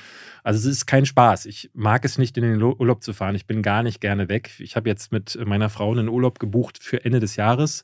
also 0.41 0.57
es 0.57 0.65
ist 0.73 0.85
kein 0.85 1.05
Spaß. 1.05 1.47
Ich 1.47 1.69
mag 1.73 2.05
es 2.05 2.17
nicht, 2.17 2.37
in 2.37 2.43
den 2.43 2.61
Urlaub 2.61 3.03
zu 3.03 3.11
fahren. 3.11 3.35
Ich 3.35 3.45
bin 3.45 3.61
gar 3.61 3.83
nicht 3.83 3.99
gerne 3.99 4.29
weg. 4.29 4.51
Ich 4.59 4.77
habe 4.77 4.87
jetzt 4.87 5.11
mit 5.11 5.37
meiner 5.45 5.67
Frau 5.67 5.91
einen 5.91 6.07
Urlaub 6.07 6.39
gebucht 6.39 6.81
für 6.81 7.03
Ende 7.03 7.19
des 7.19 7.35
Jahres 7.35 7.83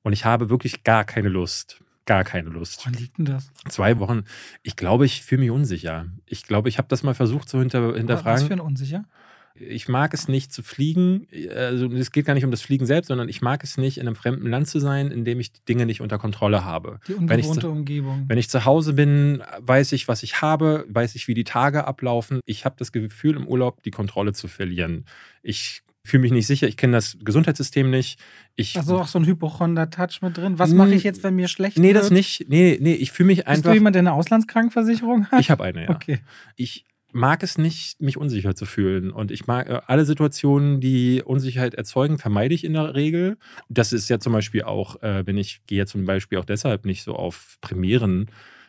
und 0.00 0.14
ich 0.14 0.24
habe 0.24 0.48
wirklich 0.48 0.82
gar 0.82 1.04
keine 1.04 1.28
Lust. 1.28 1.84
Gar 2.06 2.24
keine 2.24 2.48
Lust. 2.48 2.86
Wann 2.86 2.94
liegt 2.94 3.18
denn 3.18 3.26
das? 3.26 3.52
Zwei 3.68 3.98
Wochen. 3.98 4.24
Ich 4.62 4.76
glaube, 4.76 5.04
ich 5.04 5.22
fühle 5.22 5.42
mich 5.42 5.50
unsicher. 5.50 6.06
Ich 6.24 6.44
glaube, 6.44 6.70
ich 6.70 6.78
habe 6.78 6.88
das 6.88 7.02
mal 7.02 7.14
versucht 7.14 7.50
zu 7.50 7.58
hinter, 7.58 7.94
hinterfragen. 7.94 8.40
Was 8.40 8.46
für 8.46 8.54
ein 8.54 8.60
unsicher? 8.60 9.04
Ich 9.58 9.88
mag 9.88 10.14
es 10.14 10.28
nicht 10.28 10.52
zu 10.52 10.62
fliegen. 10.62 11.26
Also 11.54 11.86
es 11.86 12.12
geht 12.12 12.26
gar 12.26 12.34
nicht 12.34 12.44
um 12.44 12.50
das 12.50 12.62
Fliegen 12.62 12.86
selbst, 12.86 13.08
sondern 13.08 13.28
ich 13.28 13.42
mag 13.42 13.64
es 13.64 13.78
nicht, 13.78 13.98
in 13.98 14.06
einem 14.06 14.16
fremden 14.16 14.48
Land 14.48 14.68
zu 14.68 14.78
sein, 14.78 15.10
in 15.10 15.24
dem 15.24 15.40
ich 15.40 15.52
die 15.52 15.64
Dinge 15.68 15.86
nicht 15.86 16.00
unter 16.00 16.18
Kontrolle 16.18 16.64
habe. 16.64 17.00
Die 17.08 17.14
ungewohnte 17.14 17.60
zu, 17.60 17.70
Umgebung. 17.70 18.24
Wenn 18.28 18.38
ich 18.38 18.48
zu 18.48 18.64
Hause 18.64 18.92
bin, 18.92 19.42
weiß 19.60 19.92
ich, 19.92 20.08
was 20.08 20.22
ich 20.22 20.40
habe, 20.42 20.84
weiß 20.88 21.14
ich, 21.14 21.28
wie 21.28 21.34
die 21.34 21.44
Tage 21.44 21.86
ablaufen. 21.86 22.40
Ich 22.44 22.64
habe 22.64 22.76
das 22.78 22.92
Gefühl, 22.92 23.36
im 23.36 23.46
Urlaub 23.46 23.82
die 23.82 23.90
Kontrolle 23.90 24.32
zu 24.32 24.48
verlieren. 24.48 25.04
Ich 25.42 25.82
fühle 26.04 26.22
mich 26.22 26.32
nicht 26.32 26.46
sicher, 26.46 26.68
ich 26.68 26.76
kenne 26.76 26.92
das 26.92 27.18
Gesundheitssystem 27.20 27.90
nicht. 27.90 28.20
Ich, 28.54 28.76
also 28.76 28.98
auch 29.00 29.08
so 29.08 29.18
ein 29.18 29.26
Hypochonder-Touch 29.26 30.22
mit 30.22 30.36
drin. 30.36 30.58
Was 30.58 30.72
mache 30.72 30.94
ich 30.94 31.02
jetzt, 31.02 31.22
wenn 31.24 31.34
mir 31.34 31.48
schlecht 31.48 31.78
nee, 31.78 31.88
wird? 31.88 31.94
Nee, 31.94 32.00
das 32.00 32.10
nicht. 32.10 32.46
Nee, 32.48 32.78
nee, 32.80 32.94
ich 32.94 33.10
fühle 33.10 33.26
mich 33.26 33.46
einfach. 33.46 33.62
Bist 33.62 33.66
du 33.66 33.74
jemand, 33.74 33.96
der 33.96 34.00
eine 34.00 34.12
Auslandskrankenversicherung 34.12 35.26
hat? 35.26 35.40
Ich 35.40 35.50
habe 35.50 35.64
eine, 35.64 35.84
ja. 35.84 35.90
Okay. 35.90 36.20
Ich 36.54 36.84
mag 37.16 37.42
es 37.42 37.58
nicht, 37.58 38.00
mich 38.00 38.16
unsicher 38.16 38.54
zu 38.54 38.66
fühlen. 38.66 39.10
Und 39.10 39.30
ich 39.30 39.46
mag 39.46 39.68
äh, 39.68 39.80
alle 39.86 40.04
Situationen, 40.04 40.80
die 40.80 41.22
Unsicherheit 41.24 41.74
erzeugen, 41.74 42.18
vermeide 42.18 42.54
ich 42.54 42.62
in 42.62 42.74
der 42.74 42.94
Regel. 42.94 43.38
Das 43.68 43.92
ist 43.92 44.08
ja 44.08 44.20
zum 44.20 44.32
Beispiel 44.32 44.62
auch, 44.62 45.02
äh, 45.02 45.26
wenn 45.26 45.36
ich 45.36 45.62
gehe 45.66 45.86
zum 45.86 46.04
Beispiel 46.04 46.38
auch 46.38 46.44
deshalb 46.44 46.84
nicht 46.84 47.02
so 47.02 47.14
auf 47.14 47.56
Premieren, 47.60 48.26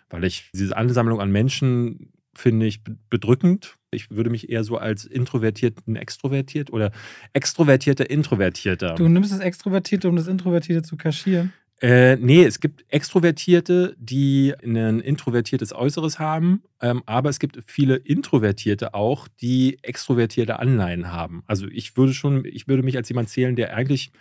weil 0.10 0.24
ich 0.24 0.50
diese 0.54 0.76
Ansammlung 0.76 1.20
an 1.20 1.32
Menschen 1.32 2.14
finde 2.34 2.68
ich 2.68 2.82
bedrückend. 3.10 3.76
Ich 3.92 4.12
würde 4.12 4.30
mich 4.30 4.50
eher 4.50 4.64
so 4.64 4.78
als 4.78 5.06
introvertierten 5.06 5.96
extrovertiert 5.96 6.72
oder 6.72 6.92
extrovertierter 7.34 8.10
introvertierter. 8.10 8.96
Du 8.96 9.08
nimmst 9.10 9.32
das 9.32 9.40
Extrovertierte, 9.40 10.08
um 10.08 10.16
das 10.16 10.28
Introvertierte 10.28 10.84
zu 10.84 10.98
kaschieren. 10.98 11.52
Äh, 11.80 12.16
nee, 12.16 12.44
es 12.44 12.60
gibt 12.60 12.86
Extrovertierte, 12.90 13.96
die 14.00 14.54
ein 14.64 15.00
introvertiertes 15.00 15.74
Äußeres 15.74 16.18
haben, 16.18 16.64
ähm, 16.82 17.04
aber 17.06 17.30
es 17.30 17.38
gibt 17.38 17.60
viele 17.68 17.98
Introvertierte 17.98 18.96
auch, 18.96 19.28
die 19.42 19.78
extrovertierte 19.84 20.58
Anleihen 20.58 21.12
haben. 21.12 21.44
Also 21.46 21.68
ich 21.68 21.96
würde 21.96 22.14
schon, 22.16 22.46
ich 22.46 22.68
würde 22.68 22.82
mich 22.82 22.98
als 22.98 23.10
jemand 23.10 23.30
zählen, 23.30 23.56
der 23.56 23.76
eigentlich 23.76 24.12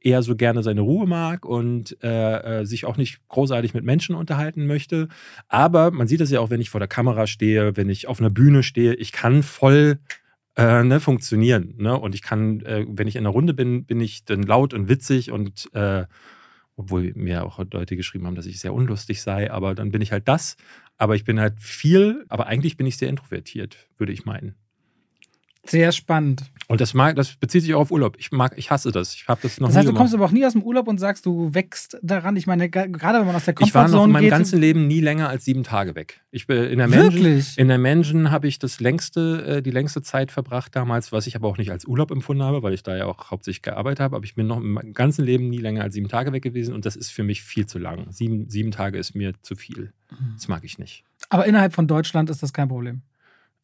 eher 0.00 0.22
so 0.22 0.36
gerne 0.36 0.62
seine 0.62 0.80
Ruhe 0.80 1.06
mag 1.06 1.44
und 1.44 1.98
äh, 2.02 2.60
äh, 2.60 2.64
sich 2.64 2.86
auch 2.86 2.96
nicht 2.96 3.20
großartig 3.28 3.74
mit 3.74 3.84
Menschen 3.84 4.14
unterhalten 4.14 4.66
möchte. 4.66 5.08
Aber 5.48 5.90
man 5.90 6.08
sieht 6.08 6.20
das 6.20 6.30
ja 6.30 6.40
auch, 6.40 6.50
wenn 6.50 6.62
ich 6.62 6.70
vor 6.70 6.80
der 6.80 6.88
Kamera 6.88 7.26
stehe, 7.26 7.76
wenn 7.76 7.90
ich 7.90 8.08
auf 8.08 8.20
einer 8.20 8.30
Bühne 8.30 8.62
stehe, 8.62 8.94
ich 8.94 9.12
kann 9.12 9.42
voll 9.42 9.98
äh, 10.56 10.82
ne, 10.82 10.98
funktionieren. 10.98 11.74
Ne? 11.76 11.98
Und 11.98 12.14
ich 12.14 12.22
kann, 12.22 12.60
äh, 12.62 12.86
wenn 12.88 13.06
ich 13.06 13.16
in 13.16 13.22
einer 13.22 13.30
Runde 13.30 13.54
bin, 13.54 13.84
bin 13.84 14.00
ich 14.00 14.24
dann 14.24 14.42
laut 14.42 14.74
und 14.74 14.88
witzig 14.88 15.30
und 15.30 15.68
äh, 15.74 16.04
obwohl 16.82 17.12
mir 17.14 17.44
auch 17.44 17.58
Leute 17.72 17.96
geschrieben 17.96 18.26
haben, 18.26 18.34
dass 18.34 18.46
ich 18.46 18.60
sehr 18.60 18.74
unlustig 18.74 19.22
sei, 19.22 19.50
aber 19.50 19.74
dann 19.74 19.90
bin 19.90 20.02
ich 20.02 20.12
halt 20.12 20.28
das. 20.28 20.56
Aber 20.98 21.16
ich 21.16 21.24
bin 21.24 21.40
halt 21.40 21.60
viel, 21.60 22.24
aber 22.28 22.46
eigentlich 22.46 22.76
bin 22.76 22.86
ich 22.86 22.96
sehr 22.96 23.08
introvertiert, 23.08 23.88
würde 23.98 24.12
ich 24.12 24.24
meinen. 24.24 24.54
Sehr 25.64 25.92
spannend. 25.92 26.42
Und 26.66 26.80
das 26.80 26.94
mag, 26.94 27.16
das 27.16 27.34
bezieht 27.36 27.62
sich 27.62 27.74
auch 27.74 27.80
auf 27.80 27.90
Urlaub. 27.90 28.16
Ich 28.18 28.32
mag, 28.32 28.54
ich 28.56 28.70
hasse 28.70 28.90
das. 28.90 29.14
Ich 29.14 29.28
habe 29.28 29.40
das 29.42 29.60
noch 29.60 29.68
Das 29.68 29.76
heißt, 29.76 29.86
nie 29.86 29.92
du 29.92 29.98
kommst 29.98 30.14
aber 30.14 30.24
auch 30.24 30.30
nie 30.32 30.44
aus 30.44 30.52
dem 30.52 30.62
Urlaub 30.62 30.88
und 30.88 30.98
sagst, 30.98 31.24
du 31.26 31.54
wächst 31.54 31.98
daran. 32.02 32.34
Ich 32.36 32.46
meine, 32.46 32.68
gerade 32.68 33.18
wenn 33.18 33.26
man 33.26 33.36
aus 33.36 33.44
der 33.44 33.54
Komfortzone 33.54 33.68
Ich 33.68 33.74
war 33.74 33.88
noch 33.88 34.04
in 34.06 34.10
meinem 34.10 34.28
ganzen 34.28 34.58
Leben 34.58 34.86
nie 34.86 35.00
länger 35.00 35.28
als 35.28 35.44
sieben 35.44 35.62
Tage 35.62 35.94
weg. 35.94 36.20
Ich 36.30 36.46
bin 36.46 36.64
in 36.64 36.78
der 36.78 36.88
Mansion, 36.88 37.14
Wirklich? 37.14 37.58
In 37.58 37.68
der 37.68 37.78
Mansion 37.78 38.30
habe 38.30 38.48
ich 38.48 38.58
das 38.58 38.80
längste, 38.80 39.58
äh, 39.58 39.62
die 39.62 39.70
längste 39.70 40.02
Zeit 40.02 40.32
verbracht 40.32 40.74
damals, 40.74 41.12
was 41.12 41.26
ich 41.26 41.36
aber 41.36 41.46
auch 41.46 41.58
nicht 41.58 41.70
als 41.70 41.84
Urlaub 41.84 42.10
empfunden 42.10 42.42
habe, 42.42 42.62
weil 42.62 42.72
ich 42.72 42.82
da 42.82 42.96
ja 42.96 43.06
auch 43.06 43.30
hauptsächlich 43.30 43.62
gearbeitet 43.62 44.00
habe. 44.00 44.16
Aber 44.16 44.24
ich 44.24 44.34
bin 44.34 44.46
noch 44.46 44.58
meinem 44.58 44.94
ganzen 44.94 45.24
Leben 45.24 45.48
nie 45.48 45.58
länger 45.58 45.82
als 45.82 45.94
sieben 45.94 46.08
Tage 46.08 46.32
weg 46.32 46.42
gewesen 46.42 46.74
und 46.74 46.86
das 46.86 46.96
ist 46.96 47.12
für 47.12 47.22
mich 47.22 47.42
viel 47.42 47.66
zu 47.66 47.78
lang. 47.78 48.06
Sieben, 48.10 48.48
sieben 48.48 48.70
Tage 48.70 48.98
ist 48.98 49.14
mir 49.14 49.34
zu 49.42 49.56
viel. 49.56 49.92
Mhm. 50.10 50.32
Das 50.34 50.48
mag 50.48 50.64
ich 50.64 50.78
nicht. 50.78 51.04
Aber 51.28 51.46
innerhalb 51.46 51.74
von 51.74 51.86
Deutschland 51.86 52.30
ist 52.30 52.42
das 52.42 52.52
kein 52.52 52.68
Problem 52.68 53.02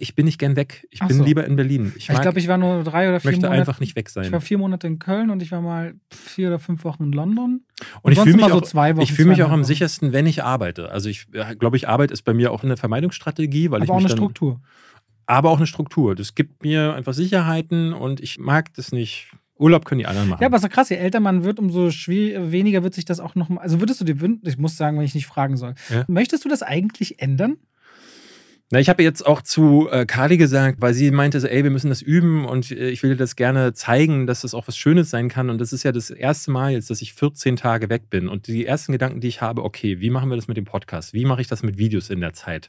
ich 0.00 0.14
bin 0.14 0.26
nicht 0.26 0.38
gern 0.38 0.54
weg. 0.54 0.86
Ich 0.92 1.02
Ach 1.02 1.08
bin 1.08 1.18
so. 1.18 1.24
lieber 1.24 1.44
in 1.44 1.56
Berlin. 1.56 1.92
Ich, 1.96 2.08
ich 2.08 2.20
glaube, 2.20 2.38
ich 2.38 2.46
war 2.46 2.56
nur 2.56 2.84
drei 2.84 3.08
oder 3.08 3.18
vier 3.18 3.32
möchte 3.32 3.46
Monate. 3.46 3.60
einfach 3.60 3.80
nicht 3.80 3.96
weg 3.96 4.08
sein. 4.08 4.24
Ich 4.24 4.32
war 4.32 4.40
vier 4.40 4.56
Monate 4.56 4.86
in 4.86 5.00
Köln 5.00 5.28
und 5.28 5.42
ich 5.42 5.50
war 5.50 5.60
mal 5.60 5.94
vier 6.10 6.48
oder 6.48 6.60
fünf 6.60 6.84
Wochen 6.84 7.04
in 7.04 7.12
London. 7.12 7.62
Und, 7.80 8.02
und 8.02 8.12
ich 8.12 8.20
fühle 8.20 8.36
mich, 8.36 8.44
auch, 8.52 8.64
so 8.64 9.02
ich 9.02 9.12
fühl 9.12 9.26
mich 9.26 9.42
auch 9.42 9.50
am 9.50 9.64
sichersten, 9.64 10.12
wenn 10.12 10.26
ich 10.26 10.44
arbeite. 10.44 10.92
Also 10.92 11.08
ich 11.08 11.26
glaube, 11.58 11.76
ich 11.76 11.88
Arbeit 11.88 12.12
ist 12.12 12.22
bei 12.22 12.32
mir 12.32 12.52
auch 12.52 12.62
eine 12.62 12.76
Vermeidungsstrategie, 12.76 13.72
weil 13.72 13.78
aber 13.78 13.84
ich 13.84 13.90
auch 13.90 13.96
eine 13.96 14.06
dann, 14.06 14.16
Struktur. 14.16 14.60
Aber 15.26 15.50
auch 15.50 15.56
eine 15.56 15.66
Struktur. 15.66 16.14
Das 16.14 16.36
gibt 16.36 16.62
mir 16.62 16.94
einfach 16.94 17.12
Sicherheiten 17.12 17.92
und 17.92 18.20
ich 18.20 18.38
mag 18.38 18.72
das 18.74 18.92
nicht. 18.92 19.32
Urlaub 19.58 19.84
können 19.84 19.98
die 19.98 20.06
anderen 20.06 20.28
machen. 20.28 20.40
Ja, 20.40 20.46
aber 20.46 20.60
so 20.60 20.68
krass, 20.68 20.88
je 20.88 20.96
älter 20.96 21.18
man 21.18 21.42
wird, 21.42 21.58
umso 21.58 21.88
weniger 21.88 22.84
wird 22.84 22.94
sich 22.94 23.04
das 23.04 23.18
auch 23.18 23.34
noch 23.34 23.48
mal. 23.48 23.60
Also 23.60 23.80
würdest 23.80 24.00
du 24.00 24.04
dir 24.04 24.20
wünschen, 24.20 24.46
ich 24.46 24.56
muss 24.56 24.76
sagen, 24.76 24.96
wenn 24.96 25.04
ich 25.04 25.16
nicht 25.16 25.26
fragen 25.26 25.56
soll, 25.56 25.74
ja? 25.90 26.04
möchtest 26.06 26.44
du 26.44 26.48
das 26.48 26.62
eigentlich 26.62 27.20
ändern? 27.20 27.56
Na, 28.70 28.78
ich 28.80 28.90
habe 28.90 29.02
jetzt 29.02 29.24
auch 29.24 29.40
zu 29.40 29.88
äh, 29.90 30.04
Kali 30.04 30.36
gesagt, 30.36 30.82
weil 30.82 30.92
sie 30.92 31.10
meinte, 31.10 31.40
so, 31.40 31.46
ey, 31.46 31.64
wir 31.64 31.70
müssen 31.70 31.88
das 31.88 32.02
üben 32.02 32.44
und 32.44 32.70
äh, 32.70 32.90
ich 32.90 33.02
will 33.02 33.08
dir 33.08 33.16
das 33.16 33.34
gerne 33.34 33.72
zeigen, 33.72 34.26
dass 34.26 34.42
das 34.42 34.52
auch 34.52 34.68
was 34.68 34.76
Schönes 34.76 35.08
sein 35.08 35.30
kann. 35.30 35.48
Und 35.48 35.58
das 35.58 35.72
ist 35.72 35.84
ja 35.84 35.92
das 35.92 36.10
erste 36.10 36.50
Mal 36.50 36.72
jetzt, 36.72 36.90
dass 36.90 37.00
ich 37.00 37.14
14 37.14 37.56
Tage 37.56 37.88
weg 37.88 38.10
bin. 38.10 38.28
Und 38.28 38.46
die 38.46 38.66
ersten 38.66 38.92
Gedanken, 38.92 39.22
die 39.22 39.28
ich 39.28 39.40
habe, 39.40 39.64
okay, 39.64 40.00
wie 40.00 40.10
machen 40.10 40.28
wir 40.28 40.36
das 40.36 40.48
mit 40.48 40.58
dem 40.58 40.66
Podcast? 40.66 41.14
Wie 41.14 41.24
mache 41.24 41.40
ich 41.40 41.46
das 41.46 41.62
mit 41.62 41.78
Videos 41.78 42.10
in 42.10 42.20
der 42.20 42.34
Zeit? 42.34 42.68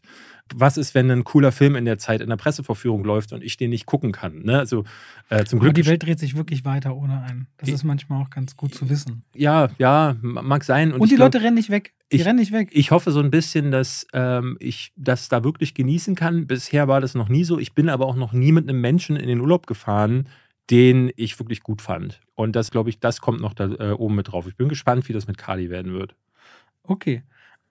Was 0.55 0.77
ist, 0.77 0.95
wenn 0.95 1.09
ein 1.11 1.23
cooler 1.23 1.51
Film 1.51 1.75
in 1.75 1.85
der 1.85 1.97
Zeit 1.97 2.21
in 2.21 2.29
der 2.29 2.37
Pressevorführung 2.37 3.03
läuft 3.03 3.33
und 3.33 3.43
ich 3.43 3.57
den 3.57 3.69
nicht 3.69 3.85
gucken 3.85 4.11
kann? 4.11 4.43
Ne? 4.43 4.57
Also, 4.57 4.83
äh, 5.29 5.45
zum 5.45 5.59
Glück. 5.59 5.71
Aber 5.71 5.81
die 5.81 5.85
Welt 5.85 6.03
dreht 6.03 6.19
sich 6.19 6.35
wirklich 6.35 6.65
weiter 6.65 6.95
ohne 6.95 7.21
einen. 7.21 7.47
Das 7.57 7.69
ist 7.69 7.83
manchmal 7.83 8.21
auch 8.21 8.29
ganz 8.29 8.55
gut 8.55 8.73
zu 8.73 8.89
wissen. 8.89 9.23
Ja, 9.35 9.69
ja, 9.77 10.15
mag 10.21 10.63
sein. 10.63 10.93
Und, 10.93 11.01
und 11.01 11.11
die 11.11 11.15
glaub, 11.15 11.33
Leute 11.33 11.43
rennen 11.43 11.55
nicht 11.55 11.69
weg. 11.69 11.93
Die 12.11 12.17
ich, 12.17 12.25
rennen 12.25 12.39
nicht 12.39 12.51
weg. 12.51 12.69
Ich 12.71 12.91
hoffe 12.91 13.11
so 13.11 13.19
ein 13.19 13.31
bisschen, 13.31 13.71
dass 13.71 14.07
ähm, 14.13 14.57
ich 14.59 14.91
das 14.95 15.29
da 15.29 15.43
wirklich 15.43 15.73
genießen 15.73 16.15
kann. 16.15 16.47
Bisher 16.47 16.87
war 16.87 17.01
das 17.01 17.15
noch 17.15 17.29
nie 17.29 17.43
so. 17.43 17.59
Ich 17.59 17.73
bin 17.73 17.89
aber 17.89 18.05
auch 18.07 18.15
noch 18.15 18.33
nie 18.33 18.51
mit 18.51 18.67
einem 18.67 18.81
Menschen 18.81 19.15
in 19.15 19.27
den 19.27 19.39
Urlaub 19.39 19.67
gefahren, 19.67 20.27
den 20.69 21.11
ich 21.15 21.37
wirklich 21.39 21.61
gut 21.61 21.81
fand. 21.81 22.21
Und 22.35 22.55
das, 22.55 22.71
glaube 22.71 22.89
ich, 22.89 22.99
das 22.99 23.21
kommt 23.21 23.41
noch 23.41 23.53
da 23.53 23.65
äh, 23.65 23.91
oben 23.91 24.15
mit 24.15 24.31
drauf. 24.31 24.47
Ich 24.47 24.55
bin 24.55 24.69
gespannt, 24.69 25.07
wie 25.09 25.13
das 25.13 25.27
mit 25.27 25.37
Kali 25.37 25.69
werden 25.69 25.93
wird. 25.93 26.15
Okay. 26.83 27.23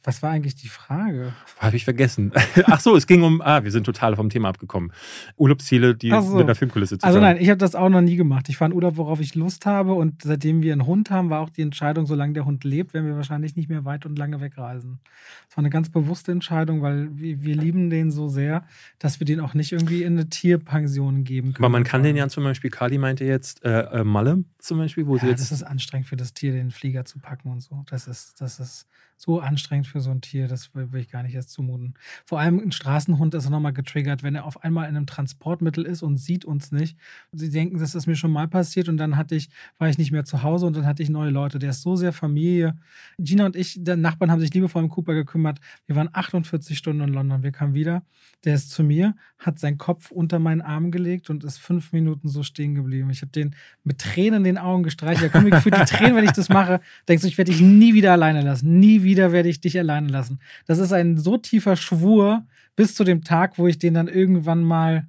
Was 0.09 0.22
war 0.22 0.30
eigentlich 0.30 0.54
die 0.54 0.68
Frage? 0.68 1.34
Habe 1.59 1.76
ich 1.76 1.84
vergessen. 1.84 2.32
Ach 2.64 2.80
so, 2.80 2.96
es 2.96 3.06
ging 3.06 3.22
um, 3.22 3.42
ah, 3.42 3.62
wir 3.62 3.70
sind 3.70 3.84
total 3.84 4.16
vom 4.16 4.30
Thema 4.30 4.48
abgekommen. 4.48 4.90
Urlaubsziele, 5.36 5.94
die 5.94 6.09
so. 6.09 6.34
mit 6.34 6.44
einer 6.44 6.54
Filmkulisse 6.54 6.96
zu 6.96 7.06
Also 7.06 7.20
nein, 7.20 7.36
ich 7.38 7.50
habe 7.50 7.59
das 7.59 7.74
auch 7.74 7.90
noch 7.90 8.00
nie 8.00 8.16
gemacht. 8.16 8.48
Ich 8.48 8.56
fahre 8.56 8.70
einen 8.70 8.74
Urlaub, 8.74 8.96
worauf 8.96 9.20
ich 9.20 9.34
Lust 9.34 9.66
habe 9.66 9.92
und 9.92 10.22
seitdem 10.22 10.62
wir 10.62 10.72
einen 10.72 10.86
Hund 10.86 11.11
haben, 11.11 11.28
war 11.28 11.40
auch 11.40 11.50
die 11.50 11.61
Entscheidung, 11.61 12.06
solange 12.06 12.32
der 12.32 12.46
Hund 12.46 12.64
lebt, 12.64 12.94
werden 12.94 13.06
wir 13.06 13.16
wahrscheinlich 13.16 13.54
nicht 13.54 13.68
mehr 13.68 13.84
weit 13.84 14.06
und 14.06 14.18
lange 14.18 14.40
wegreisen. 14.40 14.98
Das 15.46 15.59
war 15.59 15.62
eine 15.62 15.68
ganz 15.68 15.90
bewusste 15.90 16.32
Entscheidung, 16.32 16.80
weil 16.80 17.11
wir, 17.12 17.42
wir 17.42 17.54
lieben 17.54 17.90
den 17.90 18.11
so 18.11 18.28
sehr, 18.28 18.64
dass 18.98 19.20
wir 19.20 19.26
den 19.26 19.40
auch 19.40 19.52
nicht 19.52 19.72
irgendwie 19.72 20.04
in 20.04 20.14
eine 20.14 20.30
Tierpension 20.30 21.24
geben 21.24 21.52
können. 21.52 21.66
Aber 21.66 21.70
man 21.70 21.84
kann 21.84 22.02
den 22.02 22.16
ja 22.16 22.30
zum 22.30 22.44
Beispiel, 22.44 22.70
Kali 22.70 22.96
meinte 22.96 23.26
jetzt, 23.26 23.62
äh, 23.62 23.80
äh, 23.80 24.04
Malle 24.04 24.44
zum 24.59 24.78
Beispiel, 24.78 25.06
wo 25.06 25.16
ja, 25.16 25.20
sie 25.20 25.26
jetzt... 25.26 25.42
das 25.42 25.52
ist 25.52 25.64
anstrengend 25.64 26.09
für 26.09 26.16
das 26.16 26.32
Tier, 26.32 26.52
den 26.52 26.70
Flieger 26.70 27.04
zu 27.04 27.18
packen 27.18 27.50
und 27.50 27.61
so. 27.61 27.84
Das 27.90 28.09
ist, 28.09 28.40
das 28.40 28.59
ist 28.59 28.86
so 29.18 29.40
anstrengend 29.40 29.88
für 29.88 30.00
so 30.00 30.10
ein 30.12 30.20
Tier, 30.20 30.46
das 30.46 30.72
will, 30.76 30.92
will 30.92 31.00
ich 31.00 31.10
gar 31.10 31.24
nicht 31.24 31.34
erst 31.34 31.50
zumuten. 31.50 31.94
Vor 32.24 32.38
allem 32.38 32.60
ein 32.60 32.70
Straßenhund 32.70 33.34
ist 33.34 33.50
nochmal 33.50 33.72
getriggert, 33.72 34.22
wenn 34.22 34.36
er 34.36 34.44
auf 34.44 34.62
einmal 34.62 34.88
in 34.88 34.96
einem 34.96 35.06
Transportmittel 35.06 35.84
ist 35.84 36.04
und 36.04 36.18
sieht 36.18 36.44
uns 36.44 36.70
nicht. 36.70 36.96
Sie 37.32 37.50
denken, 37.50 37.80
das 37.80 37.96
ist 37.96 38.06
mir 38.06 38.14
schon 38.14 38.30
mal 38.30 38.46
passiert 38.46 38.88
und 38.88 38.96
dann 38.96 39.16
hatte 39.16 39.34
ich, 39.34 39.50
war 39.78 39.88
ich 39.88 39.98
nicht 39.98 40.12
mehr 40.12 40.24
zu 40.24 40.44
Hause 40.44 40.66
und 40.66 40.76
dann 40.76 40.86
hatte 40.86 41.02
ich 41.02 41.10
neue 41.10 41.30
Leute. 41.30 41.58
Der 41.58 41.70
ist 41.70 41.82
so 41.82 41.96
sehr 41.96 42.12
Familie. 42.12 42.78
Gina 43.18 43.46
und 43.46 43.56
ich, 43.56 43.82
der 43.82 43.96
Nachbarn 43.96 44.30
haben 44.30 44.40
sich 44.40 44.54
liebevoll 44.54 44.84
um 44.84 44.88
Cooper 44.88 45.14
gekümmert. 45.14 45.58
Wir 45.86 45.96
waren 45.96 46.10
48 46.12 46.78
Stunden 46.78 47.02
in 47.02 47.12
London. 47.12 47.42
Wir 47.42 47.50
kamen 47.50 47.74
wieder. 47.74 48.02
Der 48.44 48.54
ist 48.54 48.70
zu 48.70 48.84
mir, 48.84 49.16
hat 49.38 49.58
seinen 49.58 49.78
Kopf 49.78 50.12
unter 50.12 50.38
meinen 50.38 50.60
Arm 50.60 50.92
gelegt 50.92 51.28
und 51.28 51.42
ist 51.42 51.58
fünf 51.58 51.92
Minuten 51.92 52.28
so 52.28 52.44
stehen 52.44 52.76
geblieben. 52.76 53.10
Ich 53.10 53.22
habe 53.22 53.32
den 53.32 53.56
mit 53.82 53.98
Tränen 53.98 54.38
in 54.38 54.44
den 54.44 54.58
Augen 54.58 54.84
gestreichelt. 54.84 55.24
Da 55.24 55.28
kommen 55.28 55.50
mir 55.50 55.56
gefühlt 55.56 55.76
die 55.76 55.84
Tränen, 55.84 56.14
wenn 56.14 56.24
ich 56.24 56.30
das 56.30 56.48
mache. 56.48 56.80
Denkst 57.08 57.22
du, 57.22 57.28
ich 57.28 57.36
werde 57.36 57.50
dich 57.50 57.60
nie 57.60 57.94
wieder 57.94 58.12
alleine 58.12 58.42
lassen. 58.42 58.78
Nie 58.78 59.02
wieder 59.02 59.07
wieder 59.09 59.32
werde 59.32 59.48
ich 59.48 59.61
dich 59.61 59.78
alleine 59.78 60.09
lassen. 60.09 60.38
Das 60.66 60.78
ist 60.78 60.92
ein 60.92 61.16
so 61.16 61.38
tiefer 61.38 61.76
Schwur 61.76 62.46
bis 62.76 62.94
zu 62.94 63.02
dem 63.02 63.24
Tag, 63.24 63.59
wo 63.59 63.66
ich 63.66 63.78
den 63.78 63.94
dann 63.94 64.06
irgendwann 64.06 64.62
mal 64.62 65.09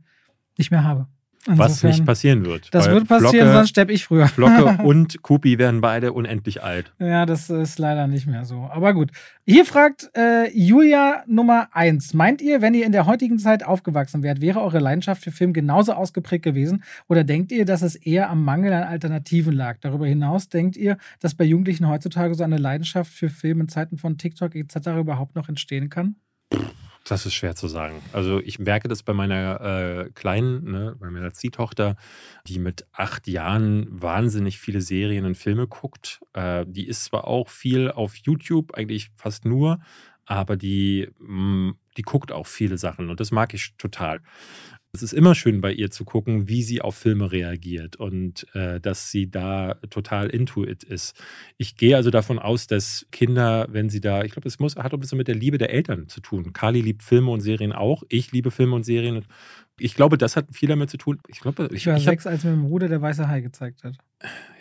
nicht 0.58 0.72
mehr 0.72 0.86
habe. 0.86 1.08
Insofern, 1.48 1.70
Was 1.70 1.84
nicht 1.84 2.06
passieren 2.06 2.46
wird. 2.46 2.68
Das 2.74 2.90
wird 2.90 3.08
passieren, 3.08 3.32
Flocke, 3.32 3.54
sonst 3.54 3.70
sterbe 3.70 3.94
ich 3.94 4.04
früher. 4.04 4.28
Flocke 4.28 4.78
und 4.84 5.22
Kupi 5.22 5.58
werden 5.58 5.80
beide 5.80 6.12
unendlich 6.12 6.64
alt. 6.64 6.92
Ja, 7.00 7.26
das 7.26 7.50
ist 7.50 7.80
leider 7.80 8.08
nicht 8.08 8.28
mehr 8.28 8.44
so. 8.44 8.70
Aber 8.72 8.94
gut. 8.94 9.12
Hier 9.46 9.64
fragt 9.64 10.12
äh, 10.18 10.52
Julia 10.52 11.24
Nummer 11.28 11.70
1. 11.72 12.14
Meint 12.14 12.42
ihr, 12.42 12.62
wenn 12.62 12.74
ihr 12.74 12.86
in 12.86 12.92
der 12.92 13.06
heutigen 13.06 13.40
Zeit 13.40 13.66
aufgewachsen 13.66 14.22
wärt, 14.22 14.42
wäre 14.42 14.62
eure 14.62 14.80
Leidenschaft 14.80 15.24
für 15.24 15.32
Film 15.32 15.54
genauso 15.54 15.94
ausgeprägt 15.94 16.44
gewesen? 16.44 16.84
Oder 17.08 17.24
denkt 17.24 17.54
ihr, 17.54 17.64
dass 17.64 17.84
es 17.84 17.96
eher 17.96 18.30
am 18.30 18.44
Mangel 18.44 18.74
an 18.74 18.84
Alternativen 18.84 19.54
lag? 19.54 19.78
Darüber 19.80 20.08
hinaus 20.08 20.50
denkt 20.50 20.76
ihr, 20.76 20.98
dass 21.22 21.36
bei 21.36 21.46
Jugendlichen 21.46 21.88
heutzutage 21.88 22.36
so 22.36 22.44
eine 22.44 22.58
Leidenschaft 22.58 23.14
für 23.14 23.30
Film 23.30 23.62
in 23.62 23.70
Zeiten 23.70 23.98
von 23.98 24.18
TikTok 24.18 24.56
etc. 24.56 24.76
überhaupt 25.00 25.36
noch 25.36 25.48
entstehen 25.48 25.90
kann? 25.90 26.16
Das 27.06 27.26
ist 27.26 27.34
schwer 27.34 27.56
zu 27.56 27.68
sagen. 27.68 28.02
Also 28.14 28.40
ich 28.40 28.60
merke 28.60 28.88
das 28.88 29.04
bei 29.04 29.14
meiner 29.14 29.62
äh, 29.62 30.10
Kleinen, 30.12 30.70
ne, 30.70 30.96
bei 31.00 31.10
meiner 31.10 31.34
Ziehtochter, 31.34 31.96
die 32.46 32.60
mit 32.60 32.86
acht 32.92 33.28
Jahren 33.28 33.88
wahnsinnig 33.90 34.60
viele 34.60 34.82
Serien 34.82 35.26
und 35.26 35.36
Filme 35.36 35.68
guckt. 35.68 36.22
Äh, 36.34 36.66
die 36.68 36.88
ist 36.88 37.06
zwar 37.06 37.26
auch 37.26 37.50
viel 37.50 37.90
auf 37.90 38.16
YouTube, 38.16 38.74
eigentlich 38.76 39.12
fast 39.16 39.46
nur, 39.46 39.80
aber 40.26 40.58
die, 40.58 41.10
mh, 41.20 41.70
mm, 41.70 41.78
die 41.98 42.04
guckt 42.04 42.32
auch 42.32 42.48
viele 42.48 42.78
Sachen 42.78 43.10
und 43.10 43.20
das 43.20 43.32
mag 43.32 43.54
ich 43.54 43.74
total. 43.78 44.22
Es 44.92 45.04
ist 45.04 45.14
immer 45.14 45.36
schön 45.36 45.62
bei 45.62 45.72
ihr 45.72 45.92
zu 45.92 46.04
gucken, 46.04 46.48
wie 46.48 46.64
sie 46.64 46.82
auf 46.82 46.96
Filme 46.96 47.32
reagiert 47.32 47.98
und 47.98 48.48
äh, 48.56 48.80
dass 48.80 49.12
sie 49.12 49.30
da 49.30 49.76
total 49.92 50.30
into 50.30 50.66
it 50.66 50.84
ist. 50.84 51.16
Ich 51.58 51.76
gehe 51.76 51.96
also 51.96 52.10
davon 52.10 52.40
aus, 52.40 52.66
dass 52.66 53.06
Kinder, 53.12 53.68
wenn 53.70 53.90
sie 53.90 54.02
da, 54.02 54.24
ich 54.24 54.32
glaube, 54.32 54.48
es 54.48 54.58
muss, 54.58 54.78
hat 54.78 54.92
ein 54.92 55.00
bisschen 55.00 55.20
mit 55.20 55.28
der 55.28 55.36
Liebe 55.36 55.60
der 55.60 55.70
Eltern 55.70 56.08
zu 56.08 56.22
tun. 56.22 56.54
Kali 56.54 56.82
liebt 56.82 57.04
Filme 57.04 57.30
und 57.30 57.42
Serien 57.42 57.72
auch. 57.72 58.02
Ich 58.10 58.32
liebe 58.32 58.50
Filme 58.50 58.76
und 58.76 58.84
Serien. 58.84 59.26
Ich 59.80 59.96
glaube, 59.96 60.18
das 60.18 60.36
hat 60.36 60.48
viel 60.52 60.70
damit 60.70 60.90
zu 60.90 60.98
tun. 60.98 61.20
Ich, 61.28 61.40
glaube, 61.40 61.68
ich, 61.72 61.78
ich 61.78 61.88
war 61.88 61.98
ich 61.98 62.04
sechs, 62.04 62.26
hab, 62.26 62.34
als 62.34 62.44
mir 62.44 62.52
mein 62.52 62.68
Bruder 62.68 62.88
der 62.88 63.02
weiße 63.02 63.28
Hai 63.28 63.42
gezeigt 63.42 63.84
hat. 63.84 63.96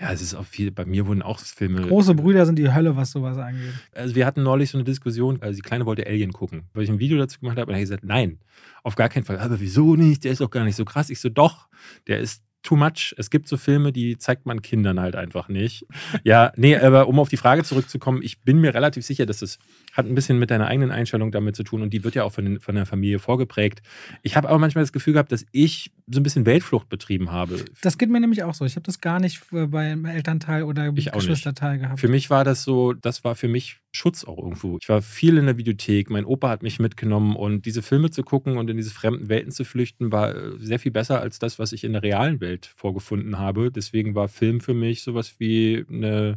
Ja, 0.01 0.13
es 0.13 0.23
ist 0.23 0.35
auch 0.35 0.47
viel. 0.47 0.71
Bei 0.71 0.85
mir 0.85 1.07
wurden 1.07 1.23
auch 1.23 1.41
Filme. 1.41 1.83
Große 1.83 2.15
Brüder 2.15 2.47
sind 2.47 2.59
die 2.59 2.73
Hölle, 2.73 2.97
was 2.97 3.11
sowas 3.11 3.39
angeht. 3.39 3.73
Also, 3.93 4.15
wir 4.15 4.27
hatten 4.27 4.43
neulich 4.43 4.71
so 4.71 4.79
eine 4.79 4.85
Diskussion. 4.85 5.43
Also, 5.43 5.57
die 5.57 5.63
Kleine 5.63 5.87
wollte 5.87 6.07
Alien 6.07 6.33
gucken, 6.33 6.65
weil 6.75 6.85
ich 6.85 6.91
ein 6.91 6.99
Video 6.99 7.19
dazu 7.19 7.41
gemacht 7.41 7.59
habe. 7.59 7.71
Und 7.71 7.75
er 7.75 7.79
hat 7.79 7.83
gesagt: 7.83 8.05
Nein, 8.05 8.39
auf 8.83 8.95
gar 8.95 9.09
keinen 9.09 9.25
Fall. 9.25 9.39
Aber 9.39 9.61
wieso 9.61 9.97
nicht? 9.97 10.25
Der 10.25 10.33
ist 10.33 10.41
doch 10.41 10.51
gar 10.51 10.65
nicht 10.65 10.77
so 10.77 10.85
krass. 10.85 11.11
Ich 11.11 11.21
so: 11.21 11.29
Doch, 11.29 11.69
der 12.07 12.21
ist 12.21 12.43
too 12.63 12.77
much. 12.77 13.15
Es 13.17 13.31
gibt 13.31 13.49
so 13.49 13.57
Filme, 13.57 13.93
die 13.93 14.19
zeigt 14.19 14.47
man 14.47 14.63
Kindern 14.63 15.01
halt 15.01 15.17
einfach 15.17 15.49
nicht. 15.49 15.87
Ja, 16.25 16.53
nee, 16.57 16.77
aber 16.77 17.09
um 17.09 17.19
auf 17.19 17.29
die 17.29 17.37
Frage 17.37 17.65
zurückzukommen, 17.65 18.21
ich 18.23 18.43
bin 18.43 18.61
mir 18.61 18.75
relativ 18.75 19.05
sicher, 19.05 19.27
dass 19.27 19.43
es 19.43 19.59
hat 19.99 20.07
ein 20.07 20.15
bisschen 20.15 20.39
mit 20.39 20.51
deiner 20.51 20.69
eigenen 20.69 20.93
Einstellung 20.93 21.33
damit 21.33 21.57
zu 21.57 21.65
tun 21.65 21.83
und 21.83 21.93
die 21.93 22.05
wird 22.05 22.15
ja 22.15 22.23
auch 22.23 22.33
von, 22.33 22.45
den, 22.45 22.61
von 22.61 22.77
der 22.77 22.87
Familie 22.87 23.19
vorgeprägt. 23.19 23.83
Ich 24.23 24.37
habe 24.37 24.49
aber 24.49 24.59
manchmal 24.59 24.85
das 24.85 24.93
Gefühl 24.93 25.15
gehabt, 25.15 25.33
dass 25.33 25.45
ich 25.51 25.91
so 26.07 26.21
ein 26.21 26.23
bisschen 26.23 26.47
Weltflucht 26.47 26.89
betrieben 26.89 27.33
habe. 27.33 27.65
Das 27.83 27.99
geht 27.99 28.09
mir 28.09 28.21
nämlich 28.21 28.45
auch 28.45 28.55
so. 28.55 28.65
Ich 28.65 28.77
habe 28.77 28.85
das 28.85 29.01
gar 29.01 29.19
nicht 29.19 29.43
beim 29.51 30.05
Elternteil 30.05 30.63
oder 30.63 30.93
Geschwisterteil 30.93 31.81
gehabt. 31.81 32.01
Für 32.01 32.09
mich 32.09 32.31
war 32.31 32.45
das 32.45 32.63
so, 32.63 32.93
das 32.93 33.25
war 33.25 33.35
für 33.35 33.49
mich 33.49 33.79
Schutz 33.91 34.23
auch 34.23 34.39
irgendwo. 34.39 34.79
Ich 34.81 34.89
war 34.89 35.03
viel 35.03 35.37
in 35.37 35.47
der 35.47 35.59
Videothek, 35.59 36.11
mein 36.11 36.25
Opa 36.25 36.49
hat 36.49 36.63
mich 36.63 36.79
mitgenommen 36.79 37.35
und 37.35 37.67
diese 37.67 37.83
Filme 37.83 38.11
zu 38.11 38.23
gucken 38.23 38.57
und 38.57 38.71
in 38.71 38.77
diese 38.77 38.91
fremden 38.91 39.29
Welten 39.29 39.51
zu 39.51 39.65
flüchten, 39.65 40.13
war 40.13 40.35
äh, 40.35 40.59
sehr 40.59 40.79
viel 40.79 40.93
besser 40.93 41.21
als 41.21 41.41
das, 41.41 41.59
was 41.59 41.73
ich 41.73 41.83
in 41.83 41.93
der 41.93 42.05
realen 42.05 42.41
Welt 42.41 42.67
vorgefunden 42.67 43.39
habe. 43.39 43.73
Deswegen 43.73 44.15
war 44.15 44.29
Film 44.29 44.61
für 44.61 44.75
mich 44.75 45.03
sowas 45.03 45.35
wie 45.39 45.85
eine 45.91 46.37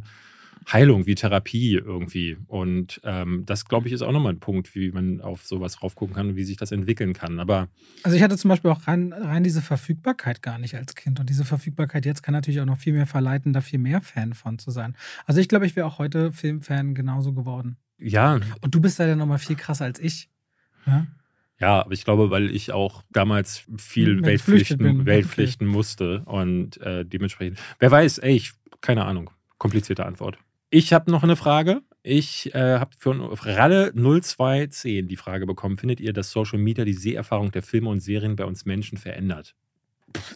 Heilung, 0.70 1.06
wie 1.06 1.14
Therapie 1.14 1.74
irgendwie. 1.74 2.36
Und 2.46 3.00
ähm, 3.04 3.44
das, 3.46 3.66
glaube 3.66 3.88
ich, 3.88 3.94
ist 3.94 4.02
auch 4.02 4.12
nochmal 4.12 4.34
ein 4.34 4.40
Punkt, 4.40 4.74
wie 4.74 4.90
man 4.90 5.20
auf 5.20 5.44
sowas 5.44 5.82
raufgucken 5.82 6.14
kann 6.14 6.30
und 6.30 6.36
wie 6.36 6.44
sich 6.44 6.56
das 6.56 6.72
entwickeln 6.72 7.12
kann. 7.12 7.40
Aber 7.40 7.68
also 8.02 8.16
ich 8.16 8.22
hatte 8.22 8.36
zum 8.36 8.48
Beispiel 8.48 8.70
auch 8.70 8.86
rein, 8.86 9.12
rein 9.12 9.44
diese 9.44 9.62
Verfügbarkeit 9.62 10.42
gar 10.42 10.58
nicht 10.58 10.74
als 10.74 10.94
Kind. 10.94 11.20
Und 11.20 11.30
diese 11.30 11.44
Verfügbarkeit 11.44 12.04
jetzt 12.06 12.22
kann 12.22 12.32
natürlich 12.32 12.60
auch 12.60 12.66
noch 12.66 12.78
viel 12.78 12.92
mehr 12.92 13.06
verleiten, 13.06 13.52
da 13.52 13.60
viel 13.60 13.78
mehr 13.78 14.00
Fan 14.00 14.34
von 14.34 14.58
zu 14.58 14.70
sein. 14.70 14.96
Also 15.26 15.40
ich 15.40 15.48
glaube, 15.48 15.66
ich 15.66 15.76
wäre 15.76 15.86
auch 15.86 15.98
heute 15.98 16.32
Filmfan 16.32 16.94
genauso 16.94 17.32
geworden. 17.32 17.76
Ja. 17.98 18.40
Und 18.60 18.74
du 18.74 18.80
bist 18.80 18.98
da 18.98 19.06
ja 19.06 19.16
nochmal 19.16 19.38
viel 19.38 19.56
krasser 19.56 19.84
als 19.84 20.00
ich. 20.00 20.28
Ja? 20.86 21.06
Ja, 21.62 21.82
aber 21.82 21.92
ich 21.92 22.04
glaube, 22.04 22.30
weil 22.30 22.50
ich 22.50 22.72
auch 22.72 23.04
damals 23.10 23.64
viel 23.76 24.24
Weltpflichten, 24.24 25.06
Weltpflichten 25.06 25.68
okay. 25.68 25.76
musste 25.76 26.22
und 26.24 26.80
äh, 26.80 27.04
dementsprechend. 27.04 27.60
Wer 27.78 27.88
weiß, 27.92 28.18
ey, 28.18 28.34
ich, 28.34 28.52
keine 28.80 29.04
Ahnung. 29.04 29.30
Komplizierte 29.58 30.04
Antwort. 30.04 30.38
Ich 30.74 30.94
habe 30.94 31.10
noch 31.10 31.22
eine 31.22 31.36
Frage. 31.36 31.82
Ich 32.02 32.54
äh, 32.54 32.78
habe 32.78 32.92
für 32.98 33.14
Ralle 33.44 33.92
0210 33.94 35.06
die 35.06 35.16
Frage 35.16 35.44
bekommen: 35.44 35.76
Findet 35.76 36.00
ihr, 36.00 36.14
dass 36.14 36.30
Social 36.30 36.58
Media 36.58 36.86
die 36.86 36.94
Seherfahrung 36.94 37.52
der 37.52 37.62
Filme 37.62 37.90
und 37.90 38.00
Serien 38.00 38.36
bei 38.36 38.46
uns 38.46 38.64
Menschen 38.64 38.96
verändert? 38.96 39.54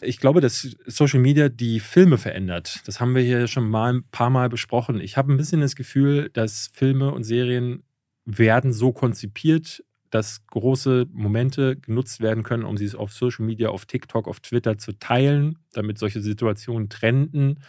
Ich 0.03 0.19
glaube, 0.19 0.39
dass 0.39 0.77
Social 0.85 1.21
Media 1.21 1.49
die 1.49 1.79
Filme 1.79 2.19
verändert. 2.19 2.81
Das 2.85 3.01
haben 3.01 3.15
wir 3.15 3.23
hier 3.23 3.47
schon 3.47 3.67
mal 3.67 3.95
ein 3.95 4.03
paar 4.11 4.29
Mal 4.29 4.47
besprochen. 4.47 5.01
Ich 5.01 5.17
habe 5.17 5.33
ein 5.33 5.37
bisschen 5.37 5.61
das 5.61 5.75
Gefühl, 5.75 6.29
dass 6.33 6.69
Filme 6.71 7.11
und 7.11 7.23
Serien 7.23 7.81
werden 8.25 8.73
so 8.73 8.91
konzipiert, 8.91 9.83
dass 10.11 10.45
große 10.45 11.07
Momente 11.13 11.77
genutzt 11.77 12.21
werden 12.21 12.43
können, 12.43 12.63
um 12.63 12.77
sie 12.77 12.95
auf 12.95 13.11
Social 13.11 13.43
Media, 13.43 13.69
auf 13.69 13.87
TikTok, 13.87 14.27
auf 14.27 14.39
Twitter 14.41 14.77
zu 14.77 14.99
teilen, 14.99 15.57
damit 15.73 15.97
solche 15.97 16.21
Situationen 16.21 16.89
trenden 16.89 17.59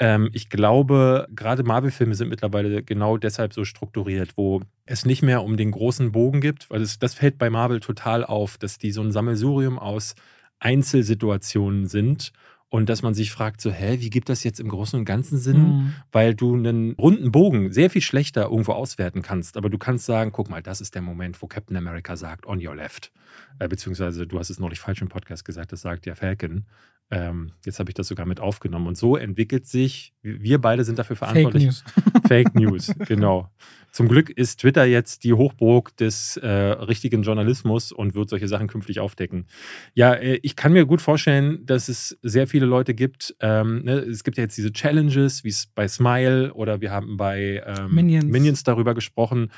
ähm, 0.00 0.30
ich 0.32 0.48
glaube, 0.48 1.28
gerade 1.30 1.62
Marvel-Filme 1.62 2.14
sind 2.14 2.30
mittlerweile 2.30 2.82
genau 2.82 3.18
deshalb 3.18 3.52
so 3.52 3.64
strukturiert, 3.64 4.36
wo 4.36 4.62
es 4.86 5.04
nicht 5.04 5.22
mehr 5.22 5.44
um 5.44 5.58
den 5.58 5.70
großen 5.70 6.10
Bogen 6.10 6.40
gibt, 6.40 6.70
weil 6.70 6.80
das, 6.80 6.98
das 6.98 7.14
fällt 7.14 7.36
bei 7.36 7.50
Marvel 7.50 7.80
total 7.80 8.24
auf, 8.24 8.56
dass 8.56 8.78
die 8.78 8.92
so 8.92 9.02
ein 9.02 9.12
Sammelsurium 9.12 9.78
aus 9.78 10.14
Einzelsituationen 10.58 11.86
sind 11.86 12.32
und 12.70 12.88
dass 12.88 13.02
man 13.02 13.12
sich 13.12 13.30
fragt, 13.30 13.60
so, 13.60 13.70
hä, 13.70 13.98
wie 14.00 14.10
gibt 14.10 14.30
das 14.30 14.42
jetzt 14.42 14.58
im 14.58 14.68
Großen 14.68 14.98
und 14.98 15.04
Ganzen 15.04 15.38
Sinn? 15.38 15.62
Mhm. 15.62 15.94
Weil 16.12 16.34
du 16.34 16.54
einen 16.54 16.92
runden 16.92 17.30
Bogen 17.30 17.72
sehr 17.72 17.90
viel 17.90 18.00
schlechter 18.00 18.44
irgendwo 18.44 18.72
auswerten 18.72 19.22
kannst. 19.22 19.56
Aber 19.56 19.68
du 19.68 19.76
kannst 19.76 20.06
sagen, 20.06 20.30
guck 20.32 20.48
mal, 20.48 20.62
das 20.62 20.80
ist 20.80 20.94
der 20.94 21.02
Moment, 21.02 21.42
wo 21.42 21.46
Captain 21.46 21.76
America 21.76 22.16
sagt, 22.16 22.46
on 22.46 22.64
your 22.64 22.76
left. 22.76 23.12
Äh, 23.58 23.68
beziehungsweise, 23.68 24.26
du 24.26 24.38
hast 24.38 24.50
es 24.50 24.60
neulich 24.60 24.78
falsch 24.78 25.02
im 25.02 25.08
Podcast 25.08 25.44
gesagt, 25.44 25.72
das 25.72 25.82
sagt 25.82 26.06
ja 26.06 26.14
Falcon. 26.14 26.64
Ähm, 27.10 27.52
jetzt 27.64 27.80
habe 27.80 27.90
ich 27.90 27.94
das 27.94 28.06
sogar 28.06 28.24
mit 28.24 28.40
aufgenommen. 28.40 28.86
Und 28.86 28.96
so 28.96 29.16
entwickelt 29.16 29.66
sich, 29.66 30.14
wir 30.22 30.60
beide 30.60 30.84
sind 30.84 30.98
dafür 30.98 31.16
verantwortlich. 31.16 31.64
Fake 31.64 31.74
News. 31.74 32.22
Fake 32.28 32.54
News, 32.54 32.94
genau. 33.08 33.50
Zum 33.90 34.06
Glück 34.06 34.30
ist 34.30 34.60
Twitter 34.60 34.84
jetzt 34.84 35.24
die 35.24 35.32
Hochburg 35.32 35.96
des 35.96 36.36
äh, 36.36 36.48
richtigen 36.48 37.22
Journalismus 37.22 37.90
und 37.90 38.14
wird 38.14 38.30
solche 38.30 38.46
Sachen 38.46 38.68
künftig 38.68 39.00
aufdecken. 39.00 39.46
Ja, 39.94 40.14
äh, 40.14 40.38
ich 40.42 40.54
kann 40.54 40.72
mir 40.72 40.86
gut 40.86 41.00
vorstellen, 41.00 41.66
dass 41.66 41.88
es 41.88 42.16
sehr 42.22 42.46
viele 42.46 42.66
Leute 42.66 42.94
gibt. 42.94 43.34
Ähm, 43.40 43.82
ne, 43.84 43.94
es 43.94 44.22
gibt 44.22 44.36
ja 44.36 44.44
jetzt 44.44 44.56
diese 44.56 44.72
Challenges, 44.72 45.42
wie 45.42 45.48
es 45.48 45.66
bei 45.66 45.88
Smile 45.88 46.54
oder 46.54 46.80
wir 46.80 46.92
haben 46.92 47.16
bei 47.16 47.62
ähm, 47.66 47.92
Minions. 47.92 48.26
Minions 48.26 48.62
darüber 48.62 48.94
gesprochen 48.94 49.50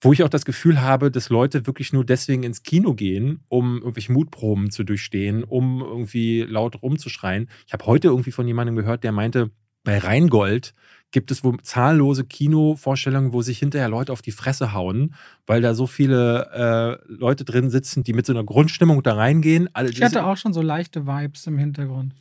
wo 0.00 0.12
ich 0.12 0.22
auch 0.22 0.28
das 0.28 0.44
Gefühl 0.44 0.80
habe, 0.80 1.10
dass 1.10 1.28
Leute 1.28 1.66
wirklich 1.66 1.92
nur 1.92 2.04
deswegen 2.04 2.42
ins 2.42 2.62
Kino 2.62 2.94
gehen, 2.94 3.40
um 3.48 3.78
irgendwelche 3.78 4.12
Mutproben 4.12 4.70
zu 4.70 4.84
durchstehen, 4.84 5.44
um 5.44 5.80
irgendwie 5.80 6.42
laut 6.42 6.82
rumzuschreien. 6.82 7.48
Ich 7.66 7.72
habe 7.72 7.86
heute 7.86 8.08
irgendwie 8.08 8.32
von 8.32 8.46
jemandem 8.46 8.76
gehört, 8.76 9.04
der 9.04 9.12
meinte, 9.12 9.50
bei 9.84 9.98
Rheingold 9.98 10.74
gibt 11.10 11.30
es 11.30 11.42
wohl 11.42 11.58
zahllose 11.62 12.24
Kinovorstellungen, 12.24 13.32
wo 13.32 13.42
sich 13.42 13.58
hinterher 13.58 13.88
Leute 13.88 14.12
auf 14.12 14.22
die 14.22 14.30
Fresse 14.30 14.72
hauen, 14.72 15.14
weil 15.46 15.60
da 15.60 15.74
so 15.74 15.86
viele 15.86 17.00
äh, 17.08 17.12
Leute 17.12 17.44
drin 17.44 17.70
sitzen, 17.70 18.04
die 18.04 18.12
mit 18.12 18.26
so 18.26 18.32
einer 18.32 18.44
Grundstimmung 18.44 19.02
da 19.02 19.14
reingehen. 19.14 19.68
Alle, 19.72 19.90
ich 19.90 20.02
hatte 20.02 20.24
auch 20.24 20.36
schon 20.36 20.52
so 20.52 20.62
leichte 20.62 21.06
Vibes 21.06 21.46
im 21.46 21.58
Hintergrund. 21.58 22.14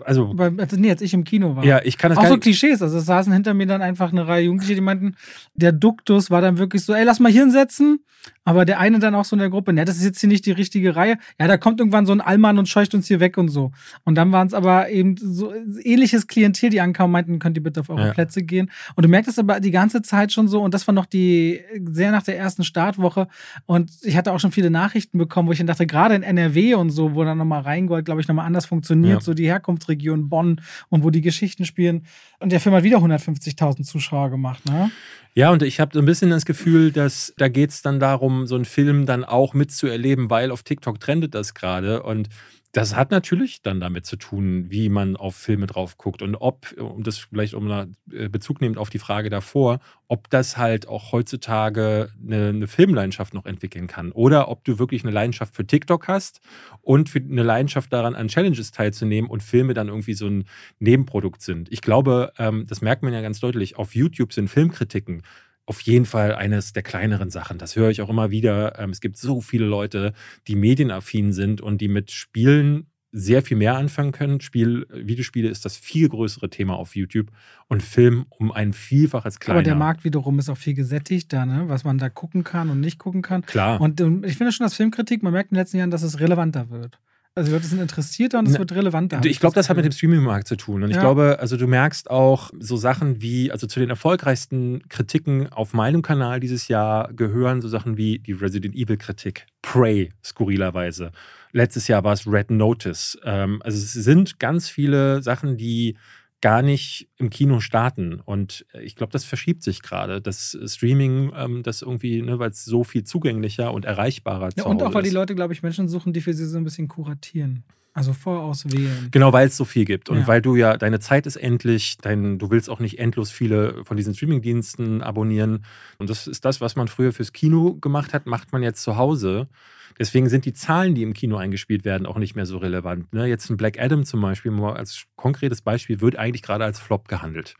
Also, 0.00 0.34
also, 0.36 0.76
nee, 0.76 0.90
als 0.90 1.02
ich 1.02 1.14
im 1.14 1.24
Kino 1.24 1.56
war. 1.56 1.64
Ja, 1.64 1.80
ich 1.84 1.98
kann 1.98 2.10
das 2.10 2.18
Auch 2.18 2.26
so 2.26 2.38
Klischees. 2.38 2.82
Also 2.82 2.98
es 2.98 3.06
saßen 3.06 3.32
hinter 3.32 3.54
mir 3.54 3.66
dann 3.66 3.82
einfach 3.82 4.10
eine 4.10 4.26
Reihe 4.26 4.44
Jugendliche, 4.46 4.74
die 4.74 4.80
meinten, 4.80 5.14
der 5.54 5.72
Duktus 5.72 6.30
war 6.30 6.40
dann 6.40 6.58
wirklich 6.58 6.84
so, 6.84 6.94
ey, 6.94 7.04
lass 7.04 7.20
mal 7.20 7.30
hier 7.30 7.42
hinsetzen. 7.42 8.00
Aber 8.44 8.64
der 8.64 8.78
eine 8.78 8.98
dann 8.98 9.14
auch 9.14 9.24
so 9.24 9.36
in 9.36 9.40
der 9.40 9.50
Gruppe, 9.50 9.72
ne, 9.72 9.84
das 9.84 9.96
ist 9.96 10.04
jetzt 10.04 10.20
hier 10.20 10.28
nicht 10.28 10.44
die 10.46 10.52
richtige 10.52 10.94
Reihe. 10.94 11.18
Ja, 11.40 11.48
da 11.48 11.56
kommt 11.56 11.80
irgendwann 11.80 12.06
so 12.06 12.12
ein 12.12 12.20
Allmann 12.20 12.58
und 12.58 12.68
scheucht 12.68 12.94
uns 12.94 13.08
hier 13.08 13.20
weg 13.20 13.38
und 13.38 13.48
so. 13.48 13.72
Und 14.04 14.16
dann 14.16 14.32
waren 14.32 14.46
es 14.46 14.54
aber 14.54 14.90
eben 14.90 15.16
so 15.16 15.52
ähnliches 15.82 16.26
Klientel, 16.26 16.70
die 16.70 16.80
ankamen, 16.80 17.12
meinten, 17.12 17.38
könnt 17.38 17.56
ihr 17.56 17.62
bitte 17.62 17.80
auf 17.80 17.90
eure 17.90 18.08
ja. 18.08 18.12
Plätze 18.12 18.42
gehen. 18.42 18.70
Und 18.96 19.04
du 19.04 19.08
merkst 19.08 19.30
es 19.30 19.38
aber 19.38 19.60
die 19.60 19.70
ganze 19.70 20.02
Zeit 20.02 20.32
schon 20.32 20.48
so, 20.48 20.62
und 20.62 20.74
das 20.74 20.86
war 20.86 20.94
noch 20.94 21.06
die, 21.06 21.60
sehr 21.90 22.12
nach 22.12 22.22
der 22.22 22.38
ersten 22.38 22.64
Startwoche. 22.64 23.28
Und 23.66 23.90
ich 24.02 24.16
hatte 24.16 24.32
auch 24.32 24.40
schon 24.40 24.52
viele 24.52 24.70
Nachrichten 24.70 25.16
bekommen, 25.16 25.48
wo 25.48 25.52
ich 25.52 25.58
dann 25.58 25.66
dachte, 25.66 25.86
gerade 25.86 26.14
in 26.14 26.22
NRW 26.22 26.74
und 26.74 26.90
so, 26.90 27.14
wo 27.14 27.24
dann 27.24 27.38
nochmal 27.38 27.62
Rheingold, 27.62 28.04
glaube 28.04 28.20
ich, 28.20 28.28
nochmal 28.28 28.46
anders 28.46 28.66
funktioniert, 28.66 29.20
ja. 29.20 29.20
so 29.20 29.32
die 29.32 29.46
Herkunftsregion 29.46 30.28
Bonn 30.28 30.60
und 30.90 31.02
wo 31.02 31.10
die 31.10 31.22
Geschichten 31.22 31.64
spielen. 31.64 32.04
Und 32.40 32.52
der 32.52 32.60
Film 32.60 32.74
hat 32.74 32.82
wieder 32.82 32.98
150.000 32.98 33.84
Zuschauer 33.84 34.30
gemacht, 34.30 34.66
ne? 34.66 34.90
Ja, 35.36 35.50
und 35.50 35.64
ich 35.64 35.80
habe 35.80 35.90
so 35.92 35.98
ein 35.98 36.04
bisschen 36.04 36.30
das 36.30 36.44
Gefühl, 36.44 36.92
dass 36.92 37.34
da 37.36 37.48
geht 37.48 37.70
es 37.70 37.82
dann 37.82 37.98
darum, 37.98 38.46
so 38.46 38.54
einen 38.54 38.64
Film 38.64 39.04
dann 39.04 39.24
auch 39.24 39.52
mitzuerleben, 39.52 40.30
weil 40.30 40.52
auf 40.52 40.62
TikTok 40.62 41.00
trendet 41.00 41.34
das 41.34 41.54
gerade. 41.54 42.04
Und 42.04 42.28
das 42.74 42.96
hat 42.96 43.12
natürlich 43.12 43.62
dann 43.62 43.78
damit 43.78 44.04
zu 44.04 44.16
tun, 44.16 44.66
wie 44.68 44.88
man 44.88 45.16
auf 45.16 45.36
Filme 45.36 45.66
drauf 45.68 45.96
guckt 45.96 46.22
und 46.22 46.34
ob, 46.34 46.74
um 46.76 47.04
das 47.04 47.18
vielleicht 47.18 47.54
um 47.54 47.70
äh, 47.70 48.28
Bezug 48.28 48.60
nehmend 48.60 48.78
auf 48.78 48.90
die 48.90 48.98
Frage 48.98 49.30
davor, 49.30 49.78
ob 50.08 50.28
das 50.28 50.56
halt 50.56 50.88
auch 50.88 51.12
heutzutage 51.12 52.10
eine, 52.20 52.48
eine, 52.48 52.66
Filmleidenschaft 52.66 53.32
noch 53.32 53.46
entwickeln 53.46 53.86
kann 53.86 54.10
oder 54.10 54.48
ob 54.48 54.64
du 54.64 54.80
wirklich 54.80 55.04
eine 55.04 55.12
Leidenschaft 55.12 55.54
für 55.54 55.64
TikTok 55.64 56.08
hast 56.08 56.40
und 56.82 57.14
eine 57.14 57.44
Leidenschaft 57.44 57.92
daran, 57.92 58.16
an 58.16 58.26
Challenges 58.26 58.72
teilzunehmen 58.72 59.30
und 59.30 59.44
Filme 59.44 59.72
dann 59.72 59.86
irgendwie 59.86 60.14
so 60.14 60.26
ein 60.26 60.44
Nebenprodukt 60.80 61.42
sind. 61.42 61.70
Ich 61.70 61.80
glaube, 61.80 62.32
ähm, 62.38 62.66
das 62.68 62.80
merkt 62.80 63.04
man 63.04 63.12
ja 63.12 63.20
ganz 63.20 63.38
deutlich, 63.38 63.76
auf 63.76 63.94
YouTube 63.94 64.32
sind 64.32 64.48
Filmkritiken 64.48 65.22
auf 65.66 65.80
jeden 65.80 66.04
Fall 66.04 66.34
eines 66.34 66.72
der 66.72 66.82
kleineren 66.82 67.30
Sachen. 67.30 67.58
Das 67.58 67.76
höre 67.76 67.90
ich 67.90 68.02
auch 68.02 68.10
immer 68.10 68.30
wieder. 68.30 68.78
Ähm, 68.78 68.90
es 68.90 69.00
gibt 69.00 69.16
so 69.16 69.40
viele 69.40 69.66
Leute, 69.66 70.12
die 70.46 70.56
medienaffin 70.56 71.32
sind 71.32 71.60
und 71.60 71.80
die 71.80 71.88
mit 71.88 72.10
Spielen 72.10 72.86
sehr 73.16 73.42
viel 73.42 73.56
mehr 73.56 73.76
anfangen 73.76 74.10
können. 74.10 74.40
Spiel, 74.40 74.86
Videospiele 74.90 75.48
ist 75.48 75.64
das 75.64 75.76
viel 75.76 76.08
größere 76.08 76.50
Thema 76.50 76.74
auf 76.74 76.96
YouTube 76.96 77.30
und 77.68 77.82
Film 77.82 78.26
um 78.28 78.50
ein 78.50 78.72
Vielfaches 78.72 79.38
kleiner. 79.38 79.58
Aber 79.58 79.62
der 79.62 79.76
Markt 79.76 80.02
wiederum 80.02 80.40
ist 80.40 80.48
auch 80.48 80.58
viel 80.58 80.74
gesättigter, 80.74 81.46
ne? 81.46 81.68
was 81.68 81.84
man 81.84 81.96
da 81.98 82.08
gucken 82.08 82.42
kann 82.42 82.70
und 82.70 82.80
nicht 82.80 82.98
gucken 82.98 83.22
kann. 83.22 83.42
Klar. 83.42 83.80
Und, 83.80 84.00
und 84.00 84.26
ich 84.26 84.36
finde 84.36 84.52
schon, 84.52 84.66
dass 84.66 84.74
Filmkritik, 84.74 85.22
man 85.22 85.32
merkt 85.32 85.52
in 85.52 85.54
den 85.54 85.60
letzten 85.60 85.76
Jahren, 85.76 85.92
dass 85.92 86.02
es 86.02 86.18
relevanter 86.18 86.70
wird. 86.70 86.98
Also 87.36 87.48
die 87.48 87.54
Leute 87.54 87.66
sind 87.66 87.80
interessierter 87.80 88.38
und 88.38 88.46
es 88.46 88.56
wird 88.56 88.70
relevanter. 88.70 89.20
Ich 89.24 89.40
glaube, 89.40 89.56
das 89.56 89.68
hat 89.68 89.76
mit 89.76 89.84
dem 89.84 89.90
Streaming-Markt 89.90 90.46
zu 90.46 90.54
tun. 90.54 90.84
Und 90.84 90.90
ich 90.90 90.96
ja. 90.96 91.02
glaube, 91.02 91.38
also 91.40 91.56
du 91.56 91.66
merkst 91.66 92.08
auch 92.08 92.52
so 92.60 92.76
Sachen 92.76 93.20
wie, 93.20 93.50
also 93.50 93.66
zu 93.66 93.80
den 93.80 93.90
erfolgreichsten 93.90 94.88
Kritiken 94.88 95.52
auf 95.52 95.72
meinem 95.72 96.02
Kanal 96.02 96.38
dieses 96.38 96.68
Jahr 96.68 97.12
gehören 97.12 97.60
so 97.60 97.66
Sachen 97.68 97.96
wie 97.96 98.20
die 98.20 98.32
Resident 98.32 98.76
Evil-Kritik, 98.76 99.46
Prey, 99.62 100.12
skurrilerweise. 100.22 101.10
Letztes 101.50 101.88
Jahr 101.88 102.04
war 102.04 102.12
es 102.12 102.24
Red 102.24 102.52
Notice. 102.52 103.18
Ähm, 103.24 103.60
also 103.64 103.78
es 103.78 103.92
sind 103.94 104.38
ganz 104.38 104.68
viele 104.68 105.20
Sachen, 105.20 105.56
die 105.56 105.96
gar 106.44 106.60
nicht 106.60 107.08
im 107.16 107.30
Kino 107.30 107.58
starten. 107.60 108.20
Und 108.22 108.66
äh, 108.74 108.82
ich 108.82 108.96
glaube, 108.96 109.10
das 109.10 109.24
verschiebt 109.24 109.62
sich 109.62 109.80
gerade. 109.80 110.20
Das 110.20 110.54
Streaming, 110.66 111.32
ähm, 111.34 111.62
das 111.62 111.80
irgendwie, 111.80 112.20
ne, 112.20 112.38
weil 112.38 112.50
es 112.50 112.66
so 112.66 112.84
viel 112.84 113.02
zugänglicher 113.02 113.72
und 113.72 113.86
erreichbarer 113.86 114.50
ja, 114.54 114.64
Und 114.64 114.82
auch, 114.82 114.92
weil 114.92 115.04
die 115.04 115.08
Leute, 115.08 115.34
glaube 115.34 115.54
ich, 115.54 115.62
Menschen 115.62 115.88
suchen, 115.88 116.12
die 116.12 116.20
für 116.20 116.34
sie 116.34 116.44
so 116.44 116.58
ein 116.58 116.64
bisschen 116.64 116.86
kuratieren. 116.86 117.64
Also 117.94 118.12
vorauswählen. 118.12 119.08
Genau, 119.12 119.32
weil 119.32 119.46
es 119.46 119.56
so 119.56 119.64
viel 119.64 119.84
gibt. 119.84 120.08
Und 120.10 120.18
ja. 120.18 120.26
weil 120.26 120.42
du 120.42 120.56
ja, 120.56 120.76
deine 120.76 120.98
Zeit 120.98 121.26
ist 121.26 121.36
endlich, 121.36 121.96
dein, 121.98 122.40
du 122.40 122.50
willst 122.50 122.68
auch 122.68 122.80
nicht 122.80 122.98
endlos 122.98 123.30
viele 123.30 123.84
von 123.84 123.96
diesen 123.96 124.14
Streamingdiensten 124.14 125.00
abonnieren. 125.00 125.64
Und 125.98 126.10
das 126.10 126.26
ist 126.26 126.44
das, 126.44 126.60
was 126.60 126.74
man 126.74 126.88
früher 126.88 127.12
fürs 127.12 127.32
Kino 127.32 127.74
gemacht 127.74 128.12
hat, 128.12 128.26
macht 128.26 128.52
man 128.52 128.64
jetzt 128.64 128.82
zu 128.82 128.96
Hause. 128.96 129.48
Deswegen 129.96 130.28
sind 130.28 130.44
die 130.44 130.52
Zahlen, 130.52 130.96
die 130.96 131.04
im 131.04 131.12
Kino 131.12 131.36
eingespielt 131.36 131.84
werden, 131.84 132.04
auch 132.06 132.18
nicht 132.18 132.34
mehr 132.34 132.46
so 132.46 132.58
relevant. 132.58 133.12
Ne? 133.12 133.26
Jetzt 133.26 133.48
ein 133.48 133.56
Black 133.56 133.78
Adam 133.78 134.04
zum 134.04 134.20
Beispiel, 134.20 134.50
mal 134.50 134.74
als 134.74 135.04
konkretes 135.14 135.62
Beispiel, 135.62 136.00
wird 136.00 136.16
eigentlich 136.16 136.42
gerade 136.42 136.64
als 136.64 136.80
Flop 136.80 137.06
gehandelt. 137.06 137.54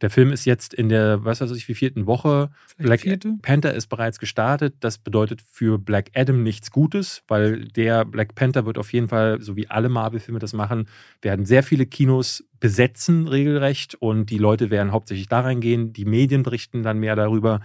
Der 0.00 0.10
Film 0.10 0.32
ist 0.32 0.44
jetzt 0.44 0.74
in 0.74 0.88
der, 0.88 1.24
was 1.24 1.40
weiß 1.40 1.50
ich, 1.52 1.68
wie 1.68 1.74
vierten 1.74 2.06
Woche. 2.06 2.50
Vielleicht 2.76 2.86
Black 2.86 3.00
vierte? 3.00 3.34
Panther 3.42 3.74
ist 3.74 3.86
bereits 3.86 4.18
gestartet. 4.18 4.74
Das 4.80 4.98
bedeutet 4.98 5.40
für 5.40 5.78
Black 5.78 6.10
Adam 6.14 6.42
nichts 6.42 6.70
Gutes, 6.70 7.22
weil 7.28 7.64
der 7.66 8.04
Black 8.04 8.34
Panther 8.34 8.66
wird 8.66 8.78
auf 8.78 8.92
jeden 8.92 9.08
Fall, 9.08 9.40
so 9.40 9.56
wie 9.56 9.68
alle 9.70 9.88
Marvel-Filme 9.88 10.40
das 10.40 10.52
machen, 10.52 10.88
werden 11.22 11.46
sehr 11.46 11.62
viele 11.62 11.86
Kinos 11.86 12.44
besetzen 12.60 13.28
regelrecht 13.28 13.94
und 13.94 14.30
die 14.30 14.38
Leute 14.38 14.70
werden 14.70 14.92
hauptsächlich 14.92 15.28
da 15.28 15.40
reingehen. 15.40 15.92
Die 15.92 16.04
Medien 16.04 16.42
berichten 16.42 16.82
dann 16.82 16.98
mehr 16.98 17.16
darüber. 17.16 17.60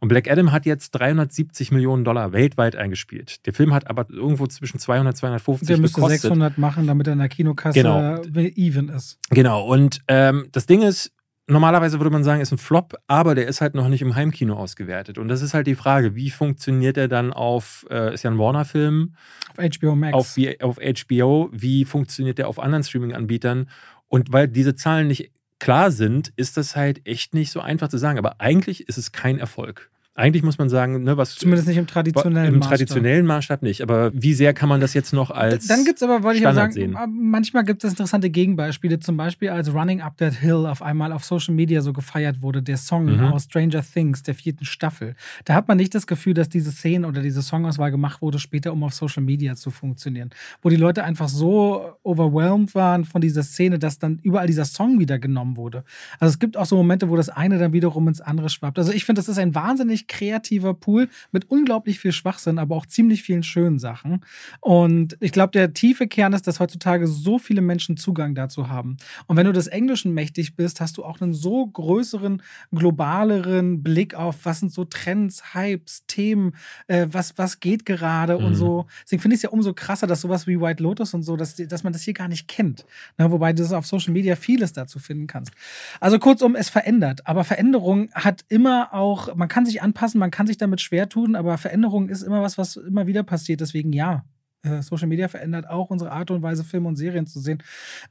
Und 0.00 0.08
Black 0.08 0.30
Adam 0.30 0.52
hat 0.52 0.66
jetzt 0.66 0.90
370 0.90 1.72
Millionen 1.72 2.04
Dollar 2.04 2.32
weltweit 2.32 2.76
eingespielt. 2.76 3.46
Der 3.46 3.52
Film 3.52 3.72
hat 3.72 3.88
aber 3.88 4.06
irgendwo 4.10 4.46
zwischen 4.46 4.78
200 4.78 5.14
und 5.14 5.16
250 5.16 5.68
Der 5.68 5.78
müsste 5.78 5.96
gekostet. 5.96 6.20
600 6.22 6.58
machen, 6.58 6.86
damit 6.86 7.06
er 7.06 7.14
in 7.14 7.18
der 7.18 7.28
Kinokasse 7.28 7.80
genau. 7.80 8.22
even 8.22 8.88
ist. 8.88 9.18
Genau. 9.30 9.64
Und 9.66 10.00
ähm, 10.08 10.46
das 10.52 10.66
Ding 10.66 10.82
ist, 10.82 11.12
normalerweise 11.46 12.00
würde 12.00 12.10
man 12.10 12.24
sagen, 12.24 12.40
ist 12.40 12.52
ein 12.52 12.58
Flop, 12.58 12.94
aber 13.06 13.34
der 13.34 13.46
ist 13.46 13.60
halt 13.60 13.74
noch 13.74 13.88
nicht 13.88 14.02
im 14.02 14.14
Heimkino 14.14 14.54
ausgewertet. 14.54 15.18
Und 15.18 15.28
das 15.28 15.42
ist 15.42 15.54
halt 15.54 15.66
die 15.66 15.74
Frage, 15.74 16.14
wie 16.14 16.30
funktioniert 16.30 16.96
er 16.96 17.08
dann 17.08 17.32
auf, 17.32 17.86
äh, 17.90 18.14
ist 18.14 18.24
ja 18.24 18.30
ein 18.30 18.38
Warner-Film. 18.38 19.14
Auf 19.56 19.64
HBO 19.64 19.94
Max. 19.94 20.14
Auf, 20.14 20.36
auf 20.60 20.78
HBO. 20.78 21.48
Wie 21.52 21.84
funktioniert 21.84 22.38
der 22.38 22.48
auf 22.48 22.58
anderen 22.58 22.82
Streaming-Anbietern? 22.82 23.68
Und 24.08 24.32
weil 24.32 24.48
diese 24.48 24.74
Zahlen 24.74 25.08
nicht 25.08 25.30
klar 25.58 25.90
sind, 25.90 26.32
ist 26.36 26.56
das 26.56 26.76
halt 26.76 27.06
echt 27.06 27.34
nicht 27.34 27.50
so 27.50 27.60
einfach 27.60 27.88
zu 27.88 27.98
sagen. 27.98 28.18
Aber 28.18 28.40
eigentlich 28.40 28.88
ist 28.88 28.98
es 28.98 29.12
kein 29.12 29.38
Erfolg. 29.38 29.90
Eigentlich 30.18 30.42
muss 30.42 30.56
man 30.56 30.70
sagen, 30.70 31.02
ne, 31.02 31.18
was. 31.18 31.34
Zumindest 31.34 31.68
nicht 31.68 31.76
im 31.76 31.86
traditionellen 31.86 32.54
Im 32.54 32.58
Maßstab. 32.60 32.78
traditionellen 32.78 33.26
Maßstab 33.26 33.62
nicht. 33.62 33.82
Aber 33.82 34.10
wie 34.14 34.32
sehr 34.32 34.54
kann 34.54 34.66
man 34.70 34.80
das 34.80 34.94
jetzt 34.94 35.12
noch 35.12 35.30
als. 35.30 35.66
Dann 35.66 35.84
gibt 35.84 35.98
es 35.98 36.02
aber, 36.02 36.22
wollte 36.22 36.40
ich 36.40 36.46
auch 36.46 36.54
sagen, 36.54 36.72
sehen? 36.72 36.96
manchmal 37.10 37.64
gibt 37.64 37.84
es 37.84 37.90
interessante 37.90 38.30
Gegenbeispiele. 38.30 38.98
Zum 38.98 39.18
Beispiel, 39.18 39.50
als 39.50 39.74
Running 39.74 40.00
Up 40.00 40.16
That 40.16 40.32
Hill 40.32 40.64
auf 40.64 40.80
einmal 40.80 41.12
auf 41.12 41.26
Social 41.26 41.54
Media 41.54 41.82
so 41.82 41.92
gefeiert 41.92 42.40
wurde, 42.40 42.62
der 42.62 42.78
Song 42.78 43.14
mhm. 43.14 43.24
aus 43.24 43.44
Stranger 43.44 43.82
Things, 43.82 44.22
der 44.22 44.34
vierten 44.34 44.64
Staffel. 44.64 45.16
Da 45.44 45.52
hat 45.52 45.68
man 45.68 45.76
nicht 45.76 45.94
das 45.94 46.06
Gefühl, 46.06 46.32
dass 46.32 46.48
diese 46.48 46.72
Szene 46.72 47.06
oder 47.06 47.20
diese 47.20 47.42
Songauswahl 47.42 47.90
gemacht 47.90 48.22
wurde, 48.22 48.38
später, 48.38 48.72
um 48.72 48.84
auf 48.84 48.94
Social 48.94 49.22
Media 49.22 49.54
zu 49.54 49.70
funktionieren. 49.70 50.30
Wo 50.62 50.70
die 50.70 50.76
Leute 50.76 51.04
einfach 51.04 51.28
so 51.28 51.92
overwhelmed 52.02 52.74
waren 52.74 53.04
von 53.04 53.20
dieser 53.20 53.42
Szene, 53.42 53.78
dass 53.78 53.98
dann 53.98 54.18
überall 54.22 54.46
dieser 54.46 54.64
Song 54.64 54.98
wieder 54.98 55.18
genommen 55.18 55.58
wurde. 55.58 55.84
Also 56.18 56.32
es 56.32 56.38
gibt 56.38 56.56
auch 56.56 56.64
so 56.64 56.76
Momente, 56.76 57.10
wo 57.10 57.16
das 57.16 57.28
eine 57.28 57.58
dann 57.58 57.74
wiederum 57.74 58.08
ins 58.08 58.22
andere 58.22 58.48
schwappt. 58.48 58.78
Also 58.78 58.92
ich 58.92 59.04
finde, 59.04 59.18
das 59.18 59.28
ist 59.28 59.38
ein 59.38 59.54
wahnsinnig 59.54 60.05
kreativer 60.08 60.74
Pool 60.74 61.08
mit 61.32 61.50
unglaublich 61.50 61.98
viel 61.98 62.12
Schwachsinn, 62.12 62.58
aber 62.58 62.76
auch 62.76 62.86
ziemlich 62.86 63.22
vielen 63.22 63.42
schönen 63.42 63.78
Sachen. 63.78 64.24
Und 64.60 65.16
ich 65.20 65.32
glaube, 65.32 65.52
der 65.52 65.72
tiefe 65.72 66.06
Kern 66.06 66.32
ist, 66.32 66.46
dass 66.46 66.60
heutzutage 66.60 67.06
so 67.06 67.38
viele 67.38 67.60
Menschen 67.60 67.96
Zugang 67.96 68.34
dazu 68.34 68.68
haben. 68.68 68.96
Und 69.26 69.36
wenn 69.36 69.46
du 69.46 69.52
des 69.52 69.66
Englischen 69.66 70.14
mächtig 70.14 70.56
bist, 70.56 70.80
hast 70.80 70.96
du 70.96 71.04
auch 71.04 71.20
einen 71.20 71.34
so 71.34 71.66
größeren, 71.66 72.42
globaleren 72.72 73.82
Blick 73.82 74.14
auf, 74.14 74.44
was 74.44 74.60
sind 74.60 74.72
so 74.72 74.84
Trends, 74.84 75.54
Hypes, 75.54 76.04
Themen, 76.06 76.54
äh, 76.86 77.06
was, 77.10 77.36
was 77.36 77.60
geht 77.60 77.84
gerade 77.84 78.38
mhm. 78.38 78.44
und 78.44 78.54
so. 78.54 78.86
Deswegen 79.04 79.22
finde 79.22 79.34
ich 79.34 79.38
es 79.38 79.42
ja 79.42 79.50
umso 79.50 79.74
krasser, 79.74 80.06
dass 80.06 80.20
sowas 80.20 80.46
wie 80.46 80.60
White 80.60 80.82
Lotus 80.82 81.14
und 81.14 81.22
so, 81.22 81.36
dass, 81.36 81.56
dass 81.56 81.84
man 81.84 81.92
das 81.92 82.02
hier 82.02 82.14
gar 82.14 82.28
nicht 82.28 82.48
kennt. 82.48 82.86
Na, 83.16 83.30
wobei 83.30 83.52
du 83.52 83.66
auf 83.76 83.86
Social 83.86 84.12
Media 84.12 84.36
vieles 84.36 84.72
dazu 84.72 84.98
finden 84.98 85.26
kannst. 85.26 85.52
Also 86.00 86.18
kurzum, 86.18 86.54
es 86.54 86.68
verändert. 86.68 87.26
Aber 87.26 87.44
Veränderung 87.44 88.10
hat 88.12 88.44
immer 88.48 88.92
auch, 88.92 89.34
man 89.34 89.48
kann 89.48 89.66
sich 89.66 89.82
anpassen, 89.82 89.95
man 90.14 90.30
kann 90.30 90.46
sich 90.46 90.56
damit 90.56 90.80
schwer 90.80 91.08
tun, 91.08 91.36
aber 91.36 91.58
Veränderung 91.58 92.08
ist 92.08 92.22
immer 92.22 92.42
was, 92.42 92.58
was 92.58 92.76
immer 92.76 93.06
wieder 93.06 93.22
passiert. 93.22 93.60
Deswegen 93.60 93.92
ja. 93.92 94.24
Äh, 94.62 94.82
Social 94.82 95.06
Media 95.06 95.28
verändert 95.28 95.68
auch 95.68 95.90
unsere 95.90 96.12
Art 96.12 96.30
und 96.30 96.42
Weise, 96.42 96.64
Filme 96.64 96.88
und 96.88 96.96
Serien 96.96 97.26
zu 97.26 97.40
sehen. 97.40 97.62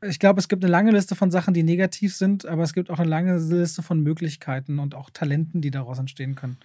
Ich 0.01 0.19
glaube, 0.19 0.39
es 0.39 0.47
gibt 0.47 0.63
eine 0.63 0.71
lange 0.71 0.91
Liste 0.91 1.15
von 1.15 1.31
Sachen, 1.31 1.53
die 1.53 1.63
negativ 1.63 2.15
sind, 2.15 2.45
aber 2.45 2.63
es 2.63 2.73
gibt 2.73 2.89
auch 2.89 2.99
eine 2.99 3.09
lange 3.09 3.37
Liste 3.37 3.83
von 3.83 4.01
Möglichkeiten 4.01 4.79
und 4.79 4.95
auch 4.95 5.09
Talenten, 5.09 5.61
die 5.61 5.71
daraus 5.71 5.99
entstehen 5.99 6.35
können. 6.35 6.57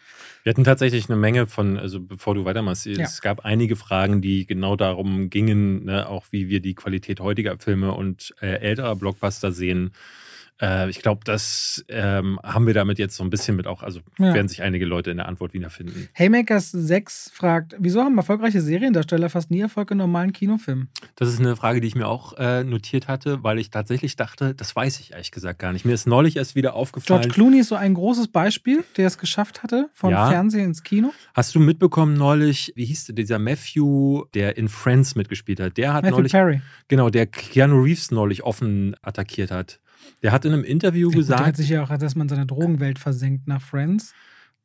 Wir 0.42 0.50
hatten 0.50 0.64
tatsächlich 0.64 1.08
eine 1.08 1.18
Menge 1.18 1.46
von, 1.46 1.76
also 1.76 2.00
bevor 2.00 2.34
du 2.34 2.44
weitermachst, 2.44 2.86
ja. 2.86 3.04
es 3.04 3.20
gab 3.20 3.44
einige 3.44 3.76
Fragen, 3.76 4.20
die 4.20 4.46
genau 4.46 4.76
darum 4.76 5.30
gingen, 5.30 5.84
ne, 5.84 6.08
auch 6.08 6.26
wie 6.30 6.48
wir 6.48 6.60
die 6.60 6.74
Qualität 6.74 7.20
heutiger 7.20 7.58
Filme 7.58 7.92
und 7.92 8.34
äh, 8.40 8.60
älterer 8.60 8.96
Blockbuster 8.96 9.52
sehen. 9.52 9.92
Äh, 10.60 10.90
ich 10.90 11.00
glaube, 11.00 11.22
das 11.24 11.84
ähm, 11.88 12.38
haben 12.42 12.66
wir 12.66 12.74
damit 12.74 12.98
jetzt 12.98 13.16
so 13.16 13.24
ein 13.24 13.30
bisschen 13.30 13.56
mit 13.56 13.66
auch, 13.66 13.82
also 13.82 14.00
ja. 14.18 14.34
werden 14.34 14.48
sich 14.48 14.62
einige 14.62 14.84
Leute 14.84 15.10
in 15.10 15.16
der 15.16 15.26
Antwort 15.26 15.54
wiederfinden. 15.54 16.08
Haymakers 16.14 16.70
6 16.70 17.30
fragt, 17.32 17.76
wieso 17.78 18.02
haben 18.02 18.16
erfolgreiche 18.16 18.60
Seriendarsteller 18.60 19.30
fast 19.30 19.50
nie 19.50 19.60
Erfolg 19.60 19.90
in 19.90 19.98
normalen 19.98 20.32
Kinofilmen? 20.32 20.88
Das 21.16 21.28
ist 21.28 21.40
eine 21.40 21.56
Frage, 21.56 21.80
die 21.80 21.88
ich 21.88 21.94
mir 21.94 22.06
auch 22.06 22.34
äh, 22.38 22.64
notiert 22.64 23.08
hatte, 23.08 23.42
weil 23.42 23.58
ich 23.58 23.70
tatsächlich 23.70 24.16
dachte, 24.16 24.54
das 24.54 24.74
weiß 24.76 25.00
ich 25.00 25.12
ehrlich 25.12 25.30
gesagt 25.30 25.58
gar 25.58 25.72
nicht. 25.72 25.84
Mir 25.84 25.94
ist 25.94 26.06
neulich 26.06 26.36
erst 26.36 26.54
wieder 26.54 26.74
aufgefallen. 26.74 27.22
George 27.22 27.34
Clooney 27.34 27.60
ist 27.60 27.68
so 27.68 27.76
ein 27.76 27.94
großes 27.94 28.28
Beispiel, 28.28 28.84
der 28.96 29.06
es 29.06 29.18
geschafft 29.18 29.62
hatte, 29.62 29.88
vom 29.92 30.10
ja. 30.10 30.28
Fernsehen 30.28 30.64
ins 30.64 30.82
Kino. 30.82 31.12
Hast 31.34 31.54
du 31.54 31.60
mitbekommen 31.60 32.14
neulich, 32.14 32.72
wie 32.76 32.84
hieß 32.84 33.06
der, 33.06 33.14
dieser 33.14 33.38
Matthew, 33.38 34.24
der 34.34 34.56
in 34.56 34.68
Friends 34.68 35.14
mitgespielt 35.14 35.60
hat? 35.60 35.76
Der 35.76 35.94
hat 35.94 36.02
Matthew 36.02 36.16
neulich. 36.16 36.32
Perry. 36.32 36.60
Genau, 36.88 37.08
der 37.10 37.26
Keanu 37.26 37.82
Reeves 37.82 38.10
neulich 38.10 38.42
offen 38.42 38.94
attackiert 39.02 39.50
hat. 39.50 39.80
Der 40.22 40.32
hat 40.32 40.44
in 40.44 40.52
einem 40.52 40.64
Interview 40.64 41.10
der 41.10 41.18
gesagt. 41.18 41.40
Der 41.40 41.46
hat 41.46 41.56
sich 41.56 41.68
ja 41.68 41.82
auch, 41.82 41.96
dass 41.96 42.14
man 42.14 42.28
seine 42.28 42.46
Drogenwelt 42.46 42.98
versenkt 42.98 43.48
nach 43.48 43.62
Friends. 43.62 44.14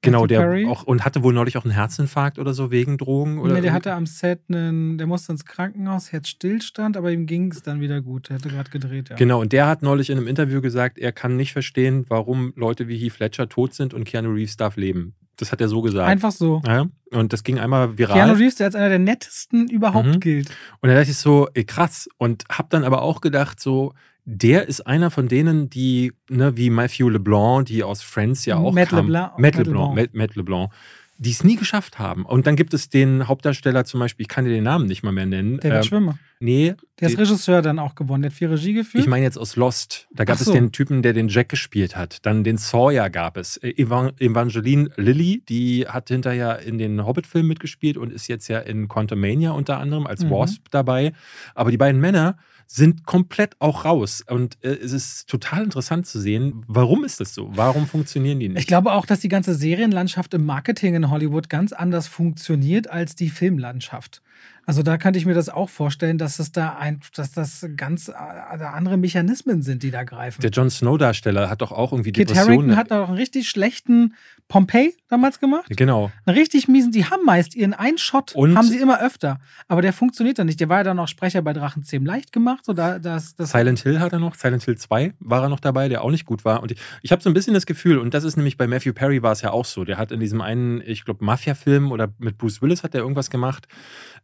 Genau, 0.06 0.28
der 0.28 0.40
Perry. 0.40 0.68
auch 0.68 0.84
und 0.84 1.04
hatte 1.04 1.24
wohl 1.24 1.34
neulich 1.34 1.58
auch 1.58 1.64
einen 1.64 1.74
Herzinfarkt 1.74 2.38
oder 2.38 2.54
so 2.54 2.72
wegen 2.72 2.98
Drogen 2.98 3.40
oder. 3.40 3.56
Nee, 3.56 3.62
der 3.62 3.74
hatte 3.74 3.94
am 3.94 4.06
Set 4.06 4.42
einen, 4.50 4.98
der 4.98 5.08
musste 5.08 5.32
ins 5.32 5.46
Krankenhaus, 5.46 6.12
Herzstillstand, 6.12 6.96
aber 6.96 7.12
ihm 7.12 7.26
ging 7.26 7.52
es 7.52 7.64
dann 7.64 7.82
wieder 7.82 8.02
gut. 8.02 8.30
Der 8.30 8.36
hatte 8.36 8.50
gerade 8.50 8.70
gedreht, 8.70 9.10
ja. 9.10 9.16
Genau, 9.16 9.42
und 9.42 9.52
der 9.52 9.68
hat 9.68 9.82
neulich 9.82 10.10
in 10.10 10.18
einem 10.18 10.28
Interview 10.28 10.62
gesagt, 10.62 10.98
er 11.00 11.12
kann 11.12 11.36
nicht 11.36 11.54
verstehen, 11.54 12.06
warum 12.08 12.54
Leute 12.56 12.88
wie 12.88 12.98
Heath 12.98 13.20
Ledger 13.20 13.50
tot 13.50 13.74
sind 13.74 13.94
und 13.94 14.04
Keanu 14.04 14.32
Reeves 14.32 14.58
darf 14.58 14.78
leben. 14.78 15.16
Das 15.38 15.52
hat 15.52 15.60
er 15.60 15.68
so 15.68 15.82
gesagt. 15.82 16.08
Einfach 16.08 16.32
so. 16.32 16.62
Ja, 16.66 16.86
und 17.12 17.34
das 17.34 17.44
ging 17.44 17.60
einmal 17.60 17.98
viral. 17.98 18.16
Keanu 18.16 18.34
Reeves, 18.34 18.56
der 18.56 18.68
als 18.68 18.76
einer 18.76 18.90
der 18.90 19.00
nettesten 19.00 19.68
überhaupt 19.68 20.08
mhm. 20.08 20.20
gilt. 20.20 20.50
Und 20.82 20.90
da 20.90 20.96
dachte 20.96 21.12
ich 21.12 21.18
so, 21.18 21.50
ey, 21.54 21.66
krass. 21.66 22.08
Und 22.18 22.46
hab 22.50 22.70
dann 22.70 22.84
aber 22.84 23.02
auch 23.02 23.22
gedacht, 23.22 23.60
so, 23.60 23.94
der 24.26 24.68
ist 24.68 24.82
einer 24.82 25.12
von 25.12 25.28
denen, 25.28 25.70
die, 25.70 26.12
ne, 26.30 26.58
wie 26.58 26.72
Matthew 26.72 27.10
LeBlanc, 27.10 27.68
die 27.68 27.84
aus 27.84 28.02
Friends 28.02 28.46
ja 28.46 28.58
auch 28.58 28.74
Matt 28.74 28.90
kam. 28.90 29.06
LeBlanc. 29.06 29.38
Matt 29.40 29.56
LeBlanc. 29.56 29.96
Matt, 29.96 30.14
Matt 30.14 30.36
LeBlanc. 30.36 30.72
Die 31.18 31.32
es 31.32 31.46
nie 31.46 31.56
geschafft 31.56 31.98
haben. 31.98 32.26
Und 32.26 32.46
dann 32.46 32.58
gibt 32.58 32.74
es 32.74 32.90
den 32.90 33.30
Hauptdarsteller 33.30 33.86
zum 33.86 34.02
Beispiel, 34.02 34.24
ich 34.24 34.28
kann 34.28 34.44
dir 34.44 34.52
den 34.52 34.66
Namen 34.66 34.86
nicht 34.86 35.02
mal 35.02 35.14
mehr 35.14 35.26
nennen. 35.26 35.60
David 35.60 35.78
ähm, 35.78 35.84
Schwimmer. 35.84 36.20
Nee. 36.42 36.74
Der 37.00 37.08
ist 37.08 37.18
Regisseur 37.18 37.62
dann 37.62 37.80
auch 37.80 37.96
gewonnen. 37.96 38.24
Der 38.24 38.32
hat 38.32 38.38
viel 38.38 38.50
Regie 38.50 38.74
geführt. 38.74 39.04
Ich 39.04 39.10
meine 39.10 39.24
jetzt 39.24 39.38
aus 39.38 39.56
Lost. 39.56 40.08
Da 40.12 40.26
gab 40.26 40.38
so. 40.38 40.52
es 40.52 40.58
den 40.58 40.74
Typen, 40.74 41.04
der 41.04 41.14
den 41.14 41.30
Jack 41.30 41.48
gespielt 41.48 41.96
hat. 41.96 42.26
Dann 42.26 42.44
den 42.44 42.58
Sawyer 42.58 43.10
gab 43.10 43.38
es. 43.38 43.56
Äh, 43.58 43.70
Evangeline 43.78 44.90
Lilly, 44.98 45.44
die 45.48 45.88
hat 45.88 46.10
hinterher 46.10 46.60
in 46.60 46.78
den 46.78 47.06
Hobbit-Filmen 47.06 47.48
mitgespielt 47.48 47.96
und 47.96 48.12
ist 48.12 48.28
jetzt 48.28 48.50
ja 48.50 48.60
in 48.60 48.90
Quantumania 48.90 49.52
unter 49.52 49.78
anderem 49.78 50.08
als 50.08 50.26
mhm. 50.26 50.32
Wasp 50.32 50.66
dabei. 50.72 51.14
Aber 51.54 51.72
die 51.72 51.78
beiden 51.78 52.02
Männer 52.02 52.38
sind 52.68 53.06
komplett 53.06 53.56
auch 53.60 53.86
raus. 53.86 54.24
Und 54.28 54.58
äh, 54.62 54.70
es 54.70 54.92
ist 54.92 55.28
total 55.28 55.64
interessant 55.64 56.08
zu 56.08 56.20
sehen, 56.20 56.64
warum 56.68 57.04
ist 57.04 57.20
das 57.20 57.34
so? 57.34 57.50
Warum 57.54 57.88
funktionieren 57.88 58.40
die 58.40 58.50
nicht? 58.50 58.60
Ich 58.60 58.68
glaube 58.68 58.94
auch, 58.94 59.06
dass 59.06 59.20
die 59.20 59.30
ganze 59.30 59.54
Serienlandschaft 59.56 60.34
im 60.34 60.46
Marketing 60.46 60.96
in 60.96 61.10
Hollywood 61.10 61.50
ganz 61.50 61.74
anders 61.74 62.08
funktioniert 62.08 62.90
als 62.90 63.16
die 63.16 63.30
Filmlandschaft. 63.30 64.22
Also 64.66 64.82
da 64.82 64.98
könnte 64.98 65.20
ich 65.20 65.26
mir 65.26 65.34
das 65.34 65.50
auch 65.50 65.70
vorstellen, 65.70 66.18
dass 66.18 66.40
es 66.40 66.52
da 66.52 66.76
ein, 66.78 67.00
dass 67.16 67.32
das 67.32 67.68
ganz 67.76 68.10
äh, 68.10 68.14
andere 68.14 68.98
Mechanismen 68.98 69.62
sind, 69.62 69.84
die 69.84 69.92
da 69.92 70.04
greifen. 70.04 70.42
Der 70.42 70.50
Jon 70.50 70.70
Snow-Darsteller 70.70 71.50
hat 71.50 71.62
doch 71.62 71.72
auch 71.72 71.92
irgendwie 71.92 72.12
Kit 72.12 72.30
Depressionen. 72.30 72.76
Harington 72.76 72.78
hat 72.78 72.92
doch 72.92 73.08
einen 73.08 73.18
richtig 73.18 73.50
schlechten 73.50 74.16
Pompeii 74.48 74.96
damals 75.08 75.40
gemacht. 75.40 75.66
Genau. 75.70 76.12
Einen 76.26 76.38
richtig 76.38 76.68
miesen, 76.68 76.92
die 76.92 77.06
haben 77.06 77.26
meist 77.26 77.56
ihren 77.56 77.74
einen 77.74 77.98
Shot, 77.98 78.34
Und 78.36 78.56
haben 78.56 78.68
sie 78.68 78.78
immer 78.78 79.02
öfter. 79.02 79.40
Aber 79.68 79.82
der 79.82 79.92
funktioniert 79.92 80.38
dann 80.38 80.46
nicht. 80.46 80.60
Der 80.60 80.70
war 80.70 80.78
ja 80.78 80.84
dann 80.84 81.00
auch 81.00 81.08
Sprecher 81.08 81.42
bei 81.42 81.54
Drachenzähmen 81.54 82.06
leicht 82.06 82.32
gemacht. 82.32 82.66
So 82.66 82.74
da, 82.74 83.00
das, 83.00 83.36
das 83.36 83.52
Silent 83.52 83.80
Hill 83.80 84.00
hat 84.00 84.14
er 84.14 84.20
noch, 84.20 84.36
Silent 84.36 84.64
Hill 84.64 84.78
2 84.78 85.14
war 85.20 85.44
er 85.44 85.50
noch 85.50 85.60
dabei, 85.60 85.90
der 85.90 86.04
auch 86.04 86.12
nicht 86.12 86.26
gut 86.26 86.46
war. 86.46 86.62
Und 86.62 86.72
ich, 86.72 86.80
ich 87.02 87.12
habe 87.12 87.24
so 87.24 87.30
ein 87.30 87.34
bisschen 87.34 87.54
das 87.54 87.66
Gefühl, 87.66 87.98
und 87.98 88.14
das 88.14 88.24
ist 88.24 88.36
nämlich 88.36 88.58
bei 88.58 88.68
Matthew 88.68 88.94
Perry 88.94 89.24
war 89.24 89.32
es 89.32 89.42
ja 89.42 89.52
auch 89.52 89.66
so, 89.66 89.84
der 89.84 89.98
hat 89.98 90.12
in 90.12 90.20
diesem 90.20 90.42
einen, 90.42 90.82
ich 90.86 91.06
glaube, 91.06 91.26
Mafia-Film 91.26 91.92
oder 91.92 92.14
mit 92.20 92.38
Bruce 92.38 92.62
Willis 92.62 92.84
hat 92.84 92.94
er 92.94 93.02
irgendwas 93.02 93.30
gemacht. 93.30 93.68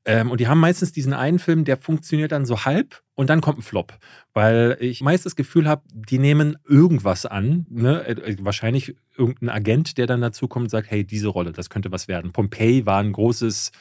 Ähm, 0.06 0.31
und 0.32 0.40
die 0.40 0.48
haben 0.48 0.62
meistens 0.62 0.94
diesen 0.94 1.14
einen 1.14 1.40
Film, 1.40 1.66
der 1.66 1.76
funktioniert 1.76 2.32
dann 2.32 2.46
so 2.46 2.64
halb 2.64 3.04
und 3.16 3.30
dann 3.30 3.42
kommt 3.42 3.60
ein 3.60 3.64
Flop. 3.64 3.98
Weil 4.34 4.78
ich 4.80 5.02
meist 5.02 5.26
das 5.26 5.36
Gefühl 5.36 5.68
habe, 5.68 5.84
die 5.94 6.20
nehmen 6.20 6.58
irgendwas 6.68 7.26
an. 7.26 7.66
Ne? 7.70 8.02
Äh, 8.08 8.14
äh, 8.14 8.38
wahrscheinlich 8.40 8.96
irgendein 9.18 9.50
Agent, 9.50 9.98
der 9.98 10.08
dann 10.08 10.22
dazu 10.22 10.48
kommt 10.48 10.64
und 10.64 10.70
sagt, 10.70 10.90
hey, 10.90 11.04
diese 11.04 11.28
Rolle, 11.28 11.52
das 11.52 11.70
könnte 11.70 11.92
was 11.92 12.08
werden. 12.08 12.32
Pompeii 12.32 12.86
war 12.86 13.02
ein 13.02 13.12
großes 13.12 13.74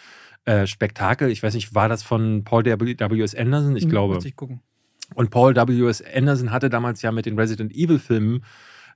äh, 0.45 0.67
Spektakel. 0.67 1.31
Ich 1.31 1.41
weiß 1.41 1.55
nicht, 1.55 1.75
war 1.75 1.89
das 1.89 2.03
von 2.03 2.43
Paul 2.43 2.65
W.S. 2.65 3.37
Anderson? 3.37 3.77
Ich 3.77 3.85
hm, 3.85 3.91
glaube. 3.91 4.19
Ich 4.25 4.35
gucken. 4.35 4.61
Und 5.15 5.31
Paul 5.31 5.55
W.S. 5.55 6.03
Anderson 6.03 6.51
hatte 6.51 6.69
damals 6.69 7.01
ja 7.03 7.13
mit 7.13 7.27
den 7.27 7.39
Resident 7.39 7.73
Evil-Filmen 7.73 8.45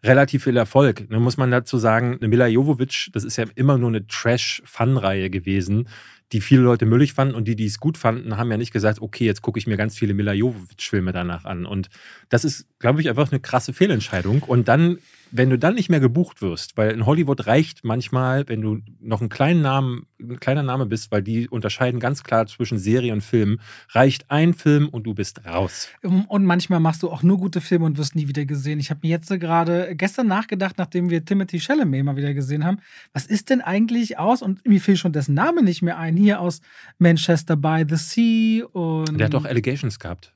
relativ 0.02 0.44
viel 0.44 0.56
Erfolg. 0.56 1.08
Nun 1.08 1.22
muss 1.22 1.36
man 1.36 1.52
dazu 1.52 1.78
sagen, 1.78 2.18
eine 2.18 2.28
Mila 2.28 2.46
Jovovich, 2.46 3.10
das 3.12 3.24
ist 3.24 3.36
ja 3.36 3.44
immer 3.54 3.78
nur 3.78 3.88
eine 3.88 4.06
Trash-Fun-Reihe 4.06 5.30
gewesen 5.30 5.88
die 6.34 6.40
viele 6.40 6.62
Leute 6.62 6.84
müllig 6.84 7.12
fanden 7.12 7.36
und 7.36 7.46
die, 7.46 7.54
die 7.54 7.66
es 7.66 7.78
gut 7.78 7.96
fanden, 7.96 8.36
haben 8.36 8.50
ja 8.50 8.56
nicht 8.56 8.72
gesagt, 8.72 9.00
okay, 9.00 9.24
jetzt 9.24 9.40
gucke 9.40 9.58
ich 9.58 9.68
mir 9.68 9.76
ganz 9.76 9.96
viele 9.96 10.14
Mila 10.14 10.32
Jovovich-Filme 10.32 11.12
danach 11.12 11.44
an. 11.44 11.64
Und 11.64 11.90
das 12.28 12.44
ist, 12.44 12.66
glaube 12.80 13.00
ich, 13.00 13.08
einfach 13.08 13.30
eine 13.30 13.40
krasse 13.40 13.72
Fehlentscheidung. 13.72 14.42
Und 14.42 14.66
dann 14.66 14.98
wenn 15.30 15.50
du 15.50 15.58
dann 15.58 15.74
nicht 15.74 15.88
mehr 15.88 16.00
gebucht 16.00 16.42
wirst, 16.42 16.76
weil 16.76 16.90
in 16.90 17.06
Hollywood 17.06 17.46
reicht 17.46 17.84
manchmal, 17.84 18.48
wenn 18.48 18.60
du 18.60 18.78
noch 19.00 19.20
einen 19.20 19.28
kleinen 19.28 19.62
Namen, 19.62 20.06
ein 20.20 20.38
kleiner 20.40 20.62
Name 20.62 20.86
bist, 20.86 21.10
weil 21.10 21.22
die 21.22 21.48
unterscheiden 21.48 22.00
ganz 22.00 22.22
klar 22.22 22.46
zwischen 22.46 22.78
Serie 22.78 23.12
und 23.12 23.22
Film, 23.22 23.60
reicht 23.90 24.30
ein 24.30 24.54
Film 24.54 24.88
und 24.88 25.04
du 25.04 25.14
bist 25.14 25.44
raus. 25.44 25.88
Und 26.02 26.44
manchmal 26.44 26.80
machst 26.80 27.02
du 27.02 27.10
auch 27.10 27.22
nur 27.22 27.38
gute 27.38 27.60
Filme 27.60 27.86
und 27.86 27.98
wirst 27.98 28.14
nie 28.14 28.28
wieder 28.28 28.44
gesehen. 28.44 28.80
Ich 28.80 28.90
habe 28.90 29.00
mir 29.02 29.10
jetzt 29.10 29.28
gerade 29.28 29.94
gestern 29.96 30.26
nachgedacht, 30.26 30.76
nachdem 30.78 31.10
wir 31.10 31.24
Timothy 31.24 31.60
Chalamet 31.60 32.04
mal 32.04 32.16
wieder 32.16 32.34
gesehen 32.34 32.64
haben, 32.64 32.78
was 33.12 33.26
ist 33.26 33.50
denn 33.50 33.60
eigentlich 33.60 34.18
aus, 34.18 34.42
und 34.42 34.66
mir 34.66 34.80
fiel 34.80 34.96
schon 34.96 35.12
dessen 35.12 35.34
Name 35.34 35.62
nicht 35.62 35.82
mehr 35.82 35.98
ein, 35.98 36.16
hier 36.16 36.40
aus 36.40 36.60
Manchester 36.98 37.56
by 37.56 37.84
the 37.88 37.96
Sea 37.96 38.64
und... 38.66 39.18
Der 39.18 39.26
hat 39.26 39.34
doch 39.34 39.44
Allegations 39.44 39.98
gehabt 39.98 40.33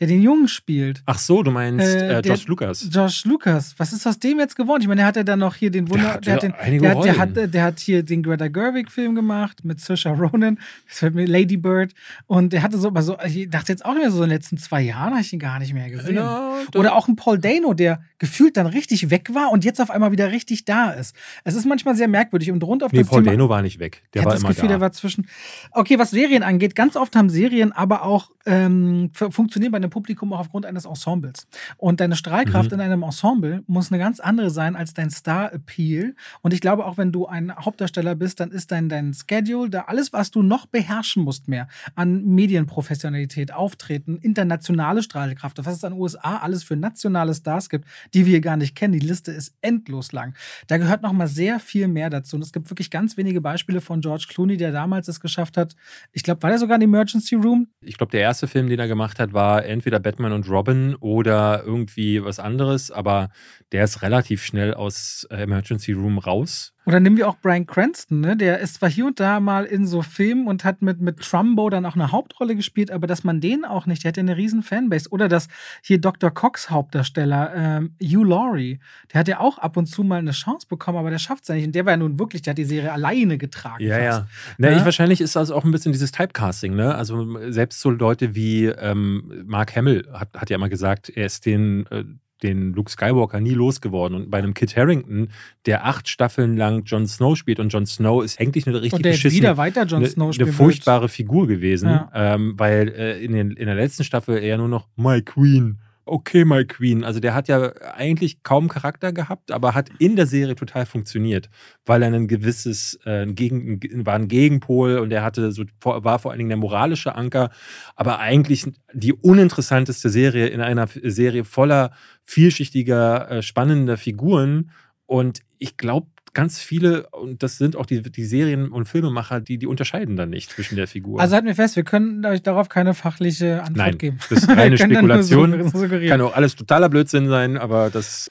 der 0.00 0.08
den 0.08 0.22
Jungen 0.22 0.48
spielt. 0.48 1.02
Ach 1.06 1.18
so, 1.18 1.42
du 1.44 1.52
meinst 1.52 1.86
äh, 1.86 2.18
äh, 2.18 2.20
Josh 2.20 2.48
Lucas. 2.48 2.88
Josh 2.90 3.24
Lucas. 3.24 3.74
Was 3.78 3.92
ist 3.92 4.06
aus 4.06 4.18
dem 4.18 4.40
jetzt 4.40 4.56
geworden? 4.56 4.82
Ich 4.82 4.88
meine, 4.88 5.00
der 5.00 5.06
hat 5.06 5.16
ja 5.16 5.22
dann 5.22 5.38
noch 5.38 5.54
hier 5.54 5.70
den 5.70 5.88
Wunder. 5.88 6.18
Der, 6.18 6.20
der, 6.20 6.34
hat, 6.34 6.42
den, 6.42 6.80
der, 6.80 6.90
hat, 6.90 7.04
der, 7.04 7.18
hat, 7.18 7.54
der 7.54 7.62
hat 7.62 7.78
hier 7.78 8.02
den 8.02 8.24
Greta 8.24 8.48
Gerwig-Film 8.48 9.14
gemacht 9.14 9.64
mit 9.64 9.80
Saoirse 9.80 10.08
Ronan, 10.08 10.58
Lady 11.00 11.56
Bird. 11.56 11.94
Und 12.26 12.52
der 12.52 12.62
hatte 12.62 12.76
so, 12.78 12.88
also 12.90 13.16
ich 13.24 13.48
dachte 13.48 13.70
jetzt 13.70 13.84
auch 13.84 13.92
nicht 13.92 14.02
mehr 14.02 14.10
so 14.10 14.22
in 14.24 14.30
den 14.30 14.36
letzten 14.36 14.58
zwei 14.58 14.82
Jahren, 14.82 15.12
habe 15.12 15.20
ich 15.20 15.32
ihn 15.32 15.38
gar 15.38 15.60
nicht 15.60 15.74
mehr 15.74 15.88
gesehen. 15.88 16.16
Ja, 16.16 16.56
Oder 16.74 16.96
auch 16.96 17.06
ein 17.06 17.14
Paul 17.14 17.38
Dano, 17.38 17.72
der 17.72 18.02
gefühlt 18.18 18.56
dann 18.56 18.66
richtig 18.66 19.10
weg 19.10 19.32
war 19.32 19.52
und 19.52 19.64
jetzt 19.64 19.80
auf 19.80 19.90
einmal 19.90 20.10
wieder 20.10 20.32
richtig 20.32 20.64
da 20.64 20.90
ist. 20.90 21.14
Es 21.44 21.54
ist 21.54 21.66
manchmal 21.66 21.94
sehr 21.94 22.08
merkwürdig. 22.08 22.50
Und 22.50 22.64
rund 22.64 22.82
auf 22.82 22.90
nee, 22.90 23.00
das 23.00 23.08
Paul 23.08 23.22
Thema, 23.22 23.32
Dano 23.32 23.48
war 23.48 23.62
nicht 23.62 23.78
weg. 23.78 24.02
Der 24.14 24.24
war 24.24 24.32
das 24.32 24.40
immer 24.40 24.48
Gefühl, 24.48 24.68
da. 24.68 24.74
der 24.74 24.80
war 24.80 24.90
zwischen. 24.90 25.28
Okay, 25.70 26.00
was 26.00 26.10
Serien 26.10 26.42
angeht, 26.42 26.74
ganz 26.74 26.96
oft 26.96 27.14
haben 27.14 27.30
Serien 27.30 27.70
aber 27.70 28.02
auch 28.02 28.32
ähm, 28.46 29.10
funktionieren 29.14 29.72
bei 29.72 29.83
einem 29.84 29.90
Publikum 29.90 30.32
auch 30.32 30.40
aufgrund 30.40 30.66
eines 30.66 30.84
Ensembles. 30.84 31.46
Und 31.76 32.00
deine 32.00 32.16
Strahlkraft 32.16 32.70
mhm. 32.70 32.74
in 32.74 32.80
einem 32.80 33.02
Ensemble 33.02 33.62
muss 33.66 33.92
eine 33.92 33.98
ganz 33.98 34.20
andere 34.20 34.50
sein 34.50 34.76
als 34.76 34.94
dein 34.94 35.10
Star-Appeal. 35.10 36.14
Und 36.42 36.52
ich 36.52 36.60
glaube, 36.60 36.86
auch 36.86 36.96
wenn 36.96 37.12
du 37.12 37.26
ein 37.26 37.54
Hauptdarsteller 37.54 38.14
bist, 38.14 38.40
dann 38.40 38.50
ist 38.50 38.72
dein, 38.72 38.88
dein 38.88 39.14
Schedule, 39.14 39.70
da 39.70 39.82
alles, 39.82 40.12
was 40.12 40.30
du 40.30 40.42
noch 40.42 40.66
beherrschen 40.66 41.22
musst 41.22 41.48
mehr 41.48 41.68
an 41.94 42.24
Medienprofessionalität, 42.24 43.52
Auftreten, 43.52 44.16
internationale 44.16 45.02
Strahlkraft, 45.02 45.64
was 45.64 45.76
es 45.76 45.84
an 45.84 45.92
USA 45.92 46.38
alles 46.38 46.64
für 46.64 46.76
nationale 46.76 47.34
Stars 47.34 47.68
gibt, 47.68 47.86
die 48.14 48.26
wir 48.26 48.40
gar 48.40 48.56
nicht 48.56 48.74
kennen. 48.74 48.92
Die 48.94 49.06
Liste 49.06 49.32
ist 49.32 49.54
endlos 49.60 50.12
lang. 50.12 50.34
Da 50.66 50.78
gehört 50.78 51.02
noch 51.02 51.12
mal 51.12 51.28
sehr 51.28 51.60
viel 51.60 51.88
mehr 51.88 52.10
dazu. 52.10 52.36
Und 52.36 52.42
es 52.42 52.52
gibt 52.52 52.70
wirklich 52.70 52.90
ganz 52.90 53.16
wenige 53.16 53.40
Beispiele 53.40 53.80
von 53.80 54.00
George 54.00 54.26
Clooney, 54.28 54.56
der 54.56 54.72
damals 54.72 55.08
es 55.08 55.20
geschafft 55.20 55.56
hat. 55.56 55.76
Ich 56.12 56.22
glaube, 56.22 56.42
war 56.42 56.50
der 56.50 56.58
sogar 56.58 56.76
in 56.76 56.82
Emergency 56.82 57.34
Room? 57.34 57.68
Ich 57.80 57.98
glaube, 57.98 58.10
der 58.10 58.20
erste 58.20 58.46
Film, 58.46 58.68
den 58.68 58.78
er 58.78 58.88
gemacht 58.88 59.18
hat, 59.18 59.32
war 59.32 59.64
entweder 59.74 60.00
Batman 60.00 60.32
und 60.32 60.48
Robin 60.48 60.94
oder 60.94 61.62
irgendwie 61.64 62.24
was 62.24 62.38
anderes, 62.38 62.90
aber 62.90 63.28
der 63.72 63.84
ist 63.84 64.00
relativ 64.02 64.42
schnell 64.42 64.72
aus 64.72 65.26
äh, 65.30 65.42
Emergency 65.42 65.92
Room 65.92 66.18
raus. 66.18 66.73
Oder 66.86 67.00
nehmen 67.00 67.16
wir 67.16 67.28
auch 67.28 67.36
Brian 67.40 67.66
Cranston, 67.66 68.20
ne? 68.20 68.36
Der 68.36 68.58
ist 68.58 68.74
zwar 68.74 68.90
hier 68.90 69.06
und 69.06 69.18
da 69.18 69.40
mal 69.40 69.64
in 69.64 69.86
so 69.86 70.02
Filmen 70.02 70.46
und 70.46 70.64
hat 70.64 70.82
mit, 70.82 71.00
mit 71.00 71.20
Trumbo 71.20 71.70
dann 71.70 71.86
auch 71.86 71.94
eine 71.94 72.12
Hauptrolle 72.12 72.54
gespielt, 72.56 72.90
aber 72.90 73.06
dass 73.06 73.24
man 73.24 73.40
den 73.40 73.64
auch 73.64 73.86
nicht, 73.86 74.04
der 74.04 74.10
hat 74.10 74.16
ja 74.18 74.22
eine 74.22 74.36
riesen 74.36 74.62
Fanbase. 74.62 75.08
Oder 75.10 75.28
dass 75.28 75.48
hier 75.82 75.98
Dr. 75.98 76.30
Cox 76.30 76.68
Hauptdarsteller, 76.68 77.52
ähm, 77.54 77.94
Hugh 78.02 78.24
Laurie, 78.24 78.80
der 79.12 79.20
hat 79.20 79.28
ja 79.28 79.40
auch 79.40 79.58
ab 79.58 79.76
und 79.76 79.86
zu 79.86 80.04
mal 80.04 80.18
eine 80.18 80.32
Chance 80.32 80.66
bekommen, 80.68 80.98
aber 80.98 81.10
der 81.10 81.18
schafft 81.18 81.44
es 81.44 81.48
ja 81.48 81.54
nicht. 81.54 81.66
Und 81.66 81.74
der 81.74 81.86
war 81.86 81.92
ja 81.92 81.96
nun 81.96 82.18
wirklich, 82.18 82.42
der 82.42 82.52
hat 82.52 82.58
die 82.58 82.64
Serie 82.64 82.92
alleine 82.92 83.38
getragen. 83.38 83.82
Ja, 83.82 83.96
fast. 83.96 84.20
ja. 84.20 84.26
Na, 84.58 84.70
ja? 84.70 84.76
Ich, 84.76 84.84
wahrscheinlich 84.84 85.20
ist 85.22 85.36
das 85.36 85.50
auch 85.50 85.64
ein 85.64 85.70
bisschen 85.70 85.92
dieses 85.92 86.12
Typecasting, 86.12 86.74
ne? 86.74 86.94
Also 86.94 87.50
selbst 87.50 87.80
so 87.80 87.90
Leute 87.90 88.34
wie 88.34 88.66
ähm, 88.66 89.44
Mark 89.46 89.74
Hamill 89.74 90.06
hat, 90.12 90.28
hat 90.34 90.50
ja 90.50 90.56
immer 90.56 90.68
gesagt, 90.68 91.08
er 91.08 91.26
ist 91.26 91.46
den 91.46 91.86
äh, 91.86 92.04
den 92.44 92.72
Luke 92.72 92.90
Skywalker 92.90 93.40
nie 93.40 93.54
losgeworden. 93.54 94.16
Und 94.16 94.30
bei 94.30 94.38
einem 94.38 94.54
Kit 94.54 94.76
Harrington, 94.76 95.28
der 95.66 95.86
acht 95.86 96.08
Staffeln 96.08 96.56
lang 96.56 96.84
Jon 96.84 97.08
Snow 97.08 97.36
spielt 97.36 97.58
und 97.58 97.70
Jon 97.70 97.86
Snow 97.86 98.22
ist 98.22 98.40
eigentlich 98.40 98.66
eine 98.66 98.80
richtig 98.80 98.92
und 98.92 99.04
der 99.04 99.32
wieder 99.32 99.56
weiter 99.56 99.84
Jon 99.84 100.04
Snow 100.06 100.34
eine, 100.34 100.44
eine 100.44 100.52
furchtbare 100.52 101.08
Figur 101.08 101.48
gewesen, 101.48 101.88
ja. 101.88 102.10
ähm, 102.14 102.54
weil 102.56 102.88
äh, 102.88 103.24
in, 103.24 103.32
den, 103.32 103.50
in 103.52 103.66
der 103.66 103.74
letzten 103.74 104.04
Staffel 104.04 104.38
er 104.38 104.58
nur 104.58 104.68
noch 104.68 104.86
My 104.96 105.22
Queen, 105.22 105.78
okay, 106.06 106.44
my 106.44 106.64
Queen. 106.64 107.04
Also 107.04 107.20
der 107.20 107.34
hat 107.34 107.48
ja 107.48 107.72
eigentlich 107.94 108.42
kaum 108.42 108.68
Charakter 108.68 109.12
gehabt, 109.12 109.50
aber 109.50 109.74
hat 109.74 109.90
in 109.98 110.16
der 110.16 110.26
Serie 110.26 110.54
total 110.54 110.86
funktioniert, 110.86 111.48
weil 111.84 112.02
er 112.02 112.12
ein 112.12 112.28
gewisses, 112.28 112.98
äh, 113.04 113.26
Gegen, 113.26 113.80
war 114.04 114.14
ein 114.14 114.28
Gegenpol 114.28 114.98
und 114.98 115.12
er 115.12 115.22
hatte 115.22 115.52
so, 115.52 115.64
war 115.82 116.18
vor 116.18 116.30
allen 116.30 116.38
Dingen 116.38 116.50
der 116.50 116.58
moralische 116.58 117.14
Anker, 117.14 117.50
aber 117.96 118.18
eigentlich 118.18 118.66
die 118.92 119.12
uninteressanteste 119.12 120.10
Serie 120.10 120.48
in 120.48 120.60
einer 120.60 120.86
Serie 120.88 121.44
voller 121.44 121.92
vielschichtiger, 122.22 123.30
äh, 123.30 123.42
spannender 123.42 123.96
Figuren. 123.96 124.70
Und 125.06 125.40
ich 125.58 125.76
glaube, 125.76 126.08
ganz 126.34 126.58
viele, 126.58 127.08
und 127.10 127.42
das 127.42 127.58
sind 127.58 127.76
auch 127.76 127.86
die, 127.86 128.02
die 128.02 128.24
Serien- 128.24 128.70
und 128.70 128.86
Filmemacher, 128.86 129.40
die, 129.40 129.58
die 129.58 129.66
unterscheiden 129.66 130.16
dann 130.16 130.30
nicht 130.30 130.50
zwischen 130.50 130.76
der 130.76 130.86
Figur. 130.86 131.20
Also 131.20 131.34
halten 131.34 131.46
wir 131.46 131.54
fest, 131.54 131.76
wir 131.76 131.84
können 131.84 132.24
euch 132.26 132.42
darauf 132.42 132.68
keine 132.68 132.92
fachliche 132.94 133.60
Antwort 133.62 133.76
Nein, 133.76 133.98
geben. 133.98 134.18
Das 134.28 134.42
ist 134.42 134.48
reine 134.48 134.76
Spekulation. 134.76 135.70
Kann 136.08 136.20
auch 136.20 136.34
alles 136.34 136.56
totaler 136.56 136.88
Blödsinn 136.88 137.28
sein, 137.28 137.56
aber 137.56 137.90
das 137.90 138.30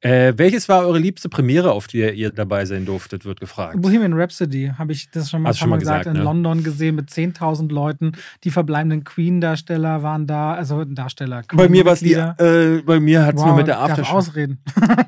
äh, 0.00 0.34
welches 0.36 0.68
war 0.68 0.86
eure 0.86 0.98
liebste 0.98 1.28
Premiere, 1.28 1.72
auf 1.72 1.88
die 1.88 1.98
ihr 1.98 2.30
dabei 2.30 2.64
sein 2.66 2.86
durftet, 2.86 3.24
wird 3.24 3.40
gefragt. 3.40 3.80
Bohemian 3.82 4.12
Rhapsody, 4.12 4.72
habe 4.78 4.92
ich 4.92 5.10
das 5.10 5.28
schon 5.28 5.42
mal, 5.42 5.52
schon 5.54 5.70
mal 5.70 5.78
gesagt, 5.78 6.04
gesagt, 6.04 6.16
in 6.16 6.22
ne? 6.22 6.24
London 6.24 6.62
gesehen 6.62 6.94
mit 6.94 7.10
10.000 7.10 7.72
Leuten. 7.72 8.12
Die 8.44 8.50
verbleibenden 8.50 9.02
Queen-Darsteller 9.02 10.04
waren 10.04 10.28
da, 10.28 10.54
also 10.54 10.84
Darsteller. 10.84 11.42
Queen 11.42 11.56
bei 11.56 11.68
mir 11.68 11.84
war 11.84 11.94
es 11.94 12.00
die, 12.00 12.12
äh, 12.12 12.80
bei 12.86 13.00
mir 13.00 13.26
hat 13.26 13.34
es 13.34 13.40
wow, 13.40 13.48
nur 13.48 13.56
mit 13.56 13.66
der 13.66 13.80
Aftershow. 13.80 14.02
Darf 14.02 14.12
ausreden. 14.12 14.58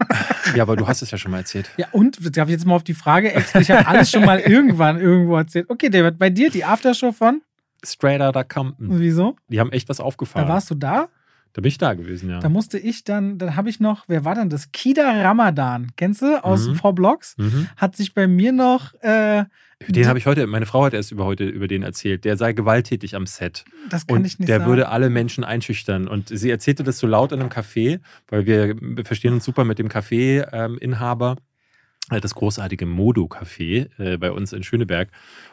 ja, 0.57 0.63
aber 0.65 0.75
du 0.75 0.89
hast 0.89 1.03
es 1.03 1.11
ja 1.13 1.19
schon 1.19 1.31
mal 1.31 1.39
erzählt. 1.39 1.71
Ja, 1.77 1.87
und 1.93 2.37
darf 2.37 2.49
ich 2.49 2.53
jetzt 2.53 2.67
mal 2.67 2.75
auf 2.75 2.83
die 2.85 2.95
Frage? 2.95 3.33
Ich 3.61 3.71
habe 3.71 3.87
alles 3.87 4.11
schon 4.11 4.25
mal 4.25 4.41
irgendwann 4.45 5.01
irgendwo 5.01 5.37
erzählt. 5.37 5.71
Okay, 5.71 5.89
David, 5.89 6.19
bei 6.19 6.31
dir 6.31 6.51
die 6.51 6.65
Aftershow 6.65 7.13
von? 7.13 7.43
Straight 7.85 8.21
Outta 8.21 8.43
Compton. 8.43 8.89
Wieso? 8.99 9.37
Die 9.49 9.61
haben 9.61 9.71
echt 9.71 9.89
was 9.89 10.01
aufgefahren. 10.01 10.49
Da 10.49 10.53
warst 10.53 10.69
du 10.71 10.75
da? 10.75 11.09
Da 11.53 11.63
bin 11.63 11.69
ich 11.69 11.79
da 11.79 11.95
gewesen, 11.95 12.31
ja. 12.31 12.39
Da 12.39 12.49
musste 12.49 12.79
ich 12.79 13.03
dann, 13.03 13.39
dann 13.39 13.57
habe 13.57 13.69
ich 13.69 13.81
noch, 13.81 14.05
wer 14.07 14.25
war 14.25 14.35
denn 14.35 14.51
das? 14.51 14.71
Kida 14.71 15.23
Ramadan, 15.23 15.89
kennst 15.97 16.23
du, 16.23 16.45
aus 16.45 16.69
mhm. 16.69 16.77
Four 16.77 16.95
Blocks? 16.95 17.37
Mhm. 17.39 17.69
Hat 17.77 17.97
sich 17.97 18.15
bei 18.15 18.29
mir 18.29 18.53
noch. 18.53 18.95
Äh, 19.03 19.45
den 19.89 20.07
habe 20.07 20.19
ich 20.19 20.27
heute, 20.27 20.47
meine 20.47 20.67
Frau 20.67 20.85
hat 20.85 20.93
erst 20.93 21.11
über 21.11 21.25
heute 21.25 21.45
über 21.45 21.67
den 21.67 21.83
erzählt. 21.83 22.25
Der 22.25 22.37
sei 22.37 22.53
gewalttätig 22.53 23.17
am 23.17 23.27
Set. 23.27 23.65
Das 23.89 24.07
kann 24.07 24.19
und 24.19 24.27
ich 24.27 24.39
nicht 24.39 24.49
der 24.49 24.59
sagen. 24.59 24.69
würde 24.69 24.91
alle 24.91 25.09
Menschen 25.09 25.43
einschüchtern. 25.43 26.07
Und 26.07 26.29
sie 26.29 26.51
erzählte 26.51 26.85
das 26.85 26.99
so 26.99 27.07
laut 27.07 27.33
in 27.33 27.41
einem 27.41 27.49
Café, 27.49 28.01
weil 28.29 28.47
wir 28.47 29.05
verstehen 29.05 29.33
uns 29.33 29.45
super 29.45 29.65
mit 29.65 29.79
dem 29.79 29.89
Café-Inhaber. 29.89 31.31
Ähm, 31.31 31.45
halt 32.11 32.25
das 32.25 32.35
großartige 32.35 32.87
Modo-Café 32.87 33.89
äh, 33.99 34.19
bei 34.19 34.33
uns 34.33 34.53
in 34.53 34.63
Schöneberg 34.63 35.11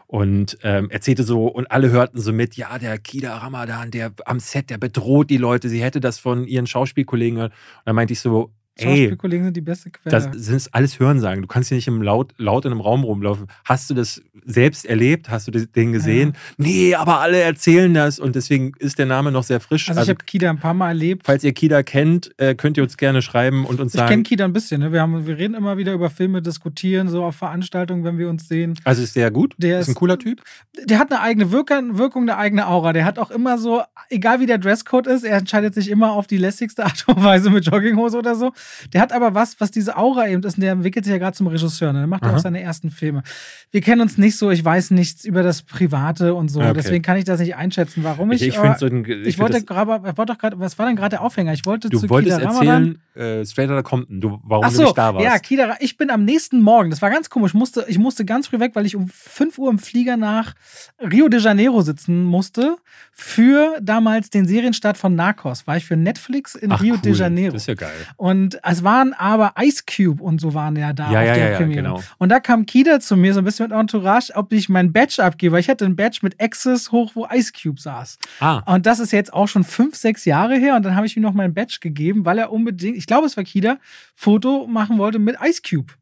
und 0.07 0.57
ähm, 0.63 0.89
erzählte 0.89 1.23
so, 1.23 1.47
und 1.47 1.69
alle 1.69 1.91
hörten 1.91 2.19
so 2.19 2.31
mit, 2.31 2.55
ja, 2.55 2.79
der 2.79 2.97
Kida 2.97 3.37
Ramadan, 3.37 3.91
der 3.91 4.13
am 4.25 4.39
Set, 4.39 4.69
der 4.69 4.77
bedroht 4.77 5.29
die 5.29 5.37
Leute, 5.37 5.67
sie 5.67 5.83
hätte 5.83 5.99
das 5.99 6.17
von 6.17 6.47
ihren 6.47 6.65
Schauspielkollegen. 6.65 7.41
Und 7.41 7.51
da 7.85 7.93
meinte 7.93 8.13
ich 8.13 8.21
so, 8.21 8.51
Schauspielkollegen 8.79 9.45
sind 9.45 9.57
die 9.57 9.61
beste 9.61 9.89
Quelle. 9.89 10.11
Das 10.11 10.29
sind 10.33 10.69
alles 10.73 10.99
Hörensagen. 10.99 11.41
Du 11.41 11.47
kannst 11.47 11.69
hier 11.69 11.75
nicht 11.75 11.87
im 11.87 12.01
laut, 12.01 12.33
laut 12.37 12.65
in 12.65 12.71
einem 12.71 12.81
Raum 12.81 13.03
rumlaufen. 13.03 13.47
Hast 13.65 13.89
du 13.89 13.93
das 13.93 14.21
selbst 14.45 14.85
erlebt? 14.85 15.29
Hast 15.29 15.47
du 15.47 15.51
den 15.51 15.91
gesehen? 15.91 16.33
Ja. 16.33 16.39
Nee, 16.57 16.95
aber 16.95 17.19
alle 17.19 17.39
erzählen 17.39 17.93
das 17.93 18.19
und 18.19 18.35
deswegen 18.35 18.71
ist 18.79 18.97
der 18.99 19.05
Name 19.05 19.31
noch 19.31 19.43
sehr 19.43 19.59
frisch. 19.59 19.89
Also, 19.89 19.99
also 19.99 20.11
ich 20.11 20.17
habe 20.17 20.25
Kida 20.25 20.49
ein 20.49 20.59
paar 20.59 20.73
Mal 20.73 20.89
erlebt. 20.89 21.23
Falls 21.25 21.43
ihr 21.43 21.53
Kida 21.53 21.83
kennt, 21.83 22.31
äh, 22.37 22.55
könnt 22.55 22.77
ihr 22.77 22.83
uns 22.83 22.97
gerne 22.97 23.21
schreiben 23.21 23.65
und 23.65 23.79
uns 23.79 23.93
ich 23.93 23.99
sagen. 23.99 24.07
Ich 24.07 24.11
kenne 24.11 24.23
Kida 24.23 24.45
ein 24.45 24.53
bisschen. 24.53 24.81
Ne? 24.81 24.91
Wir, 24.91 25.01
haben, 25.01 25.25
wir 25.27 25.37
reden 25.37 25.53
immer 25.53 25.77
wieder 25.77 25.93
über 25.93 26.09
Filme, 26.09 26.41
diskutieren 26.41 27.09
so 27.09 27.23
auf 27.23 27.35
Veranstaltungen, 27.35 28.03
wenn 28.03 28.17
wir 28.17 28.29
uns 28.29 28.47
sehen. 28.47 28.75
Also 28.83 29.03
ist 29.03 29.15
der 29.15 29.31
gut? 29.31 29.53
Der 29.57 29.79
ist, 29.79 29.87
ist 29.87 29.95
ein 29.95 29.95
cooler 29.95 30.17
Typ? 30.17 30.41
Der 30.85 30.99
hat 30.99 31.11
eine 31.11 31.21
eigene 31.21 31.51
Wirkung, 31.51 31.97
Wirkung, 31.97 32.23
eine 32.23 32.37
eigene 32.37 32.67
Aura. 32.67 32.93
Der 32.93 33.05
hat 33.05 33.19
auch 33.19 33.31
immer 33.31 33.57
so, 33.57 33.81
egal 34.09 34.39
wie 34.39 34.45
der 34.45 34.57
Dresscode 34.57 35.07
ist, 35.07 35.23
er 35.23 35.37
entscheidet 35.37 35.73
sich 35.73 35.89
immer 35.89 36.11
auf 36.11 36.27
die 36.27 36.37
lässigste 36.37 36.85
Art 36.85 37.05
und 37.07 37.23
Weise 37.23 37.49
mit 37.49 37.65
Jogginghose 37.65 38.17
oder 38.17 38.35
so. 38.35 38.53
Der 38.93 39.01
hat 39.01 39.13
aber 39.13 39.33
was 39.33 39.59
was, 39.59 39.71
diese 39.71 39.97
Aura 39.97 40.27
eben 40.27 40.43
ist, 40.43 40.55
und 40.55 40.61
der 40.61 40.73
entwickelt 40.73 41.05
sich 41.05 41.11
ja 41.11 41.17
gerade 41.17 41.35
zum 41.35 41.47
Regisseur, 41.47 41.93
ne? 41.93 41.99
der 41.99 42.07
macht 42.07 42.23
ja 42.23 42.35
auch 42.35 42.39
seine 42.39 42.61
ersten 42.61 42.91
Filme. 42.91 43.23
Wir 43.71 43.81
kennen 43.81 44.01
uns 44.01 44.17
nicht 44.17 44.37
so, 44.37 44.51
ich 44.51 44.63
weiß 44.63 44.91
nichts 44.91 45.25
über 45.25 45.43
das 45.43 45.61
Private 45.63 46.33
und 46.33 46.49
so, 46.49 46.59
okay. 46.59 46.73
deswegen 46.73 47.03
kann 47.03 47.17
ich 47.17 47.25
das 47.25 47.39
nicht 47.39 47.55
einschätzen, 47.55 48.03
warum 48.03 48.31
ich. 48.31 48.41
Ich, 48.41 48.49
ich, 48.49 48.77
so 48.77 48.85
ein, 48.85 49.05
ich, 49.05 49.27
ich 49.27 49.39
wollte 49.39 49.63
gerade, 49.63 49.87
wollte 50.17 50.33
doch 50.33 50.37
gerade, 50.37 50.59
was 50.59 50.77
war 50.77 50.85
denn 50.85 50.95
gerade 50.95 51.11
der 51.11 51.21
Aufhänger? 51.21 51.53
Ich 51.53 51.65
wollte 51.65 51.89
du 51.89 51.99
zu 51.99 52.09
wolltest 52.09 52.37
Kida 52.37 52.49
erzählen, 52.49 52.99
äh, 53.15 53.45
Straight 53.45 53.69
Outta 53.69 53.83
Compton, 53.83 54.21
du, 54.21 54.39
warum 54.43 54.65
Ach 54.65 54.71
so, 54.71 54.77
du 54.77 54.83
nicht 54.85 54.97
da 54.97 55.13
warst. 55.13 55.25
Ja, 55.25 55.39
Kida, 55.39 55.75
ich 55.79 55.97
bin 55.97 56.09
am 56.09 56.25
nächsten 56.25 56.61
Morgen, 56.61 56.89
das 56.89 57.01
war 57.01 57.09
ganz 57.09 57.29
komisch, 57.29 57.51
ich 57.51 57.59
musste, 57.59 57.85
ich 57.87 57.97
musste 57.97 58.25
ganz 58.25 58.47
früh 58.47 58.59
weg, 58.59 58.71
weil 58.75 58.85
ich 58.85 58.95
um 58.95 59.09
5 59.09 59.57
Uhr 59.57 59.69
im 59.69 59.79
Flieger 59.79 60.17
nach 60.17 60.53
Rio 60.99 61.27
de 61.27 61.39
Janeiro 61.39 61.81
sitzen 61.81 62.23
musste 62.23 62.77
für 63.11 63.77
damals 63.81 64.29
den 64.29 64.45
Serienstart 64.45 64.97
von 64.97 65.15
Narcos. 65.15 65.65
War 65.67 65.77
ich 65.77 65.85
für 65.85 65.97
Netflix 65.97 66.55
in 66.55 66.71
Ach, 66.71 66.81
Rio 66.81 66.95
cool. 66.95 67.01
de 67.01 67.13
Janeiro. 67.13 67.53
Das 67.53 67.63
ist 67.63 67.67
ja 67.67 67.75
geil. 67.75 67.91
Und 68.15 68.56
es 68.63 68.83
waren 68.83 69.13
aber 69.13 69.53
Ice 69.59 69.83
Cube 69.85 70.21
und 70.21 70.41
so 70.41 70.53
waren 70.53 70.75
ja 70.75 70.93
da 70.93 71.11
ja, 71.11 71.19
auf 71.19 71.25
ja, 71.25 71.33
der 71.33 71.51
ja, 71.51 71.57
Premiere. 71.57 71.83
Genau. 71.83 72.03
Und 72.17 72.29
da 72.29 72.39
kam 72.39 72.65
Kida 72.65 72.99
zu 72.99 73.15
mir 73.15 73.33
so 73.33 73.39
ein 73.39 73.45
bisschen 73.45 73.67
mit 73.67 73.77
Entourage, 73.77 74.31
ob 74.35 74.51
ich 74.53 74.69
mein 74.69 74.91
Badge 74.91 75.23
abgebe, 75.23 75.53
weil 75.53 75.59
ich 75.59 75.69
hatte 75.69 75.85
ein 75.85 75.95
Badge 75.95 76.19
mit 76.21 76.41
Access 76.41 76.91
hoch, 76.91 77.11
wo 77.15 77.27
Ice 77.33 77.51
Cube 77.51 77.79
saß. 77.79 78.17
Ah. 78.39 78.59
Und 78.73 78.85
das 78.85 78.99
ist 78.99 79.11
jetzt 79.11 79.33
auch 79.33 79.47
schon 79.47 79.63
fünf, 79.63 79.95
sechs 79.95 80.25
Jahre 80.25 80.55
her. 80.57 80.75
Und 80.75 80.83
dann 80.83 80.95
habe 80.95 81.05
ich 81.05 81.15
ihm 81.17 81.23
noch 81.23 81.33
mein 81.33 81.53
Badge 81.53 81.77
gegeben, 81.81 82.25
weil 82.25 82.37
er 82.37 82.51
unbedingt, 82.51 82.97
ich 82.97 83.07
glaube, 83.07 83.27
es 83.27 83.37
war 83.37 83.43
Kida, 83.43 83.77
Foto 84.15 84.67
machen 84.67 84.97
wollte 84.97 85.19
mit 85.19 85.37
Ice 85.43 85.61
Cube. 85.67 85.93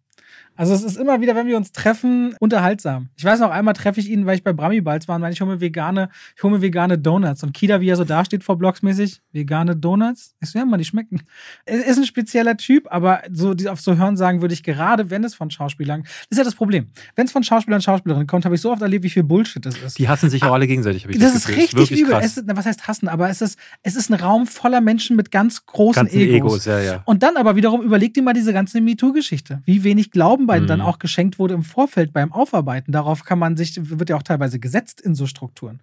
Also 0.55 0.73
es 0.73 0.83
ist 0.83 0.97
immer 0.97 1.21
wieder, 1.21 1.35
wenn 1.35 1.47
wir 1.47 1.57
uns 1.57 1.71
treffen, 1.71 2.35
unterhaltsam. 2.39 3.09
Ich 3.17 3.25
weiß 3.25 3.39
noch, 3.39 3.51
einmal 3.51 3.73
treffe 3.73 3.99
ich 3.99 4.09
ihn, 4.09 4.25
weil 4.25 4.35
ich 4.35 4.43
bei 4.43 4.53
Brami 4.53 4.81
Balz 4.81 5.07
war 5.07 5.15
und 5.15 5.31
ich 5.31 5.41
hole 5.41 5.53
mir 5.53 5.61
vegane, 5.61 6.09
ich 6.35 6.43
hole 6.43 6.55
mir 6.55 6.61
vegane 6.61 6.97
Donuts. 6.97 7.43
Und 7.43 7.53
Kida, 7.53 7.81
wie 7.81 7.89
er 7.89 7.95
so 7.95 8.03
dasteht 8.03 8.43
vor 8.43 8.57
blocksmäßig, 8.57 9.21
vegane 9.33 9.75
Donuts. 9.75 10.35
Ich 10.41 10.49
so, 10.49 10.59
ja, 10.59 10.65
man, 10.65 10.79
die 10.79 10.85
schmecken. 10.85 11.21
Er 11.65 11.85
ist 11.85 11.97
ein 11.97 12.05
spezieller 12.05 12.57
Typ, 12.57 12.87
aber 12.89 13.21
so 13.31 13.53
auf 13.69 13.81
so 13.81 13.97
Hören 13.97 14.17
sagen 14.17 14.41
würde 14.41 14.53
ich 14.53 14.63
gerade, 14.63 15.09
wenn 15.09 15.23
es 15.23 15.35
von 15.35 15.51
Schauspielern, 15.51 16.03
das 16.03 16.27
ist 16.29 16.37
ja 16.37 16.43
das 16.43 16.55
Problem. 16.55 16.87
Wenn 17.15 17.25
es 17.25 17.31
von 17.31 17.43
Schauspielern 17.43 17.77
und 17.77 17.83
Schauspielerinnen 17.83 18.27
kommt, 18.27 18.45
habe 18.45 18.55
ich 18.55 18.61
so 18.61 18.71
oft 18.71 18.81
erlebt, 18.81 19.03
wie 19.03 19.09
viel 19.09 19.23
Bullshit 19.23 19.65
das 19.65 19.77
ist. 19.77 19.99
Die 19.99 20.07
hassen 20.07 20.29
sich 20.29 20.43
auch 20.43 20.53
alle 20.53 20.67
gegenseitig, 20.67 21.03
habe 21.03 21.13
ich 21.13 21.19
das, 21.19 21.33
das 21.33 21.43
ist 21.43 21.57
richtig 21.57 21.91
ist 21.91 21.99
übel. 21.99 22.15
Es 22.21 22.37
ist, 22.37 22.45
was 22.47 22.65
heißt 22.65 22.87
hassen? 22.87 23.07
Aber 23.09 23.29
es 23.29 23.41
ist, 23.41 23.59
es 23.83 23.95
ist 23.95 24.09
ein 24.09 24.15
Raum 24.15 24.47
voller 24.47 24.81
Menschen 24.81 25.15
mit 25.15 25.31
ganz 25.31 25.65
großen 25.65 26.03
Ganzen 26.03 26.19
Egos. 26.19 26.35
Egos 26.35 26.65
ja, 26.65 26.79
ja. 26.79 27.03
Und 27.05 27.23
dann 27.23 27.37
aber 27.37 27.55
wiederum 27.55 27.81
überleg 27.81 28.13
dir 28.13 28.23
mal 28.23 28.33
diese 28.33 28.53
ganze 28.53 28.79
MeToo-Geschichte. 28.81 29.61
Wie 29.65 29.83
wenig 29.83 30.11
Glauben 30.11 30.44
bei 30.45 30.59
mhm. 30.59 30.67
dann 30.67 30.81
auch 30.81 30.99
geschenkt 30.99 31.39
wurde 31.39 31.53
im 31.53 31.63
Vorfeld 31.63 32.13
beim 32.13 32.31
Aufarbeiten. 32.31 32.91
Darauf 32.91 33.23
kann 33.23 33.39
man 33.39 33.57
sich, 33.57 33.77
wird 33.77 34.09
ja 34.09 34.15
auch 34.15 34.23
teilweise 34.23 34.59
gesetzt 34.59 35.01
in 35.01 35.15
so 35.15 35.27
Strukturen. 35.27 35.79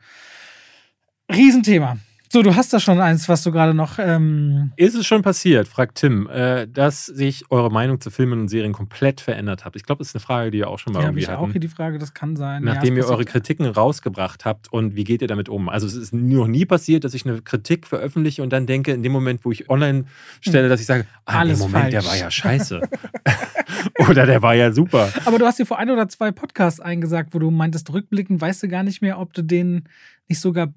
Riesenthema. 1.32 1.96
So, 2.32 2.40
du 2.40 2.56
hast 2.56 2.72
da 2.72 2.80
schon 2.80 2.98
eins, 2.98 3.28
was 3.28 3.42
du 3.42 3.52
gerade 3.52 3.74
noch. 3.74 3.98
Ähm 3.98 4.72
ist 4.76 4.94
es 4.94 5.04
schon 5.04 5.20
passiert, 5.20 5.68
fragt 5.68 5.98
Tim, 5.98 6.26
äh, 6.28 6.66
dass 6.66 7.04
sich 7.04 7.44
eure 7.50 7.70
Meinung 7.70 8.00
zu 8.00 8.10
Filmen 8.10 8.40
und 8.40 8.48
Serien 8.48 8.72
komplett 8.72 9.20
verändert 9.20 9.66
hat? 9.66 9.76
Ich 9.76 9.82
glaube, 9.82 9.98
das 9.98 10.08
ist 10.08 10.14
eine 10.14 10.20
Frage, 10.20 10.50
die 10.50 10.56
ihr 10.56 10.68
auch 10.68 10.78
schon 10.78 10.94
mal 10.94 11.00
ja, 11.00 11.08
irgendwie 11.08 11.24
ich 11.24 11.28
hatten. 11.28 11.44
auch 11.44 11.52
hier 11.52 11.60
die 11.60 11.68
Frage, 11.68 11.98
das 11.98 12.14
kann 12.14 12.36
sein. 12.36 12.64
Nachdem 12.64 12.96
ja, 12.96 13.02
ihr 13.02 13.10
eure 13.10 13.26
Kritiken 13.26 13.66
rausgebracht 13.66 14.46
habt 14.46 14.72
und 14.72 14.96
wie 14.96 15.04
geht 15.04 15.20
ihr 15.20 15.28
damit 15.28 15.50
um? 15.50 15.68
Also 15.68 15.86
es 15.86 15.94
ist 15.94 16.14
noch 16.14 16.46
nie 16.46 16.64
passiert, 16.64 17.04
dass 17.04 17.12
ich 17.12 17.26
eine 17.26 17.42
Kritik 17.42 17.86
veröffentliche 17.86 18.42
und 18.42 18.50
dann 18.50 18.64
denke, 18.64 18.92
in 18.92 19.02
dem 19.02 19.12
Moment, 19.12 19.44
wo 19.44 19.52
ich 19.52 19.68
online 19.68 20.06
stelle, 20.40 20.70
dass 20.70 20.80
ich 20.80 20.86
sage, 20.86 21.04
ah, 21.26 21.40
Alles 21.40 21.58
Moment, 21.58 21.82
falsch. 21.82 21.90
der 21.90 22.04
war 22.06 22.16
ja 22.16 22.30
scheiße. 22.30 22.80
oder 24.08 24.26
der 24.26 24.42
war 24.42 24.54
ja 24.54 24.72
super. 24.72 25.12
Aber 25.24 25.38
du 25.38 25.46
hast 25.46 25.58
dir 25.58 25.66
vor 25.66 25.78
ein 25.78 25.90
oder 25.90 26.08
zwei 26.08 26.30
Podcasts 26.30 26.80
eingesagt, 26.80 27.34
wo 27.34 27.38
du 27.38 27.50
meintest, 27.50 27.92
rückblickend 27.92 28.40
weißt 28.40 28.62
du 28.62 28.68
gar 28.68 28.82
nicht 28.82 29.02
mehr, 29.02 29.18
ob 29.18 29.32
du 29.32 29.42
den 29.42 29.88
nicht 30.28 30.40
sogar 30.40 30.72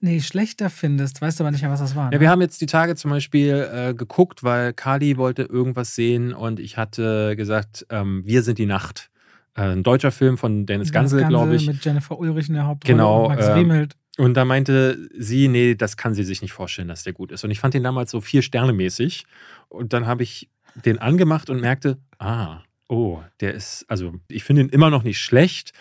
nee, 0.00 0.20
schlechter 0.20 0.70
findest. 0.70 1.20
Weißt 1.20 1.40
du 1.40 1.44
aber 1.44 1.50
nicht 1.50 1.62
mehr, 1.62 1.70
was 1.70 1.80
das 1.80 1.96
war. 1.96 2.06
Ne? 2.06 2.16
Ja, 2.16 2.20
wir 2.20 2.30
haben 2.30 2.40
jetzt 2.40 2.60
die 2.60 2.66
Tage 2.66 2.94
zum 2.94 3.10
Beispiel 3.10 3.68
äh, 3.72 3.94
geguckt, 3.94 4.44
weil 4.44 4.72
Kali 4.72 5.16
wollte 5.16 5.42
irgendwas 5.42 5.94
sehen 5.94 6.32
und 6.32 6.60
ich 6.60 6.76
hatte 6.76 7.36
gesagt, 7.36 7.86
ähm, 7.90 8.22
Wir 8.24 8.42
sind 8.42 8.58
die 8.58 8.66
Nacht. 8.66 9.10
Äh, 9.54 9.62
ein 9.62 9.82
deutscher 9.82 10.12
Film 10.12 10.38
von 10.38 10.66
Dennis 10.66 10.92
Gansel, 10.92 11.24
glaube 11.24 11.56
ich. 11.56 11.66
Mit 11.66 11.84
Jennifer 11.84 12.18
Ulrich 12.18 12.48
in 12.48 12.54
der 12.54 12.66
Hauptrolle 12.66 12.94
genau, 12.94 13.24
und 13.24 13.28
Max 13.28 13.46
äh, 13.46 13.52
Riemelt. 13.52 13.96
Und 14.18 14.34
da 14.34 14.44
meinte 14.46 15.08
sie, 15.18 15.48
nee, 15.48 15.74
das 15.74 15.96
kann 15.98 16.14
sie 16.14 16.24
sich 16.24 16.40
nicht 16.40 16.52
vorstellen, 16.52 16.88
dass 16.88 17.02
der 17.02 17.12
gut 17.12 17.32
ist. 17.32 17.44
Und 17.44 17.50
ich 17.50 17.60
fand 17.60 17.74
den 17.74 17.82
damals 17.82 18.10
so 18.10 18.22
vier 18.22 18.40
Sterne 18.40 18.72
mäßig. 18.72 19.26
Und 19.68 19.92
dann 19.92 20.06
habe 20.06 20.22
ich 20.22 20.48
den 20.84 20.98
angemacht 20.98 21.50
und 21.50 21.60
merkte, 21.60 21.98
ah, 22.18 22.60
oh, 22.88 23.20
der 23.40 23.54
ist, 23.54 23.84
also 23.88 24.14
ich 24.28 24.44
finde 24.44 24.62
ihn 24.62 24.68
immer 24.68 24.90
noch 24.90 25.02
nicht 25.02 25.20
schlecht, 25.20 25.72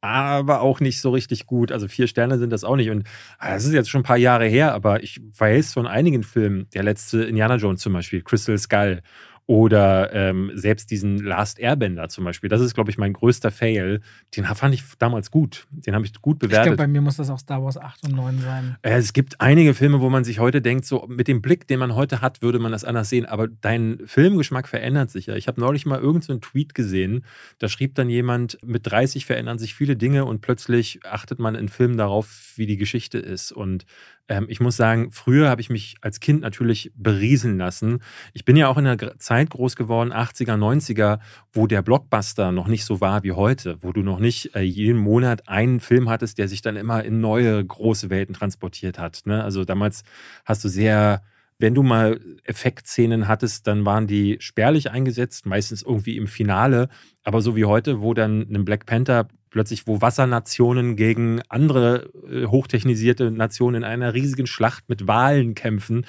aber 0.00 0.62
auch 0.62 0.80
nicht 0.80 1.00
so 1.00 1.10
richtig 1.10 1.46
gut. 1.46 1.70
Also 1.70 1.86
vier 1.86 2.08
Sterne 2.08 2.38
sind 2.38 2.50
das 2.50 2.64
auch 2.64 2.76
nicht. 2.76 2.90
Und 2.90 3.06
ah, 3.38 3.54
das 3.54 3.64
ist 3.64 3.72
jetzt 3.72 3.88
schon 3.88 4.00
ein 4.00 4.04
paar 4.04 4.16
Jahre 4.16 4.46
her, 4.46 4.74
aber 4.74 5.02
ich 5.02 5.20
weiß 5.38 5.72
von 5.72 5.86
einigen 5.86 6.24
Filmen, 6.24 6.68
der 6.74 6.82
letzte 6.82 7.22
Indiana 7.22 7.56
Jones 7.56 7.80
zum 7.80 7.92
Beispiel, 7.92 8.22
Crystal 8.22 8.58
Skull 8.58 9.02
oder 9.46 10.12
ähm, 10.12 10.52
selbst 10.54 10.90
diesen 10.90 11.18
Last 11.18 11.58
Airbender 11.58 12.08
zum 12.08 12.24
Beispiel. 12.24 12.48
Das 12.48 12.60
ist, 12.60 12.74
glaube 12.74 12.90
ich, 12.90 12.98
mein 12.98 13.12
größter 13.12 13.50
Fail. 13.50 14.00
Den 14.36 14.44
fand 14.44 14.74
ich 14.74 14.84
damals 14.98 15.30
gut. 15.30 15.66
Den 15.70 15.94
habe 15.94 16.04
ich 16.06 16.14
gut 16.20 16.38
bewertet. 16.38 16.58
Ich 16.58 16.66
glaube, 16.68 16.76
bei 16.76 16.86
mir 16.86 17.00
muss 17.00 17.16
das 17.16 17.28
auch 17.28 17.38
Star 17.38 17.62
Wars 17.62 17.76
8 17.76 18.04
und 18.04 18.14
9 18.14 18.38
sein. 18.40 18.76
Äh, 18.82 18.92
es 18.92 19.12
gibt 19.12 19.40
einige 19.40 19.74
Filme, 19.74 20.00
wo 20.00 20.10
man 20.10 20.22
sich 20.22 20.38
heute 20.38 20.62
denkt, 20.62 20.84
so 20.84 21.06
mit 21.08 21.26
dem 21.26 21.42
Blick, 21.42 21.66
den 21.66 21.80
man 21.80 21.94
heute 21.94 22.20
hat, 22.20 22.40
würde 22.40 22.60
man 22.60 22.70
das 22.70 22.84
anders 22.84 23.08
sehen. 23.08 23.26
Aber 23.26 23.48
dein 23.48 23.98
Filmgeschmack 24.04 24.68
verändert 24.68 25.10
sich 25.10 25.26
ja. 25.26 25.34
Ich 25.34 25.48
habe 25.48 25.60
neulich 25.60 25.86
mal 25.86 25.98
irgendeinen 25.98 26.40
so 26.40 26.50
Tweet 26.50 26.74
gesehen, 26.74 27.24
da 27.58 27.68
schrieb 27.68 27.94
dann 27.96 28.08
jemand, 28.08 28.58
mit 28.64 28.90
30 28.90 29.26
verändern 29.26 29.58
sich 29.58 29.74
viele 29.74 29.96
Dinge 29.96 30.24
und 30.24 30.40
plötzlich 30.40 31.00
achtet 31.04 31.40
man 31.40 31.56
in 31.56 31.68
Filmen 31.68 31.96
darauf, 31.96 32.52
wie 32.56 32.66
die 32.66 32.76
Geschichte 32.76 33.18
ist. 33.18 33.50
Und 33.52 33.86
Ähm, 34.28 34.46
ich 34.48 34.60
muss 34.60 34.76
sagen, 34.76 35.10
früher 35.10 35.48
habe 35.48 35.60
ich 35.60 35.70
mich 35.70 35.96
als 36.00 36.20
Kind 36.20 36.40
natürlich 36.40 36.92
berieseln 36.94 37.58
lassen. 37.58 38.00
Ich 38.32 38.44
bin 38.44 38.56
ja 38.56 38.68
auch 38.68 38.78
in 38.78 38.86
einer 38.86 39.18
Zeit 39.18 39.50
groß 39.50 39.76
geworden, 39.76 40.12
80er, 40.12 40.56
90er, 40.56 41.18
wo 41.52 41.66
der 41.66 41.82
Blockbuster 41.82 42.52
noch 42.52 42.68
nicht 42.68 42.84
so 42.84 43.00
war 43.00 43.22
wie 43.22 43.32
heute, 43.32 43.78
wo 43.82 43.92
du 43.92 44.02
noch 44.02 44.18
nicht 44.18 44.54
äh, 44.54 44.60
jeden 44.60 44.98
Monat 44.98 45.48
einen 45.48 45.80
Film 45.80 46.08
hattest, 46.08 46.38
der 46.38 46.48
sich 46.48 46.62
dann 46.62 46.76
immer 46.76 47.04
in 47.04 47.20
neue 47.20 47.64
große 47.64 48.10
Welten 48.10 48.34
transportiert 48.34 48.98
hat. 48.98 49.22
Ne? 49.24 49.42
Also 49.42 49.64
damals 49.64 50.02
hast 50.44 50.64
du 50.64 50.68
sehr 50.68 51.22
wenn 51.58 51.74
du 51.74 51.84
mal 51.84 52.20
Effektszenen 52.42 53.28
hattest, 53.28 53.68
dann 53.68 53.84
waren 53.84 54.08
die 54.08 54.36
spärlich 54.40 54.90
eingesetzt, 54.90 55.46
meistens 55.46 55.82
irgendwie 55.82 56.16
im 56.16 56.26
Finale. 56.26 56.88
Aber 57.22 57.40
so 57.40 57.54
wie 57.54 57.66
heute, 57.66 58.00
wo 58.00 58.14
dann 58.14 58.48
ein 58.52 58.64
Black 58.64 58.84
Panther 58.84 59.28
plötzlich, 59.52 59.86
wo 59.86 60.00
Wassernationen 60.00 60.96
gegen 60.96 61.40
andere 61.48 62.10
äh, 62.28 62.46
hochtechnisierte 62.46 63.30
Nationen 63.30 63.82
in 63.82 63.84
einer 63.84 64.14
riesigen 64.14 64.46
Schlacht 64.46 64.88
mit 64.88 65.06
Wahlen 65.06 65.54
kämpfen, 65.54 66.06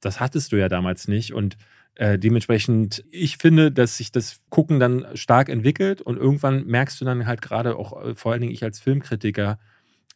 das 0.00 0.20
hattest 0.20 0.52
du 0.52 0.56
ja 0.56 0.68
damals 0.68 1.08
nicht. 1.08 1.34
Und 1.34 1.56
äh, 1.96 2.18
dementsprechend, 2.18 3.04
ich 3.10 3.36
finde, 3.36 3.70
dass 3.70 3.98
sich 3.98 4.10
das 4.10 4.40
Gucken 4.48 4.80
dann 4.80 5.06
stark 5.14 5.48
entwickelt 5.48 6.00
und 6.00 6.16
irgendwann 6.16 6.66
merkst 6.66 7.00
du 7.00 7.04
dann 7.04 7.26
halt 7.26 7.42
gerade 7.42 7.76
auch, 7.76 8.02
äh, 8.02 8.14
vor 8.14 8.32
allen 8.32 8.40
Dingen 8.40 8.52
ich 8.52 8.64
als 8.64 8.80
Filmkritiker, 8.80 9.58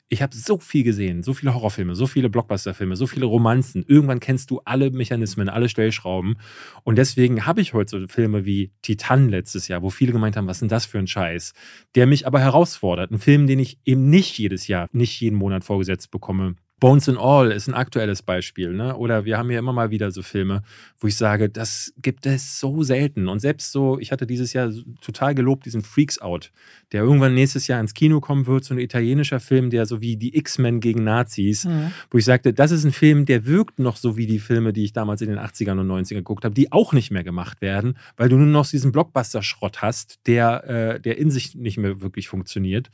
ich 0.08 0.22
habe 0.22 0.34
so 0.34 0.58
viel 0.58 0.84
gesehen, 0.84 1.22
so 1.22 1.34
viele 1.34 1.54
Horrorfilme, 1.54 1.94
so 1.94 2.06
viele 2.06 2.30
Blockbusterfilme, 2.30 2.96
so 2.96 3.06
viele 3.06 3.26
Romanzen. 3.26 3.84
Irgendwann 3.86 4.20
kennst 4.20 4.50
du 4.50 4.60
alle 4.64 4.90
Mechanismen, 4.90 5.48
alle 5.48 5.68
Stellschrauben. 5.68 6.36
Und 6.82 6.96
deswegen 6.96 7.44
habe 7.44 7.60
ich 7.60 7.74
heute 7.74 8.00
so 8.00 8.06
Filme 8.08 8.46
wie 8.46 8.72
Titan 8.80 9.28
letztes 9.28 9.68
Jahr, 9.68 9.82
wo 9.82 9.90
viele 9.90 10.12
gemeint 10.12 10.36
haben, 10.36 10.46
was 10.46 10.56
ist 10.58 10.60
denn 10.62 10.68
das 10.68 10.86
für 10.86 10.98
ein 10.98 11.06
Scheiß? 11.06 11.52
Der 11.94 12.06
mich 12.06 12.26
aber 12.26 12.40
herausfordert. 12.40 13.10
Ein 13.10 13.18
Film, 13.18 13.46
den 13.46 13.58
ich 13.58 13.78
eben 13.84 14.08
nicht 14.08 14.38
jedes 14.38 14.66
Jahr, 14.66 14.88
nicht 14.92 15.20
jeden 15.20 15.36
Monat 15.36 15.64
vorgesetzt 15.64 16.10
bekomme. 16.10 16.54
Bones 16.80 17.08
and 17.08 17.18
All 17.18 17.50
ist 17.50 17.68
ein 17.68 17.74
aktuelles 17.74 18.22
Beispiel. 18.22 18.72
Ne? 18.72 18.96
Oder 18.96 19.24
wir 19.24 19.36
haben 19.36 19.50
ja 19.50 19.58
immer 19.58 19.72
mal 19.72 19.90
wieder 19.90 20.10
so 20.10 20.22
Filme, 20.22 20.62
wo 20.98 21.08
ich 21.08 21.16
sage, 21.16 21.48
das 21.48 21.92
gibt 22.00 22.26
es 22.26 22.60
so 22.60 22.82
selten. 22.82 23.28
Und 23.28 23.40
selbst 23.40 23.72
so, 23.72 23.98
ich 23.98 24.12
hatte 24.12 24.26
dieses 24.26 24.52
Jahr 24.52 24.70
total 25.00 25.34
gelobt, 25.34 25.66
diesen 25.66 25.82
Freaks 25.82 26.20
Out, 26.20 26.52
der 26.92 27.02
irgendwann 27.02 27.34
nächstes 27.34 27.66
Jahr 27.66 27.80
ins 27.80 27.94
Kino 27.94 28.20
kommen 28.20 28.46
wird, 28.46 28.64
so 28.64 28.74
ein 28.74 28.78
italienischer 28.78 29.40
Film, 29.40 29.70
der 29.70 29.86
so 29.86 30.00
wie 30.00 30.16
die 30.16 30.36
X-Men 30.36 30.80
gegen 30.80 31.02
Nazis, 31.04 31.64
mhm. 31.64 31.92
wo 32.10 32.18
ich 32.18 32.24
sagte, 32.24 32.52
das 32.52 32.70
ist 32.70 32.84
ein 32.84 32.92
Film, 32.92 33.26
der 33.26 33.44
wirkt 33.46 33.78
noch 33.78 33.96
so 33.96 34.16
wie 34.16 34.26
die 34.26 34.38
Filme, 34.38 34.72
die 34.72 34.84
ich 34.84 34.92
damals 34.92 35.20
in 35.20 35.28
den 35.28 35.38
80ern 35.38 35.80
und 35.80 35.88
90ern 35.88 36.14
geguckt 36.14 36.44
habe, 36.44 36.54
die 36.54 36.70
auch 36.70 36.92
nicht 36.92 37.10
mehr 37.10 37.24
gemacht 37.24 37.60
werden, 37.60 37.98
weil 38.16 38.28
du 38.28 38.36
nur 38.36 38.46
noch 38.46 38.68
diesen 38.68 38.92
Blockbuster-Schrott 38.92 39.82
hast, 39.82 40.26
der, 40.26 40.64
äh, 40.68 41.00
der 41.00 41.18
in 41.18 41.30
sich 41.30 41.54
nicht 41.54 41.78
mehr 41.78 42.00
wirklich 42.00 42.28
funktioniert 42.28 42.90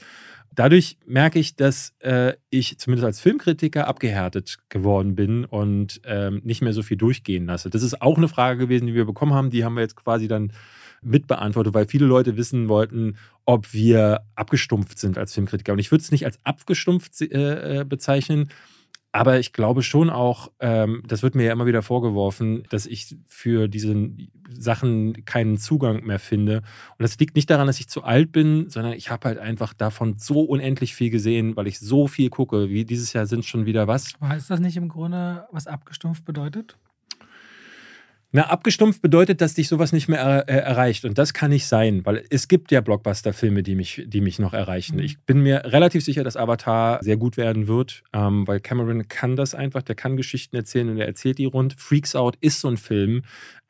dadurch 0.55 0.99
merke 1.07 1.39
ich, 1.39 1.57
dass 1.57 1.95
äh, 2.01 2.35
ich 2.51 2.79
zumindest 2.79 3.05
als 3.05 3.21
Filmkritiker 3.21 3.87
abgehärtet 3.87 4.59
geworden 4.69 5.15
bin 5.15 5.45
und 5.45 6.01
ähm, 6.05 6.41
nicht 6.45 6.63
mehr 6.63 6.73
so 6.73 6.83
viel 6.83 6.97
durchgehen 6.97 7.47
lasse. 7.47 7.71
Das 7.71 7.83
ist 7.83 8.01
auch 8.03 8.17
eine 8.17 8.29
Frage 8.29 8.59
gewesen, 8.59 8.87
die 8.87 8.95
wir 8.95 9.05
bekommen 9.05 9.35
haben. 9.35 9.51
Die 9.51 9.65
haben 9.65 9.75
wir 9.75 9.83
jetzt 9.83 9.97
quasi 9.97 10.29
dann 10.29 10.53
mitbeantwortet, 11.03 11.75
weil 11.75 11.87
viele 11.87 12.07
Leute 12.07 12.37
wissen 12.37 12.69
wollten, 12.69 13.17
ob 13.45 13.73
wir 13.75 14.23
abgestumpft 14.35 14.99
sind 14.99 15.19
als 15.19 15.35
Filmkritiker. 15.35 15.73
Und 15.73 15.79
ich 15.79 15.91
würde 15.91 16.03
es 16.03 16.11
nicht 16.11 16.25
als 16.25 16.39
abgestumpft 16.45 17.21
äh, 17.21 17.81
äh 17.81 17.85
bezeichnen, 17.85 18.49
aber 19.15 19.39
ich 19.39 19.53
glaube 19.53 19.85
schon 19.85 20.11
auch, 20.11 20.51
ähm, 20.59 21.05
das 21.07 21.23
wird 21.23 21.37
mir 21.37 21.45
ja 21.45 21.53
immer 21.53 21.67
wieder 21.67 21.83
vorgeworfen, 21.83 22.65
dass 22.71 22.85
ich 22.85 23.17
für 23.27 23.69
diese 23.69 24.11
Sachen 24.51 25.25
keinen 25.25 25.57
Zugang 25.57 26.03
mehr 26.03 26.19
finde. 26.19 26.63
Und 26.99 27.03
das 27.05 27.17
liegt 27.21 27.37
nicht 27.37 27.49
daran, 27.49 27.69
dass 27.69 27.79
ich 27.79 27.89
zu 27.89 28.03
alt 28.03 28.33
bin, 28.33 28.69
sondern 28.71 28.95
ich 28.95 29.13
habe 29.13 29.29
halt 29.29 29.39
einfach 29.39 29.73
davon 29.73 30.17
so 30.19 30.41
unendlich 30.41 30.97
viel 30.97 31.11
gesehen, 31.11 31.55
weil 31.55 31.69
ich 31.69 31.79
so 31.79 32.09
viel 32.09 32.29
gucke. 32.29 32.71
Wie 32.71 32.85
dieses 32.85 33.13
Jahr 33.13 33.27
sind 33.27 33.45
schon 33.45 33.67
wieder 33.67 33.87
was. 33.87 34.15
Heißt 34.21 34.51
das 34.51 34.59
nicht 34.59 34.77
im 34.77 34.89
Grunde, 34.89 35.47
was 35.53 35.69
abgestumpft 35.69 36.25
bedeutet? 36.25 36.77
Na, 38.37 38.51
abgestumpft 38.51 39.01
bedeutet, 39.01 39.41
dass 39.41 39.55
dich 39.55 39.69
sowas 39.69 39.93
nicht 39.93 40.09
mehr 40.09 40.19
er, 40.19 40.49
äh, 40.49 40.57
erreicht. 40.57 41.05
Und 41.05 41.19
das 41.19 41.35
kann 41.35 41.51
nicht 41.51 41.69
sein, 41.69 42.05
weil 42.05 42.25
es 42.31 42.49
gibt 42.49 42.73
ja 42.73 42.81
Blockbuster-Filme, 42.81 43.63
die 43.63 43.77
mich, 43.77 44.03
die 44.09 44.21
mich 44.21 44.41
noch 44.41 44.53
erreichen. 44.53 44.97
Mhm. 44.97 45.05
Ich 45.05 45.21
bin 45.21 45.41
mir 45.41 45.67
relativ 45.67 46.05
sicher, 46.05 46.25
dass 46.25 46.37
Avatar 46.37 46.99
sehr 47.01 47.17
gut 47.17 47.37
werden 47.37 47.69
wird, 47.69 48.03
ähm, 48.13 48.45
weil 48.49 48.59
Cameron 48.59 49.07
kann 49.07 49.37
das 49.37 49.55
einfach, 49.55 49.83
der 49.83 49.95
kann 49.95 50.17
Geschichten 50.17 50.57
erzählen 50.57 50.89
und 50.89 50.99
er 50.99 51.07
erzählt 51.07 51.39
die 51.39 51.45
rund. 51.45 51.77
Freaks 51.79 52.17
Out 52.17 52.35
ist 52.41 52.59
so 52.59 52.67
ein 52.67 52.77
Film, 52.77 53.23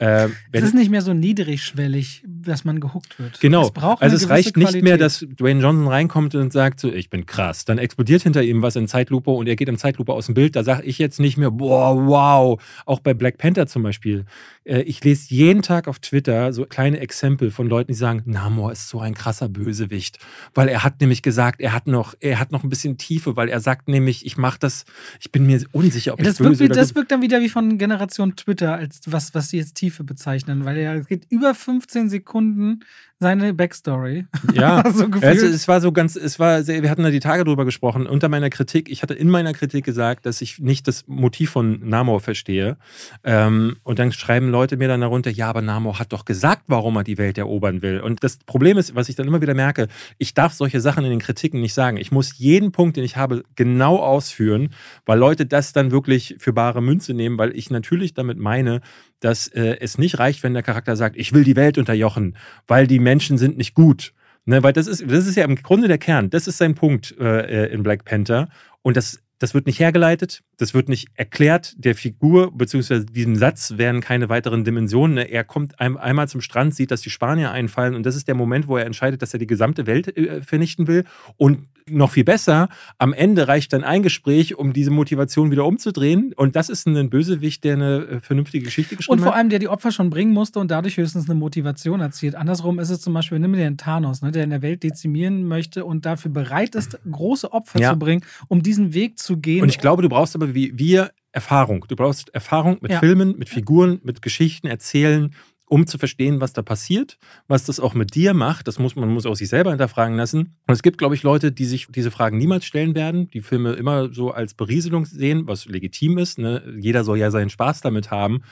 äh, 0.05 0.28
es 0.52 0.62
ist 0.62 0.74
nicht 0.74 0.90
mehr 0.90 1.01
so 1.01 1.14
niedrigschwellig, 1.14 2.22
dass 2.26 2.64
man 2.64 2.78
gehuckt 2.78 3.18
wird. 3.18 3.40
Genau. 3.40 3.68
Es 3.68 3.82
also 3.82 4.16
es 4.16 4.28
reicht 4.28 4.52
Qualität. 4.52 4.74
nicht 4.74 4.85
mehr, 4.85 4.98
dass 4.98 5.20
Dwayne 5.20 5.62
Johnson 5.62 5.89
reinkommt 5.89 6.35
und 6.35 6.52
sagt 6.52 6.78
so, 6.81 6.93
ich 6.93 7.09
bin 7.09 7.24
krass. 7.24 7.64
Dann 7.64 7.78
explodiert 7.78 8.22
hinter 8.22 8.43
ihm 8.43 8.60
was 8.60 8.76
in 8.76 8.86
Zeitlupe 8.86 9.31
und 9.31 9.47
er 9.47 9.56
geht 9.56 9.68
im 9.68 9.78
Zeitlupe 9.78 10.12
aus 10.12 10.26
dem 10.26 10.35
Bild. 10.35 10.56
Da 10.56 10.62
sage 10.62 10.82
ich 10.82 10.98
jetzt 10.98 11.20
nicht 11.20 11.39
mehr, 11.39 11.51
boah, 11.51 12.06
wow. 12.06 12.62
Auch 12.85 13.01
bei 13.01 13.14
Black 13.14 13.39
Panther 13.39 13.66
zum 13.66 13.82
Beispiel. 13.82 14.26
Äh, 14.64 14.82
ich 14.82 15.02
lese 15.02 15.35
jeden 15.35 15.62
Tag 15.62 15.89
auf 15.89 15.98
Twitter 16.01 16.52
so 16.52 16.66
kleine 16.66 17.01
Exempel 17.01 17.51
von 17.51 17.66
Leuten, 17.66 17.93
die 17.93 17.98
sagen, 17.98 18.22
Namor 18.26 18.72
ist 18.72 18.89
so 18.89 19.01
ein 19.01 19.14
krasser 19.14 19.48
Bösewicht. 19.48 20.18
Weil 20.55 20.68
er 20.68 20.85
hat 20.85 21.01
nämlich 21.01 21.22
gesagt, 21.22 21.60
er 21.60 21.72
hat 21.72 21.86
noch, 21.86 22.14
er 22.20 22.39
hat 22.40 22.52
noch 22.52 22.62
ein 22.62 22.68
bisschen 22.68 22.98
Tiefe, 22.98 23.36
weil 23.36 23.48
er 23.48 23.60
sagt 23.60 23.89
nämlich, 23.89 24.26
ich 24.26 24.36
mache 24.36 24.59
das, 24.59 24.85
ich 25.20 25.32
bin 25.32 25.47
mir 25.47 25.64
unsicher, 25.72 26.12
ob 26.12 26.18
ja, 26.18 26.26
das 26.26 26.40
ich 26.40 26.47
böse 26.47 26.60
wirkt, 26.60 26.76
Das 26.76 26.94
wirkt 26.94 27.10
dann 27.10 27.22
wieder 27.22 27.40
wie 27.40 27.48
von 27.48 27.78
Generation 27.78 28.36
Twitter, 28.36 28.74
als 28.74 29.01
was, 29.06 29.35
was 29.35 29.48
sie 29.48 29.59
jetzt 29.59 29.76
Tiefe 29.95 30.05
bezeichnen, 30.05 30.65
weil 30.65 30.77
er 30.77 31.01
geht 31.03 31.31
über 31.31 31.55
15 31.55 32.09
Sekunden 32.09 32.81
seine 33.20 33.55
Backstory. 33.55 34.27
Ja, 34.53 34.82
so 34.93 35.07
es, 35.20 35.43
es, 35.43 35.69
war 35.69 35.81
so 35.81 35.93
ganz, 35.93 36.16
es 36.16 36.39
war, 36.39 36.62
sehr, 36.62 36.82
wir 36.82 36.91
hatten 36.91 37.03
da 37.03 37.11
die 37.11 37.20
Tage 37.20 37.45
drüber 37.45 37.65
gesprochen. 37.65 38.07
Unter 38.07 38.28
meiner 38.28 38.51
Kritik, 38.51 38.91
ich 38.91 39.03
hatte 39.03 39.15
in 39.15 39.31
meiner 39.31 39.53
Kritik 39.53 39.85
gesagt, 39.85 40.27
dass 40.27 40.41
ich 40.41 40.59
nicht 40.59 40.89
das 40.89 41.07
Motiv 41.07 41.51
von 41.51 41.81
Namor 41.89 42.20
verstehe. 42.20 42.77
Ähm, 43.23 43.77
und 43.82 43.99
dann 43.99 44.12
schreiben 44.12 44.51
Leute 44.51 44.77
mir 44.77 44.89
dann 44.89 45.01
darunter, 45.01 45.31
ja, 45.31 45.49
aber 45.49 45.62
Namor 45.62 45.99
hat 45.99 46.12
doch 46.12 46.24
gesagt, 46.24 46.65
warum 46.66 46.97
er 46.97 47.05
die 47.05 47.19
Welt 47.19 47.39
erobern 47.39 47.82
will. 47.82 48.01
Und 48.01 48.24
das 48.24 48.39
Problem 48.39 48.78
ist, 48.78 48.95
was 48.95 49.09
ich 49.09 49.16
dann 49.16 49.27
immer 49.27 49.41
wieder 49.41 49.55
merke, 49.55 49.89
ich 50.19 50.35
darf 50.35 50.53
solche 50.53 50.81
Sachen 50.81 51.05
in 51.05 51.11
den 51.11 51.20
Kritiken 51.20 51.61
nicht 51.61 51.74
sagen. 51.74 51.97
Ich 51.97 52.12
muss 52.12 52.36
jeden 52.39 52.73
Punkt, 52.73 52.97
den 52.97 53.05
ich 53.05 53.16
habe, 53.16 53.45
genau 53.55 53.99
ausführen, 53.99 54.70
weil 55.07 55.19
Leute 55.19 55.47
das 55.47 55.73
dann 55.73 55.91
wirklich 55.91 56.36
für 56.39 56.53
bare 56.53 56.82
Münze 56.82 57.15
nehmen, 57.15 57.39
weil 57.39 57.57
ich 57.57 57.70
natürlich 57.70 58.15
damit 58.15 58.39
meine, 58.39 58.81
dass 59.20 59.49
äh, 59.49 59.78
es 59.81 59.97
nicht 59.97 60.19
reicht, 60.19 60.43
wenn 60.43 60.53
der 60.53 60.62
Charakter 60.62 60.97
sagt, 60.97 61.16
ich 61.16 61.32
will 61.32 61.45
die 61.45 61.57
Welt 61.57 61.78
unterjochen, 61.78 62.36
weil 62.66 62.86
die 62.86 62.99
Menschen 63.05 63.39
sind 63.39 63.56
nicht 63.56 63.74
gut. 63.74 64.12
Ne, 64.47 64.62
weil 64.62 64.74
das 64.74 64.86
ist, 64.86 65.02
das 65.10 65.26
ist 65.26 65.36
ja 65.36 65.44
im 65.44 65.56
Grunde 65.56 65.89
der 65.89 65.97
Kern. 65.97 66.28
Das 66.28 66.47
ist 66.47 66.59
sein 66.59 66.74
Punkt 66.74 67.16
äh, 67.18 67.72
in 67.72 67.82
Black 67.82 68.05
Panther. 68.05 68.48
Und 68.82 68.94
das, 68.97 69.22
das 69.39 69.55
wird 69.55 69.66
nicht 69.66 69.81
hergeleitet, 69.81 70.43
das 70.59 70.74
wird 70.74 70.90
nicht 70.90 71.09
erklärt. 71.14 71.74
Der 71.78 71.94
Figur, 71.94 72.52
beziehungsweise 72.55 73.06
diesem 73.06 73.36
Satz 73.36 73.78
werden 73.78 74.02
keine 74.02 74.28
weiteren 74.28 74.62
Dimensionen. 74.64 75.14
Ne? 75.14 75.31
Er 75.31 75.44
kommt 75.44 75.81
ein, 75.81 75.97
einmal 75.97 76.28
zum 76.28 76.43
Strand, 76.43 76.74
sieht, 76.74 76.90
dass 76.90 77.01
die 77.01 77.09
Spanier 77.09 77.52
einfallen. 77.52 77.94
Und 77.94 78.05
das 78.05 78.16
ist 78.16 78.28
der 78.28 78.35
Moment, 78.35 78.68
wo 78.68 78.76
er 78.76 78.85
entscheidet, 78.85 79.22
dass 79.22 79.32
er 79.32 79.39
die 79.39 79.47
gesamte 79.47 79.86
Welt 79.86 80.14
äh, 80.14 80.43
vernichten 80.43 80.86
will. 80.89 81.05
Und 81.39 81.68
noch 81.90 82.12
viel 82.12 82.24
besser, 82.24 82.69
am 82.98 83.12
Ende 83.12 83.47
reicht 83.47 83.73
dann 83.73 83.85
ein 83.85 84.02
Gespräch, 84.02 84.56
um 84.56 84.73
diese 84.73 84.90
Motivation 84.90 85.51
wieder 85.51 85.66
umzudrehen. 85.66 86.32
Und 86.35 86.56
das 86.56 86.69
ist 86.70 86.86
ein 86.86 87.11
Bösewicht, 87.11 87.62
der 87.65 87.74
eine 87.74 88.06
äh, 88.06 88.20
vernünftige 88.20 88.65
Geschichte 88.65 88.97
geschrieben 88.97 89.19
hat. 89.19 89.19
Und 89.20 89.24
vor 89.24 89.36
allem, 89.36 89.51
der 89.51 89.59
die 89.59 89.69
Opfer 89.69 89.93
schon 89.93 90.11
bringen 90.11 90.32
musste 90.32 90.59
und 90.59 90.70
dadurch 90.70 90.97
höchstens 90.97 91.28
eine 91.28 91.39
Motivation 91.39 92.01
erzielt. 92.01 92.35
Andersrum 92.35 92.78
ist 92.78 92.90
es 92.90 93.01
zum 93.01 93.12
Beispiel, 93.12 93.39
nimm 93.39 93.52
dir 93.52 93.61
den 93.61 93.77
Thanos, 93.77 94.23
ne, 94.23 94.31
der 94.31 94.44
in 94.44 94.51
der 94.51 94.62
Welt 94.62 94.82
dezimieren 94.82 95.47
möchte 95.47 95.85
und 95.85 96.06
dafür 96.06 96.31
bereit 96.31 96.74
ist, 96.74 96.98
große 97.11 97.52
Opfer 97.52 97.78
ja. 97.78 97.93
zu 97.93 97.98
bringen, 97.98 98.23
um 98.48 98.62
diesen 98.62 98.94
Weg 98.94 99.19
zu 99.19 99.36
gehen. 99.36 99.62
Und 99.62 99.69
ich 99.69 99.78
glaube, 99.78 100.02
du 100.02 100.09
brauchst 100.09 100.35
aber 100.35 100.55
wie 100.55 100.73
wir 100.78 101.11
Erfahrung. 101.32 101.85
Du 101.89 101.97
brauchst 101.97 102.32
Erfahrung 102.32 102.78
mit 102.81 102.93
ja. 102.93 103.01
Filmen, 103.01 103.36
mit 103.36 103.48
Figuren, 103.48 104.01
mit 104.05 104.23
Geschichten 104.23 104.69
erzählen, 104.69 105.35
um 105.75 105.89
zu 105.89 105.99
verstehen, 105.99 106.41
was 106.41 106.53
da 106.53 106.63
passiert, 106.63 107.19
was 107.49 107.65
das 107.65 107.81
auch 107.81 107.95
mit 107.95 108.15
dir 108.15 108.33
macht. 108.33 108.69
Das 108.69 108.79
muss 108.79 108.95
man 108.95 109.09
muss 109.09 109.27
auch 109.27 109.35
sich 109.35 109.49
selber 109.49 109.71
hinterfragen 109.71 110.17
lassen. 110.17 110.55
Und 110.69 110.73
es 110.73 110.85
gibt, 110.85 110.99
glaube 110.99 111.17
ich, 111.17 111.25
Leute, 111.25 111.51
die 111.51 111.65
sich 111.65 111.89
diese 111.89 112.13
Fragen 112.13 112.39
niemals 112.39 112.65
stellen 112.65 112.95
werden, 112.95 113.29
die 113.31 113.41
Filme 113.41 113.73
immer 113.73 114.13
so 114.13 114.31
als 114.31 114.55
Berieselung 114.55 115.05
sehen, 115.05 115.49
was 115.49 115.67
legitim 115.67 116.17
ist. 116.17 116.39
Ne? 116.39 116.63
Jeder 116.79 117.03
soll 117.03 117.19
ja 117.19 117.33
seinen 117.33 117.51
Spaß 117.51 117.81
damit 117.81 118.13
haben. 118.13 118.43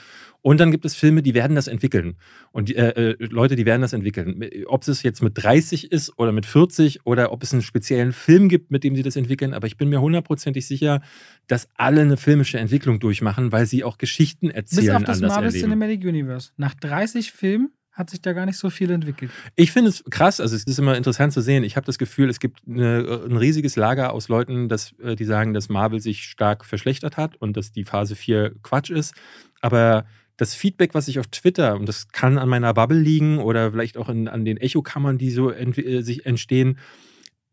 Und 0.43 0.59
dann 0.59 0.71
gibt 0.71 0.83
es 0.83 0.93
Filme, 0.93 1.23
die 1.23 1.33
werden 1.33 1.55
das 1.55 1.67
entwickeln. 1.67 2.17
Und 2.51 2.69
äh, 2.69 2.89
äh 2.89 3.15
Leute, 3.17 3.55
die 3.55 3.65
werden 3.65 3.81
das 3.81 3.93
entwickeln. 3.93 4.43
Ob 4.67 4.85
es 4.85 5.01
jetzt 5.01 5.23
mit 5.23 5.41
30 5.41 5.89
ist 5.89 6.19
oder 6.19 6.33
mit 6.33 6.45
40 6.45 7.05
oder 7.05 7.31
ob 7.31 7.41
es 7.43 7.53
einen 7.53 7.61
speziellen 7.61 8.11
Film 8.11 8.49
gibt, 8.49 8.69
mit 8.69 8.83
dem 8.83 8.93
sie 8.95 9.03
das 9.03 9.15
entwickeln. 9.15 9.53
Aber 9.53 9.67
ich 9.67 9.77
bin 9.77 9.87
mir 9.87 10.01
hundertprozentig 10.01 10.67
sicher, 10.67 11.01
dass 11.47 11.69
alle 11.75 12.01
eine 12.01 12.17
filmische 12.17 12.59
Entwicklung 12.59 12.99
durchmachen, 12.99 13.53
weil 13.53 13.65
sie 13.65 13.85
auch 13.85 13.97
Geschichten 13.97 14.49
erzählen. 14.49 14.87
Bis 14.87 14.95
auf 14.95 15.03
das 15.03 15.21
Marvel 15.21 15.45
erleben. 15.45 15.63
Cinematic 15.63 16.03
Universe. 16.03 16.51
Nach 16.57 16.73
30 16.73 17.31
Filmen 17.31 17.69
hat 17.93 18.09
sich 18.09 18.21
da 18.21 18.33
gar 18.33 18.45
nicht 18.45 18.57
so 18.57 18.69
viel 18.69 18.91
entwickelt. 18.91 19.31
Ich 19.55 19.71
finde 19.71 19.91
es 19.91 20.03
krass, 20.09 20.41
also 20.41 20.55
es 20.55 20.63
ist 20.63 20.79
immer 20.79 20.97
interessant 20.97 21.31
zu 21.31 21.41
sehen. 21.41 21.63
Ich 21.63 21.77
habe 21.77 21.85
das 21.85 21.97
Gefühl, 21.97 22.27
es 22.27 22.39
gibt 22.39 22.61
eine, 22.67 23.21
ein 23.25 23.37
riesiges 23.37 23.75
Lager 23.75 24.11
aus 24.11 24.27
Leuten, 24.27 24.67
dass, 24.67 24.93
äh, 24.99 25.15
die 25.15 25.25
sagen, 25.25 25.53
dass 25.53 25.69
Marvel 25.69 26.01
sich 26.01 26.23
stark 26.23 26.65
verschlechtert 26.65 27.17
hat 27.17 27.35
und 27.35 27.55
dass 27.55 27.71
die 27.71 27.83
Phase 27.83 28.15
4 28.15 28.55
Quatsch 28.63 28.89
ist. 28.89 29.13
Aber 29.61 30.05
das 30.37 30.55
Feedback, 30.55 30.93
was 30.93 31.07
ich 31.07 31.19
auf 31.19 31.27
Twitter, 31.27 31.75
und 31.75 31.87
das 31.87 32.07
kann 32.09 32.37
an 32.37 32.49
meiner 32.49 32.73
Bubble 32.73 32.99
liegen 32.99 33.39
oder 33.39 33.71
vielleicht 33.71 33.97
auch 33.97 34.09
in, 34.09 34.27
an 34.27 34.45
den 34.45 34.57
Echokammern, 34.57 35.17
die 35.17 35.31
so 35.31 35.49
ent 35.49 35.77
äh, 35.77 36.01
sich 36.01 36.25
entstehen, 36.25 36.77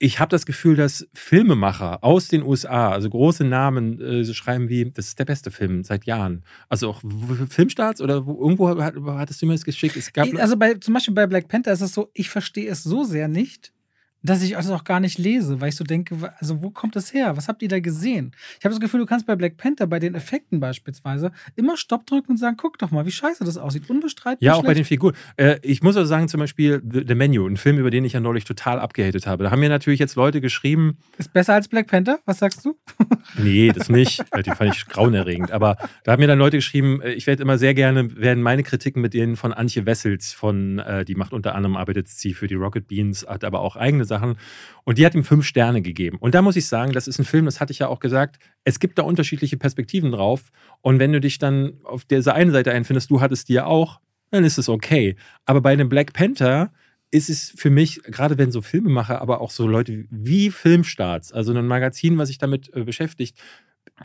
ich 0.03 0.19
habe 0.19 0.31
das 0.31 0.47
Gefühl, 0.47 0.77
dass 0.77 1.07
Filmemacher 1.13 2.03
aus 2.03 2.29
den 2.29 2.43
USA, 2.43 2.91
also 2.91 3.11
große 3.11 3.45
Namen, 3.45 4.01
äh, 4.01 4.25
so 4.25 4.33
schreiben 4.33 4.71
wie, 4.71 4.91
das 4.91 5.09
ist 5.09 5.19
der 5.19 5.27
beste 5.27 5.51
Film 5.51 5.85
seit 5.85 6.07
Jahren. 6.07 6.43
Also 6.71 6.89
auch 6.89 7.03
Filmstarts 7.51 8.01
oder 8.01 8.25
wo, 8.25 8.41
irgendwo 8.41 8.71
hat, 8.71 8.95
hattest 8.97 9.43
du 9.43 9.47
mir 9.47 9.53
das 9.53 9.65
geschickt? 9.65 9.97
Also 10.39 10.57
bei, 10.57 10.75
zum 10.75 10.95
Beispiel 10.95 11.15
bei 11.15 11.27
Black 11.27 11.49
Panther 11.49 11.73
ist 11.73 11.83
es 11.83 11.93
so, 11.93 12.11
ich 12.15 12.31
verstehe 12.31 12.71
es 12.71 12.83
so 12.83 13.05
sehr 13.05 13.29
nicht, 13.29 13.75
dass 14.23 14.43
ich 14.43 14.53
das 14.53 14.71
auch 14.71 14.85
gar 14.85 15.01
nicht 15.01 15.19
lese, 15.19 15.61
weil 15.61 15.71
ich 15.71 15.77
so 15.77 15.85
denke, 15.85 16.33
also 16.39 16.63
wo 16.63 16.71
kommt 16.71 16.97
das 16.97 17.13
her? 17.13 17.37
Was 17.37 17.49
habt 17.49 17.63
ihr 17.63 17.69
da 17.69 17.81
gesehen? 17.81 18.33
Ich 18.59 18.65
habe 18.65 18.75
das 18.75 18.81
Gefühl, 18.81 19.01
du 19.01 19.07
kannst 19.07 19.27
bei 19.27 19.37
Black 19.37 19.57
Panther, 19.57 19.87
bei 19.87 19.99
den 19.99 20.15
Effekten 20.15 20.61
beispielsweise, 20.61 21.33
immer 21.57 21.77
Stopp 21.77 22.07
drücken 22.07 22.33
und 22.33 22.37
sagen, 22.37 22.57
guck 22.59 22.79
doch 22.79 22.91
mal, 22.91 23.07
wie 23.07 23.11
scheiße 23.11 23.45
das 23.45 23.57
aussieht. 23.57 23.89
Unbestreitbar. 23.89 24.45
Ja, 24.45 24.53
auch 24.53 24.61
schlecht. 24.61 24.67
bei 24.67 24.75
den 24.75 24.85
Figuren. 24.85 25.15
Äh, 25.37 25.59
ich 25.63 25.83
muss 25.83 25.97
also 25.97 26.09
sagen, 26.09 26.29
zum 26.29 26.41
Beispiel 26.41 26.83
The 26.85 27.15
Menu, 27.15 27.47
ein 27.47 27.57
Film, 27.57 27.79
über 27.79 27.91
den 27.91 28.05
ich 28.05 28.13
ja 28.13 28.21
neulich 28.21 28.45
total 28.45 28.79
abgehatet 28.79 29.27
habe. 29.27 29.45
Da 29.45 29.51
haben 29.51 29.61
mir 29.61 29.69
natürlich 29.69 30.01
jetzt 30.01 30.17
Leute 30.17 30.41
geschrieben. 30.41 30.99
Ist 31.17 31.33
besser 31.33 31.55
als 31.55 31.69
Black 31.69 31.87
Panther? 31.87 32.19
Was 32.27 32.39
sagst 32.39 32.65
du? 32.65 32.77
nee, 33.39 33.73
das 33.73 33.89
nicht. 33.89 34.23
Die 34.45 34.51
fand 34.51 34.75
ich 34.75 34.87
grauenerregend. 34.87 35.51
Aber 35.51 35.77
da 36.05 36.13
haben 36.13 36.21
mir 36.21 36.27
dann 36.27 36.39
Leute 36.39 36.59
geschrieben, 36.59 37.01
äh, 37.01 37.13
ich 37.13 37.27
werde 37.27 37.43
immer 37.43 37.57
sehr 37.57 37.75
gerne, 37.75 38.17
werden 38.17 38.43
meine 38.43 38.63
Kritiken 38.63 39.01
mit 39.01 39.15
denen 39.15 39.37
von 39.37 39.53
Antje 39.53 39.87
Wessels 39.87 40.33
von, 40.33 40.79
äh, 40.79 41.05
die 41.05 41.15
macht 41.15 41.33
unter 41.33 41.55
anderem, 41.55 41.77
arbeitet 41.77 42.09
sie 42.09 42.35
für 42.35 42.47
die 42.47 42.55
Rocket 42.55 42.87
Beans, 42.87 43.27
hat 43.27 43.45
aber 43.45 43.61
auch 43.61 43.77
eigene 43.77 44.05
Sachen. 44.11 44.37
Und 44.85 44.99
die 44.99 45.07
hat 45.07 45.15
ihm 45.15 45.25
fünf 45.25 45.47
Sterne 45.47 45.81
gegeben. 45.81 46.19
Und 46.21 46.35
da 46.35 46.43
muss 46.43 46.57
ich 46.57 46.67
sagen, 46.67 46.93
das 46.93 47.09
ist 47.09 47.19
ein 47.19 47.25
Film, 47.25 47.47
das 47.47 47.61
hatte 47.61 47.73
ich 47.73 47.79
ja 47.79 47.89
auch 47.89 48.01
gesagt, 48.01 48.39
es 48.65 48.79
gibt 48.79 48.99
da 48.99 49.03
unterschiedliche 49.03 49.57
Perspektiven 49.57 50.13
drauf. 50.13 50.51
Und 50.83 50.99
wenn 50.99 51.13
du 51.13 51.21
dich 51.21 51.39
dann 51.39 51.79
auf 51.85 52.05
dieser 52.05 52.35
einen 52.35 52.53
Seite 52.53 52.73
einfindest, 52.73 53.11
du 53.11 53.23
hattest 53.23 53.49
die 53.49 53.55
ja 53.55 53.65
auch, 53.65 54.01
dann 54.31 54.45
ist 54.45 54.59
es 54.59 54.69
okay. 54.69 55.17
Aber 55.47 55.61
bei 55.61 55.73
einem 55.73 55.89
Black 55.89 56.13
Panther 56.13 56.73
ist 57.11 57.29
es 57.29 57.53
für 57.57 57.71
mich, 57.71 58.03
gerade 58.05 58.39
wenn 58.39 58.53
so 58.53 58.63
Filmemacher, 58.63 59.21
aber 59.21 59.41
auch 59.41 59.51
so 59.51 59.67
Leute 59.67 60.05
wie 60.11 60.51
Filmstarts, 60.51 61.33
also 61.33 61.53
ein 61.53 61.67
Magazin, 61.67 62.19
was 62.19 62.29
sich 62.29 62.39
damit 62.39 62.73
äh, 62.75 62.85
beschäftigt, 62.85 63.37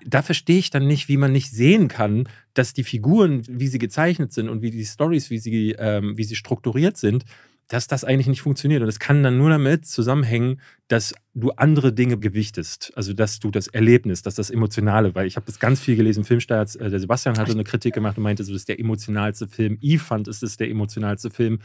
da 0.06 0.22
verstehe 0.22 0.57
ich 0.57 0.72
dann 0.72 0.88
nicht, 0.88 1.07
wie 1.07 1.18
man 1.18 1.32
nicht 1.32 1.52
sehen 1.52 1.88
kann, 1.88 2.27
dass 2.53 2.73
die 2.73 2.84
Figuren, 2.84 3.44
wie 3.48 3.68
sie 3.68 3.77
gezeichnet 3.77 4.34
sind 4.34 4.49
und 4.49 4.61
wie 4.61 4.72
die 4.72 4.86
Stories, 4.86 5.30
wie 5.30 5.72
ähm, 5.73 6.18
wie 6.18 6.23
sie 6.23 6.36
strukturiert 6.36 6.98
sind, 6.98 7.23
dass 7.68 7.88
das 7.88 8.04
eigentlich 8.04 8.28
nicht 8.28 8.42
funktioniert. 8.42 8.82
Und 8.82 8.90
es 8.90 9.00
kann 9.00 9.24
dann 9.24 9.38
nur 9.38 9.50
damit 9.50 9.86
zusammenhängen, 9.86 10.62
dass 10.88 11.16
du 11.34 11.52
andere 11.52 11.94
Dinge 11.94 12.18
gewichtest. 12.18 12.92
Also, 12.96 13.14
dass 13.14 13.40
du 13.40 13.50
das 13.50 13.68
Erlebnis, 13.68 14.22
dass 14.22 14.36
das 14.36 14.52
Emotionale, 14.52 15.16
weil 15.16 15.26
ich 15.26 15.36
habe 15.36 15.48
das 15.48 15.60
ganz 15.60 15.80
viel 15.80 15.96
gelesen, 15.96 16.24
Filmstarts, 16.24 16.76
äh, 16.76 16.90
der 16.90 17.00
Sebastian 17.00 17.38
hatte 17.38 17.52
eine 17.52 17.64
Kritik 17.64 17.94
gemacht 17.94 18.18
und 18.18 18.24
meinte, 18.24 18.44
so, 18.44 18.54
das 18.54 18.62
ist 18.62 18.70
der 18.70 18.80
emotionalste 18.80 19.48
Film. 19.48 19.78
Eve 19.82 20.04
fand, 20.04 20.28
es 20.28 20.44
ist 20.44 20.60
der 20.60 20.70
emotionalste 20.70 21.30
Film. 21.32 21.60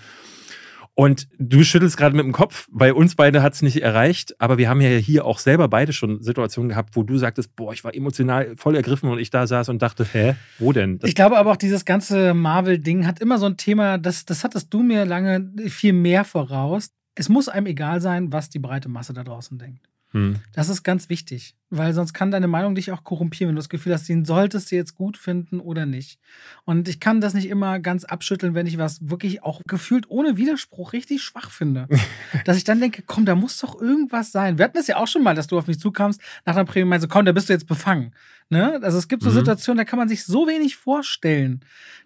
Und 0.95 1.29
du 1.39 1.62
schüttelst 1.62 1.97
gerade 1.97 2.15
mit 2.15 2.25
dem 2.25 2.33
Kopf, 2.33 2.69
weil 2.71 2.93
uns 2.93 3.15
beide 3.15 3.43
hat 3.43 3.55
es 3.55 3.62
nicht 3.62 3.81
erreicht, 3.81 4.39
aber 4.41 4.59
wir 4.59 4.69
haben 4.69 4.81
ja 4.81 4.91
hier 4.91 5.25
auch 5.25 5.39
selber 5.39 5.69
beide 5.69 5.93
schon 5.93 6.23
Situationen 6.23 6.69
gehabt, 6.69 6.97
wo 6.97 7.03
du 7.03 7.17
sagtest, 7.17 7.57
boah, 7.57 7.73
ich 7.73 7.85
war 7.85 7.95
emotional 7.95 8.55
voll 8.57 8.77
ergriffen 8.77 9.09
und 9.09 9.19
ich 9.19 9.31
da 9.31 9.47
saß 9.47 9.69
und 9.71 9.81
dachte, 9.81 10.05
hä, 10.05 10.35
wo 10.59 10.73
denn? 10.73 10.99
Das 10.99 11.09
ich 11.09 11.15
glaube 11.15 11.39
aber 11.39 11.53
auch, 11.53 11.57
dieses 11.57 11.85
ganze 11.85 12.35
Marvel-Ding 12.35 13.07
hat 13.07 13.21
immer 13.21 13.39
so 13.39 13.47
ein 13.47 13.57
Thema, 13.57 13.99
das, 13.99 14.25
das 14.25 14.45
hattest 14.45 14.75
du 14.75 14.83
mir 14.83 15.05
lange 15.05 15.51
viel 15.69 15.93
mehr 15.93 16.25
voraus. 16.25 16.91
Es 17.15 17.29
muss 17.29 17.49
einem 17.49 17.67
egal 17.67 18.01
sein, 18.01 18.33
was 18.33 18.51
die 18.51 18.59
breite 18.59 18.89
Masse 18.89 19.12
da 19.12 19.25
draußen 19.25 19.59
denkt. 19.59 19.90
Hm. 20.12 20.37
Das 20.53 20.69
ist 20.69 20.82
ganz 20.82 21.09
wichtig, 21.09 21.55
weil 21.70 21.95
sonst 21.95 22.15
kann 22.15 22.32
deine 22.32 22.49
Meinung 22.49 22.74
dich 22.74 22.91
auch 22.91 23.05
korrumpieren, 23.05 23.49
wenn 23.49 23.55
du 23.55 23.61
das 23.61 23.69
Gefühl 23.69 23.93
hast, 23.93 24.09
den 24.09 24.24
solltest 24.24 24.70
du 24.70 24.77
jetzt 24.77 24.97
gut 24.97 25.16
finden 25.16 25.61
oder 25.61 25.87
nicht. 25.87 26.19
Und 26.65 26.89
ich 26.89 26.99
kann 26.99 27.20
das 27.20 27.32
nicht 27.32 27.49
immer 27.49 27.78
ganz 27.78 28.05
abschütteln, 28.05 28.55
wenn 28.55 28.66
ich 28.66 28.77
was 28.77 29.09
wirklich 29.09 29.45
auch 29.45 29.61
gefühlt 29.66 30.11
ohne 30.11 30.37
Widerspruch 30.37 30.93
richtig 30.93 31.23
schwach 31.23 31.51
finde. 31.51 31.87
dass 32.45 32.57
ich 32.57 32.65
dann 32.65 32.81
denke, 32.81 33.03
komm, 33.07 33.24
da 33.24 33.37
muss 33.37 33.59
doch 33.59 33.81
irgendwas 33.81 34.32
sein. 34.32 34.59
Wir 34.59 34.65
hatten 34.65 34.78
es 34.78 34.89
ja 34.89 34.97
auch 34.97 35.07
schon 35.07 35.23
mal, 35.23 35.35
dass 35.35 35.47
du 35.47 35.59
auf 35.59 35.69
mich 35.69 35.78
zukamst, 35.78 36.20
nach 36.45 36.57
einer 36.57 36.65
Premiere 36.65 36.89
meinst, 36.89 37.09
komm, 37.09 37.24
da 37.24 37.32
bist 37.32 37.49
du 37.49 37.53
jetzt 37.53 37.69
befangen. 37.69 38.12
Ne? 38.51 38.81
Also 38.83 38.99
es 38.99 39.07
gibt 39.07 39.23
so 39.23 39.31
mhm. 39.31 39.35
Situationen, 39.35 39.79
da 39.79 39.85
kann 39.85 39.99
man 39.99 40.09
sich 40.09 40.25
so 40.25 40.49
wenig 40.49 40.75
vorstellen. 40.75 41.61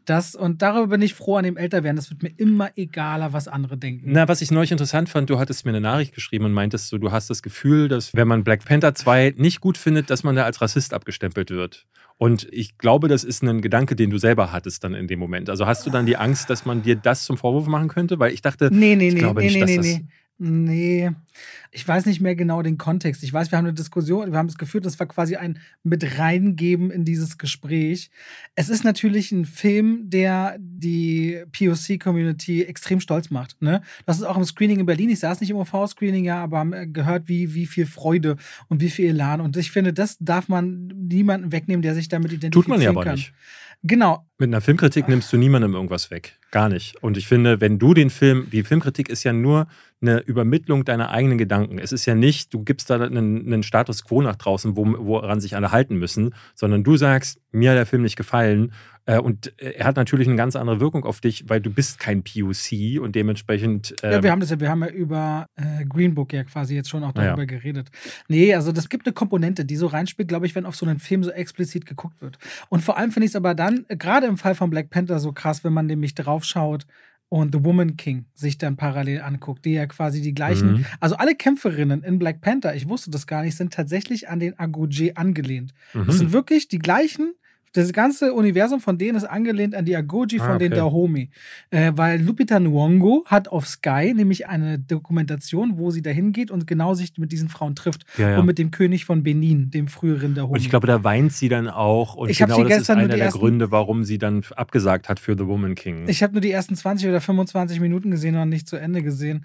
Das, 0.04 0.34
und 0.34 0.60
darüber 0.60 0.88
bin 0.88 1.00
ich 1.00 1.14
froh 1.14 1.36
an 1.36 1.44
dem 1.44 1.56
Älterwerden. 1.56 1.96
Das 1.96 2.10
wird 2.10 2.22
mir 2.22 2.32
immer 2.36 2.70
egaler, 2.76 3.32
was 3.32 3.48
andere 3.48 3.78
denken. 3.78 4.12
Na, 4.12 4.28
was 4.28 4.42
ich 4.42 4.50
neulich 4.50 4.70
interessant 4.70 5.08
fand, 5.08 5.30
du 5.30 5.38
hattest 5.38 5.64
mir 5.64 5.70
eine 5.70 5.80
Nachricht 5.80 6.14
geschrieben 6.14 6.44
und 6.44 6.52
meintest 6.52 6.88
so, 6.88 6.98
du 6.98 7.10
hast 7.10 7.30
das 7.30 7.42
Gefühl, 7.42 7.88
dass 7.88 8.14
wenn 8.14 8.28
man 8.28 8.44
Black 8.44 8.62
Panther 8.66 8.94
2 8.94 9.34
nicht 9.38 9.62
gut 9.62 9.78
findet, 9.78 10.10
dass 10.10 10.22
man 10.22 10.36
da 10.36 10.44
als 10.44 10.60
Rassist 10.60 10.92
abgestempelt 10.92 11.50
wird. 11.50 11.86
Und 12.18 12.46
ich 12.52 12.76
glaube, 12.76 13.08
das 13.08 13.24
ist 13.24 13.42
ein 13.42 13.62
Gedanke, 13.62 13.96
den 13.96 14.10
du 14.10 14.18
selber 14.18 14.52
hattest 14.52 14.84
dann 14.84 14.94
in 14.94 15.08
dem 15.08 15.18
Moment. 15.18 15.48
Also 15.48 15.66
hast 15.66 15.86
du 15.86 15.90
dann 15.90 16.04
die 16.04 16.18
Angst, 16.18 16.50
dass 16.50 16.66
man 16.66 16.82
dir 16.82 16.96
das 16.96 17.24
zum 17.24 17.38
Vorwurf 17.38 17.66
machen 17.66 17.88
könnte? 17.88 18.18
Weil 18.18 18.34
ich 18.34 18.42
dachte, 18.42 18.68
nee, 18.70 18.96
nee, 18.96 19.08
ich 19.08 19.14
nee, 19.14 19.20
glaube 19.20 19.40
nee, 19.40 19.46
nicht, 19.46 19.54
nee, 19.54 19.60
dass 19.60 19.70
nee, 19.70 19.76
das 19.76 19.86
nee. 19.86 20.08
Nee, 20.36 21.12
ich 21.70 21.86
weiß 21.86 22.06
nicht 22.06 22.20
mehr 22.20 22.34
genau 22.34 22.60
den 22.62 22.76
Kontext. 22.76 23.22
Ich 23.22 23.32
weiß, 23.32 23.52
wir 23.52 23.58
haben 23.58 23.66
eine 23.66 23.74
Diskussion, 23.74 24.32
wir 24.32 24.38
haben 24.38 24.48
es 24.48 24.58
geführt, 24.58 24.84
das 24.84 24.98
war 24.98 25.06
quasi 25.06 25.36
ein 25.36 25.60
mit 25.84 26.18
reingeben 26.18 26.90
in 26.90 27.04
dieses 27.04 27.38
Gespräch. 27.38 28.10
Es 28.56 28.68
ist 28.68 28.82
natürlich 28.82 29.30
ein 29.30 29.44
Film, 29.44 30.10
der 30.10 30.56
die 30.58 31.40
POC-Community 31.52 32.64
extrem 32.64 32.98
stolz 32.98 33.30
macht. 33.30 33.62
Ne? 33.62 33.80
Das 34.06 34.16
ist 34.16 34.24
auch 34.24 34.36
im 34.36 34.44
Screening 34.44 34.80
in 34.80 34.86
Berlin. 34.86 35.10
Ich 35.10 35.20
saß 35.20 35.40
nicht 35.40 35.50
im 35.50 35.56
OV-Screening, 35.56 36.24
ja, 36.24 36.42
aber 36.42 36.58
haben 36.58 36.92
gehört, 36.92 37.28
wie, 37.28 37.54
wie 37.54 37.66
viel 37.66 37.86
Freude 37.86 38.36
und 38.68 38.80
wie 38.80 38.90
viel 38.90 39.10
Elan. 39.10 39.40
Und 39.40 39.56
ich 39.56 39.70
finde, 39.70 39.92
das 39.92 40.16
darf 40.18 40.48
man 40.48 40.88
niemanden 40.88 41.52
wegnehmen, 41.52 41.82
der 41.82 41.94
sich 41.94 42.08
damit 42.08 42.32
identifizieren 42.32 42.52
kann. 42.52 42.62
Tut 42.62 42.68
man 42.68 42.80
ja 42.82 42.90
aber 42.90 43.04
kann. 43.04 43.14
nicht. 43.14 43.32
Genau. 43.86 44.24
Mit 44.38 44.48
einer 44.48 44.62
Filmkritik 44.62 45.08
nimmst 45.08 45.30
du 45.30 45.36
niemandem 45.36 45.74
irgendwas 45.74 46.10
weg. 46.10 46.38
Gar 46.50 46.70
nicht. 46.70 46.96
Und 47.02 47.18
ich 47.18 47.28
finde, 47.28 47.60
wenn 47.60 47.78
du 47.78 47.92
den 47.92 48.08
Film, 48.08 48.48
die 48.50 48.62
Filmkritik 48.62 49.10
ist 49.10 49.24
ja 49.24 49.34
nur 49.34 49.66
eine 50.00 50.20
Übermittlung 50.20 50.86
deiner 50.86 51.10
eigenen 51.10 51.36
Gedanken. 51.36 51.78
Es 51.78 51.92
ist 51.92 52.06
ja 52.06 52.14
nicht, 52.14 52.54
du 52.54 52.64
gibst 52.64 52.88
da 52.88 52.98
einen, 52.98 53.46
einen 53.46 53.62
Status 53.62 54.02
quo 54.02 54.22
nach 54.22 54.36
draußen, 54.36 54.74
wo, 54.74 54.86
woran 55.00 55.38
sich 55.38 55.54
alle 55.54 55.70
halten 55.70 55.96
müssen, 55.96 56.34
sondern 56.54 56.82
du 56.82 56.96
sagst, 56.96 57.38
mir 57.52 57.72
hat 57.72 57.76
der 57.76 57.84
Film 57.84 58.02
nicht 58.02 58.16
gefallen 58.16 58.72
und 59.18 59.52
äh, 59.60 59.72
er 59.72 59.86
hat 59.86 59.96
natürlich 59.96 60.26
eine 60.26 60.36
ganz 60.36 60.56
andere 60.56 60.80
Wirkung 60.80 61.04
auf 61.04 61.20
dich, 61.20 61.48
weil 61.48 61.60
du 61.60 61.70
bist 61.70 61.98
kein 61.98 62.22
POC 62.22 63.00
und 63.00 63.14
dementsprechend. 63.14 63.94
Ähm 64.02 64.12
ja, 64.12 64.22
wir 64.22 64.30
haben 64.30 64.40
das 64.40 64.50
ja, 64.50 64.60
wir 64.60 64.70
haben 64.70 64.82
ja 64.82 64.88
über 64.88 65.46
äh, 65.56 65.84
Green 65.84 66.14
Book 66.14 66.32
ja 66.32 66.44
quasi 66.44 66.74
jetzt 66.74 66.88
schon 66.88 67.04
auch 67.04 67.12
darüber 67.12 67.42
ja. 67.42 67.46
geredet. 67.46 67.90
Nee, 68.28 68.54
also 68.54 68.72
das 68.72 68.88
gibt 68.88 69.06
eine 69.06 69.12
Komponente, 69.12 69.64
die 69.64 69.76
so 69.76 69.86
reinspielt, 69.86 70.28
glaube 70.28 70.46
ich, 70.46 70.54
wenn 70.54 70.64
auf 70.64 70.76
so 70.76 70.86
einen 70.86 70.98
Film 70.98 71.22
so 71.22 71.30
explizit 71.30 71.86
geguckt 71.86 72.22
wird. 72.22 72.38
Und 72.70 72.80
vor 72.80 72.96
allem 72.96 73.12
finde 73.12 73.26
ich 73.26 73.32
es 73.32 73.36
aber 73.36 73.54
dann, 73.54 73.84
gerade 73.88 74.26
im 74.26 74.38
Fall 74.38 74.54
von 74.54 74.70
Black 74.70 74.90
Panther, 74.90 75.18
so 75.18 75.32
krass, 75.32 75.64
wenn 75.64 75.72
man 75.72 75.86
nämlich 75.86 76.14
draufschaut, 76.14 76.86
und 77.30 77.52
The 77.52 77.64
Woman 77.64 77.96
King 77.96 78.26
sich 78.34 78.58
dann 78.58 78.76
parallel 78.76 79.22
anguckt, 79.22 79.64
die 79.64 79.72
ja 79.72 79.86
quasi 79.86 80.20
die 80.20 80.34
gleichen, 80.34 80.72
mhm. 80.72 80.86
also 81.00 81.16
alle 81.16 81.34
Kämpferinnen 81.34 82.04
in 82.04 82.20
Black 82.20 82.40
Panther, 82.40 82.76
ich 82.76 82.88
wusste 82.88 83.10
das 83.10 83.26
gar 83.26 83.42
nicht, 83.42 83.56
sind 83.56 83.72
tatsächlich 83.72 84.28
an 84.28 84.38
den 84.38 84.56
Agoje 84.56 85.16
angelehnt. 85.16 85.72
Mhm. 85.94 86.06
Das 86.06 86.18
sind 86.18 86.32
wirklich 86.32 86.68
die 86.68 86.78
gleichen 86.78 87.34
das 87.74 87.92
ganze 87.92 88.32
Universum 88.32 88.80
von 88.80 88.98
denen 88.98 89.16
ist 89.16 89.24
angelehnt 89.24 89.74
an 89.74 89.84
die 89.84 89.96
Agoji 89.96 90.38
von 90.38 90.48
ah, 90.48 90.54
okay. 90.54 90.68
den 90.68 90.78
Dahomey. 90.78 91.30
Äh, 91.70 91.92
weil 91.96 92.22
Lupita 92.22 92.56
Nyong'o 92.56 93.26
hat 93.26 93.48
auf 93.48 93.66
Sky 93.66 94.14
nämlich 94.14 94.46
eine 94.46 94.78
Dokumentation, 94.78 95.76
wo 95.76 95.90
sie 95.90 96.00
dahin 96.00 96.32
geht 96.32 96.52
und 96.52 96.68
genau 96.68 96.94
sich 96.94 97.18
mit 97.18 97.32
diesen 97.32 97.48
Frauen 97.48 97.74
trifft. 97.74 98.04
Ja, 98.16 98.30
ja. 98.30 98.38
Und 98.38 98.46
mit 98.46 98.58
dem 98.58 98.70
König 98.70 99.04
von 99.04 99.24
Benin, 99.24 99.70
dem 99.70 99.88
früheren 99.88 100.34
Dahomey. 100.34 100.54
Und 100.54 100.60
ich 100.60 100.70
glaube, 100.70 100.86
da 100.86 101.02
weint 101.02 101.32
sie 101.32 101.48
dann 101.48 101.68
auch. 101.68 102.14
Und 102.14 102.30
ich 102.30 102.38
genau 102.38 102.62
das 102.62 102.82
ist 102.82 102.90
einer 102.90 103.08
der 103.08 103.18
ersten, 103.18 103.40
Gründe, 103.40 103.72
warum 103.72 104.04
sie 104.04 104.18
dann 104.18 104.44
abgesagt 104.54 105.08
hat 105.08 105.18
für 105.18 105.36
The 105.36 105.46
Woman 105.46 105.74
King. 105.74 106.08
Ich 106.08 106.22
habe 106.22 106.32
nur 106.32 106.40
die 106.40 106.52
ersten 106.52 106.76
20 106.76 107.08
oder 107.08 107.20
25 107.20 107.80
Minuten 107.80 108.12
gesehen 108.12 108.36
und 108.36 108.48
nicht 108.48 108.68
zu 108.68 108.76
Ende 108.76 109.02
gesehen. 109.02 109.44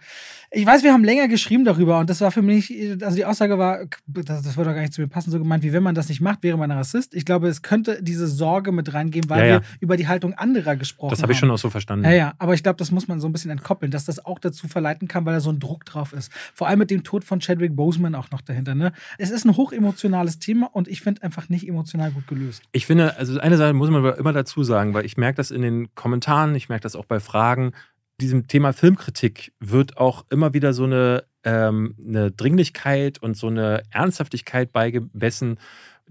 Ich 0.52 0.66
weiß, 0.66 0.84
wir 0.84 0.94
haben 0.94 1.04
länger 1.04 1.28
geschrieben 1.28 1.66
darüber 1.66 2.00
und 2.00 2.10
das 2.10 2.22
war 2.22 2.32
für 2.32 2.42
mich, 2.42 2.74
also 3.02 3.16
die 3.16 3.26
Aussage 3.26 3.58
war, 3.58 3.86
das, 4.08 4.42
das 4.42 4.58
würde 4.58 4.70
doch 4.70 4.76
gar 4.76 4.82
nicht 4.82 4.94
zu 4.94 5.02
mir 5.02 5.08
passen, 5.08 5.32
so 5.32 5.38
gemeint, 5.38 5.64
wie 5.64 5.74
wenn 5.74 5.84
man 5.84 5.96
das 5.96 6.10
nicht 6.10 6.22
macht, 6.22 6.44
wäre 6.44 6.58
man 6.58 6.72
ein 6.72 6.78
Rassist. 6.78 7.14
Ich 7.14 7.26
glaube, 7.26 7.48
es 7.48 7.62
könnte 7.62 8.02
diese 8.02 8.19
Sorge 8.28 8.72
mit 8.72 8.94
reingeben, 8.94 9.30
weil 9.30 9.40
ja, 9.40 9.46
ja. 9.46 9.62
wir 9.62 9.68
über 9.80 9.98
die 9.98 10.08
Haltung 10.08 10.34
anderer 10.34 10.76
gesprochen 10.76 11.10
haben. 11.10 11.16
Das 11.16 11.24
habe 11.24 11.34
ich 11.34 11.40
schon 11.40 11.52
auch 11.52 11.58
so 11.58 11.70
verstanden. 11.70 12.06
Ja, 12.06 12.12
ja, 12.12 12.34
aber 12.38 12.54
ich 12.54 12.64
glaube, 12.64 12.78
das 12.78 12.92
muss 12.92 13.08
man 13.08 13.20
so 13.20 13.28
ein 13.28 13.32
bisschen 13.32 13.52
entkoppeln, 13.52 13.92
dass 13.92 14.06
das 14.06 14.26
auch 14.26 14.40
dazu 14.40 14.68
verleiten 14.68 15.08
kann, 15.08 15.26
weil 15.26 15.34
da 15.34 15.40
so 15.40 15.52
ein 15.52 15.60
Druck 15.60 15.86
drauf 15.86 16.14
ist. 16.14 16.32
Vor 16.54 16.68
allem 16.68 16.80
mit 16.80 16.92
dem 16.92 17.04
Tod 17.04 17.24
von 17.24 17.40
Chadwick 17.40 17.76
Boseman 17.76 18.16
auch 18.16 18.32
noch 18.32 18.42
dahinter. 18.42 18.76
Ne? 18.76 18.92
Es 19.18 19.30
ist 19.30 19.46
ein 19.46 19.56
hochemotionales 19.58 20.40
Thema 20.40 20.70
und 20.74 20.88
ich 20.88 21.02
finde 21.02 21.24
einfach 21.24 21.50
nicht 21.50 21.68
emotional 21.68 22.12
gut 22.12 22.28
gelöst. 22.28 22.64
Ich 22.72 22.86
finde, 22.86 23.18
also 23.18 23.40
eine 23.40 23.58
Sache 23.58 23.74
muss 23.74 23.90
man 23.90 24.04
immer 24.16 24.34
dazu 24.34 24.64
sagen, 24.64 24.94
weil 24.94 25.06
ich 25.06 25.18
merke 25.18 25.38
das 25.38 25.52
in 25.52 25.62
den 25.62 25.94
Kommentaren, 25.96 26.56
ich 26.56 26.70
merke 26.70 26.84
das 26.84 26.96
auch 26.96 27.06
bei 27.06 27.20
Fragen, 27.20 27.74
diesem 28.20 28.48
Thema 28.48 28.74
Filmkritik 28.74 29.54
wird 29.60 29.98
auch 29.98 30.26
immer 30.30 30.54
wieder 30.54 30.74
so 30.74 30.84
eine, 30.84 31.24
ähm, 31.44 31.96
eine 32.06 32.32
Dringlichkeit 32.32 33.22
und 33.22 33.38
so 33.38 33.48
eine 33.48 33.84
Ernsthaftigkeit 33.92 34.72
beigemessen, 34.72 35.58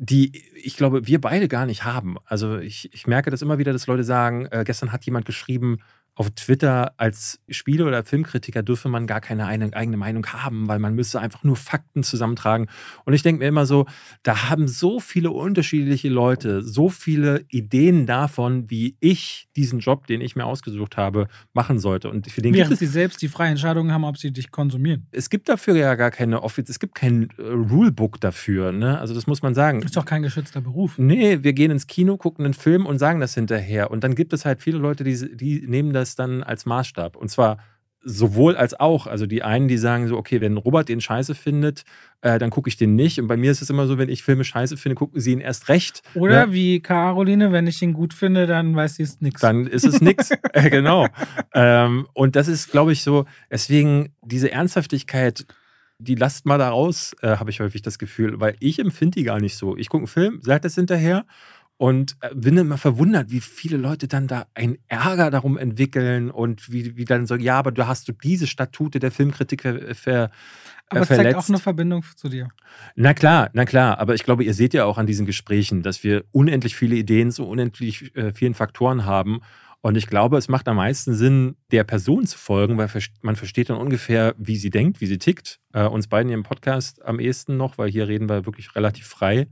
die 0.01 0.45
ich 0.55 0.77
glaube, 0.77 1.07
wir 1.09 1.21
beide 1.21 1.49
gar 1.49 1.67
nicht 1.67 1.85
haben. 1.85 2.17
Also 2.25 2.59
ich, 2.59 2.93
ich 2.95 3.07
merke 3.09 3.31
das 3.31 3.43
immer 3.43 3.59
wieder, 3.59 3.73
dass 3.73 3.89
Leute 3.89 4.05
sagen, 4.05 4.47
äh, 4.47 4.63
gestern 4.65 4.93
hat 4.93 5.05
jemand 5.05 5.27
geschrieben, 5.27 5.79
auf 6.19 6.31
Twitter 6.33 6.95
als 6.97 7.39
Spiele- 7.49 7.85
oder 7.85 8.03
Filmkritiker 8.03 8.65
dürfe 8.65 8.89
man 8.89 9.07
gar 9.07 9.21
keine 9.21 9.47
eigene 9.47 9.97
Meinung 9.97 10.27
haben, 10.27 10.67
weil 10.67 10.81
man 10.81 10.97
müsste 10.97 11.21
einfach 11.21 11.45
nur 11.45 11.55
Fakten 11.55 12.03
zusammentragen. 12.03 12.67
Und 13.05 13.13
ich 13.13 13.23
denke 13.23 13.39
mir 13.39 13.49
immer 13.49 13.67
so, 13.67 13.87
da 14.25 14.51
haben 14.51 14.67
so 14.67 14.99
viele 14.99 15.31
unterschiedliche 15.31 16.09
Leute 16.09 16.63
so 16.63 16.89
viele 16.89 17.45
Ideen 17.51 18.07
davon, 18.07 18.69
wie 18.69 18.97
ich 18.99 19.49
diesen 19.55 19.79
Job, 19.79 20.09
den 20.09 20.21
ich 20.21 20.35
mir 20.35 20.45
ausgesucht 20.45 20.97
habe, 20.97 21.29
machen 21.53 21.79
sollte. 21.79 22.11
Und 22.11 22.29
für 22.29 22.43
den 22.43 22.53
Während 22.53 22.77
sie 22.77 22.87
selbst 22.87 23.23
die 23.23 23.29
freie 23.29 23.51
Entscheidung 23.51 23.93
haben, 23.93 24.03
ob 24.03 24.19
sie 24.19 24.33
dich 24.33 24.51
konsumieren. 24.51 25.07
Es 25.13 25.31
gibt 25.31 25.49
dafür 25.49 25.77
ja 25.77 25.95
gar 25.95 26.11
keine 26.11 26.43
Office, 26.43 26.69
es 26.69 26.81
gibt 26.81 26.97
kein 26.97 27.29
äh, 27.39 27.43
Rulebook 27.43 28.21
dafür. 28.21 28.73
Ne? 28.73 28.99
Also 28.99 29.15
das 29.15 29.29
muss 29.29 29.43
man 29.43 29.55
sagen. 29.55 29.83
Ist 29.83 29.97
doch 29.97 30.05
kein 30.05 30.23
geschützter 30.23 30.63
Beruf. 30.63 30.99
Nee, 30.99 31.45
wir 31.45 31.53
gehen 31.53 31.71
ins 31.71 31.87
Kino, 31.87 32.17
gucken 32.17 32.45
einen 32.45 32.55
Film 32.55 32.87
und 32.87 32.99
sagen 32.99 33.21
das 33.21 33.35
hinterher. 33.35 33.93
Und 33.93 34.03
dann 34.03 34.17
gibt 34.17 34.33
es 34.33 34.45
halt 34.45 34.61
viele 34.61 34.79
Leute, 34.79 35.05
die, 35.05 35.37
die 35.37 35.65
nehmen 35.69 35.93
das 35.93 36.08
dann 36.15 36.43
als 36.43 36.67
Maßstab. 36.67 37.17
Und 37.17 37.29
zwar 37.29 37.59
sowohl 38.03 38.57
als 38.57 38.79
auch. 38.79 39.07
Also 39.07 39.27
die 39.27 39.43
einen, 39.43 39.69
die 39.69 39.79
sagen 39.79 40.09
so, 40.09 40.17
okay, 40.17 40.41
wenn 40.41 40.57
Robert 40.57 40.89
den 40.89 41.01
scheiße 41.01 41.35
findet, 41.35 41.85
äh, 42.21 42.39
dann 42.39 42.51
gucke 42.51 42.69
ich 42.69 42.77
den 42.77 42.95
nicht. 42.95 43.21
Und 43.21 43.27
bei 43.27 43.37
mir 43.37 43.51
ist 43.51 43.63
es 43.63 43.71
immer 43.71 43.87
so, 43.87 43.99
wenn 43.99 44.09
ich 44.09 44.23
Filme 44.23 44.45
scheiße 44.45 44.77
finde, 44.77 44.95
gucken 44.95 45.21
sie 45.21 45.33
ihn 45.33 45.41
erst 45.41 45.69
recht. 45.69 46.03
Oder 46.15 46.47
ne? 46.47 46.53
wie 46.53 46.81
Caroline, 46.81 47.53
wenn 47.53 47.67
ich 47.67 47.83
ihn 47.83 47.93
gut 47.93 48.15
finde, 48.15 48.47
dann 48.47 48.75
weiß 48.75 48.97
sie 48.97 49.03
es 49.03 49.21
nichts. 49.21 49.41
Dann 49.41 49.67
ist 49.67 49.85
es 49.85 50.01
nichts. 50.01 50.31
äh, 50.53 50.71
genau. 50.71 51.09
Ähm, 51.55 52.07
und 52.15 52.37
das 52.37 52.49
ist, 52.49 52.71
glaube 52.71 52.93
ich, 52.93 53.03
so, 53.03 53.27
deswegen 53.51 54.15
diese 54.23 54.51
Ernsthaftigkeit, 54.53 55.47
die 55.99 56.15
lasst 56.15 56.47
mal 56.47 56.59
da 56.59 56.71
raus, 56.71 57.15
äh, 57.23 57.37
habe 57.37 57.51
ich 57.51 57.61
häufig 57.61 57.83
das 57.83 57.99
Gefühl, 57.99 58.41
weil 58.41 58.55
ich 58.61 58.79
empfinde 58.79 59.19
die 59.19 59.25
gar 59.25 59.41
nicht 59.41 59.57
so. 59.57 59.77
Ich 59.77 59.89
gucke 59.89 60.03
einen 60.03 60.07
Film, 60.07 60.41
sage 60.43 60.61
das 60.61 60.77
hinterher 60.77 61.27
und 61.79 62.17
äh, 62.21 62.35
bin 62.35 62.59
immer 62.59 62.77
verwundert, 62.77 63.31
wie 63.31 63.41
viele 63.41 63.77
Leute 63.77 64.09
dann 64.09 64.27
da 64.27 64.47
einen 64.55 64.79
Ärger 64.89 65.31
darum 65.31 65.57
entwickeln 65.57 66.31
und 66.31 66.71
wie, 66.71 66.97
wie 66.97 67.05
dann 67.05 67.25
so, 67.25 67.37
ja, 67.37 67.57
aber 67.57 67.73
du 67.73 67.87
hast 67.87 68.09
du 68.09 68.13
diese 68.13 68.47
Statute 68.47 68.99
der 68.99 69.13
Filmkritik 69.13 69.63
ver, 69.63 69.95
ver 69.95 70.31
aber 70.91 71.03
es 71.03 71.09
zeigt 71.09 71.35
auch 71.37 71.49
eine 71.49 71.59
Verbindung 71.59 72.05
zu 72.17 72.29
dir. 72.29 72.49
Na 72.97 73.15
klar, 73.15 73.51
na 73.53 73.65
klar. 73.65 73.99
Aber 73.99 74.15
ich 74.15 74.25
glaube, 74.25 74.43
ihr 74.43 74.55
seht 74.55 74.75
ja 74.75 74.87
auch 74.87 74.99
an 74.99 75.07
diesen 75.07 75.27
Gesprächen, 75.27 75.83
dass 75.83 76.03
wir 76.03 76.25
unendlich 76.33 76.77
viele 76.77 76.97
Ideen 76.97 77.31
zu 77.31 77.47
unendlich 77.47 78.15
äh, 78.17 78.33
vielen 78.33 78.55
Faktoren 78.55 79.05
haben. 79.05 79.41
Und 79.81 79.97
ich 79.97 80.09
glaube, 80.09 80.39
es 80.39 80.49
macht 80.49 80.67
am 80.67 80.77
meisten 80.77 81.15
Sinn, 81.15 81.57
der 81.71 81.85
Person 81.85 82.27
zu 82.27 82.39
folgen, 82.39 82.79
weil 82.79 82.89
man 83.21 83.37
versteht 83.37 83.71
dann 83.71 83.77
ungefähr, 83.77 84.35
wie 84.39 84.57
sie 84.57 84.71
denkt, 84.71 85.01
wie 85.01 85.07
sie 85.07 85.19
tickt. 85.19 85.61
Äh, 85.73 85.85
uns 85.85 86.09
beiden 86.09 86.29
hier 86.29 86.39
im 86.39 86.43
Podcast 86.43 87.05
am 87.05 87.21
ehesten 87.21 87.57
noch, 87.57 87.79
weil 87.79 87.91
hier 87.91 88.09
reden 88.09 88.29
wir 88.29 88.47
wirklich 88.47 88.75
relativ 88.75 89.07
frei. 89.07 89.47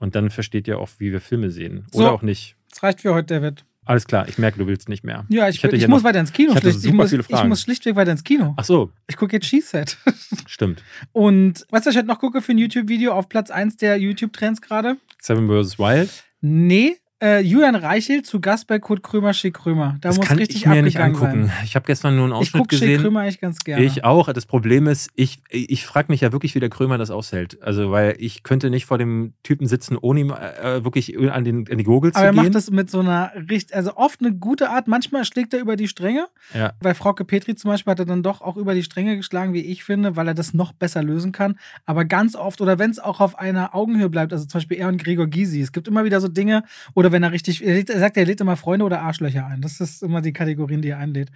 Und 0.00 0.16
dann 0.16 0.30
versteht 0.30 0.66
ihr 0.66 0.78
auch, 0.78 0.88
wie 0.98 1.12
wir 1.12 1.20
Filme 1.20 1.50
sehen. 1.50 1.86
Oder 1.92 2.06
so, 2.06 2.10
auch 2.10 2.22
nicht. 2.22 2.56
Das 2.70 2.82
reicht 2.82 3.00
für 3.02 3.14
heute, 3.14 3.34
David. 3.34 3.64
Alles 3.84 4.06
klar, 4.06 4.28
ich 4.28 4.38
merke, 4.38 4.58
du 4.58 4.66
willst 4.66 4.88
nicht 4.88 5.04
mehr. 5.04 5.24
Ja, 5.28 5.48
ich, 5.48 5.62
ich, 5.64 5.72
ich 5.72 5.88
muss 5.88 6.02
noch, 6.02 6.08
weiter 6.08 6.20
ins 6.20 6.32
Kino. 6.32 6.52
Ich, 6.52 6.60
schlicht, 6.60 6.84
ich, 6.84 6.92
muss, 6.92 7.12
ich, 7.12 7.44
muss, 7.44 7.62
schlichtweg 7.62 7.96
weiter 7.96 8.12
ins 8.12 8.24
Kino. 8.24 8.54
Ach 8.56 8.64
so. 8.64 8.92
Ich 9.08 9.16
gucke 9.16 9.36
jetzt 9.36 9.46
She-Set. 9.46 9.96
Stimmt. 10.46 10.82
Und 11.12 11.66
weißt 11.70 11.86
du, 11.86 11.88
was 11.88 11.94
ich 11.94 11.96
heute 11.96 12.08
noch 12.08 12.18
gucke 12.18 12.42
für 12.42 12.52
ein 12.52 12.58
YouTube-Video 12.58 13.12
auf 13.12 13.28
Platz 13.28 13.50
1 13.50 13.78
der 13.78 13.96
YouTube-Trends 13.98 14.60
gerade? 14.60 14.96
Seven 15.20 15.48
vs. 15.48 15.78
Wild? 15.78 16.10
Nee, 16.40 16.96
äh, 17.22 17.40
Julian 17.40 17.74
Reichel 17.74 18.22
zu 18.22 18.40
Gast 18.40 18.66
bei 18.66 18.78
Kurt 18.78 19.02
Krömer, 19.02 19.34
Schick 19.34 19.54
Krömer. 19.54 19.96
Da 20.00 20.08
das 20.08 20.16
muss 20.16 20.26
kann 20.26 20.38
richtig 20.38 20.56
ich 20.56 20.66
mir 20.66 20.82
nicht 20.82 20.98
angucken. 20.98 21.46
Sein. 21.46 21.52
Ich 21.64 21.74
habe 21.74 21.86
gestern 21.86 22.16
nur 22.16 22.24
einen 22.24 22.32
Ausschnitt 22.32 22.62
ich 22.64 22.68
gesehen. 22.68 22.88
Ich 22.88 22.96
gucke 22.96 23.08
Krömer 23.08 23.24
echt 23.26 23.40
ganz 23.40 23.58
gerne. 23.60 23.84
Ich 23.84 24.04
auch. 24.04 24.32
Das 24.32 24.46
Problem 24.46 24.86
ist, 24.86 25.10
ich, 25.14 25.42
ich 25.50 25.86
frage 25.86 26.10
mich 26.10 26.22
ja 26.22 26.32
wirklich, 26.32 26.54
wie 26.54 26.60
der 26.60 26.70
Krömer 26.70 26.98
das 26.98 27.10
aushält. 27.10 27.62
Also, 27.62 27.90
weil 27.90 28.16
ich 28.18 28.42
könnte 28.42 28.70
nicht 28.70 28.86
vor 28.86 28.98
dem 28.98 29.34
Typen 29.42 29.66
sitzen, 29.66 29.96
ohne 30.00 30.20
ihm 30.20 30.30
äh, 30.30 30.84
wirklich 30.84 31.18
an, 31.18 31.44
den, 31.44 31.70
an 31.70 31.78
die 31.78 31.84
Gurgel 31.84 32.12
zu 32.12 32.20
gehen. 32.20 32.28
Aber 32.28 32.38
er 32.38 32.42
macht 32.42 32.54
das 32.54 32.70
mit 32.70 32.90
so 32.90 33.00
einer, 33.00 33.32
richtig, 33.50 33.76
also 33.76 33.96
oft 33.96 34.20
eine 34.20 34.34
gute 34.34 34.70
Art. 34.70 34.88
Manchmal 34.88 35.24
schlägt 35.24 35.52
er 35.52 35.60
über 35.60 35.76
die 35.76 35.88
Stränge. 35.88 36.28
Ja. 36.54 36.72
Bei 36.80 36.94
Frauke 36.94 37.24
Petri 37.24 37.54
zum 37.54 37.70
Beispiel 37.70 37.90
hat 37.90 37.98
er 37.98 38.06
dann 38.06 38.22
doch 38.22 38.40
auch 38.40 38.56
über 38.56 38.74
die 38.74 38.82
Stränge 38.82 39.16
geschlagen, 39.16 39.52
wie 39.52 39.60
ich 39.60 39.84
finde, 39.84 40.16
weil 40.16 40.28
er 40.28 40.34
das 40.34 40.54
noch 40.54 40.72
besser 40.72 41.02
lösen 41.02 41.32
kann. 41.32 41.58
Aber 41.84 42.04
ganz 42.04 42.34
oft, 42.34 42.60
oder 42.60 42.78
wenn 42.78 42.90
es 42.90 42.98
auch 42.98 43.20
auf 43.20 43.38
einer 43.38 43.74
Augenhöhe 43.74 44.08
bleibt, 44.08 44.32
also 44.32 44.46
zum 44.46 44.58
Beispiel 44.58 44.78
er 44.78 44.88
und 44.88 45.02
Gregor 45.02 45.26
Gysi, 45.26 45.60
es 45.60 45.72
gibt 45.72 45.86
immer 45.86 46.04
wieder 46.04 46.20
so 46.20 46.28
Dinge, 46.28 46.64
oder 46.94 47.09
wenn 47.12 47.22
er 47.22 47.32
richtig, 47.32 47.64
er 47.64 47.98
sagt, 47.98 48.16
er 48.16 48.24
lädt 48.24 48.40
immer 48.40 48.56
Freunde 48.56 48.84
oder 48.84 49.02
Arschlöcher 49.02 49.46
ein. 49.46 49.60
Das 49.60 49.80
ist 49.80 50.02
immer 50.02 50.20
die 50.20 50.32
Kategorien, 50.32 50.82
die 50.82 50.90
er 50.90 50.98
einlädt. 50.98 51.30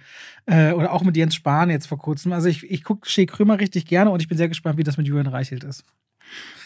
Äh, 0.45 0.71
oder 0.71 0.91
auch 0.91 1.03
mit 1.03 1.15
Jens 1.17 1.35
Spahn 1.35 1.69
jetzt 1.69 1.87
vor 1.87 1.97
kurzem. 1.97 2.33
Also 2.33 2.47
ich, 2.47 2.69
ich 2.69 2.83
gucke 2.83 3.09
Shea 3.09 3.25
Krömer 3.25 3.59
richtig 3.59 3.85
gerne 3.85 4.09
und 4.11 4.21
ich 4.21 4.27
bin 4.27 4.37
sehr 4.37 4.49
gespannt, 4.49 4.77
wie 4.77 4.83
das 4.83 4.97
mit 4.97 5.07
Julian 5.07 5.27
Reichelt 5.27 5.63
ist. 5.63 5.83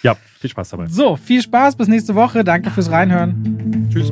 Ja, 0.03 0.15
viel 0.39 0.49
Spaß 0.49 0.69
dabei. 0.69 0.87
So, 0.87 1.15
viel 1.15 1.41
Spaß, 1.41 1.75
bis 1.75 1.87
nächste 1.87 2.15
Woche. 2.15 2.43
Danke 2.43 2.71
fürs 2.71 2.89
Reinhören. 2.89 3.89
Tschüss. 3.91 4.11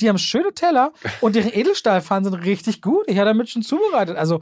Die 0.00 0.08
haben 0.08 0.18
schöne 0.18 0.52
Teller 0.52 0.92
und 1.20 1.36
ihre 1.36 1.48
Edelstahlpfannen 1.48 2.24
sind 2.24 2.34
richtig 2.44 2.82
gut. 2.82 3.04
Ich 3.06 3.16
habe 3.16 3.26
damit 3.26 3.48
schon 3.48 3.62
zubereitet. 3.62 4.16
Also 4.16 4.40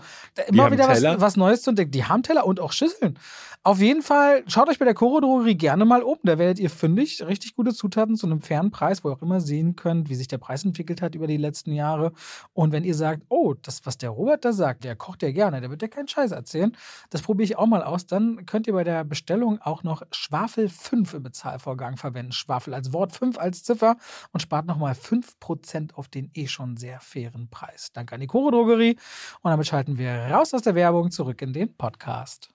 immer 0.48 0.72
wieder 0.72 0.88
was, 0.88 1.02
was, 1.02 1.36
Neues 1.36 1.62
zu 1.62 1.70
entdecken. 1.70 1.92
Die 1.92 2.04
haben 2.04 2.22
Teller 2.22 2.44
und 2.46 2.58
auch 2.60 2.72
Schüsseln. 2.72 3.18
Auf 3.66 3.80
jeden 3.80 4.02
Fall, 4.02 4.44
schaut 4.46 4.68
euch 4.68 4.78
bei 4.78 4.84
der 4.84 4.92
Koro 4.92 5.20
Drogerie 5.20 5.54
gerne 5.54 5.86
mal 5.86 6.02
um. 6.02 6.18
Da 6.22 6.36
werdet 6.36 6.58
ihr 6.58 6.68
fündig 6.68 7.26
richtig 7.26 7.56
gute 7.56 7.72
Zutaten 7.72 8.14
zu 8.14 8.26
einem 8.26 8.42
fairen 8.42 8.70
Preis, 8.70 9.02
wo 9.02 9.08
ihr 9.08 9.14
auch 9.14 9.22
immer 9.22 9.40
sehen 9.40 9.74
könnt, 9.74 10.10
wie 10.10 10.16
sich 10.16 10.28
der 10.28 10.36
Preis 10.36 10.66
entwickelt 10.66 11.00
hat 11.00 11.14
über 11.14 11.26
die 11.26 11.38
letzten 11.38 11.72
Jahre. 11.72 12.12
Und 12.52 12.72
wenn 12.72 12.84
ihr 12.84 12.94
sagt, 12.94 13.22
oh, 13.30 13.54
das, 13.54 13.86
was 13.86 13.96
der 13.96 14.10
Robert 14.10 14.44
da 14.44 14.52
sagt, 14.52 14.84
der 14.84 14.96
kocht 14.96 15.22
ja 15.22 15.30
gerne, 15.30 15.62
der 15.62 15.70
wird 15.70 15.80
ja 15.80 15.88
keinen 15.88 16.08
Scheiß 16.08 16.32
erzählen, 16.32 16.76
das 17.08 17.22
probiere 17.22 17.44
ich 17.44 17.56
auch 17.56 17.66
mal 17.66 17.82
aus, 17.82 18.06
dann 18.06 18.44
könnt 18.44 18.66
ihr 18.66 18.74
bei 18.74 18.84
der 18.84 19.02
Bestellung 19.02 19.58
auch 19.62 19.82
noch 19.82 20.02
Schwafel 20.10 20.68
5 20.68 21.14
im 21.14 21.22
Bezahlvorgang 21.22 21.96
verwenden. 21.96 22.32
Schwafel 22.32 22.74
als 22.74 22.92
Wort, 22.92 23.12
5 23.12 23.38
als 23.38 23.62
Ziffer 23.62 23.96
und 24.32 24.40
spart 24.40 24.66
nochmal 24.66 24.92
5% 24.92 25.22
Prozent 25.44 25.98
auf 25.98 26.08
den 26.08 26.30
eh 26.32 26.46
schon 26.46 26.78
sehr 26.78 27.00
fairen 27.00 27.50
Preis. 27.50 27.92
Danke 27.92 28.14
an 28.14 28.22
die 28.22 28.26
Choro 28.26 28.50
Drogerie. 28.50 28.96
Und 29.42 29.50
damit 29.50 29.66
schalten 29.66 29.98
wir 29.98 30.10
raus 30.10 30.54
aus 30.54 30.62
der 30.62 30.74
Werbung 30.74 31.10
zurück 31.10 31.42
in 31.42 31.52
den 31.52 31.76
Podcast. 31.76 32.48